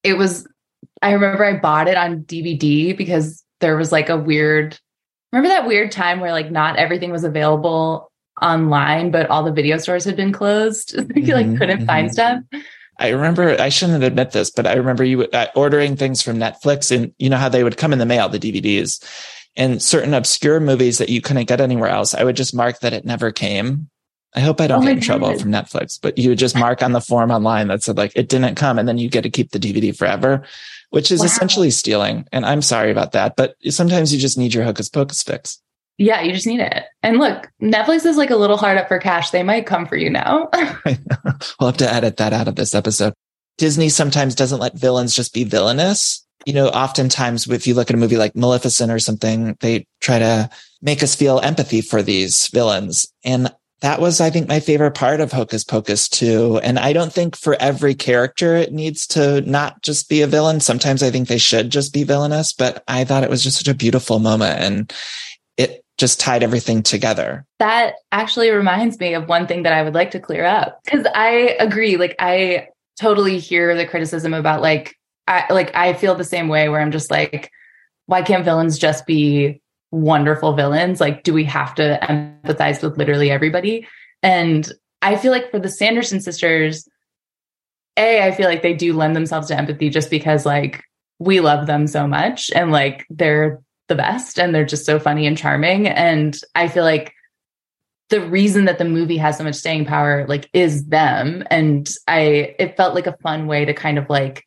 it 0.02 0.14
was, 0.14 0.46
I 1.00 1.12
remember 1.12 1.44
I 1.44 1.58
bought 1.58 1.88
it 1.88 1.96
on 1.96 2.22
DVD 2.22 2.96
because 2.96 3.42
there 3.60 3.76
was 3.76 3.92
like 3.92 4.08
a 4.08 4.16
weird, 4.16 4.78
remember 5.32 5.48
that 5.48 5.66
weird 5.66 5.92
time 5.92 6.20
where 6.20 6.32
like 6.32 6.50
not 6.50 6.76
everything 6.76 7.10
was 7.10 7.24
available 7.24 8.10
online, 8.40 9.10
but 9.10 9.28
all 9.30 9.42
the 9.42 9.52
video 9.52 9.78
stores 9.78 10.04
had 10.04 10.16
been 10.16 10.32
closed. 10.32 10.92
you 10.94 11.02
mm-hmm, 11.02 11.30
like 11.30 11.58
couldn't 11.58 11.78
mm-hmm. 11.78 11.86
find 11.86 12.12
stuff. 12.12 12.42
I 12.98 13.08
remember 13.08 13.60
I 13.60 13.68
shouldn't 13.68 14.04
admit 14.04 14.32
this, 14.32 14.50
but 14.50 14.66
I 14.66 14.74
remember 14.74 15.02
you 15.02 15.24
uh, 15.24 15.46
ordering 15.56 15.96
things 15.96 16.22
from 16.22 16.38
Netflix 16.38 16.94
and 16.94 17.12
you 17.18 17.30
know 17.30 17.38
how 17.38 17.48
they 17.48 17.64
would 17.64 17.76
come 17.76 17.92
in 17.92 17.98
the 17.98 18.06
mail, 18.06 18.28
the 18.28 18.38
DVDs 18.38 19.02
and 19.56 19.82
certain 19.82 20.14
obscure 20.14 20.60
movies 20.60 20.98
that 20.98 21.08
you 21.08 21.20
couldn't 21.20 21.48
get 21.48 21.60
anywhere 21.60 21.90
else, 21.90 22.14
I 22.14 22.24
would 22.24 22.36
just 22.36 22.54
mark 22.54 22.80
that 22.80 22.92
it 22.92 23.04
never 23.04 23.32
came. 23.32 23.90
I 24.34 24.40
hope 24.40 24.60
I 24.60 24.66
don't 24.66 24.82
oh 24.82 24.86
get 24.86 24.92
in 24.92 24.98
God. 24.98 25.04
trouble 25.04 25.38
from 25.38 25.50
Netflix, 25.50 25.98
but 26.00 26.16
you 26.16 26.30
would 26.30 26.38
just 26.38 26.56
mark 26.56 26.82
on 26.82 26.92
the 26.92 27.00
form 27.00 27.30
online 27.30 27.68
that 27.68 27.82
said 27.82 27.96
like 27.96 28.12
it 28.16 28.28
didn't 28.28 28.54
come 28.54 28.78
and 28.78 28.88
then 28.88 28.98
you 28.98 29.08
get 29.08 29.22
to 29.22 29.30
keep 29.30 29.50
the 29.50 29.58
DVD 29.58 29.96
forever, 29.96 30.42
which 30.90 31.12
is 31.12 31.20
wow. 31.20 31.26
essentially 31.26 31.70
stealing. 31.70 32.26
And 32.32 32.46
I'm 32.46 32.62
sorry 32.62 32.90
about 32.90 33.12
that, 33.12 33.36
but 33.36 33.56
sometimes 33.68 34.12
you 34.12 34.18
just 34.18 34.38
need 34.38 34.54
your 34.54 34.64
hocus 34.64 34.88
pocus 34.88 35.22
fix. 35.22 35.60
Yeah, 35.98 36.22
you 36.22 36.32
just 36.32 36.46
need 36.46 36.60
it. 36.60 36.84
And 37.02 37.18
look, 37.18 37.50
Netflix 37.60 38.06
is 38.06 38.16
like 38.16 38.30
a 38.30 38.36
little 38.36 38.56
hard 38.56 38.78
up 38.78 38.88
for 38.88 38.98
cash. 38.98 39.30
They 39.30 39.42
might 39.42 39.66
come 39.66 39.86
for 39.86 39.96
you 39.96 40.08
now. 40.08 40.48
we'll 40.84 41.68
have 41.68 41.76
to 41.76 41.92
edit 41.92 42.16
that 42.16 42.32
out 42.32 42.48
of 42.48 42.56
this 42.56 42.74
episode. 42.74 43.12
Disney 43.58 43.90
sometimes 43.90 44.34
doesn't 44.34 44.60
let 44.60 44.78
villains 44.78 45.14
just 45.14 45.34
be 45.34 45.44
villainous 45.44 46.26
you 46.46 46.52
know, 46.52 46.68
oftentimes 46.68 47.48
if 47.48 47.66
you 47.66 47.74
look 47.74 47.90
at 47.90 47.94
a 47.94 47.98
movie 47.98 48.16
like 48.16 48.34
Maleficent 48.34 48.90
or 48.90 48.98
something, 48.98 49.56
they 49.60 49.86
try 50.00 50.18
to 50.18 50.50
make 50.80 51.02
us 51.02 51.14
feel 51.14 51.40
empathy 51.40 51.80
for 51.80 52.02
these 52.02 52.48
villains. 52.48 53.12
And 53.24 53.52
that 53.82 54.00
was, 54.00 54.20
I 54.20 54.30
think, 54.30 54.48
my 54.48 54.60
favorite 54.60 54.92
part 54.92 55.20
of 55.20 55.32
Hocus 55.32 55.64
Pocus 55.64 56.08
2. 56.08 56.60
And 56.62 56.78
I 56.78 56.92
don't 56.92 57.12
think 57.12 57.36
for 57.36 57.56
every 57.60 57.94
character 57.94 58.54
it 58.54 58.72
needs 58.72 59.08
to 59.08 59.40
not 59.42 59.82
just 59.82 60.08
be 60.08 60.22
a 60.22 60.28
villain. 60.28 60.60
Sometimes 60.60 61.02
I 61.02 61.10
think 61.10 61.26
they 61.26 61.38
should 61.38 61.70
just 61.70 61.92
be 61.92 62.04
villainous, 62.04 62.52
but 62.52 62.84
I 62.86 63.04
thought 63.04 63.24
it 63.24 63.30
was 63.30 63.42
just 63.42 63.58
such 63.58 63.68
a 63.68 63.74
beautiful 63.74 64.20
moment 64.20 64.60
and 64.60 64.92
it 65.56 65.84
just 65.98 66.20
tied 66.20 66.44
everything 66.44 66.82
together. 66.82 67.44
That 67.58 67.94
actually 68.12 68.50
reminds 68.50 69.00
me 69.00 69.14
of 69.14 69.28
one 69.28 69.48
thing 69.48 69.64
that 69.64 69.72
I 69.72 69.82
would 69.82 69.94
like 69.94 70.12
to 70.12 70.20
clear 70.20 70.44
up 70.44 70.78
because 70.84 71.06
I 71.14 71.56
agree. 71.58 71.96
Like, 71.96 72.14
I 72.20 72.68
totally 73.00 73.38
hear 73.38 73.74
the 73.74 73.86
criticism 73.86 74.34
about 74.34 74.62
like 74.62 74.96
I 75.26 75.46
like 75.50 75.74
I 75.74 75.94
feel 75.94 76.14
the 76.14 76.24
same 76.24 76.48
way 76.48 76.68
where 76.68 76.80
I'm 76.80 76.92
just 76.92 77.10
like, 77.10 77.50
why 78.06 78.22
can't 78.22 78.44
villains 78.44 78.78
just 78.78 79.06
be 79.06 79.61
wonderful 79.92 80.54
villains? 80.54 81.00
Like, 81.00 81.22
do 81.22 81.32
we 81.32 81.44
have 81.44 81.74
to 81.76 81.98
empathize 82.02 82.82
with 82.82 82.98
literally 82.98 83.30
everybody? 83.30 83.86
And 84.22 84.70
I 85.00 85.16
feel 85.16 85.30
like 85.30 85.50
for 85.50 85.60
the 85.60 85.68
Sanderson 85.68 86.20
sisters, 86.20 86.88
A, 87.96 88.26
I 88.26 88.32
feel 88.32 88.48
like 88.48 88.62
they 88.62 88.74
do 88.74 88.94
lend 88.94 89.14
themselves 89.14 89.48
to 89.48 89.56
empathy 89.56 89.90
just 89.90 90.10
because 90.10 90.44
like 90.44 90.82
we 91.20 91.40
love 91.40 91.66
them 91.66 91.86
so 91.86 92.08
much 92.08 92.50
and 92.52 92.72
like 92.72 93.06
they're 93.10 93.60
the 93.88 93.94
best 93.94 94.38
and 94.38 94.54
they're 94.54 94.64
just 94.64 94.86
so 94.86 94.98
funny 94.98 95.26
and 95.26 95.38
charming. 95.38 95.86
And 95.86 96.36
I 96.54 96.68
feel 96.68 96.84
like 96.84 97.12
the 98.08 98.20
reason 98.20 98.66
that 98.66 98.78
the 98.78 98.84
movie 98.84 99.16
has 99.18 99.38
so 99.38 99.44
much 99.44 99.54
staying 99.54 99.84
power 99.84 100.26
like 100.26 100.48
is 100.52 100.86
them. 100.86 101.44
And 101.50 101.88
I 102.08 102.54
it 102.58 102.76
felt 102.76 102.94
like 102.94 103.06
a 103.06 103.16
fun 103.18 103.46
way 103.46 103.64
to 103.64 103.74
kind 103.74 103.98
of 103.98 104.08
like 104.08 104.46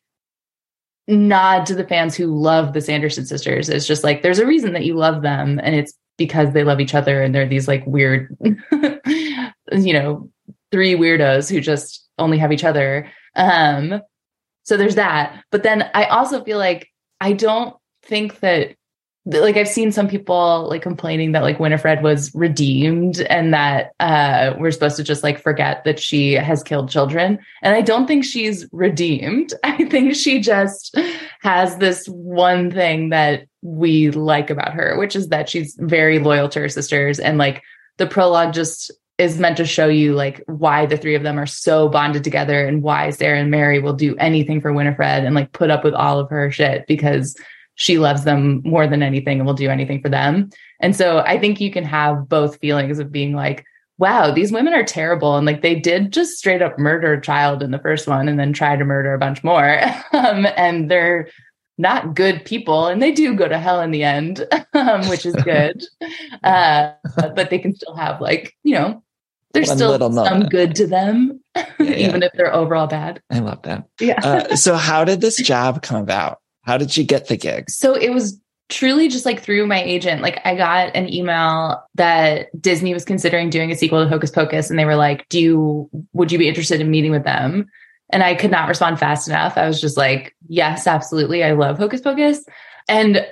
nod 1.08 1.66
to 1.66 1.74
the 1.74 1.86
fans 1.86 2.14
who 2.14 2.26
love 2.26 2.72
the 2.72 2.80
Sanderson 2.80 3.26
sisters. 3.26 3.68
It's 3.68 3.86
just 3.86 4.04
like 4.04 4.22
there's 4.22 4.38
a 4.38 4.46
reason 4.46 4.72
that 4.72 4.84
you 4.84 4.94
love 4.94 5.22
them, 5.22 5.60
and 5.62 5.74
it's 5.74 5.94
because 6.16 6.52
they 6.52 6.64
love 6.64 6.80
each 6.80 6.94
other 6.94 7.22
and 7.22 7.34
they're 7.34 7.46
these 7.46 7.68
like 7.68 7.86
weird, 7.86 8.34
you 8.40 9.92
know, 9.92 10.30
three 10.72 10.94
weirdos 10.94 11.50
who 11.50 11.60
just 11.60 12.08
only 12.18 12.38
have 12.38 12.52
each 12.52 12.64
other. 12.64 13.10
Um, 13.34 14.00
so 14.64 14.76
there's 14.76 14.94
that. 14.94 15.44
But 15.50 15.62
then 15.62 15.90
I 15.94 16.04
also 16.06 16.42
feel 16.42 16.58
like 16.58 16.88
I 17.20 17.32
don't 17.32 17.76
think 18.02 18.40
that 18.40 18.74
like 19.26 19.56
I've 19.56 19.68
seen 19.68 19.90
some 19.90 20.06
people 20.06 20.68
like 20.70 20.82
complaining 20.82 21.32
that 21.32 21.42
like 21.42 21.58
Winifred 21.58 22.02
was 22.02 22.32
redeemed 22.34 23.20
and 23.22 23.52
that 23.52 23.92
uh 23.98 24.54
we're 24.58 24.70
supposed 24.70 24.96
to 24.96 25.04
just 25.04 25.24
like 25.24 25.40
forget 25.40 25.82
that 25.84 25.98
she 25.98 26.34
has 26.34 26.62
killed 26.62 26.88
children. 26.88 27.38
And 27.62 27.74
I 27.74 27.80
don't 27.80 28.06
think 28.06 28.24
she's 28.24 28.66
redeemed. 28.72 29.52
I 29.64 29.84
think 29.86 30.14
she 30.14 30.40
just 30.40 30.96
has 31.40 31.76
this 31.78 32.06
one 32.06 32.70
thing 32.70 33.10
that 33.10 33.46
we 33.62 34.12
like 34.12 34.48
about 34.48 34.74
her, 34.74 34.96
which 34.96 35.16
is 35.16 35.28
that 35.28 35.48
she's 35.48 35.76
very 35.80 36.20
loyal 36.20 36.48
to 36.50 36.60
her 36.60 36.68
sisters 36.68 37.18
and 37.18 37.36
like 37.36 37.62
the 37.98 38.06
prologue 38.06 38.54
just 38.54 38.92
is 39.18 39.40
meant 39.40 39.56
to 39.56 39.64
show 39.64 39.88
you 39.88 40.12
like 40.12 40.42
why 40.46 40.84
the 40.84 40.96
three 40.96 41.14
of 41.14 41.22
them 41.22 41.38
are 41.38 41.46
so 41.46 41.88
bonded 41.88 42.22
together 42.22 42.66
and 42.66 42.82
why 42.82 43.08
Sarah 43.10 43.40
and 43.40 43.50
Mary 43.50 43.78
will 43.78 43.94
do 43.94 44.14
anything 44.16 44.60
for 44.60 44.72
Winifred 44.72 45.24
and 45.24 45.34
like 45.34 45.52
put 45.52 45.70
up 45.70 45.84
with 45.84 45.94
all 45.94 46.20
of 46.20 46.28
her 46.28 46.50
shit 46.50 46.86
because 46.86 47.34
she 47.76 47.98
loves 47.98 48.24
them 48.24 48.62
more 48.64 48.86
than 48.86 49.02
anything 49.02 49.38
and 49.38 49.46
will 49.46 49.54
do 49.54 49.70
anything 49.70 50.02
for 50.02 50.08
them. 50.08 50.50
And 50.80 50.96
so 50.96 51.20
I 51.20 51.38
think 51.38 51.60
you 51.60 51.70
can 51.70 51.84
have 51.84 52.28
both 52.28 52.58
feelings 52.58 52.98
of 52.98 53.12
being 53.12 53.34
like, 53.34 53.64
wow, 53.98 54.30
these 54.30 54.52
women 54.52 54.74
are 54.74 54.84
terrible. 54.84 55.36
And 55.36 55.46
like 55.46 55.62
they 55.62 55.78
did 55.78 56.12
just 56.12 56.38
straight 56.38 56.62
up 56.62 56.78
murder 56.78 57.14
a 57.14 57.20
child 57.20 57.62
in 57.62 57.70
the 57.70 57.78
first 57.78 58.06
one 58.06 58.28
and 58.28 58.38
then 58.38 58.52
try 58.52 58.76
to 58.76 58.84
murder 58.84 59.14
a 59.14 59.18
bunch 59.18 59.44
more. 59.44 59.80
um, 60.12 60.46
and 60.56 60.90
they're 60.90 61.28
not 61.78 62.14
good 62.14 62.44
people 62.44 62.86
and 62.86 63.02
they 63.02 63.12
do 63.12 63.34
go 63.34 63.46
to 63.48 63.58
hell 63.58 63.80
in 63.82 63.90
the 63.90 64.02
end, 64.02 64.46
um, 64.72 65.08
which 65.08 65.24
is 65.24 65.36
good. 65.36 65.82
Uh, 66.44 66.92
but 67.16 67.50
they 67.50 67.58
can 67.58 67.74
still 67.74 67.96
have 67.96 68.20
like, 68.20 68.54
you 68.62 68.72
know, 68.72 69.02
there's 69.52 69.68
One 69.68 69.78
still 69.78 69.90
little 69.90 70.12
some 70.12 70.24
moment. 70.24 70.50
good 70.50 70.76
to 70.76 70.86
them, 70.86 71.40
even 71.80 72.22
if 72.22 72.30
they're 72.34 72.54
overall 72.54 72.86
bad. 72.86 73.20
I 73.30 73.40
love 73.40 73.62
that. 73.62 73.84
Yeah. 73.98 74.20
Uh, 74.22 74.54
so 74.54 74.76
how 74.76 75.04
did 75.04 75.20
this 75.20 75.36
job 75.38 75.82
come 75.82 76.00
about? 76.00 76.38
How 76.66 76.76
did 76.76 76.96
you 76.96 77.04
get 77.04 77.28
the 77.28 77.36
gig? 77.36 77.70
So 77.70 77.94
it 77.94 78.10
was 78.10 78.40
truly 78.68 79.08
just 79.08 79.24
like 79.24 79.40
through 79.40 79.66
my 79.66 79.80
agent. 79.82 80.20
Like 80.20 80.40
I 80.44 80.56
got 80.56 80.94
an 80.96 81.12
email 81.12 81.82
that 81.94 82.48
Disney 82.60 82.92
was 82.92 83.04
considering 83.04 83.50
doing 83.50 83.70
a 83.70 83.76
sequel 83.76 84.02
to 84.02 84.08
Hocus 84.08 84.30
Pocus, 84.30 84.68
and 84.68 84.78
they 84.78 84.84
were 84.84 84.96
like, 84.96 85.28
"Do 85.28 85.40
you 85.40 85.90
would 86.12 86.32
you 86.32 86.38
be 86.38 86.48
interested 86.48 86.80
in 86.80 86.90
meeting 86.90 87.12
with 87.12 87.24
them?" 87.24 87.66
And 88.10 88.22
I 88.22 88.34
could 88.34 88.50
not 88.50 88.68
respond 88.68 88.98
fast 88.98 89.28
enough. 89.28 89.56
I 89.56 89.66
was 89.68 89.80
just 89.80 89.96
like, 89.96 90.34
"Yes, 90.48 90.86
absolutely. 90.86 91.44
I 91.44 91.52
love 91.52 91.78
Hocus 91.78 92.00
Pocus." 92.00 92.44
And 92.88 93.26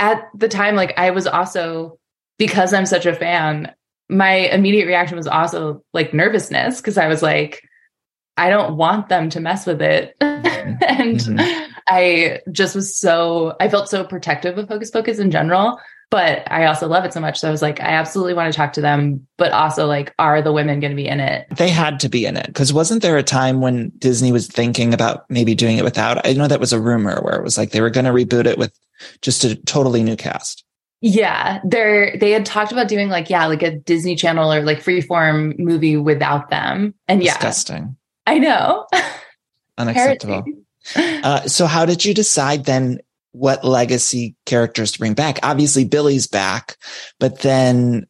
at 0.00 0.28
the 0.34 0.48
time, 0.48 0.74
like 0.74 0.92
I 0.98 1.10
was 1.10 1.26
also 1.26 1.98
because 2.38 2.74
I'm 2.74 2.86
such 2.86 3.06
a 3.06 3.14
fan. 3.14 3.72
My 4.08 4.32
immediate 4.32 4.86
reaction 4.86 5.16
was 5.16 5.28
also 5.28 5.84
like 5.92 6.12
nervousness 6.12 6.80
because 6.80 6.98
I 6.98 7.06
was 7.06 7.22
like, 7.22 7.62
I 8.36 8.50
don't 8.50 8.76
want 8.76 9.08
them 9.08 9.30
to 9.30 9.40
mess 9.40 9.66
with 9.66 9.80
it. 9.82 10.16
and 10.20 11.20
Mhm. 11.20 11.69
I 11.88 12.40
just 12.50 12.74
was 12.74 12.96
so, 12.96 13.56
I 13.60 13.68
felt 13.68 13.88
so 13.88 14.04
protective 14.04 14.58
of 14.58 14.68
Hocus 14.68 14.90
Pocus 14.90 15.18
in 15.18 15.30
general, 15.30 15.80
but 16.10 16.42
I 16.50 16.66
also 16.66 16.88
love 16.88 17.04
it 17.04 17.12
so 17.12 17.20
much. 17.20 17.38
So 17.38 17.48
I 17.48 17.50
was 17.50 17.62
like, 17.62 17.80
I 17.80 17.90
absolutely 17.90 18.34
want 18.34 18.52
to 18.52 18.56
talk 18.56 18.72
to 18.74 18.80
them, 18.80 19.26
but 19.36 19.52
also 19.52 19.86
like, 19.86 20.12
are 20.18 20.42
the 20.42 20.52
women 20.52 20.80
going 20.80 20.90
to 20.90 20.96
be 20.96 21.06
in 21.06 21.20
it? 21.20 21.46
They 21.50 21.68
had 21.68 22.00
to 22.00 22.08
be 22.08 22.26
in 22.26 22.36
it 22.36 22.46
because 22.46 22.72
wasn't 22.72 23.02
there 23.02 23.16
a 23.16 23.22
time 23.22 23.60
when 23.60 23.90
Disney 23.98 24.32
was 24.32 24.48
thinking 24.48 24.92
about 24.92 25.28
maybe 25.30 25.54
doing 25.54 25.78
it 25.78 25.84
without? 25.84 26.26
I 26.26 26.32
know 26.32 26.48
that 26.48 26.60
was 26.60 26.72
a 26.72 26.80
rumor 26.80 27.20
where 27.22 27.36
it 27.36 27.44
was 27.44 27.56
like 27.56 27.70
they 27.70 27.80
were 27.80 27.90
going 27.90 28.06
to 28.06 28.12
reboot 28.12 28.46
it 28.46 28.58
with 28.58 28.76
just 29.22 29.44
a 29.44 29.54
totally 29.54 30.02
new 30.02 30.16
cast. 30.16 30.64
Yeah, 31.02 31.60
they're 31.64 32.14
they 32.18 32.30
had 32.30 32.44
talked 32.44 32.72
about 32.72 32.88
doing 32.88 33.08
like 33.08 33.30
yeah, 33.30 33.46
like 33.46 33.62
a 33.62 33.74
Disney 33.74 34.16
Channel 34.16 34.52
or 34.52 34.62
like 34.62 34.82
freeform 34.82 35.58
movie 35.58 35.96
without 35.96 36.50
them. 36.50 36.92
And 37.08 37.22
yeah, 37.22 37.32
Disgusting, 37.34 37.96
I 38.26 38.38
know. 38.38 38.86
unacceptable. 39.78 40.34
Heresy. 40.34 40.58
Uh, 40.96 41.42
so 41.46 41.66
how 41.66 41.84
did 41.84 42.04
you 42.04 42.14
decide 42.14 42.64
then 42.64 42.98
what 43.32 43.64
legacy 43.64 44.34
characters 44.46 44.92
to 44.92 44.98
bring 44.98 45.14
back? 45.14 45.38
Obviously 45.42 45.84
Billy's 45.84 46.26
back, 46.26 46.76
but 47.18 47.40
then 47.40 48.06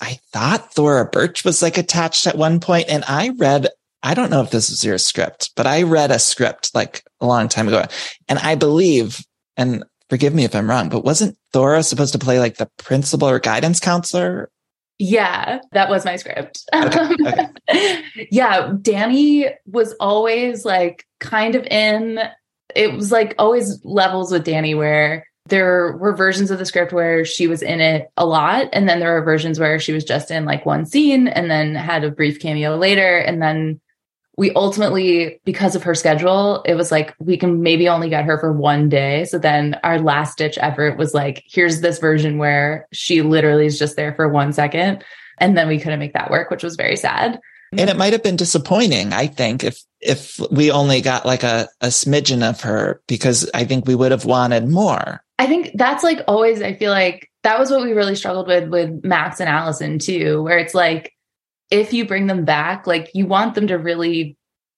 I 0.00 0.18
thought 0.32 0.72
Thora 0.72 1.04
Birch 1.06 1.44
was 1.44 1.62
like 1.62 1.78
attached 1.78 2.26
at 2.26 2.38
one 2.38 2.60
point 2.60 2.86
and 2.88 3.04
I 3.06 3.30
read, 3.30 3.68
I 4.02 4.14
don't 4.14 4.30
know 4.30 4.42
if 4.42 4.50
this 4.50 4.70
was 4.70 4.84
your 4.84 4.98
script, 4.98 5.50
but 5.56 5.66
I 5.66 5.82
read 5.82 6.10
a 6.10 6.18
script 6.18 6.74
like 6.74 7.02
a 7.20 7.26
long 7.26 7.48
time 7.48 7.68
ago 7.68 7.84
and 8.28 8.38
I 8.38 8.54
believe, 8.54 9.24
and 9.56 9.84
forgive 10.08 10.34
me 10.34 10.44
if 10.44 10.54
I'm 10.54 10.70
wrong, 10.70 10.88
but 10.88 11.04
wasn't 11.04 11.36
Thora 11.52 11.82
supposed 11.82 12.12
to 12.12 12.18
play 12.18 12.38
like 12.38 12.56
the 12.56 12.70
principal 12.78 13.28
or 13.28 13.38
guidance 13.38 13.80
counselor? 13.80 14.50
Yeah, 14.98 15.60
that 15.72 15.88
was 15.88 16.04
my 16.04 16.16
script. 16.16 16.64
Okay, 16.74 17.14
okay. 17.24 18.02
yeah, 18.32 18.70
Dani 18.72 19.52
was 19.66 19.94
always 20.00 20.64
like 20.64 21.06
kind 21.20 21.54
of 21.54 21.66
in. 21.66 22.20
It 22.74 22.92
was 22.92 23.10
like 23.10 23.34
always 23.38 23.84
levels 23.84 24.30
with 24.30 24.44
Dani 24.44 24.76
where 24.76 25.26
there 25.48 25.96
were 25.96 26.14
versions 26.14 26.50
of 26.50 26.58
the 26.58 26.66
script 26.66 26.92
where 26.92 27.24
she 27.24 27.46
was 27.46 27.62
in 27.62 27.80
it 27.80 28.10
a 28.16 28.26
lot. 28.26 28.68
And 28.72 28.88
then 28.88 29.00
there 29.00 29.14
were 29.14 29.24
versions 29.24 29.58
where 29.58 29.78
she 29.78 29.92
was 29.92 30.04
just 30.04 30.30
in 30.30 30.44
like 30.44 30.66
one 30.66 30.84
scene 30.84 31.28
and 31.28 31.50
then 31.50 31.74
had 31.74 32.04
a 32.04 32.10
brief 32.10 32.40
cameo 32.40 32.76
later. 32.76 33.18
And 33.18 33.40
then 33.40 33.80
we 34.36 34.52
ultimately, 34.52 35.40
because 35.44 35.74
of 35.74 35.82
her 35.82 35.94
schedule, 35.94 36.62
it 36.64 36.74
was 36.74 36.92
like 36.92 37.14
we 37.18 37.36
can 37.36 37.62
maybe 37.62 37.88
only 37.88 38.08
get 38.08 38.24
her 38.24 38.38
for 38.38 38.52
one 38.52 38.88
day. 38.88 39.24
So 39.24 39.38
then 39.38 39.76
our 39.82 39.98
last 39.98 40.38
ditch 40.38 40.58
effort 40.60 40.96
was 40.96 41.12
like, 41.12 41.42
here's 41.46 41.80
this 41.80 41.98
version 41.98 42.38
where 42.38 42.86
she 42.92 43.22
literally 43.22 43.66
is 43.66 43.78
just 43.78 43.96
there 43.96 44.14
for 44.14 44.28
one 44.28 44.52
second. 44.52 45.02
And 45.38 45.56
then 45.56 45.66
we 45.66 45.80
couldn't 45.80 45.98
make 45.98 46.12
that 46.12 46.30
work, 46.30 46.50
which 46.50 46.62
was 46.62 46.76
very 46.76 46.96
sad. 46.96 47.40
And 47.72 47.80
it 47.80 47.88
mm-hmm. 47.88 47.98
might 47.98 48.12
have 48.12 48.22
been 48.22 48.36
disappointing, 48.36 49.12
I 49.12 49.26
think, 49.26 49.64
if 49.64 49.82
if 50.00 50.38
we 50.50 50.70
only 50.70 51.00
got 51.00 51.26
like 51.26 51.42
a, 51.42 51.68
a 51.80 51.88
smidgen 51.88 52.48
of 52.48 52.60
her, 52.60 53.02
because 53.08 53.50
I 53.52 53.64
think 53.64 53.86
we 53.86 53.94
would 53.94 54.12
have 54.12 54.24
wanted 54.24 54.68
more. 54.68 55.24
I 55.38 55.46
think 55.46 55.72
that's 55.74 56.04
like 56.04 56.20
always, 56.28 56.62
I 56.62 56.74
feel 56.74 56.92
like 56.92 57.30
that 57.42 57.58
was 57.58 57.70
what 57.70 57.82
we 57.82 57.92
really 57.92 58.14
struggled 58.14 58.46
with 58.46 58.68
with 58.68 59.04
Max 59.04 59.40
and 59.40 59.48
Allison 59.48 59.98
too, 59.98 60.42
where 60.42 60.58
it's 60.58 60.74
like, 60.74 61.12
if 61.70 61.92
you 61.92 62.06
bring 62.06 62.26
them 62.26 62.44
back, 62.44 62.86
like 62.86 63.10
you 63.14 63.26
want 63.26 63.54
them 63.54 63.66
to 63.66 63.76
really 63.76 64.36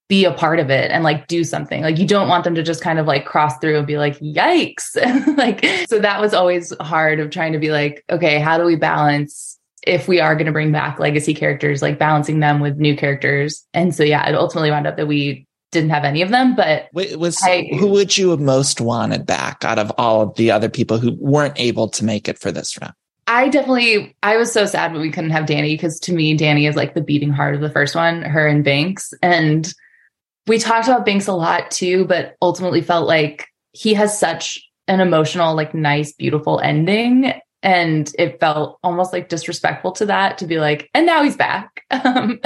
be 0.09 0.25
a 0.25 0.33
part 0.33 0.59
of 0.59 0.71
it 0.71 0.91
and 0.91 1.05
like 1.05 1.29
do 1.29 1.45
something. 1.45 1.83
Like 1.83 1.99
you 1.99 2.07
don't 2.07 2.29
want 2.29 2.43
them 2.43 2.57
to 2.57 2.65
just 2.65 2.83
kind 2.83 2.99
of 2.99 3.07
like 3.07 3.25
cross 3.25 3.57
through 3.59 3.79
and 3.79 3.87
be 3.87 3.97
like, 3.97 4.19
yikes. 4.19 4.97
like, 5.37 5.65
so 5.89 6.01
that 6.01 6.21
was 6.21 6.35
always 6.35 6.75
hard 6.81 7.21
of 7.21 7.31
trying 7.31 7.53
to 7.53 7.61
be 7.61 7.71
like, 7.71 8.05
okay, 8.11 8.41
how 8.41 8.59
do 8.59 8.65
we 8.65 8.75
balance 8.75 9.50
if 9.87 10.09
we 10.09 10.21
are 10.21 10.35
going 10.35 10.47
to 10.47 10.53
bring 10.53 10.73
back 10.73 10.99
legacy 10.99 11.35
characters, 11.35 11.83
like 11.83 11.99
balancing 11.99 12.41
them 12.41 12.61
with 12.61 12.77
new 12.79 12.97
characters? 12.97 13.67
And 13.75 13.95
so, 13.95 14.03
yeah, 14.03 14.29
it 14.29 14.35
ultimately 14.35 14.71
wound 14.71 14.87
up 14.87 14.97
that 14.97 15.07
we 15.09 15.47
didn't 15.73 15.91
have 15.91 16.05
any 16.05 16.21
of 16.23 16.31
them, 16.31 16.57
but 16.57 16.89
Wa- 16.93 17.17
Was 17.17 17.41
I- 17.43 17.69
who 17.79 17.87
would 17.89 18.17
you 18.19 18.31
have 18.31 18.41
most 18.41 18.81
wanted 18.81 19.25
back 19.25 19.65
out 19.65 19.79
of 19.79 19.93
all 19.99 20.21
of 20.23 20.35
the 20.35 20.51
other 20.51 20.69
people 20.69 20.99
who 20.99 21.17
weren't 21.21 21.59
able 21.61 21.89
to 21.91 22.05
make 22.05 22.29
it 22.29 22.39
for 22.39 22.51
this 22.51 22.77
round? 22.81 22.93
I 23.29 23.49
definitely 23.49 24.17
I 24.25 24.37
was 24.37 24.51
so 24.51 24.67
sad 24.67 24.93
when 24.93 25.01
we 25.01 25.13
couldn't 25.13 25.31
have 25.31 25.47
Dani 25.47 25.75
because 25.75 26.01
to 26.01 26.13
me 26.13 26.37
Dani 26.37 26.69
is 26.69 26.75
like 26.75 26.95
the 26.95 27.01
beating 27.01 27.31
heart 27.31 27.55
of 27.55 27.61
the 27.61 27.71
first 27.71 27.95
one, 27.95 28.23
her 28.23 28.45
and 28.49 28.65
Binx. 28.65 29.13
And 29.23 29.73
we 30.49 30.59
talked 30.59 30.89
about 30.89 31.07
Binx 31.07 31.29
a 31.29 31.33
lot 31.33 31.71
too, 31.71 32.05
but 32.07 32.35
ultimately 32.43 32.81
felt 32.81 33.07
like 33.07 33.47
he 33.71 33.95
has 33.95 34.19
such 34.19 34.59
an 34.89 34.99
emotional, 35.01 35.55
like 35.55 35.73
nice, 35.75 36.13
beautiful 36.13 36.59
ending. 36.59 37.33
And 37.63 38.11
it 38.19 38.41
felt 38.41 38.79
almost 38.83 39.13
like 39.13 39.29
disrespectful 39.29 39.93
to 39.93 40.07
that 40.07 40.39
to 40.39 40.47
be 40.47 40.59
like, 40.59 40.89
and 40.95 41.07
now 41.07 41.23
he's 41.23 41.37
back. 41.37 41.85
Um, 41.91 42.41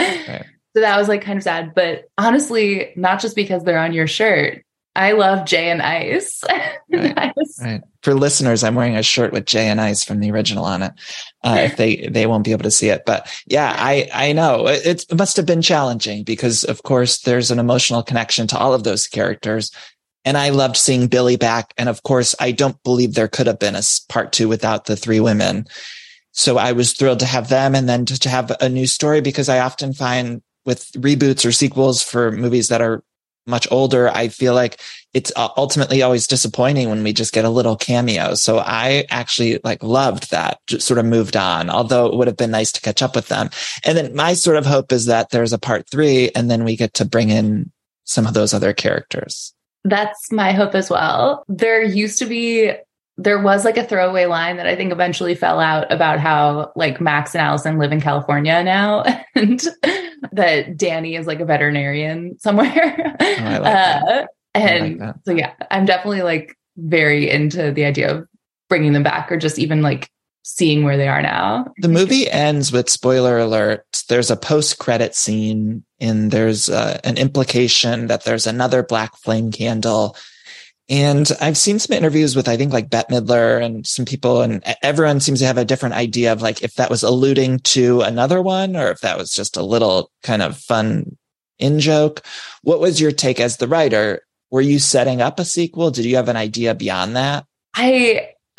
So 0.75 0.81
that 0.81 0.99
was 0.99 1.07
like 1.07 1.23
kind 1.23 1.37
of 1.37 1.45
sad. 1.45 1.73
But 1.75 2.07
honestly, 2.19 2.93
not 2.97 3.21
just 3.21 3.37
because 3.37 3.63
they're 3.63 3.79
on 3.79 3.93
your 3.93 4.09
shirt. 4.09 4.65
I 4.97 5.13
love 5.13 5.47
Jay 5.47 5.71
and 5.71 5.83
Ice. 5.83 6.43
Right. 6.93 7.33
Ice. 7.37 7.59
Right. 7.61 7.81
For 8.03 8.15
listeners, 8.15 8.63
I'm 8.63 8.77
wearing 8.77 8.97
a 8.97 9.03
shirt 9.03 9.33
with 9.33 9.47
Jay 9.47 9.67
and 9.67 9.81
Ice 9.81 10.05
from 10.05 10.21
the 10.21 10.31
original 10.31 10.65
on 10.65 10.83
it. 10.83 10.93
Uh, 11.43 11.57
if 11.63 11.77
they, 11.77 12.07
they 12.07 12.27
won't 12.27 12.45
be 12.45 12.53
able 12.53 12.63
to 12.63 12.71
see 12.71 12.89
it, 12.89 13.03
but 13.05 13.29
yeah, 13.47 13.75
I, 13.77 14.09
I 14.15 14.33
know 14.33 14.69
it, 14.69 15.09
it 15.11 15.19
must 15.19 15.37
have 15.37 15.47
been 15.47 15.63
challenging 15.63 16.23
because 16.23 16.63
of 16.63 16.85
course 16.85 17.23
there's 17.23 17.51
an 17.51 17.59
emotional 17.59 18.05
connection 18.05 18.47
to 18.49 18.59
all 18.59 18.75
of 18.75 18.85
those 18.85 19.09
characters. 19.09 19.73
And 20.25 20.39
I 20.39 20.51
loved 20.51 20.77
seeing 20.77 21.07
Billy 21.07 21.37
back. 21.37 21.75
And 21.77 21.89
of 21.89 22.03
course, 22.03 22.35
I 22.41 22.53
don't 22.53 22.83
believe 22.83 23.15
there 23.15 23.29
could 23.29 23.47
have 23.47 23.59
been 23.59 23.77
a 23.77 23.83
part 24.09 24.33
two 24.33 24.49
without 24.49 24.87
the 24.87 24.97
three 24.97 25.21
women. 25.21 25.67
So 26.33 26.59
I 26.59 26.73
was 26.73 26.93
thrilled 26.93 27.21
to 27.21 27.27
have 27.27 27.49
them 27.49 27.75
and 27.75 27.89
then 27.89 28.07
to, 28.07 28.29
have 28.29 28.51
a 28.61 28.69
new 28.69 28.87
story 28.87 29.21
because 29.21 29.49
I 29.49 29.61
often 29.61 29.93
find 29.93 30.43
with 30.65 30.91
reboots 30.93 31.47
or 31.47 31.53
sequels 31.53 32.03
for 32.03 32.33
movies 32.33 32.69
that 32.69 32.81
are 32.81 33.05
much 33.47 33.69
older, 33.71 34.09
I 34.09 34.29
feel 34.29 34.55
like 34.55 34.81
it's 35.13 35.31
uh, 35.37 35.49
ultimately 35.57 36.03
always 36.03 36.27
disappointing 36.27 36.89
when 36.89 37.05
we 37.05 37.13
just 37.13 37.33
get 37.33 37.45
a 37.45 37.51
little 37.51 37.77
cameo. 37.77 38.35
So 38.35 38.59
I 38.59 39.05
actually 39.11 39.61
like 39.63 39.83
loved 39.83 40.31
that, 40.31 40.59
just 40.67 40.87
sort 40.87 40.99
of 40.99 41.05
moved 41.05 41.37
on, 41.37 41.71
although 41.71 42.07
it 42.07 42.17
would 42.17 42.27
have 42.27 42.37
been 42.37 42.51
nice 42.51 42.73
to 42.73 42.81
catch 42.81 43.03
up 43.03 43.15
with 43.15 43.29
them. 43.29 43.51
And 43.85 43.97
then 43.97 44.15
my 44.15 44.35
sort 44.35 44.57
of 44.57 44.67
hope 44.67 44.93
is 44.93 45.07
that 45.07 45.31
there's 45.31 45.53
a 45.53 45.59
part 45.59 45.89
three 45.89 46.31
and 46.35 46.51
then 46.51 46.65
we 46.65 46.77
get 46.77 46.95
to 46.95 47.05
bring 47.05 47.31
in 47.31 47.71
some 48.05 48.27
of 48.27 48.35
those 48.35 48.55
other 48.55 48.73
characters. 48.73 49.54
That's 49.85 50.33
my 50.33 50.53
hope 50.53 50.75
as 50.75 50.91
well. 50.91 51.45
There 51.49 51.83
used 51.83 52.19
to 52.19 52.27
be, 52.27 52.73
there 53.17 53.41
was 53.41 53.65
like 53.65 53.77
a 53.77 53.85
throwaway 53.85 54.27
line 54.27 54.57
that 54.57 54.67
I 54.67 54.75
think 54.77 54.93
eventually 54.93 55.35
fell 55.35 55.61
out 55.61 55.93
about 55.93 56.19
how 56.21 56.73
like 56.75 57.01
Max 57.01 57.35
and 57.35 57.43
Allison 57.43 57.79
live 57.79 57.93
in 57.93 58.01
California 58.01 58.63
now. 58.63 59.05
And 59.37 59.61
that 60.33 60.77
Dani 60.77 61.19
is 61.19 61.27
like 61.27 61.41
a 61.41 61.45
veterinarian 61.45 62.39
somewhere. 62.39 63.17
Oh, 63.21 63.27
I 63.27 63.59
like 63.59 63.63
that. 63.63 64.05
Uh, 64.05 64.27
and 64.55 65.01
that. 65.01 65.17
so 65.25 65.33
yeah, 65.33 65.53
I'm 65.71 65.85
definitely 65.85 66.23
like 66.23 66.57
very 66.77 67.29
into 67.29 67.73
the 67.73 67.85
idea 67.85 68.15
of 68.15 68.29
bringing 68.69 68.93
them 68.93 69.03
back 69.03 69.31
or 69.31 69.37
just 69.37 69.59
even 69.59 69.83
like 69.83 70.09
seeing 70.45 70.85
where 70.85 70.97
they 70.97 71.09
are 71.09 71.23
now. 71.23 71.73
The 71.79 71.89
movie 71.89 72.31
ends 72.31 72.71
with 72.71 72.89
spoiler 72.89 73.39
alert. 73.39 73.94
There's 74.09 74.31
a 74.31 74.37
post 74.37 74.79
credit 74.79 75.15
scene, 75.15 75.85
and 76.01 76.31
there's 76.31 76.69
uh, 76.69 77.01
an 77.05 77.17
implication 77.19 78.07
that 78.09 78.25
there's 78.25 78.47
another 78.47 78.83
black 78.83 79.17
flame 79.17 79.51
candle. 79.53 80.17
And 80.89 81.31
I've 81.41 81.57
seen 81.57 81.79
some 81.79 81.97
interviews 81.97 82.37
with, 82.37 82.47
I 82.47 82.59
think, 82.59 82.73
like 82.73 82.91
Bette 82.91 83.13
Midler 83.13 83.63
and 83.65 83.87
some 83.87 84.05
people, 84.05 84.43
and 84.43 84.63
everyone 84.83 85.21
seems 85.21 85.39
to 85.41 85.47
have 85.47 85.57
a 85.57 85.65
different 85.65 85.95
idea 85.95 86.33
of 86.33 86.43
like 86.43 86.63
if 86.63 86.75
that 86.75 86.91
was 86.91 87.03
alluding 87.03 87.61
to 87.61 88.03
another 88.03 88.43
one 88.43 88.77
or 88.77 88.91
if 88.91 89.01
that 89.01 89.17
was 89.17 89.31
just 89.31 89.57
a 89.57 89.63
little 89.63 90.11
kind 90.23 90.43
of 90.43 90.59
fun 90.59 91.17
in 91.59 91.81
joke. 91.81 92.21
What 92.63 92.81
was 92.81 93.01
your 93.01 93.13
take 93.13 93.41
as 93.41 93.57
the 93.57 93.69
writer? 93.69 94.21
Were 94.51 94.61
you 94.61 94.79
setting 94.79 95.23
up 95.23 95.41
a 95.41 95.45
sequel? 95.47 95.91
Did 95.91 96.05
you 96.05 96.17
have 96.17 96.29
an 96.29 96.37
idea 96.37 96.75
beyond 96.75 97.17
that? 97.17 97.47
I 97.75 98.29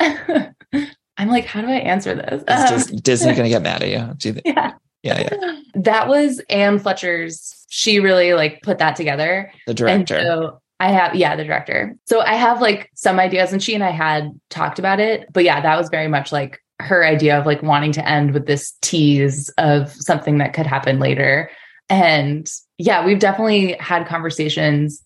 I'm 1.18 1.28
like, 1.28 1.44
how 1.46 1.60
do 1.60 1.68
I 1.68 1.76
answer 1.78 2.14
this? 2.14 2.42
Is 2.42 2.90
Um, 2.90 2.96
Disney 2.98 3.32
going 3.36 3.44
to 3.44 3.48
get 3.48 3.62
mad 3.62 3.82
at 3.84 3.88
you? 3.88 4.14
Do 4.16 4.28
you 4.28 4.34
think? 4.34 4.46
yeah. 4.46 4.72
Yeah, 5.06 5.20
yeah. 5.20 5.60
That 5.74 6.08
was 6.08 6.40
Anne 6.50 6.78
Fletcher's. 6.78 7.64
She 7.68 8.00
really 8.00 8.34
like 8.34 8.62
put 8.62 8.78
that 8.78 8.96
together. 8.96 9.52
The 9.66 9.74
director. 9.74 10.16
And 10.16 10.26
so 10.26 10.60
I 10.80 10.90
have, 10.90 11.14
yeah, 11.14 11.36
the 11.36 11.44
director. 11.44 11.96
So 12.06 12.20
I 12.20 12.34
have 12.34 12.60
like 12.60 12.90
some 12.94 13.18
ideas, 13.18 13.52
and 13.52 13.62
she 13.62 13.74
and 13.74 13.84
I 13.84 13.90
had 13.90 14.38
talked 14.50 14.78
about 14.78 15.00
it. 15.00 15.32
But 15.32 15.44
yeah, 15.44 15.60
that 15.60 15.78
was 15.78 15.88
very 15.88 16.08
much 16.08 16.32
like 16.32 16.60
her 16.80 17.06
idea 17.06 17.38
of 17.38 17.46
like 17.46 17.62
wanting 17.62 17.92
to 17.92 18.06
end 18.06 18.32
with 18.32 18.46
this 18.46 18.74
tease 18.82 19.48
of 19.56 19.92
something 19.92 20.38
that 20.38 20.52
could 20.52 20.66
happen 20.66 20.98
later. 20.98 21.50
And 21.88 22.50
yeah, 22.78 23.06
we've 23.06 23.18
definitely 23.18 23.72
had 23.74 24.06
conversations. 24.06 25.02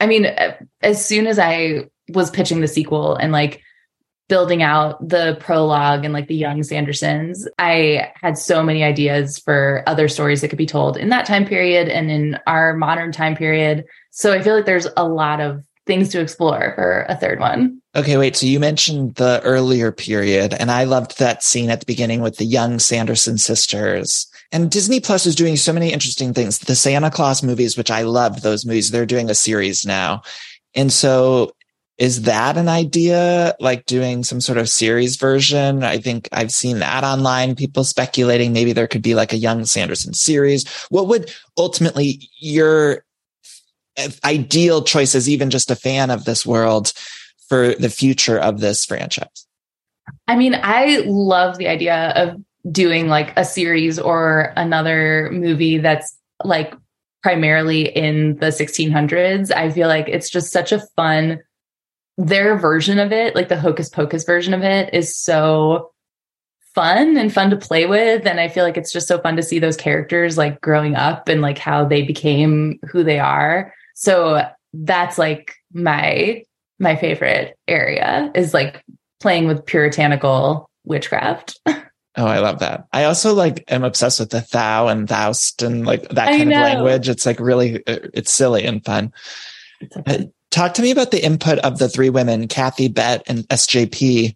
I 0.00 0.06
mean, 0.06 0.26
uh, 0.26 0.56
as 0.82 1.04
soon 1.04 1.26
as 1.26 1.38
I 1.38 1.88
was 2.12 2.30
pitching 2.30 2.60
the 2.60 2.68
sequel 2.68 3.16
and 3.16 3.32
like 3.32 3.62
building 4.28 4.62
out 4.62 5.06
the 5.06 5.36
prologue 5.40 6.04
and 6.04 6.12
like 6.12 6.28
the 6.28 6.34
young 6.34 6.60
Sandersons, 6.60 7.46
I 7.58 8.12
had 8.14 8.36
so 8.36 8.62
many 8.62 8.84
ideas 8.84 9.38
for 9.38 9.82
other 9.86 10.08
stories 10.08 10.42
that 10.42 10.48
could 10.48 10.58
be 10.58 10.66
told 10.66 10.96
in 10.96 11.08
that 11.08 11.26
time 11.26 11.46
period 11.46 11.88
and 11.88 12.10
in 12.10 12.38
our 12.46 12.74
modern 12.74 13.10
time 13.10 13.34
period. 13.34 13.84
So 14.10 14.32
I 14.32 14.42
feel 14.42 14.54
like 14.54 14.66
there's 14.66 14.86
a 14.96 15.08
lot 15.08 15.40
of 15.40 15.64
things 15.86 16.10
to 16.10 16.20
explore 16.20 16.72
for 16.74 17.06
a 17.08 17.16
third 17.16 17.40
one. 17.40 17.80
Okay, 17.96 18.18
wait. 18.18 18.36
So 18.36 18.44
you 18.44 18.60
mentioned 18.60 19.14
the 19.14 19.40
earlier 19.42 19.90
period, 19.90 20.52
and 20.52 20.70
I 20.70 20.84
loved 20.84 21.18
that 21.18 21.42
scene 21.42 21.70
at 21.70 21.80
the 21.80 21.86
beginning 21.86 22.20
with 22.20 22.36
the 22.36 22.44
young 22.44 22.78
Sanderson 22.78 23.38
sisters. 23.38 24.26
And 24.52 24.70
Disney 24.70 25.00
Plus 25.00 25.24
is 25.24 25.34
doing 25.34 25.56
so 25.56 25.72
many 25.72 25.92
interesting 25.92 26.34
things. 26.34 26.58
The 26.58 26.76
Santa 26.76 27.10
Claus 27.10 27.42
movies, 27.42 27.76
which 27.76 27.90
I 27.90 28.02
loved 28.02 28.42
those 28.42 28.66
movies, 28.66 28.90
they're 28.90 29.06
doing 29.06 29.30
a 29.30 29.34
series 29.34 29.86
now. 29.86 30.22
And 30.74 30.92
so 30.92 31.52
is 31.98 32.22
that 32.22 32.56
an 32.56 32.68
idea 32.68 33.56
like 33.58 33.84
doing 33.84 34.22
some 34.22 34.40
sort 34.40 34.56
of 34.56 34.68
series 34.68 35.16
version? 35.16 35.82
I 35.82 35.98
think 35.98 36.28
i've 36.32 36.52
seen 36.52 36.78
that 36.78 37.04
online 37.04 37.56
people 37.56 37.84
speculating 37.84 38.52
maybe 38.52 38.72
there 38.72 38.86
could 38.86 39.02
be 39.02 39.14
like 39.14 39.32
a 39.32 39.36
young 39.38 39.66
sanderson 39.66 40.14
series. 40.14 40.66
What 40.90 41.08
would 41.08 41.32
ultimately 41.56 42.30
your 42.38 43.04
uh, 43.98 44.08
ideal 44.24 44.82
choice 44.82 45.28
even 45.28 45.50
just 45.50 45.70
a 45.70 45.76
fan 45.76 46.10
of 46.10 46.24
this 46.24 46.46
world 46.46 46.92
for 47.48 47.74
the 47.74 47.90
future 47.90 48.38
of 48.38 48.60
this 48.60 48.84
franchise? 48.84 49.46
I 50.28 50.36
mean, 50.36 50.54
I 50.54 51.02
love 51.04 51.58
the 51.58 51.68
idea 51.68 52.12
of 52.14 52.40
doing 52.70 53.08
like 53.08 53.32
a 53.36 53.44
series 53.44 53.98
or 53.98 54.52
another 54.56 55.30
movie 55.32 55.78
that's 55.78 56.16
like 56.44 56.74
primarily 57.22 57.88
in 57.88 58.36
the 58.36 58.46
1600s. 58.46 59.50
I 59.52 59.70
feel 59.70 59.88
like 59.88 60.08
it's 60.08 60.30
just 60.30 60.52
such 60.52 60.70
a 60.72 60.80
fun 60.96 61.40
their 62.18 62.58
version 62.58 62.98
of 62.98 63.12
it, 63.12 63.34
like 63.34 63.48
the 63.48 63.58
hocus 63.58 63.88
pocus 63.88 64.24
version 64.24 64.52
of 64.52 64.62
it 64.62 64.92
is 64.92 65.16
so 65.16 65.92
fun 66.74 67.16
and 67.16 67.32
fun 67.32 67.50
to 67.50 67.56
play 67.56 67.86
with 67.86 68.26
and 68.26 68.38
I 68.38 68.48
feel 68.48 68.62
like 68.62 68.76
it's 68.76 68.92
just 68.92 69.08
so 69.08 69.18
fun 69.18 69.36
to 69.36 69.42
see 69.42 69.58
those 69.58 69.76
characters 69.76 70.36
like 70.36 70.60
growing 70.60 70.94
up 70.94 71.28
and 71.28 71.40
like 71.40 71.58
how 71.58 71.84
they 71.84 72.02
became 72.02 72.78
who 72.90 73.02
they 73.02 73.18
are. 73.18 73.72
So 73.94 74.46
that's 74.74 75.16
like 75.16 75.54
my 75.72 76.42
my 76.78 76.96
favorite 76.96 77.56
area 77.66 78.30
is 78.34 78.52
like 78.52 78.84
playing 79.20 79.46
with 79.46 79.64
puritanical 79.64 80.68
witchcraft. 80.84 81.58
Oh, 82.16 82.26
I 82.26 82.40
love 82.40 82.58
that. 82.58 82.88
I 82.92 83.04
also 83.04 83.32
like 83.32 83.62
am 83.68 83.84
obsessed 83.84 84.18
with 84.18 84.30
the 84.30 84.44
thou 84.50 84.88
and 84.88 85.08
thoust 85.08 85.62
and 85.62 85.86
like 85.86 86.02
that 86.08 86.26
kind 86.26 86.52
of 86.52 86.58
language. 86.58 87.08
It's 87.08 87.24
like 87.24 87.38
really, 87.38 87.76
uh, 87.86 88.08
it's 88.12 88.32
silly 88.32 88.64
and 88.64 88.84
fun. 88.84 89.12
Uh, 90.04 90.24
Talk 90.50 90.74
to 90.74 90.82
me 90.82 90.90
about 90.90 91.10
the 91.10 91.24
input 91.24 91.58
of 91.58 91.78
the 91.78 91.88
three 91.88 92.10
women, 92.10 92.48
Kathy, 92.48 92.88
Bette, 92.88 93.24
and 93.26 93.46
SJP. 93.48 94.34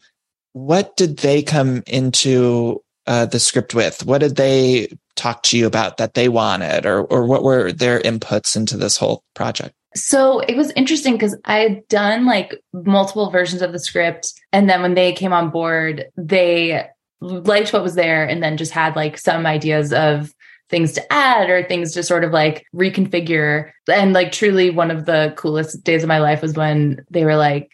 What 0.53 0.97
did 0.97 1.19
they 1.19 1.43
come 1.43 1.83
into 1.87 2.83
uh, 3.07 3.27
the 3.27 3.41
script 3.41 3.75
with? 3.75 4.05
What 4.05 4.19
did 4.19 4.37
they 4.37 4.89
talk 5.17 5.43
to 5.45 5.59
you 5.59 5.67
about 5.67 5.97
that 5.97 6.15
they 6.15 6.29
wanted, 6.29 6.85
or 6.87 7.03
or 7.05 7.27
what 7.27 7.43
were 7.43 7.73
their 7.73 8.01
inputs 8.01 8.57
into 8.57 8.77
this 8.77 8.97
whole 8.97 9.25
project? 9.35 9.75
So 9.95 10.41
it 10.41 10.57
was 10.57 10.71
interesting 10.73 11.15
because 11.15 11.37
I 11.45 11.59
had 11.59 11.89
done 11.89 12.25
like 12.25 12.55
multiple 12.73 13.31
versions 13.31 13.63
of 13.63 13.73
the 13.73 13.79
script. 13.79 14.33
And 14.53 14.69
then 14.69 14.83
when 14.83 14.95
they 14.95 15.13
came 15.13 15.33
on 15.33 15.51
board, 15.51 16.07
they 16.17 16.87
liked 17.21 17.73
what 17.73 17.83
was 17.83 17.95
there 17.95 18.25
and 18.25 18.43
then 18.43 18.57
just 18.57 18.73
had 18.73 18.97
like 18.97 19.19
some 19.19 19.47
ideas 19.47 19.93
of 19.93 20.35
things 20.73 20.93
to 20.95 21.13
add 21.13 21.51
or 21.51 21.63
things 21.63 21.93
to 21.93 22.03
sort 22.03 22.25
of 22.25 22.33
like 22.33 22.67
reconfigure. 22.75 23.71
And 23.89 24.13
like 24.13 24.33
truly 24.33 24.71
one 24.71 24.91
of 24.91 25.05
the 25.05 25.35
coolest 25.37 25.85
days 25.85 26.03
of 26.03 26.09
my 26.09 26.19
life 26.19 26.43
was 26.43 26.55
when 26.55 27.05
they 27.11 27.25
were 27.25 27.37
like, 27.37 27.71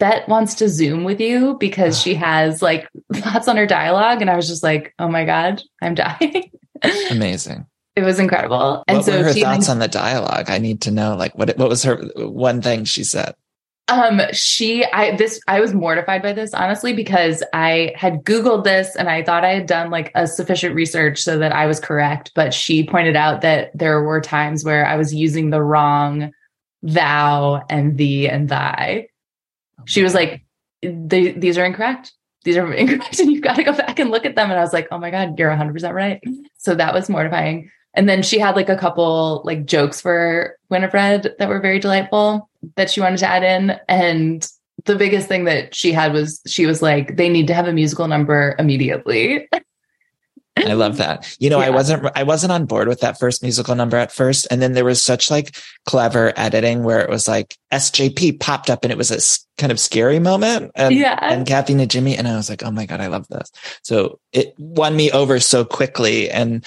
Bette 0.00 0.24
wants 0.28 0.54
to 0.56 0.68
Zoom 0.68 1.04
with 1.04 1.20
you 1.20 1.56
because 1.60 1.98
she 1.98 2.14
has 2.26 2.60
like 2.60 2.88
thoughts 3.14 3.48
on 3.48 3.56
her 3.56 3.66
dialogue. 3.66 4.20
And 4.20 4.28
I 4.28 4.36
was 4.36 4.48
just 4.48 4.62
like, 4.62 4.92
oh 4.98 5.08
my 5.08 5.24
God, 5.24 5.62
I'm 5.80 5.94
dying. 5.94 6.50
Amazing. 7.10 7.66
it 7.94 8.02
was 8.02 8.18
incredible. 8.18 8.82
And 8.88 8.98
what 8.98 9.06
so 9.06 9.16
were 9.16 9.24
her 9.24 9.32
she 9.32 9.42
and 9.42 9.50
I- 9.50 9.54
thoughts 9.54 9.68
on 9.68 9.78
the 9.78 9.88
dialogue? 9.88 10.50
I 10.50 10.58
need 10.58 10.82
to 10.82 10.90
know. 10.90 11.14
Like, 11.16 11.38
what 11.38 11.56
what 11.56 11.68
was 11.68 11.84
her 11.84 11.96
one 12.16 12.62
thing 12.62 12.84
she 12.84 13.04
said? 13.04 13.34
Um, 13.88 14.20
she, 14.32 14.84
I, 14.84 15.16
this, 15.16 15.40
I 15.48 15.58
was 15.60 15.74
mortified 15.74 16.22
by 16.22 16.32
this, 16.32 16.54
honestly, 16.54 16.92
because 16.92 17.42
I 17.52 17.92
had 17.96 18.22
Googled 18.22 18.62
this 18.62 18.94
and 18.94 19.08
I 19.08 19.24
thought 19.24 19.44
I 19.44 19.54
had 19.54 19.66
done 19.66 19.90
like 19.90 20.12
a 20.14 20.28
sufficient 20.28 20.76
research 20.76 21.20
so 21.20 21.38
that 21.38 21.52
I 21.52 21.66
was 21.66 21.80
correct. 21.80 22.30
But 22.36 22.54
she 22.54 22.86
pointed 22.86 23.16
out 23.16 23.40
that 23.40 23.72
there 23.74 24.02
were 24.02 24.20
times 24.20 24.64
where 24.64 24.86
I 24.86 24.96
was 24.96 25.12
using 25.12 25.50
the 25.50 25.62
wrong 25.62 26.30
thou 26.82 27.64
and 27.68 27.96
thee 27.96 28.28
and 28.28 28.48
thy. 28.48 29.08
She 29.86 30.02
was 30.02 30.14
like, 30.14 30.44
these 30.82 31.58
are 31.58 31.64
incorrect. 31.64 32.12
These 32.44 32.56
are 32.56 32.72
incorrect. 32.72 33.18
And 33.18 33.32
you've 33.32 33.42
got 33.42 33.56
to 33.56 33.64
go 33.64 33.72
back 33.72 33.98
and 33.98 34.10
look 34.10 34.24
at 34.24 34.36
them. 34.36 34.50
And 34.50 34.58
I 34.58 34.62
was 34.62 34.72
like, 34.72 34.88
oh 34.90 34.98
my 34.98 35.10
God, 35.10 35.38
you're 35.38 35.50
100% 35.50 35.92
right. 35.92 36.22
So 36.58 36.74
that 36.74 36.94
was 36.94 37.08
mortifying. 37.08 37.70
And 37.94 38.08
then 38.08 38.22
she 38.22 38.38
had 38.38 38.54
like 38.54 38.68
a 38.68 38.76
couple 38.76 39.42
like 39.44 39.66
jokes 39.66 40.00
for 40.00 40.56
Winifred 40.68 41.34
that 41.38 41.48
were 41.48 41.60
very 41.60 41.80
delightful 41.80 42.49
that 42.76 42.90
she 42.90 43.00
wanted 43.00 43.18
to 43.18 43.26
add 43.26 43.42
in. 43.42 43.78
And 43.88 44.46
the 44.84 44.96
biggest 44.96 45.28
thing 45.28 45.44
that 45.44 45.74
she 45.74 45.92
had 45.92 46.12
was 46.12 46.40
she 46.46 46.66
was 46.66 46.82
like, 46.82 47.16
they 47.16 47.28
need 47.28 47.46
to 47.48 47.54
have 47.54 47.68
a 47.68 47.72
musical 47.72 48.08
number 48.08 48.54
immediately. 48.58 49.48
I 50.56 50.74
love 50.74 50.98
that. 50.98 51.36
You 51.38 51.48
know, 51.48 51.60
I 51.60 51.70
wasn't 51.70 52.06
I 52.14 52.22
wasn't 52.24 52.52
on 52.52 52.66
board 52.66 52.88
with 52.88 53.00
that 53.00 53.18
first 53.18 53.42
musical 53.42 53.74
number 53.74 53.96
at 53.96 54.12
first, 54.12 54.46
and 54.50 54.60
then 54.60 54.72
there 54.72 54.84
was 54.84 55.02
such 55.02 55.30
like 55.30 55.56
clever 55.86 56.32
editing 56.36 56.82
where 56.82 57.00
it 57.00 57.08
was 57.08 57.28
like 57.28 57.56
SJP 57.72 58.40
popped 58.40 58.68
up, 58.68 58.84
and 58.84 58.92
it 58.92 58.98
was 58.98 59.10
a 59.10 59.20
kind 59.60 59.70
of 59.72 59.80
scary 59.80 60.18
moment, 60.18 60.72
and 60.74 60.94
Yeah. 60.94 61.18
and 61.22 61.46
Kathy 61.46 61.74
Najimy, 61.74 62.18
and 62.18 62.26
I 62.28 62.36
was 62.36 62.50
like, 62.50 62.62
oh 62.62 62.70
my 62.70 62.84
god, 62.84 63.00
I 63.00 63.06
love 63.06 63.26
this. 63.28 63.50
So 63.82 64.18
it 64.32 64.54
won 64.58 64.96
me 64.96 65.10
over 65.12 65.40
so 65.40 65.64
quickly, 65.64 66.30
and 66.30 66.64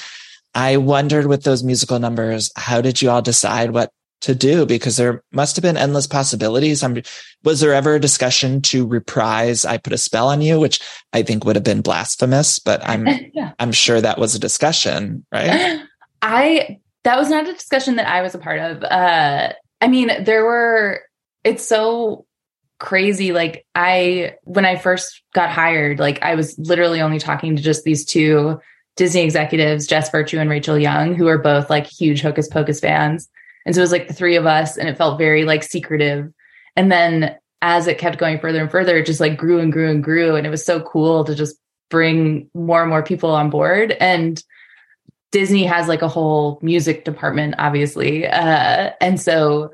I 0.55 0.77
wondered 0.77 1.27
with 1.27 1.43
those 1.43 1.63
musical 1.63 1.99
numbers, 1.99 2.51
how 2.55 2.81
did 2.81 3.01
you 3.01 3.09
all 3.09 3.21
decide 3.21 3.71
what 3.71 3.91
to 4.23 4.33
do? 4.33 4.65
Because 4.65 4.97
there 4.97 5.23
must 5.31 5.55
have 5.55 5.63
been 5.63 5.77
endless 5.77 6.07
possibilities. 6.07 6.81
I'm, 6.81 7.01
was 7.43 7.59
there 7.59 7.73
ever 7.73 7.95
a 7.95 7.99
discussion 7.99 8.61
to 8.63 8.87
reprise 8.87 9.65
"I 9.65 9.77
Put 9.77 9.93
a 9.93 9.97
Spell 9.97 10.29
on 10.29 10.41
You," 10.41 10.59
which 10.59 10.81
I 11.13 11.23
think 11.23 11.45
would 11.45 11.55
have 11.55 11.63
been 11.63 11.81
blasphemous, 11.81 12.59
but 12.59 12.81
I'm 12.83 13.07
yeah. 13.33 13.53
I'm 13.59 13.71
sure 13.71 14.01
that 14.01 14.17
was 14.17 14.35
a 14.35 14.39
discussion, 14.39 15.25
right? 15.31 15.81
I 16.21 16.79
that 17.03 17.17
was 17.17 17.29
not 17.29 17.47
a 17.47 17.53
discussion 17.53 17.97
that 17.97 18.07
I 18.07 18.21
was 18.21 18.33
a 18.33 18.39
part 18.39 18.59
of. 18.59 18.83
Uh 18.83 19.53
I 19.81 19.87
mean, 19.87 20.23
there 20.23 20.45
were 20.45 21.01
it's 21.43 21.67
so 21.67 22.25
crazy 22.79 23.31
like 23.33 23.65
I 23.75 24.35
when 24.43 24.65
I 24.65 24.77
first 24.77 25.21
got 25.33 25.49
hired, 25.49 25.99
like 25.99 26.21
I 26.21 26.35
was 26.35 26.57
literally 26.57 27.01
only 27.01 27.19
talking 27.19 27.55
to 27.55 27.61
just 27.61 27.83
these 27.83 28.05
two 28.05 28.59
Disney 28.95 29.21
executives, 29.21 29.87
Jess 29.87 30.09
Virtue 30.11 30.39
and 30.39 30.49
Rachel 30.49 30.77
Young, 30.77 31.15
who 31.15 31.27
are 31.27 31.37
both 31.37 31.69
like 31.69 31.87
huge 31.87 32.21
Hocus 32.21 32.47
Pocus 32.47 32.79
fans. 32.79 33.27
And 33.65 33.73
so 33.73 33.81
it 33.81 33.83
was 33.83 33.91
like 33.91 34.07
the 34.07 34.13
three 34.13 34.35
of 34.35 34.45
us 34.45 34.77
and 34.77 34.89
it 34.89 34.97
felt 34.97 35.17
very 35.17 35.45
like 35.45 35.63
secretive. 35.63 36.31
And 36.75 36.91
then 36.91 37.35
as 37.61 37.87
it 37.87 37.97
kept 37.97 38.17
going 38.17 38.39
further 38.39 38.61
and 38.61 38.71
further, 38.71 38.97
it 38.97 39.05
just 39.05 39.19
like 39.19 39.37
grew 39.37 39.59
and 39.59 39.71
grew 39.71 39.89
and 39.89 40.03
grew 40.03 40.35
and 40.35 40.45
it 40.45 40.49
was 40.49 40.65
so 40.65 40.81
cool 40.81 41.23
to 41.23 41.35
just 41.35 41.55
bring 41.89 42.49
more 42.53 42.81
and 42.81 42.89
more 42.89 43.03
people 43.03 43.31
on 43.31 43.49
board 43.49 43.91
and 43.99 44.43
Disney 45.33 45.65
has 45.65 45.87
like 45.87 46.03
a 46.03 46.07
whole 46.07 46.59
music 46.61 47.05
department, 47.05 47.55
obviously. 47.57 48.27
Uh, 48.27 48.91
and 49.01 49.19
so 49.19 49.71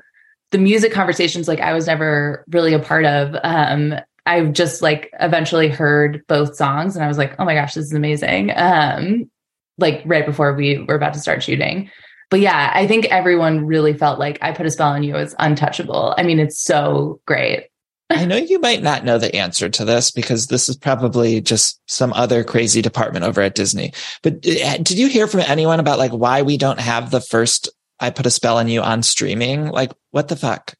the 0.52 0.58
music 0.58 0.90
conversations, 0.90 1.46
like 1.46 1.60
I 1.60 1.74
was 1.74 1.86
never 1.86 2.44
really 2.48 2.72
a 2.72 2.78
part 2.78 3.04
of. 3.04 3.36
Um, 3.44 3.94
I 4.24 4.42
just 4.46 4.80
like 4.80 5.10
eventually 5.20 5.68
heard 5.68 6.26
both 6.26 6.56
songs 6.56 6.96
and 6.96 7.04
I 7.04 7.08
was 7.08 7.18
like, 7.18 7.38
oh 7.38 7.44
my 7.44 7.54
gosh, 7.54 7.74
this 7.74 7.84
is 7.84 7.92
amazing. 7.92 8.52
Um, 8.56 9.30
like 9.76 10.02
right 10.06 10.24
before 10.24 10.54
we 10.54 10.78
were 10.78 10.94
about 10.94 11.12
to 11.14 11.20
start 11.20 11.42
shooting. 11.42 11.90
But 12.30 12.40
yeah, 12.40 12.70
I 12.72 12.86
think 12.86 13.06
everyone 13.06 13.66
really 13.66 13.92
felt 13.92 14.18
like 14.18 14.38
I 14.40 14.52
put 14.52 14.66
a 14.66 14.70
spell 14.70 14.90
on 14.90 15.02
you 15.02 15.16
as 15.16 15.34
untouchable. 15.38 16.14
I 16.16 16.22
mean, 16.22 16.38
it's 16.38 16.60
so 16.62 17.20
great. 17.26 17.66
I 18.08 18.24
know 18.24 18.36
you 18.36 18.58
might 18.58 18.82
not 18.82 19.04
know 19.04 19.18
the 19.18 19.34
answer 19.36 19.68
to 19.68 19.84
this 19.84 20.10
because 20.10 20.48
this 20.48 20.68
is 20.68 20.76
probably 20.76 21.40
just 21.40 21.80
some 21.86 22.12
other 22.12 22.42
crazy 22.42 22.82
department 22.82 23.24
over 23.24 23.40
at 23.40 23.54
Disney. 23.54 23.92
But 24.22 24.34
uh, 24.46 24.78
did 24.78 24.98
you 24.98 25.08
hear 25.08 25.26
from 25.26 25.40
anyone 25.40 25.78
about 25.78 25.98
like 25.98 26.10
why 26.10 26.42
we 26.42 26.56
don't 26.56 26.80
have 26.80 27.10
the 27.10 27.20
first 27.20 27.68
I 28.00 28.10
put 28.10 28.26
a 28.26 28.30
spell 28.30 28.58
on 28.58 28.68
you 28.68 28.80
on 28.82 29.02
streaming? 29.02 29.68
Like 29.68 29.92
what 30.10 30.28
the 30.28 30.36
fuck? 30.36 30.74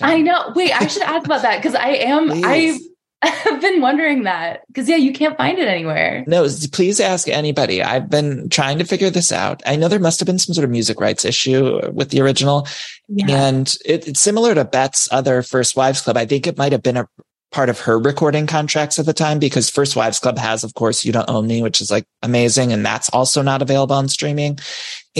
I 0.00 0.20
know. 0.20 0.52
Wait, 0.54 0.72
I 0.72 0.86
should 0.86 1.02
ask 1.02 1.26
about 1.26 1.42
that 1.42 1.56
because 1.56 1.74
I 1.74 1.88
am 1.88 2.30
I 2.32 2.78
I've 3.22 3.60
been 3.60 3.80
wondering 3.80 4.22
that 4.24 4.62
because 4.68 4.88
yeah, 4.88 4.96
you 4.96 5.12
can't 5.12 5.36
find 5.36 5.58
it 5.58 5.66
anywhere. 5.66 6.24
No, 6.28 6.46
please 6.72 7.00
ask 7.00 7.28
anybody. 7.28 7.82
I've 7.82 8.08
been 8.08 8.48
trying 8.48 8.78
to 8.78 8.84
figure 8.84 9.10
this 9.10 9.32
out. 9.32 9.60
I 9.66 9.74
know 9.74 9.88
there 9.88 9.98
must 9.98 10.20
have 10.20 10.26
been 10.26 10.38
some 10.38 10.54
sort 10.54 10.64
of 10.64 10.70
music 10.70 11.00
rights 11.00 11.24
issue 11.24 11.90
with 11.92 12.10
the 12.10 12.20
original, 12.20 12.68
yeah. 13.08 13.26
and 13.28 13.76
it, 13.84 14.06
it's 14.06 14.20
similar 14.20 14.54
to 14.54 14.64
Bette's 14.64 15.08
other 15.10 15.42
First 15.42 15.76
Wives 15.76 16.00
Club. 16.00 16.16
I 16.16 16.26
think 16.26 16.46
it 16.46 16.58
might 16.58 16.72
have 16.72 16.82
been 16.82 16.96
a 16.96 17.08
part 17.50 17.68
of 17.68 17.80
her 17.80 17.98
recording 17.98 18.46
contracts 18.46 18.98
at 18.98 19.06
the 19.06 19.14
time 19.14 19.38
because 19.38 19.70
First 19.70 19.96
Wives 19.96 20.18
Club 20.18 20.38
has, 20.38 20.64
of 20.64 20.74
course, 20.74 21.04
You 21.04 21.12
Don't 21.12 21.30
Own 21.30 21.46
Me, 21.46 21.62
which 21.62 21.80
is 21.80 21.90
like 21.90 22.04
amazing. 22.22 22.72
And 22.72 22.84
that's 22.84 23.08
also 23.10 23.42
not 23.42 23.62
available 23.62 23.96
on 23.96 24.08
streaming. 24.08 24.58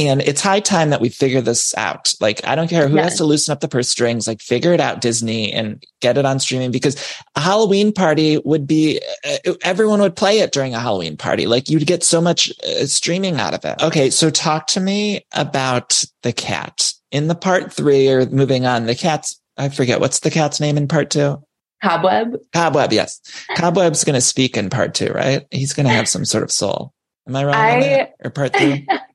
And 0.07 0.21
it's 0.21 0.41
high 0.41 0.61
time 0.61 0.91
that 0.91 1.01
we 1.01 1.09
figure 1.09 1.41
this 1.41 1.75
out. 1.77 2.15
Like, 2.21 2.47
I 2.47 2.55
don't 2.55 2.69
care 2.69 2.87
who 2.87 2.95
yes. 2.95 3.11
has 3.11 3.19
to 3.19 3.25
loosen 3.25 3.53
up 3.53 3.59
the 3.59 3.67
purse 3.67 3.91
strings, 3.91 4.29
like 4.29 4.41
figure 4.41 4.73
it 4.73 4.81
out, 4.81 5.01
Disney, 5.01 5.53
and 5.53 5.83
get 6.01 6.17
it 6.17 6.25
on 6.25 6.39
streaming 6.39 6.71
because 6.71 6.97
a 7.35 7.41
Halloween 7.41 7.93
party 7.93 8.39
would 8.45 8.67
be, 8.67 9.01
uh, 9.25 9.55
everyone 9.63 10.01
would 10.01 10.15
play 10.15 10.39
it 10.39 10.53
during 10.53 10.75
a 10.75 10.81
Halloween 10.81 11.17
party. 11.17 11.47
Like 11.47 11.69
you'd 11.69 11.87
get 11.87 12.05
so 12.05 12.21
much 12.21 12.53
uh, 12.65 12.87
streaming 12.87 13.41
out 13.41 13.55
of 13.55 13.65
it. 13.65 13.83
Okay. 13.83 14.11
So 14.11 14.31
talk 14.31 14.69
to 14.69 14.81
me 14.81 15.27
about 15.33 16.05
the 16.23 16.33
cat 16.33 16.93
in 17.11 17.27
the 17.27 17.35
part 17.35 17.73
three 17.73 18.09
or 18.09 18.25
moving 18.27 18.67
on. 18.67 18.87
The 18.87 18.95
cat's, 18.95 19.41
I 19.57 19.69
forget 19.69 20.01
what's 20.01 20.21
the 20.21 20.31
cat's 20.31 20.61
name 20.61 20.77
in 20.77 20.87
part 20.87 21.11
two. 21.11 21.43
Cobweb. 21.83 22.37
Cobweb, 22.53 22.93
yes. 22.93 23.21
Cobweb's 23.57 24.05
going 24.05 24.15
to 24.15 24.21
speak 24.21 24.57
in 24.57 24.71
part 24.71 24.95
two, 24.95 25.13
right? 25.13 25.47
He's 25.51 25.73
going 25.75 25.87
to 25.87 25.93
have 25.93 26.09
some 26.09 26.25
sort 26.25 26.45
of 26.45 26.53
soul. 26.53 26.93
Am 27.27 27.37
I 27.37 27.45
wrong? 27.45 27.55
I, 27.55 28.09
or 28.25 28.31
part 28.31 28.57
three? 28.57 28.87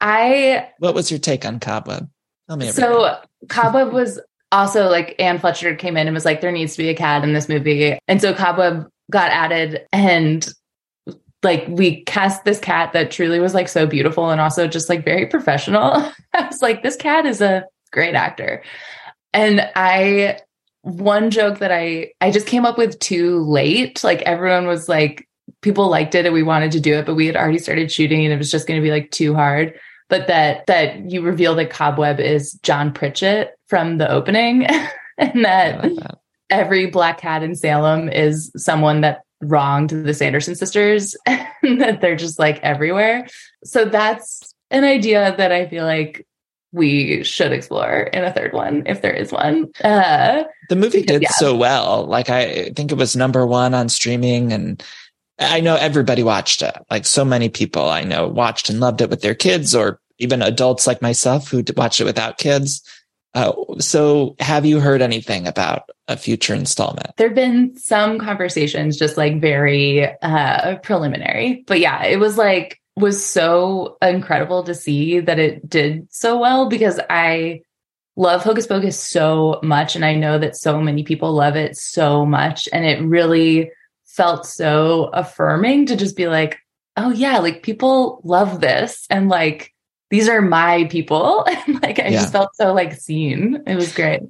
I. 0.00 0.68
What 0.78 0.94
was 0.94 1.10
your 1.10 1.20
take 1.20 1.44
on 1.44 1.60
Cobweb? 1.60 2.08
Tell 2.48 2.56
me. 2.56 2.70
So 2.70 3.16
Cobweb 3.48 3.92
was 3.92 4.20
also 4.52 4.88
like 4.88 5.14
Anne 5.18 5.38
Fletcher 5.38 5.74
came 5.74 5.96
in 5.96 6.06
and 6.06 6.14
was 6.14 6.24
like, 6.24 6.40
there 6.40 6.52
needs 6.52 6.72
to 6.76 6.82
be 6.82 6.88
a 6.88 6.94
cat 6.94 7.24
in 7.24 7.32
this 7.32 7.48
movie, 7.48 7.98
and 8.08 8.20
so 8.20 8.34
Cobweb 8.34 8.88
got 9.10 9.30
added, 9.30 9.86
and 9.92 10.48
like 11.42 11.66
we 11.68 12.02
cast 12.04 12.44
this 12.44 12.58
cat 12.58 12.92
that 12.92 13.10
truly 13.10 13.38
was 13.38 13.54
like 13.54 13.68
so 13.68 13.86
beautiful 13.86 14.30
and 14.30 14.40
also 14.40 14.66
just 14.66 14.88
like 14.88 15.04
very 15.04 15.26
professional. 15.26 15.92
I 16.34 16.46
was 16.46 16.62
like, 16.62 16.82
this 16.82 16.96
cat 16.96 17.26
is 17.26 17.40
a 17.40 17.64
great 17.92 18.14
actor, 18.14 18.62
and 19.32 19.68
I 19.76 20.38
one 20.82 21.30
joke 21.30 21.58
that 21.58 21.72
I 21.72 22.12
I 22.20 22.30
just 22.30 22.46
came 22.46 22.64
up 22.64 22.78
with 22.78 22.98
too 22.98 23.40
late. 23.40 24.02
Like 24.02 24.22
everyone 24.22 24.66
was 24.66 24.88
like 24.88 25.27
people 25.62 25.88
liked 25.88 26.14
it 26.14 26.24
and 26.24 26.34
we 26.34 26.42
wanted 26.42 26.72
to 26.72 26.80
do 26.80 26.94
it, 26.94 27.06
but 27.06 27.14
we 27.14 27.26
had 27.26 27.36
already 27.36 27.58
started 27.58 27.90
shooting 27.90 28.24
and 28.24 28.32
it 28.32 28.38
was 28.38 28.50
just 28.50 28.66
going 28.66 28.80
to 28.80 28.84
be 28.84 28.90
like 28.90 29.10
too 29.10 29.34
hard. 29.34 29.78
But 30.08 30.26
that 30.28 30.66
that 30.66 31.10
you 31.10 31.20
reveal 31.20 31.54
that 31.56 31.70
Cobweb 31.70 32.18
is 32.18 32.54
John 32.62 32.92
Pritchett 32.92 33.58
from 33.66 33.98
the 33.98 34.10
opening 34.10 34.64
and 35.18 35.44
that, 35.44 35.82
that 35.82 36.18
every 36.50 36.86
black 36.86 37.18
cat 37.18 37.42
in 37.42 37.54
Salem 37.54 38.08
is 38.08 38.50
someone 38.56 39.02
that 39.02 39.22
wronged 39.40 39.90
the 39.90 40.14
Sanderson 40.14 40.54
sisters 40.54 41.14
and 41.26 41.80
that 41.80 42.00
they're 42.00 42.16
just 42.16 42.38
like 42.38 42.58
everywhere. 42.60 43.26
So 43.64 43.84
that's 43.84 44.54
an 44.70 44.84
idea 44.84 45.34
that 45.36 45.52
I 45.52 45.68
feel 45.68 45.84
like 45.84 46.26
we 46.72 47.24
should 47.24 47.52
explore 47.52 48.02
in 48.12 48.24
a 48.24 48.32
third 48.32 48.52
one 48.52 48.82
if 48.86 49.00
there 49.00 49.12
is 49.12 49.32
one. 49.32 49.70
Uh, 49.82 50.44
the 50.68 50.76
movie 50.76 51.02
did 51.02 51.22
yeah. 51.22 51.30
so 51.30 51.54
well. 51.54 52.06
Like 52.06 52.28
I 52.28 52.70
think 52.76 52.92
it 52.92 52.98
was 52.98 53.16
number 53.16 53.46
one 53.46 53.74
on 53.74 53.88
streaming 53.88 54.52
and 54.52 54.82
I 55.38 55.60
know 55.60 55.76
everybody 55.76 56.22
watched 56.22 56.62
it. 56.62 56.74
Like 56.90 57.04
so 57.04 57.24
many 57.24 57.48
people 57.48 57.88
I 57.88 58.02
know 58.02 58.26
watched 58.26 58.68
and 58.68 58.80
loved 58.80 59.00
it 59.00 59.10
with 59.10 59.22
their 59.22 59.34
kids 59.34 59.74
or 59.74 60.00
even 60.18 60.42
adults 60.42 60.86
like 60.86 61.00
myself 61.00 61.48
who 61.48 61.62
watched 61.76 62.00
it 62.00 62.04
without 62.04 62.38
kids. 62.38 62.82
Uh, 63.34 63.52
so 63.78 64.34
have 64.40 64.66
you 64.66 64.80
heard 64.80 65.02
anything 65.02 65.46
about 65.46 65.90
a 66.08 66.16
future 66.16 66.54
installment? 66.54 67.16
There've 67.16 67.34
been 67.34 67.76
some 67.76 68.18
conversations, 68.18 68.96
just 68.96 69.16
like 69.16 69.40
very 69.40 70.06
uh, 70.22 70.76
preliminary, 70.78 71.62
but 71.66 71.78
yeah, 71.78 72.04
it 72.04 72.18
was 72.18 72.36
like 72.36 72.80
was 72.96 73.24
so 73.24 73.96
incredible 74.02 74.64
to 74.64 74.74
see 74.74 75.20
that 75.20 75.38
it 75.38 75.68
did 75.68 76.12
so 76.12 76.38
well 76.38 76.68
because 76.68 76.98
I 77.08 77.60
love 78.16 78.42
Hocus 78.42 78.66
Pocus 78.66 78.98
so 78.98 79.60
much. 79.62 79.94
And 79.94 80.04
I 80.04 80.14
know 80.14 80.38
that 80.38 80.56
so 80.56 80.80
many 80.80 81.04
people 81.04 81.32
love 81.32 81.54
it 81.54 81.76
so 81.76 82.26
much. 82.26 82.68
And 82.72 82.84
it 82.84 83.00
really 83.00 83.70
felt 84.08 84.46
so 84.46 85.10
affirming 85.12 85.86
to 85.86 85.96
just 85.96 86.16
be 86.16 86.26
like, 86.26 86.58
oh, 86.96 87.10
yeah, 87.10 87.38
like 87.38 87.62
people 87.62 88.20
love 88.24 88.60
this. 88.60 89.06
And 89.08 89.28
like, 89.28 89.72
these 90.10 90.28
are 90.28 90.40
my 90.40 90.84
people. 90.84 91.46
And 91.68 91.82
like, 91.82 91.98
I 91.98 92.04
yeah. 92.04 92.20
just 92.20 92.32
felt 92.32 92.54
so 92.54 92.72
like 92.72 92.94
seen. 92.94 93.62
It 93.66 93.76
was 93.76 93.94
great. 93.94 94.20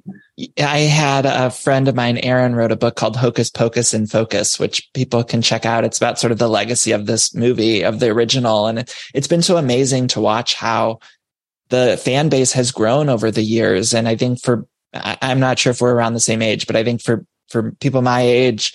I 0.61 0.79
had 0.79 1.25
a 1.25 1.49
friend 1.49 1.87
of 1.87 1.95
mine, 1.95 2.17
Aaron, 2.17 2.53
wrote 2.53 2.71
a 2.71 2.77
book 2.77 2.95
called 2.95 3.15
Hocus 3.15 3.49
Pocus 3.49 3.93
in 3.93 4.07
Focus, 4.07 4.59
which 4.59 4.89
people 4.93 5.23
can 5.23 5.41
check 5.41 5.65
out. 5.65 5.85
It's 5.85 5.97
about 5.97 6.19
sort 6.19 6.31
of 6.31 6.37
the 6.37 6.49
legacy 6.49 6.91
of 6.91 7.05
this 7.05 7.33
movie, 7.33 7.83
of 7.83 7.99
the 7.99 8.09
original. 8.09 8.67
And 8.67 8.93
it's 9.13 9.27
been 9.27 9.41
so 9.41 9.57
amazing 9.57 10.09
to 10.09 10.21
watch 10.21 10.55
how 10.55 10.99
the 11.69 11.99
fan 12.03 12.29
base 12.29 12.51
has 12.53 12.71
grown 12.71 13.09
over 13.09 13.31
the 13.31 13.43
years. 13.43 13.93
And 13.93 14.07
I 14.07 14.15
think 14.15 14.41
for, 14.41 14.67
I'm 14.93 15.39
not 15.39 15.59
sure 15.59 15.71
if 15.71 15.81
we're 15.81 15.95
around 15.95 16.13
the 16.13 16.19
same 16.19 16.41
age, 16.41 16.67
but 16.67 16.75
I 16.75 16.83
think 16.83 17.01
for, 17.01 17.25
for 17.47 17.71
people 17.73 18.01
my 18.01 18.21
age, 18.21 18.73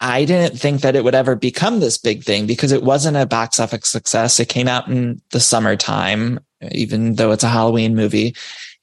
I 0.00 0.24
didn't 0.24 0.58
think 0.58 0.82
that 0.82 0.94
it 0.94 1.02
would 1.02 1.14
ever 1.14 1.34
become 1.34 1.80
this 1.80 1.98
big 1.98 2.22
thing 2.22 2.46
because 2.46 2.70
it 2.70 2.84
wasn't 2.84 3.16
a 3.16 3.26
box 3.26 3.58
office 3.58 3.88
success. 3.88 4.38
It 4.38 4.48
came 4.48 4.68
out 4.68 4.88
in 4.88 5.20
the 5.32 5.40
summertime, 5.40 6.38
even 6.70 7.16
though 7.16 7.32
it's 7.32 7.44
a 7.44 7.48
Halloween 7.48 7.96
movie. 7.96 8.36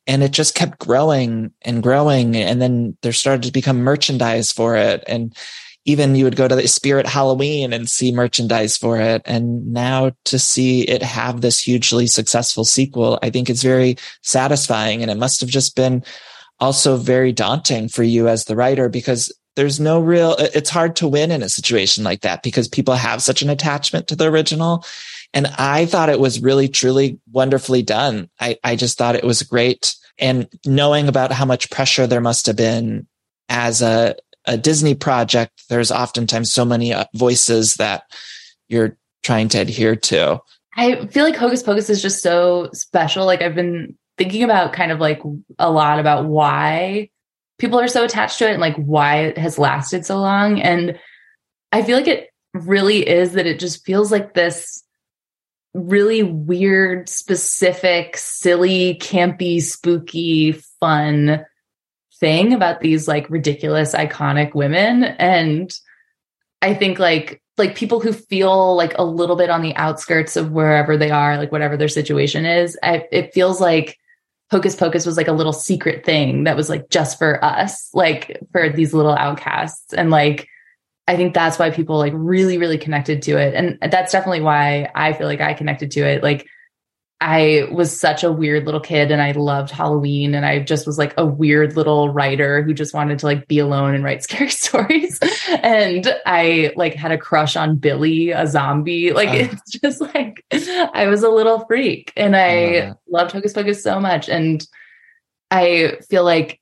And 0.08 0.22
it 0.22 0.32
just 0.32 0.56
kept 0.56 0.78
growing 0.78 1.52
and 1.62 1.82
growing. 1.82 2.36
And 2.36 2.62
then 2.62 2.98
there 3.02 3.14
started 3.14 3.44
to 3.44 3.52
become 3.52 3.78
merchandise 3.78 4.52
for 4.52 4.76
it. 4.76 5.04
And 5.08 5.36
even 5.86 6.16
you 6.16 6.26
would 6.26 6.36
go 6.36 6.48
to 6.48 6.56
the 6.56 6.68
Spirit 6.68 7.08
Halloween 7.08 7.72
and 7.72 7.90
see 7.90 8.12
merchandise 8.12 8.76
for 8.76 9.00
it. 9.00 9.22
And 9.26 9.72
now 9.72 10.12
to 10.26 10.38
see 10.38 10.82
it 10.82 11.02
have 11.02 11.42
this 11.42 11.62
hugely 11.62 12.08
successful 12.08 12.66
sequel, 12.66 13.20
I 13.24 13.30
think 13.30 13.50
it's 13.50 13.64
very 13.64 13.96
satisfying. 14.22 15.02
And 15.02 15.10
it 15.10 15.18
must 15.18 15.42
have 15.42 15.50
just 15.50 15.76
been 15.76 16.04
also 16.60 16.98
very 16.98 17.32
daunting 17.32 17.88
for 17.88 18.04
you 18.04 18.28
as 18.28 18.46
the 18.46 18.56
writer 18.56 18.90
because 18.90 19.32
there's 19.56 19.80
no 19.80 19.99
real, 19.99 20.36
it's 20.38 20.69
hard 20.69 20.98
to 20.98 21.07
win 21.07 21.32
in 21.32 21.41
a 21.41 21.49
situation 21.49 22.03
like 22.03 22.22
that 22.22 22.44
because 22.44 22.68
people 22.68 22.94
have 22.94 23.22
such 23.22 23.41
an 23.41 23.49
attachment 23.49 24.07
to 24.07 24.15
the 24.15 24.26
original. 24.26 24.86
And 25.34 25.48
I 25.57 25.86
thought 25.86 26.10
it 26.10 26.19
was 26.19 26.41
really, 26.41 26.68
truly 26.68 27.19
wonderfully 27.32 27.82
done. 27.82 28.30
I, 28.40 28.57
I 28.64 28.76
just 28.76 28.98
thought 28.98 29.15
it 29.15 29.23
was 29.23 29.44
great. 29.44 29.95
And 30.18 30.48
knowing 30.65 31.07
about 31.07 31.32
how 31.32 31.45
much 31.45 31.69
pressure 31.69 32.07
there 32.07 32.22
must 32.22 32.45
have 32.48 32.56
been 32.56 33.07
as 33.49 33.82
a, 33.82 34.15
a 34.45 34.57
Disney 34.57 34.95
project, 34.95 35.64
there's 35.69 35.91
oftentimes 35.91 36.53
so 36.53 36.65
many 36.65 36.94
uh, 36.94 37.06
voices 37.14 37.76
that 37.76 38.03
you're 38.68 38.98
trying 39.23 39.49
to 39.49 39.60
adhere 39.60 39.95
to. 39.95 40.40
I 40.77 41.07
feel 41.07 41.23
like 41.23 41.36
Hocus 41.36 41.64
Pocus 41.64 41.90
is 41.90 42.02
just 42.02 42.22
so 42.22 42.69
special. 42.73 43.26
Like 43.26 43.41
I've 43.41 43.56
been 43.56 43.98
thinking 44.18 44.44
about 44.44 44.73
kind 44.73 44.91
of 44.91 44.99
like 44.99 45.22
a 45.57 45.72
lot 45.72 45.99
about 45.99 46.26
why 46.26 47.10
people 47.57 47.80
are 47.80 47.88
so 47.88 48.03
attached 48.03 48.40
to 48.40 48.48
it 48.49 48.53
and 48.53 48.61
like 48.61 48.76
why 48.76 49.18
it 49.23 49.38
has 49.38 49.57
lasted 49.57 50.06
so 50.06 50.19
long. 50.19 50.61
And 50.61 50.99
I 51.72 51.84
feel 51.84 51.98
like 51.98 52.07
it 52.07 52.30
really 52.53 53.07
is 53.07 53.34
that 53.34 53.48
it 53.48 53.60
just 53.60 53.86
feels 53.86 54.11
like 54.11 54.34
this 54.34 54.84
really 55.73 56.23
weird, 56.23 57.10
specific, 57.10 58.18
silly, 58.18 58.98
campy, 59.02 59.61
spooky, 59.61 60.53
fun 60.80 61.45
thing 62.19 62.53
about 62.53 62.80
these 62.80 63.07
like 63.07 63.30
ridiculous, 63.30 63.94
iconic 63.94 64.56
women. 64.56 65.03
And 65.03 65.72
I 66.61 66.73
think 66.73 66.98
like 66.99 67.41
like 67.57 67.76
people 67.76 68.02
who 68.02 68.11
feel 68.11 68.76
like 68.76 68.98
a 68.98 69.03
little 69.03 69.36
bit 69.38 69.49
on 69.49 69.61
the 69.61 69.76
outskirts 69.76 70.36
of 70.36 70.52
wherever 70.52 70.98
they 70.98 71.10
are, 71.10 71.38
like 71.38 71.52
whatever 71.52 71.77
their 71.77 71.88
situation 71.88 72.45
is, 72.45 72.77
I, 72.84 73.06
it 73.14 73.34
feels 73.34 73.61
like 73.61 73.98
Hocus 74.52 74.76
Pocus 74.76 75.06
was 75.06 75.18
like 75.18 75.28
a 75.28 75.34
little 75.34 75.54
secret 75.54 76.06
thing 76.06 76.44
that 76.44 76.56
was 76.56 76.70
like 76.70 76.90
just 76.90 77.18
for 77.18 77.44
us, 77.44 77.90
like 77.94 78.40
for 78.52 78.70
these 78.70 78.94
little 78.94 79.16
outcasts. 79.16 79.94
And 79.94 80.10
like, 80.12 80.48
I 81.08 81.16
think 81.16 81.34
that's 81.34 81.60
why 81.60 81.72
people 81.72 81.98
like 81.98 82.14
really, 82.16 82.58
really 82.58 82.78
connected 82.78 83.22
to 83.24 83.38
it. 83.38 83.54
And 83.54 83.92
that's 83.92 84.12
definitely 84.12 84.42
why 84.42 84.90
I 84.96 85.14
feel 85.14 85.28
like 85.28 85.42
I 85.42 85.54
connected 85.54 85.92
to 85.92 86.02
it. 86.02 86.24
Like 86.24 86.48
I 87.28 87.68
was 87.72 88.00
such 88.00 88.24
a 88.24 88.32
weird 88.32 88.66
little 88.66 88.80
kid 88.80 89.10
and 89.10 89.20
I 89.20 89.32
loved 89.32 89.72
Halloween 89.72 90.36
and 90.36 90.46
I 90.46 90.60
just 90.60 90.86
was 90.86 91.00
like 91.00 91.16
a 91.18 91.26
weird 91.26 91.76
little 91.76 92.10
writer 92.10 92.62
who 92.62 92.72
just 92.72 92.94
wanted 92.94 93.18
to 93.18 93.26
like 93.26 93.48
be 93.48 93.58
alone 93.58 93.96
and 93.96 94.04
write 94.04 94.22
scary 94.24 94.52
stories. 94.52 95.20
and 95.64 96.08
I 96.28 96.72
like 96.76 96.94
had 96.94 97.12
a 97.12 97.18
crush 97.18 97.56
on 97.56 97.78
Billy, 97.78 98.30
a 98.30 98.46
zombie. 98.46 99.12
Like 99.12 99.30
uh, 99.30 99.48
it's 99.52 99.72
just 99.72 100.02
like 100.02 100.46
I 100.54 101.08
was 101.08 101.24
a 101.24 101.30
little 101.30 101.66
freak 101.66 102.14
and 102.16 102.36
I 102.36 102.94
loved 103.10 103.32
Hocus 103.32 103.54
Pocus 103.54 103.82
so 103.82 104.00
much. 104.00 104.30
And 104.30 104.64
I 105.50 105.98
feel 106.08 106.24
like 106.24 106.62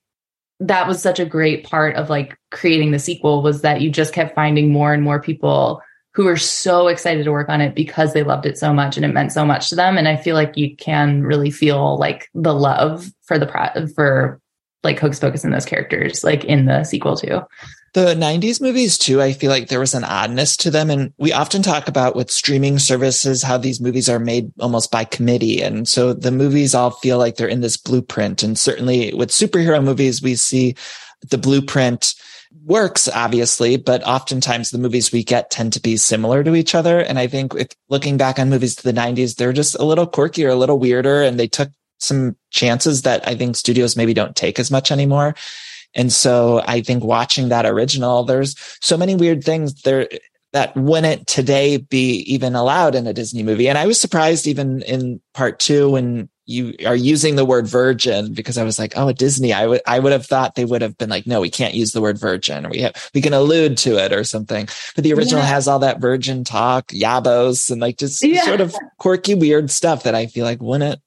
that 0.60 0.88
was 0.88 1.02
such 1.02 1.20
a 1.20 1.26
great 1.26 1.64
part 1.64 1.96
of 1.96 2.08
like 2.08 2.38
creating 2.50 2.90
the 2.90 2.98
sequel 2.98 3.42
was 3.42 3.60
that 3.60 3.82
you 3.82 3.90
just 3.90 4.14
kept 4.14 4.34
finding 4.34 4.72
more 4.72 4.94
and 4.94 5.02
more 5.02 5.20
people 5.20 5.82
who 6.14 6.28
are 6.28 6.36
so 6.36 6.86
excited 6.86 7.24
to 7.24 7.32
work 7.32 7.48
on 7.48 7.60
it 7.60 7.74
because 7.74 8.12
they 8.12 8.22
loved 8.22 8.46
it 8.46 8.56
so 8.56 8.72
much 8.72 8.96
and 8.96 9.04
it 9.04 9.12
meant 9.12 9.32
so 9.32 9.44
much 9.44 9.68
to 9.68 9.74
them. 9.74 9.98
And 9.98 10.06
I 10.06 10.16
feel 10.16 10.36
like 10.36 10.56
you 10.56 10.74
can 10.76 11.24
really 11.24 11.50
feel 11.50 11.98
like 11.98 12.28
the 12.34 12.54
love 12.54 13.10
for 13.24 13.38
the 13.38 13.92
for 13.94 14.40
like 14.84 14.98
Hocus 15.00 15.18
Pocus 15.18 15.44
and 15.44 15.52
those 15.52 15.64
characters, 15.64 16.22
like 16.22 16.44
in 16.44 16.66
the 16.66 16.84
sequel 16.84 17.16
too. 17.16 17.40
The 17.94 18.14
90s 18.14 18.60
movies 18.60 18.98
too, 18.98 19.22
I 19.22 19.32
feel 19.32 19.50
like 19.50 19.68
there 19.68 19.80
was 19.80 19.94
an 19.94 20.04
oddness 20.04 20.56
to 20.58 20.70
them. 20.70 20.90
And 20.90 21.12
we 21.16 21.32
often 21.32 21.62
talk 21.62 21.88
about 21.88 22.16
with 22.16 22.30
streaming 22.30 22.78
services, 22.78 23.42
how 23.42 23.56
these 23.56 23.80
movies 23.80 24.08
are 24.08 24.18
made 24.18 24.52
almost 24.60 24.90
by 24.90 25.04
committee. 25.04 25.62
And 25.62 25.86
so 25.88 26.12
the 26.12 26.32
movies 26.32 26.74
all 26.74 26.90
feel 26.90 27.18
like 27.18 27.36
they're 27.36 27.48
in 27.48 27.60
this 27.60 27.76
blueprint. 27.76 28.42
And 28.42 28.58
certainly 28.58 29.14
with 29.14 29.30
superhero 29.30 29.82
movies, 29.82 30.22
we 30.22 30.34
see 30.34 30.74
the 31.30 31.38
blueprint 31.38 32.14
works, 32.64 33.08
obviously, 33.08 33.76
but 33.76 34.02
oftentimes 34.04 34.70
the 34.70 34.78
movies 34.78 35.12
we 35.12 35.22
get 35.22 35.50
tend 35.50 35.72
to 35.74 35.80
be 35.80 35.96
similar 35.96 36.42
to 36.44 36.54
each 36.54 36.74
other. 36.74 37.00
And 37.00 37.18
I 37.18 37.26
think 37.26 37.54
if 37.54 37.68
looking 37.88 38.16
back 38.16 38.38
on 38.38 38.50
movies 38.50 38.76
to 38.76 38.82
the 38.82 38.98
90s, 38.98 39.36
they're 39.36 39.52
just 39.52 39.74
a 39.74 39.84
little 39.84 40.06
quirkier, 40.06 40.50
a 40.50 40.54
little 40.54 40.78
weirder, 40.78 41.22
and 41.22 41.38
they 41.38 41.48
took 41.48 41.70
some 41.98 42.36
chances 42.50 43.02
that 43.02 43.26
I 43.26 43.34
think 43.34 43.56
studios 43.56 43.96
maybe 43.96 44.14
don't 44.14 44.36
take 44.36 44.58
as 44.58 44.70
much 44.70 44.90
anymore. 44.90 45.34
And 45.94 46.12
so 46.12 46.62
I 46.66 46.80
think 46.80 47.04
watching 47.04 47.48
that 47.48 47.66
original, 47.66 48.24
there's 48.24 48.56
so 48.80 48.96
many 48.96 49.14
weird 49.14 49.44
things 49.44 49.82
there 49.82 50.08
that 50.52 50.76
wouldn't 50.76 51.26
today 51.26 51.78
be 51.78 52.18
even 52.32 52.54
allowed 52.54 52.94
in 52.94 53.06
a 53.06 53.12
Disney 53.12 53.42
movie. 53.42 53.68
And 53.68 53.76
I 53.76 53.86
was 53.86 54.00
surprised 54.00 54.46
even 54.46 54.82
in 54.82 55.20
part 55.34 55.58
two 55.58 55.90
when 55.90 56.28
you 56.46 56.74
are 56.84 56.96
using 56.96 57.36
the 57.36 57.44
word 57.44 57.66
virgin 57.66 58.34
because 58.34 58.58
I 58.58 58.64
was 58.64 58.78
like, 58.78 58.94
oh, 58.96 59.08
at 59.08 59.18
Disney, 59.18 59.52
I 59.52 59.66
would 59.66 59.80
I 59.86 59.98
would 59.98 60.12
have 60.12 60.26
thought 60.26 60.54
they 60.54 60.64
would 60.64 60.82
have 60.82 60.98
been 60.98 61.08
like, 61.08 61.26
no, 61.26 61.40
we 61.40 61.50
can't 61.50 61.74
use 61.74 61.92
the 61.92 62.00
word 62.00 62.18
virgin. 62.18 62.68
We 62.68 62.80
have 62.80 63.10
we 63.14 63.22
can 63.22 63.32
allude 63.32 63.76
to 63.78 63.96
it 63.96 64.12
or 64.12 64.24
something. 64.24 64.68
But 64.94 65.04
the 65.04 65.14
original 65.14 65.42
yeah. 65.42 65.48
has 65.48 65.68
all 65.68 65.78
that 65.80 66.00
virgin 66.00 66.44
talk, 66.44 66.88
yabos, 66.88 67.70
and 67.70 67.80
like 67.80 67.98
just 67.98 68.22
yeah. 68.22 68.42
sort 68.42 68.60
of 68.60 68.74
quirky, 68.98 69.34
weird 69.34 69.70
stuff 69.70 70.02
that 70.02 70.14
I 70.14 70.26
feel 70.26 70.44
like 70.44 70.60
wouldn't. 70.60 71.00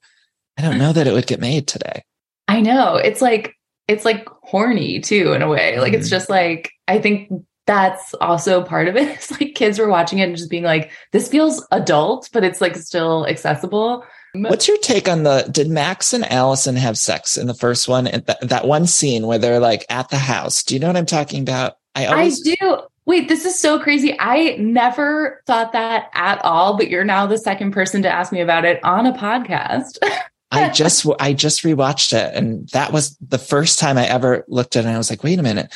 I 0.58 0.64
don't 0.64 0.80
know 0.80 0.94
that 0.94 1.06
it 1.08 1.14
would 1.14 1.28
get 1.28 1.40
made 1.40 1.68
today. 1.68 2.04
I 2.48 2.62
know 2.62 2.96
it's 2.96 3.22
like 3.22 3.54
it's 3.88 4.06
like 4.06 4.28
horny 4.42 5.00
too 5.00 5.34
in 5.34 5.42
a 5.42 5.48
way. 5.48 5.80
Like 5.80 5.94
mm. 5.94 5.98
it's 5.98 6.10
just 6.10 6.30
like 6.30 6.72
I 6.88 7.00
think 7.00 7.32
that's 7.68 8.16
also 8.16 8.64
part 8.64 8.88
of 8.88 8.96
it. 8.96 9.08
It's 9.18 9.30
like 9.32 9.54
kids 9.54 9.78
were 9.78 9.90
watching 9.90 10.20
it 10.20 10.24
and 10.24 10.38
just 10.38 10.50
being 10.50 10.64
like, 10.64 10.90
this 11.12 11.28
feels 11.28 11.66
adult, 11.72 12.30
but 12.34 12.44
it's 12.44 12.62
like 12.62 12.76
still 12.76 13.28
accessible. 13.28 14.04
What's 14.44 14.68
your 14.68 14.78
take 14.78 15.08
on 15.08 15.24
the? 15.24 15.48
Did 15.52 15.70
Max 15.70 16.14
and 16.14 16.26
Allison 16.26 16.76
have 16.76 16.98
sex 16.98 17.38
in 17.38 17.48
the 17.48 17.54
first 17.54 17.88
one? 17.88 18.08
And 18.08 18.26
th- 18.26 18.40
that 18.42 18.68
one 18.68 18.88
scene 18.88 19.28
where 19.28 19.38
they're 19.38 19.60
like 19.60 19.86
at 19.90 20.10
the 20.10 20.18
house. 20.18 20.64
Do 20.64 20.74
you 20.74 20.80
know 20.80 20.88
what 20.88 20.98
I'm 20.98 21.06
talking 21.06 21.42
about? 21.42 21.78
I 21.96 22.06
always 22.06 22.48
I 22.48 22.56
do. 22.56 22.80
Wait, 23.06 23.30
this 23.30 23.46
is 23.46 23.58
so 23.58 23.80
crazy. 23.80 24.16
I 24.20 24.58
never 24.60 25.42
thought 25.48 25.72
that 25.72 26.10
at 26.14 26.44
all, 26.44 26.76
but 26.76 26.90
you're 26.90 27.06
now 27.06 27.26
the 27.26 27.38
second 27.38 27.72
person 27.72 28.02
to 28.02 28.10
ask 28.10 28.34
me 28.34 28.42
about 28.42 28.66
it 28.66 28.84
on 28.84 29.06
a 29.06 29.14
podcast. 29.14 29.98
I 30.52 30.70
just 30.70 31.06
I 31.20 31.34
just 31.34 31.64
rewatched 31.64 32.14
it 32.14 32.34
and 32.34 32.70
that 32.70 32.94
was 32.94 33.18
the 33.18 33.38
first 33.38 33.80
time 33.80 33.98
I 33.98 34.08
ever 34.08 34.46
looked 34.48 34.76
at 34.76 34.86
it 34.86 34.88
and 34.88 34.96
I 34.96 34.98
was 34.98 35.10
like, 35.10 35.24
wait 35.24 35.40
a 35.40 35.44
minute. 35.44 35.74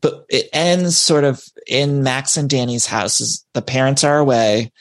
But 0.00 0.24
it 0.28 0.48
ends 0.52 0.96
sort 0.96 1.24
of 1.24 1.42
in 1.66 2.02
Max 2.02 2.36
and 2.36 2.50
Dani's 2.50 2.86
house. 2.86 3.44
The 3.54 3.62
parents 3.62 4.02
are 4.02 4.18
away 4.18 4.72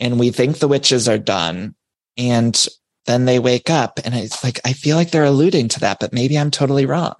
and 0.00 0.18
we 0.18 0.30
think 0.30 0.58
the 0.58 0.68
witches 0.68 1.08
are 1.08 1.18
done 1.18 1.74
and 2.16 2.66
then 3.06 3.24
they 3.24 3.38
wake 3.38 3.70
up 3.70 4.00
and 4.04 4.14
it's 4.14 4.42
like, 4.42 4.60
I 4.64 4.72
feel 4.72 4.96
like 4.96 5.10
they're 5.10 5.24
alluding 5.24 5.68
to 5.68 5.80
that, 5.80 5.98
but 6.00 6.12
maybe 6.12 6.38
I'm 6.38 6.50
totally 6.50 6.86
wrong. 6.86 7.14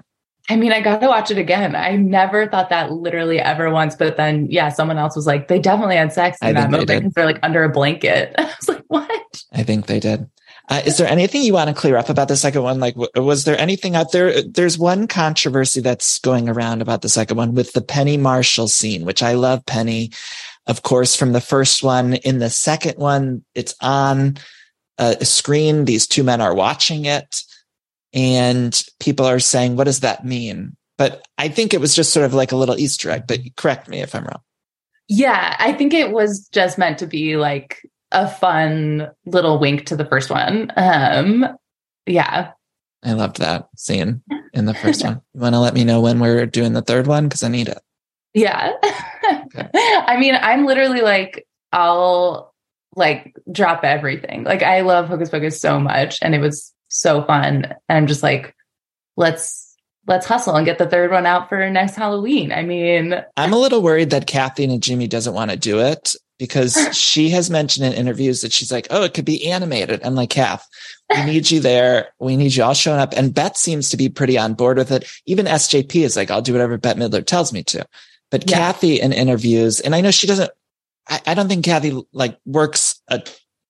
I 0.51 0.57
mean, 0.57 0.73
I 0.73 0.83
got 0.83 1.01
to 1.01 1.07
watch 1.07 1.31
it 1.31 1.39
again. 1.39 1.75
I 1.75 1.97
never 1.97 2.47
thought 2.47 2.69
that 2.69 2.93
literally 2.93 3.41
ever 3.41 3.71
once, 3.71 3.97
but 3.97 4.19
then, 4.19 4.47
yeah, 4.51 4.69
someone 4.69 4.99
else 4.99 5.17
was 5.17 5.27
like, 5.27 5.49
they 5.49 5.59
definitely 5.59 5.97
had 5.97 6.13
sex 6.13 6.37
in 6.43 6.49
I 6.49 6.53
that 6.53 6.71
moment 6.71 6.89
because 6.89 7.13
they're 7.15 7.25
like 7.25 7.41
under 7.43 7.65
a 7.65 7.71
blanket. 7.71 8.35
I 8.39 8.45
was 8.45 8.69
like, 8.69 8.85
what? 8.89 9.43
I 9.53 9.63
think 9.63 9.87
they 9.87 10.01
did. 10.01 10.29
Uh, 10.69 10.81
is 10.87 10.97
there 10.97 11.09
anything 11.09 11.43
you 11.43 11.53
want 11.53 11.69
to 11.69 11.75
clear 11.75 11.97
up 11.97 12.09
about 12.09 12.29
the 12.29 12.37
second 12.37 12.63
one? 12.63 12.81
Like, 12.81 12.95
w- 12.95 13.11
was 13.17 13.45
there 13.45 13.59
anything 13.59 13.97
out 13.97 14.13
there? 14.13 14.43
There's 14.43 14.79
one 14.79 15.07
controversy 15.07 15.81
that's 15.81 16.19
going 16.21 16.49
around 16.49 16.81
about 16.81 17.03
the 17.03 17.09
second 17.09 17.37
one 17.37 17.55
with 17.55 17.73
the 17.73 17.83
Penny 17.83 18.17
Marshall 18.17 18.69
scene, 18.69 19.05
which 19.05 19.23
I 19.23 19.35
love 19.35 19.65
Penny, 19.67 20.11
of 20.67 20.83
course, 20.83 21.17
from 21.17 21.33
the 21.33 21.41
first 21.41 21.83
one. 21.83 22.15
In 22.15 22.39
the 22.39 22.49
second 22.49 22.99
one, 22.99 23.45
it's 23.55 23.75
on 23.83 24.39
a 24.99 25.25
screen. 25.25 25.85
These 25.85 26.07
two 26.07 26.23
men 26.23 26.41
are 26.41 26.55
watching 26.55 27.05
it 27.05 27.43
and 28.15 28.81
people 29.01 29.27
are 29.27 29.41
saying, 29.41 29.77
what 29.77 29.85
does 29.85 30.01
that 30.01 30.25
mean? 30.25 30.77
But 30.97 31.27
I 31.37 31.49
think 31.49 31.75
it 31.75 31.81
was 31.81 31.95
just 31.95 32.13
sort 32.13 32.25
of 32.25 32.33
like 32.33 32.53
a 32.53 32.57
little 32.57 32.79
Easter 32.79 33.11
egg, 33.11 33.25
but 33.27 33.41
correct 33.57 33.89
me 33.89 34.01
if 34.01 34.15
I'm 34.15 34.23
wrong. 34.23 34.41
Yeah, 35.09 35.57
I 35.59 35.73
think 35.73 35.93
it 35.93 36.13
was 36.13 36.49
just 36.53 36.79
meant 36.79 36.99
to 36.99 37.07
be 37.07 37.37
like 37.37 37.81
a 38.13 38.29
fun 38.29 39.11
little 39.27 39.59
wink 39.59 39.87
to 39.87 39.97
the 39.97 40.05
first 40.07 40.31
one. 40.31 40.71
Um, 40.77 41.47
yeah. 42.07 42.53
I 43.03 43.13
loved 43.13 43.39
that 43.39 43.69
scene 43.77 44.23
in 44.55 44.65
the 44.67 44.75
first 44.75 45.05
one. 45.05 45.21
You 45.35 45.41
want 45.41 45.57
to 45.57 45.61
let 45.61 45.75
me 45.75 45.85
know 45.85 46.01
when 46.01 46.21
we're 46.21 46.47
doing 46.47 46.73
the 46.73 46.83
third 46.83 47.09
one? 47.09 47.25
Because 47.25 47.43
I 47.43 47.49
need 47.49 47.69
it. 47.69 47.81
Yeah. 48.33 48.73
okay. 49.25 49.69
I 49.75 50.17
mean, 50.19 50.37
I'm 50.41 50.65
literally 50.65 51.01
like, 51.01 51.47
I'll 51.73 52.54
like 52.97 53.35
drop 53.51 53.85
everything. 53.85 54.45
Like 54.45 54.63
I 54.63 54.81
love 54.81 55.09
Hocus 55.09 55.31
Pocus 55.31 55.61
so 55.61 55.81
much 55.81 56.19
and 56.23 56.35
it 56.35 56.41
was 56.41 56.73
so 56.89 57.23
fun. 57.25 57.65
And 57.65 57.75
I'm 57.89 58.07
just 58.07 58.23
like, 58.23 58.55
let's 59.17 59.77
let's 60.07 60.27
hustle 60.27 60.55
and 60.55 60.67
get 60.67 60.79
the 60.79 60.89
third 60.89 61.11
one 61.11 61.27
out 61.27 61.49
for 61.49 61.69
next 61.71 61.95
Halloween. 61.95 62.53
I 62.53 62.63
mean, 62.63 63.15
I'm 63.37 63.53
a 63.53 63.59
little 63.59 63.83
worried 63.83 64.11
that 64.11 64.27
Kathy 64.27 64.67
Najimy 64.67 65.09
doesn't 65.09 65.35
want 65.35 65.51
to 65.51 65.57
do 65.57 65.81
it 65.81 66.15
because 66.39 66.77
she 66.97 67.31
has 67.31 67.51
mentioned 67.51 67.87
in 67.87 67.93
interviews 67.93 68.41
that 68.43 68.53
she's 68.53 68.73
like, 68.73 68.87
oh, 68.91 69.03
it 69.03 69.15
could 69.15 69.25
be 69.25 69.51
animated. 69.51 70.05
I'm 70.05 70.15
like, 70.15 70.31
Kath, 70.31 70.67
we 71.11 71.25
need 71.25 71.51
you 71.51 71.61
there. 71.61 72.09
We 72.19 72.37
need 72.37 72.55
you 72.55 72.65
all 72.65 72.75
showing 72.75 73.01
up. 73.01 73.15
And 73.17 73.35
Bette 73.35 73.57
seems 73.57 73.91
to 73.91 73.97
be 73.97 74.09
pretty 74.09 74.37
on 74.37 74.55
board 74.55 74.77
with 74.77 74.91
it. 74.91 75.09
Even 75.27 75.47
SJP 75.47 76.05
is 76.05 76.17
like, 76.17 76.31
I'll 76.31 76.43
do 76.43 76.53
whatever 76.53 76.77
Bette 76.77 77.01
Midler 77.01 77.25
tells 77.25 77.53
me 77.53 77.63
to. 77.65 77.87
But 78.31 78.51
yeah. 78.51 78.57
Kathy 78.57 79.01
in 79.01 79.13
interviews, 79.13 79.81
and 79.81 79.95
I 79.95 80.01
know 80.01 80.11
she 80.11 80.27
doesn't 80.27 80.51
I, 81.09 81.21
I 81.27 81.35
don't 81.35 81.49
think 81.49 81.65
Kathy 81.65 82.01
like 82.13 82.39
works, 82.47 83.01
a, 83.09 83.23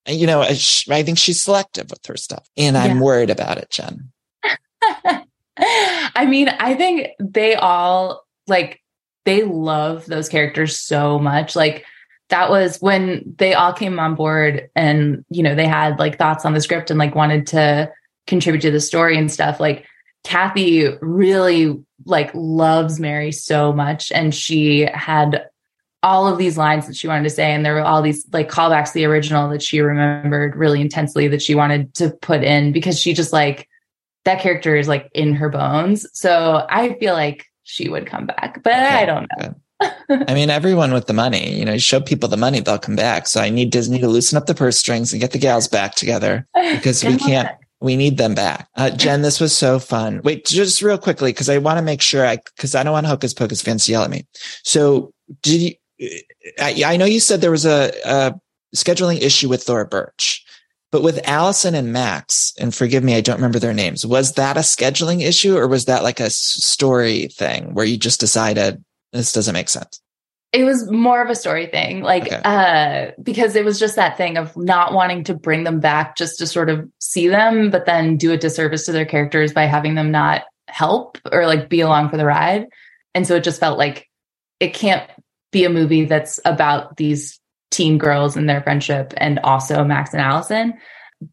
you 0.07 0.27
know, 0.27 0.41
I 0.43 0.55
think 0.55 1.19
she's 1.19 1.43
selective 1.43 1.91
with 1.91 2.05
her 2.07 2.17
stuff 2.17 2.49
and 2.57 2.77
I'm 2.77 2.97
yeah. 2.97 3.03
worried 3.03 3.31
about 3.31 3.59
it, 3.59 3.71
Jen. 3.71 4.13
I 5.57 6.27
mean, 6.27 6.49
I 6.49 6.75
think 6.75 7.09
they 7.19 7.55
all 7.55 8.25
like, 8.47 8.81
they 9.25 9.43
love 9.43 10.07
those 10.07 10.29
characters 10.29 10.79
so 10.79 11.19
much. 11.19 11.57
Like, 11.57 11.85
that 12.31 12.51
was 12.51 12.79
when 12.79 13.35
they 13.39 13.55
all 13.55 13.73
came 13.73 13.99
on 13.99 14.15
board 14.15 14.69
and, 14.75 15.25
you 15.29 15.43
know, 15.43 15.55
they 15.55 15.67
had 15.67 15.99
like 15.99 16.19
thoughts 16.19 16.45
on 16.45 16.55
the 16.55 16.61
script 16.61 16.91
and 16.91 16.99
like 16.99 17.15
wanted 17.15 17.47
to 17.49 17.93
contribute 18.27 18.63
to 18.63 18.71
the 18.71 18.81
story 18.81 19.19
and 19.19 19.31
stuff. 19.31 19.61
Like, 19.61 19.87
Kathy 20.25 20.89
really 21.01 21.85
like 22.07 22.31
loves 22.35 22.99
Mary 22.99 23.31
so 23.31 23.73
much 23.73 24.11
and 24.11 24.35
she 24.35 24.89
had 24.93 25.47
all 26.05 26.29
of 26.29 26.37
these 26.37 26.59
lines 26.59 26.87
that 26.87 26.95
she 26.95 27.09
wanted 27.09 27.25
to 27.25 27.31
say 27.31 27.51
and 27.53 27.65
there 27.65 27.73
were 27.73 27.81
all 27.81 28.03
these 28.03 28.27
like 28.31 28.51
callbacks 28.51 28.89
to 28.89 28.95
the 28.95 29.07
original 29.07 29.49
that 29.49 29.63
she 29.63 29.81
remembered 29.81 30.55
really 30.55 30.83
intensely 30.83 31.27
that 31.29 31.41
she 31.41 31.55
wanted 31.55 31.93
to 31.95 32.11
put 32.21 32.45
in 32.45 32.73
because 32.73 33.01
she 33.01 33.15
just 33.15 33.33
like 33.33 33.67
that 34.27 34.39
character 34.39 34.77
is 34.77 34.87
like 34.87 35.11
in 35.15 35.35
her 35.35 35.49
bones 35.49 36.07
so 36.13 36.67
i 36.69 36.93
feel 37.01 37.15
like 37.15 37.47
she 37.63 37.89
would 37.89 38.07
come 38.07 38.27
back 38.27 38.63
but 38.63 38.75
okay. 38.75 38.85
i 38.85 39.07
don't 39.07 39.29
know 39.39 39.55
I 40.09 40.35
mean, 40.35 40.51
everyone 40.51 40.93
with 40.93 41.09
the 41.09 41.13
money, 41.13 41.53
you 41.53 41.65
know, 41.65 41.73
you 41.73 41.81
show 41.81 42.01
people 42.01 42.29
the 42.29 42.37
money, 42.37 42.61
they'll 42.61 42.79
come 42.79 42.95
back. 42.95 43.27
So 43.27 43.41
I 43.41 43.51
need 43.51 43.71
Disney 43.71 43.99
to 43.99 44.09
loosen 44.09 44.39
up 44.39 44.47
the 44.47 44.55
purse 44.55 44.79
strings 44.79 45.13
and 45.13 45.21
get 45.21 45.33
the 45.33 45.39
gals 45.39 45.67
back 45.67 45.97
together 45.97 46.47
because 46.55 47.05
we 47.05 47.17
can't, 47.17 47.51
we 47.81 47.97
need 47.97 48.17
them 48.17 48.35
back. 48.35 48.69
Uh, 48.77 48.91
Jen, 48.91 49.23
this 49.23 49.41
was 49.41 49.55
so 49.55 49.81
fun. 49.81 50.21
Wait, 50.23 50.47
just 50.47 50.81
real 50.81 50.97
quickly, 50.97 51.33
because 51.33 51.49
I 51.49 51.59
want 51.59 51.79
to 51.79 51.83
make 51.83 52.01
sure 52.01 52.25
I, 52.25 52.39
because 52.55 52.77
I 52.77 52.85
don't 52.85 52.93
want 52.93 53.07
Hocus 53.07 53.35
Pocus 53.35 53.61
fans 53.61 53.85
to 53.87 53.93
yell 53.93 54.05
at 54.05 54.11
me. 54.11 54.25
So 54.63 55.13
did 55.43 55.61
you, 55.61 55.75
I, 56.59 56.83
I 56.87 56.97
know 56.97 57.05
you 57.05 57.21
said 57.21 57.41
there 57.41 57.51
was 57.51 57.67
a, 57.67 57.93
a 58.05 58.35
scheduling 58.75 59.21
issue 59.21 59.49
with 59.49 59.63
Thora 59.63 59.87
Birch, 59.87 60.45
but 60.93 61.03
with 61.03 61.21
Allison 61.27 61.75
and 61.75 61.93
Max, 61.93 62.53
and 62.61 62.75
forgive 62.75 63.03
me, 63.03 63.17
I 63.17 63.21
don't 63.21 63.37
remember 63.37 63.59
their 63.59 63.75
names. 63.75 64.07
Was 64.07 64.33
that 64.35 64.57
a 64.57 64.61
scheduling 64.61 65.23
issue 65.23 65.57
or 65.57 65.67
was 65.69 65.87
that 65.87 66.03
like 66.03 66.21
a 66.21 66.31
story 66.31 67.29
thing 67.29 67.75
where 67.75 67.85
you 67.85 67.97
just 67.97 68.21
decided 68.21 68.85
this 69.13 69.33
doesn't 69.33 69.55
make 69.55 69.69
sense? 69.69 70.01
It 70.53 70.63
was 70.63 70.89
more 70.89 71.21
of 71.21 71.31
a 71.31 71.35
story 71.35 71.67
thing, 71.67 72.03
like 72.03 72.27
Okay. 72.33 72.41
uh 72.45 73.11
because 73.21 73.57
it 73.57 73.65
was 73.65 73.81
just 73.81 73.97
that 73.97 74.17
thing 74.17 74.37
of 74.37 74.57
not 74.57 74.93
wanting 74.93 75.25
to 75.25 75.35
bring 75.35 75.65
them 75.65 75.81
back 75.81 76.17
just 76.17 76.39
to 76.39 76.47
sort 76.47 76.71
of 76.71 76.89
see 77.01 77.27
them, 77.27 77.71
but 77.71 77.87
then 77.87 78.17
do 78.17 78.31
a 78.31 78.37
disservice 78.37 78.87
to 78.87 78.93
their 78.93 79.05
characters 79.05 79.53
by 79.53 79.65
having 79.65 79.97
them 79.97 80.13
not 80.13 80.43
help 80.69 81.19
or 81.33 81.47
like 81.47 81.69
be 81.69 81.81
along 81.81 82.09
for 82.09 82.17
the 82.17 82.25
ride. 82.25 82.67
And 83.17 83.27
so 83.27 83.35
it 83.35 83.43
just 83.43 83.59
felt 83.59 83.79
like 83.79 84.09
it 84.61 84.75
can't 84.75 85.09
be 85.55 85.65
a 85.65 85.71
movie 85.71 86.05
that's 86.05 86.39
about 86.45 86.99
these 86.99 87.41
teen 87.71 87.97
girls 87.97 88.37
and 88.37 88.49
their 88.49 88.63
friendship 88.63 89.15
and 89.17 89.39
also 89.41 89.83
Max 89.85 90.13
and 90.13 90.21
Allison. 90.21 90.75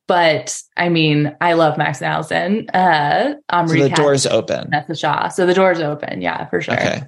But 0.08 0.58
I 0.78 0.88
mean, 0.88 1.36
I 1.42 1.54
love 1.54 1.78
Max 1.78 2.02
and 2.02 2.08
Allison. 2.08 2.70
Uh 2.70 3.36
I'm 3.50 3.68
So 3.68 3.76
the 3.76 3.90
door's 3.90 4.26
open. 4.26 4.72
Vinessa 4.72 4.98
Shaw. 4.98 5.28
So 5.28 5.46
the 5.46 5.54
door's 5.54 5.82
open, 5.82 6.22
yeah, 6.22 6.46
for 6.46 6.62
sure. 6.62 6.76
Okay. 6.76 7.04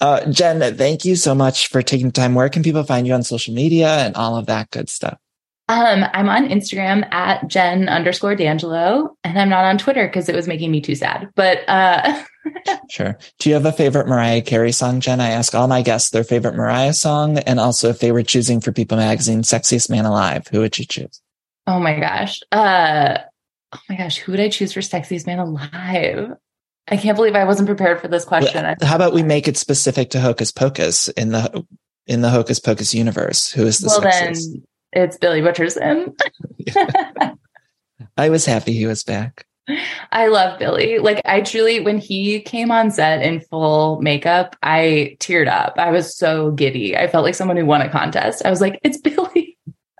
Uh, 0.00 0.24
Jen, 0.30 0.76
thank 0.76 1.04
you 1.04 1.14
so 1.14 1.34
much 1.34 1.68
for 1.68 1.82
taking 1.82 2.06
the 2.06 2.12
time. 2.12 2.34
Where 2.34 2.48
can 2.48 2.62
people 2.62 2.82
find 2.84 3.06
you 3.06 3.12
on 3.12 3.22
social 3.22 3.54
media 3.54 3.88
and 3.88 4.16
all 4.16 4.36
of 4.36 4.46
that 4.46 4.70
good 4.70 4.88
stuff? 4.88 5.18
Um, 5.68 6.04
I'm 6.12 6.28
on 6.28 6.48
Instagram 6.48 7.06
at 7.12 7.46
Jen 7.46 7.88
underscore 7.88 8.34
D'Angelo, 8.34 9.16
and 9.22 9.38
I'm 9.38 9.48
not 9.48 9.64
on 9.64 9.78
Twitter 9.78 10.06
because 10.08 10.28
it 10.28 10.34
was 10.34 10.48
making 10.48 10.72
me 10.72 10.80
too 10.80 10.96
sad. 10.96 11.28
But 11.36 11.60
uh, 11.68 12.24
Sure. 12.88 13.16
Do 13.38 13.48
you 13.48 13.54
have 13.54 13.66
a 13.66 13.72
favorite 13.72 14.08
Mariah 14.08 14.42
Carey 14.42 14.72
song, 14.72 15.00
Jen? 15.00 15.20
I 15.20 15.30
ask 15.30 15.54
all 15.54 15.68
my 15.68 15.82
guests 15.82 16.10
their 16.10 16.24
favorite 16.24 16.56
Mariah 16.56 16.92
song, 16.92 17.38
and 17.38 17.60
also 17.60 17.88
if 17.88 18.00
they 18.00 18.10
were 18.10 18.22
choosing 18.24 18.60
for 18.60 18.72
People 18.72 18.96
Magazine 18.96 19.42
Sexiest 19.42 19.88
Man 19.90 20.04
Alive, 20.06 20.48
who 20.48 20.60
would 20.60 20.78
you 20.78 20.84
choose? 20.86 21.20
oh 21.66 21.78
my 21.78 22.00
gosh, 22.00 22.40
uh, 22.50 23.18
oh 23.72 23.78
my 23.88 23.96
gosh, 23.96 24.16
who 24.18 24.32
would 24.32 24.40
I 24.40 24.48
choose 24.48 24.72
for 24.72 24.80
sexiest 24.80 25.26
man 25.26 25.38
alive? 25.38 26.32
I 26.88 26.96
can't 26.96 27.14
believe 27.16 27.36
I 27.36 27.44
wasn't 27.44 27.68
prepared 27.68 28.00
for 28.00 28.08
this 28.08 28.24
question. 28.24 28.64
I- 28.64 28.74
How 28.84 28.96
about 28.96 29.12
we 29.12 29.22
make 29.22 29.46
it 29.46 29.56
specific 29.56 30.10
to 30.10 30.20
Hocus 30.20 30.50
Pocus 30.50 31.06
in 31.08 31.30
the 31.30 31.64
in 32.08 32.22
the 32.22 32.30
Hocus 32.30 32.58
Pocus 32.58 32.92
universe? 32.92 33.52
Who 33.52 33.66
is 33.66 33.78
the 33.78 33.86
well, 33.88 34.00
then 34.00 34.32
sexiest? 34.32 34.62
it's 34.92 35.16
Billy 35.18 35.42
Butcherson. 35.42 36.18
I 38.16 38.30
was 38.30 38.46
happy 38.46 38.72
he 38.72 38.86
was 38.86 39.04
back. 39.04 39.46
I 40.12 40.26
love 40.26 40.58
Billy. 40.58 40.98
Like 40.98 41.22
I 41.24 41.40
truly, 41.40 41.80
when 41.80 41.98
he 41.98 42.40
came 42.40 42.70
on 42.70 42.90
set 42.90 43.22
in 43.22 43.40
full 43.40 44.00
makeup, 44.00 44.56
I 44.62 45.16
teared 45.20 45.48
up. 45.48 45.74
I 45.78 45.90
was 45.90 46.16
so 46.16 46.50
giddy. 46.52 46.96
I 46.96 47.06
felt 47.06 47.24
like 47.24 47.34
someone 47.34 47.56
who 47.56 47.66
won 47.66 47.80
a 47.82 47.88
contest. 47.88 48.44
I 48.44 48.50
was 48.50 48.60
like, 48.60 48.80
it's 48.82 48.98
Billy. 48.98 49.58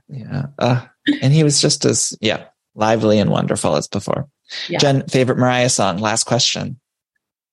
Yeah. 0.08 0.46
Uh, 0.58 0.86
and 1.22 1.32
he 1.32 1.44
was 1.44 1.60
just 1.60 1.84
as, 1.84 2.16
yeah, 2.20 2.44
lively 2.74 3.18
and 3.18 3.30
wonderful 3.30 3.76
as 3.76 3.86
before. 3.86 4.28
Yeah. 4.68 4.78
Jen, 4.78 5.06
favorite 5.06 5.38
Mariah 5.38 5.68
song? 5.68 5.98
Last 5.98 6.24
question. 6.24 6.80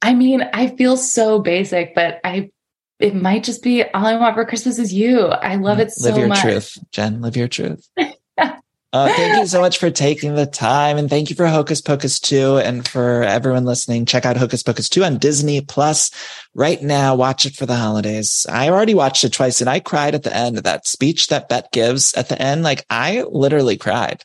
I 0.01 0.13
mean, 0.13 0.41
I 0.53 0.67
feel 0.75 0.97
so 0.97 1.39
basic, 1.39 1.93
but 1.93 2.19
I 2.23 2.51
it 2.99 3.13
might 3.13 3.43
just 3.43 3.61
be 3.61 3.83
all 3.83 4.05
I 4.05 4.17
want 4.17 4.35
for 4.35 4.45
Christmas 4.45 4.79
is 4.79 4.91
you. 4.91 5.27
I 5.27 5.55
love 5.55 5.79
it 5.79 5.91
so 5.91 6.09
Live 6.09 6.17
your 6.17 6.27
much. 6.27 6.41
truth, 6.41 6.77
Jen. 6.91 7.21
Live 7.21 7.37
your 7.37 7.47
truth. 7.47 7.87
Uh, 8.93 9.09
thank 9.13 9.37
you 9.37 9.45
so 9.45 9.59
much 9.59 9.77
for 9.79 9.91
taking 9.91 10.35
the 10.35 10.45
time 10.45 10.97
and 10.97 11.09
thank 11.09 11.29
you 11.29 11.35
for 11.35 11.45
Hocus 11.45 11.81
Pocus 11.81 12.21
2 12.21 12.57
and 12.59 12.87
for 12.87 13.21
everyone 13.21 13.65
listening. 13.65 14.05
Check 14.05 14.25
out 14.25 14.37
Hocus 14.37 14.63
Pocus 14.63 14.87
2 14.87 15.03
on 15.03 15.17
Disney 15.17 15.59
Plus 15.59 16.09
right 16.55 16.81
now. 16.81 17.13
Watch 17.13 17.45
it 17.45 17.53
for 17.55 17.65
the 17.65 17.75
holidays. 17.75 18.45
I 18.49 18.69
already 18.69 18.93
watched 18.93 19.25
it 19.25 19.33
twice 19.33 19.59
and 19.59 19.69
I 19.69 19.81
cried 19.81 20.15
at 20.15 20.23
the 20.23 20.35
end 20.35 20.57
of 20.57 20.63
that 20.63 20.87
speech 20.87 21.27
that 21.27 21.49
Bette 21.49 21.67
gives 21.73 22.13
at 22.13 22.29
the 22.29 22.41
end. 22.41 22.63
Like 22.63 22.85
I 22.89 23.23
literally 23.23 23.75
cried. 23.77 24.23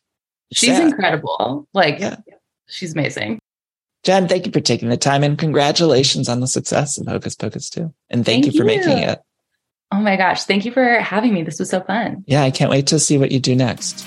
She's 0.52 0.70
Sad. 0.76 0.88
incredible. 0.88 1.66
Like 1.74 1.98
Yeah. 1.98 2.16
she's 2.68 2.92
amazing. 2.92 3.40
Jen, 4.04 4.28
thank 4.28 4.46
you 4.46 4.52
for 4.52 4.60
taking 4.60 4.88
the 4.90 4.96
time 4.96 5.24
and 5.24 5.36
congratulations 5.36 6.28
on 6.28 6.38
the 6.38 6.46
success 6.46 6.98
of 6.98 7.08
Hocus 7.08 7.34
Pocus 7.34 7.68
2. 7.70 7.92
And 8.10 8.24
thank, 8.24 8.44
Thank 8.44 8.46
you 8.46 8.52
for 8.52 8.68
you. 8.70 8.76
making 8.78 8.98
it. 8.98 9.20
Oh 9.90 10.00
my 10.00 10.16
gosh. 10.16 10.44
Thank 10.44 10.64
you 10.64 10.72
for 10.72 11.00
having 11.00 11.34
me. 11.34 11.42
This 11.42 11.58
was 11.58 11.68
so 11.68 11.80
fun. 11.82 12.24
Yeah, 12.26 12.42
I 12.42 12.50
can't 12.52 12.70
wait 12.70 12.86
to 12.88 12.98
see 13.00 13.18
what 13.18 13.32
you 13.32 13.40
do 13.40 13.54
next. 13.56 14.06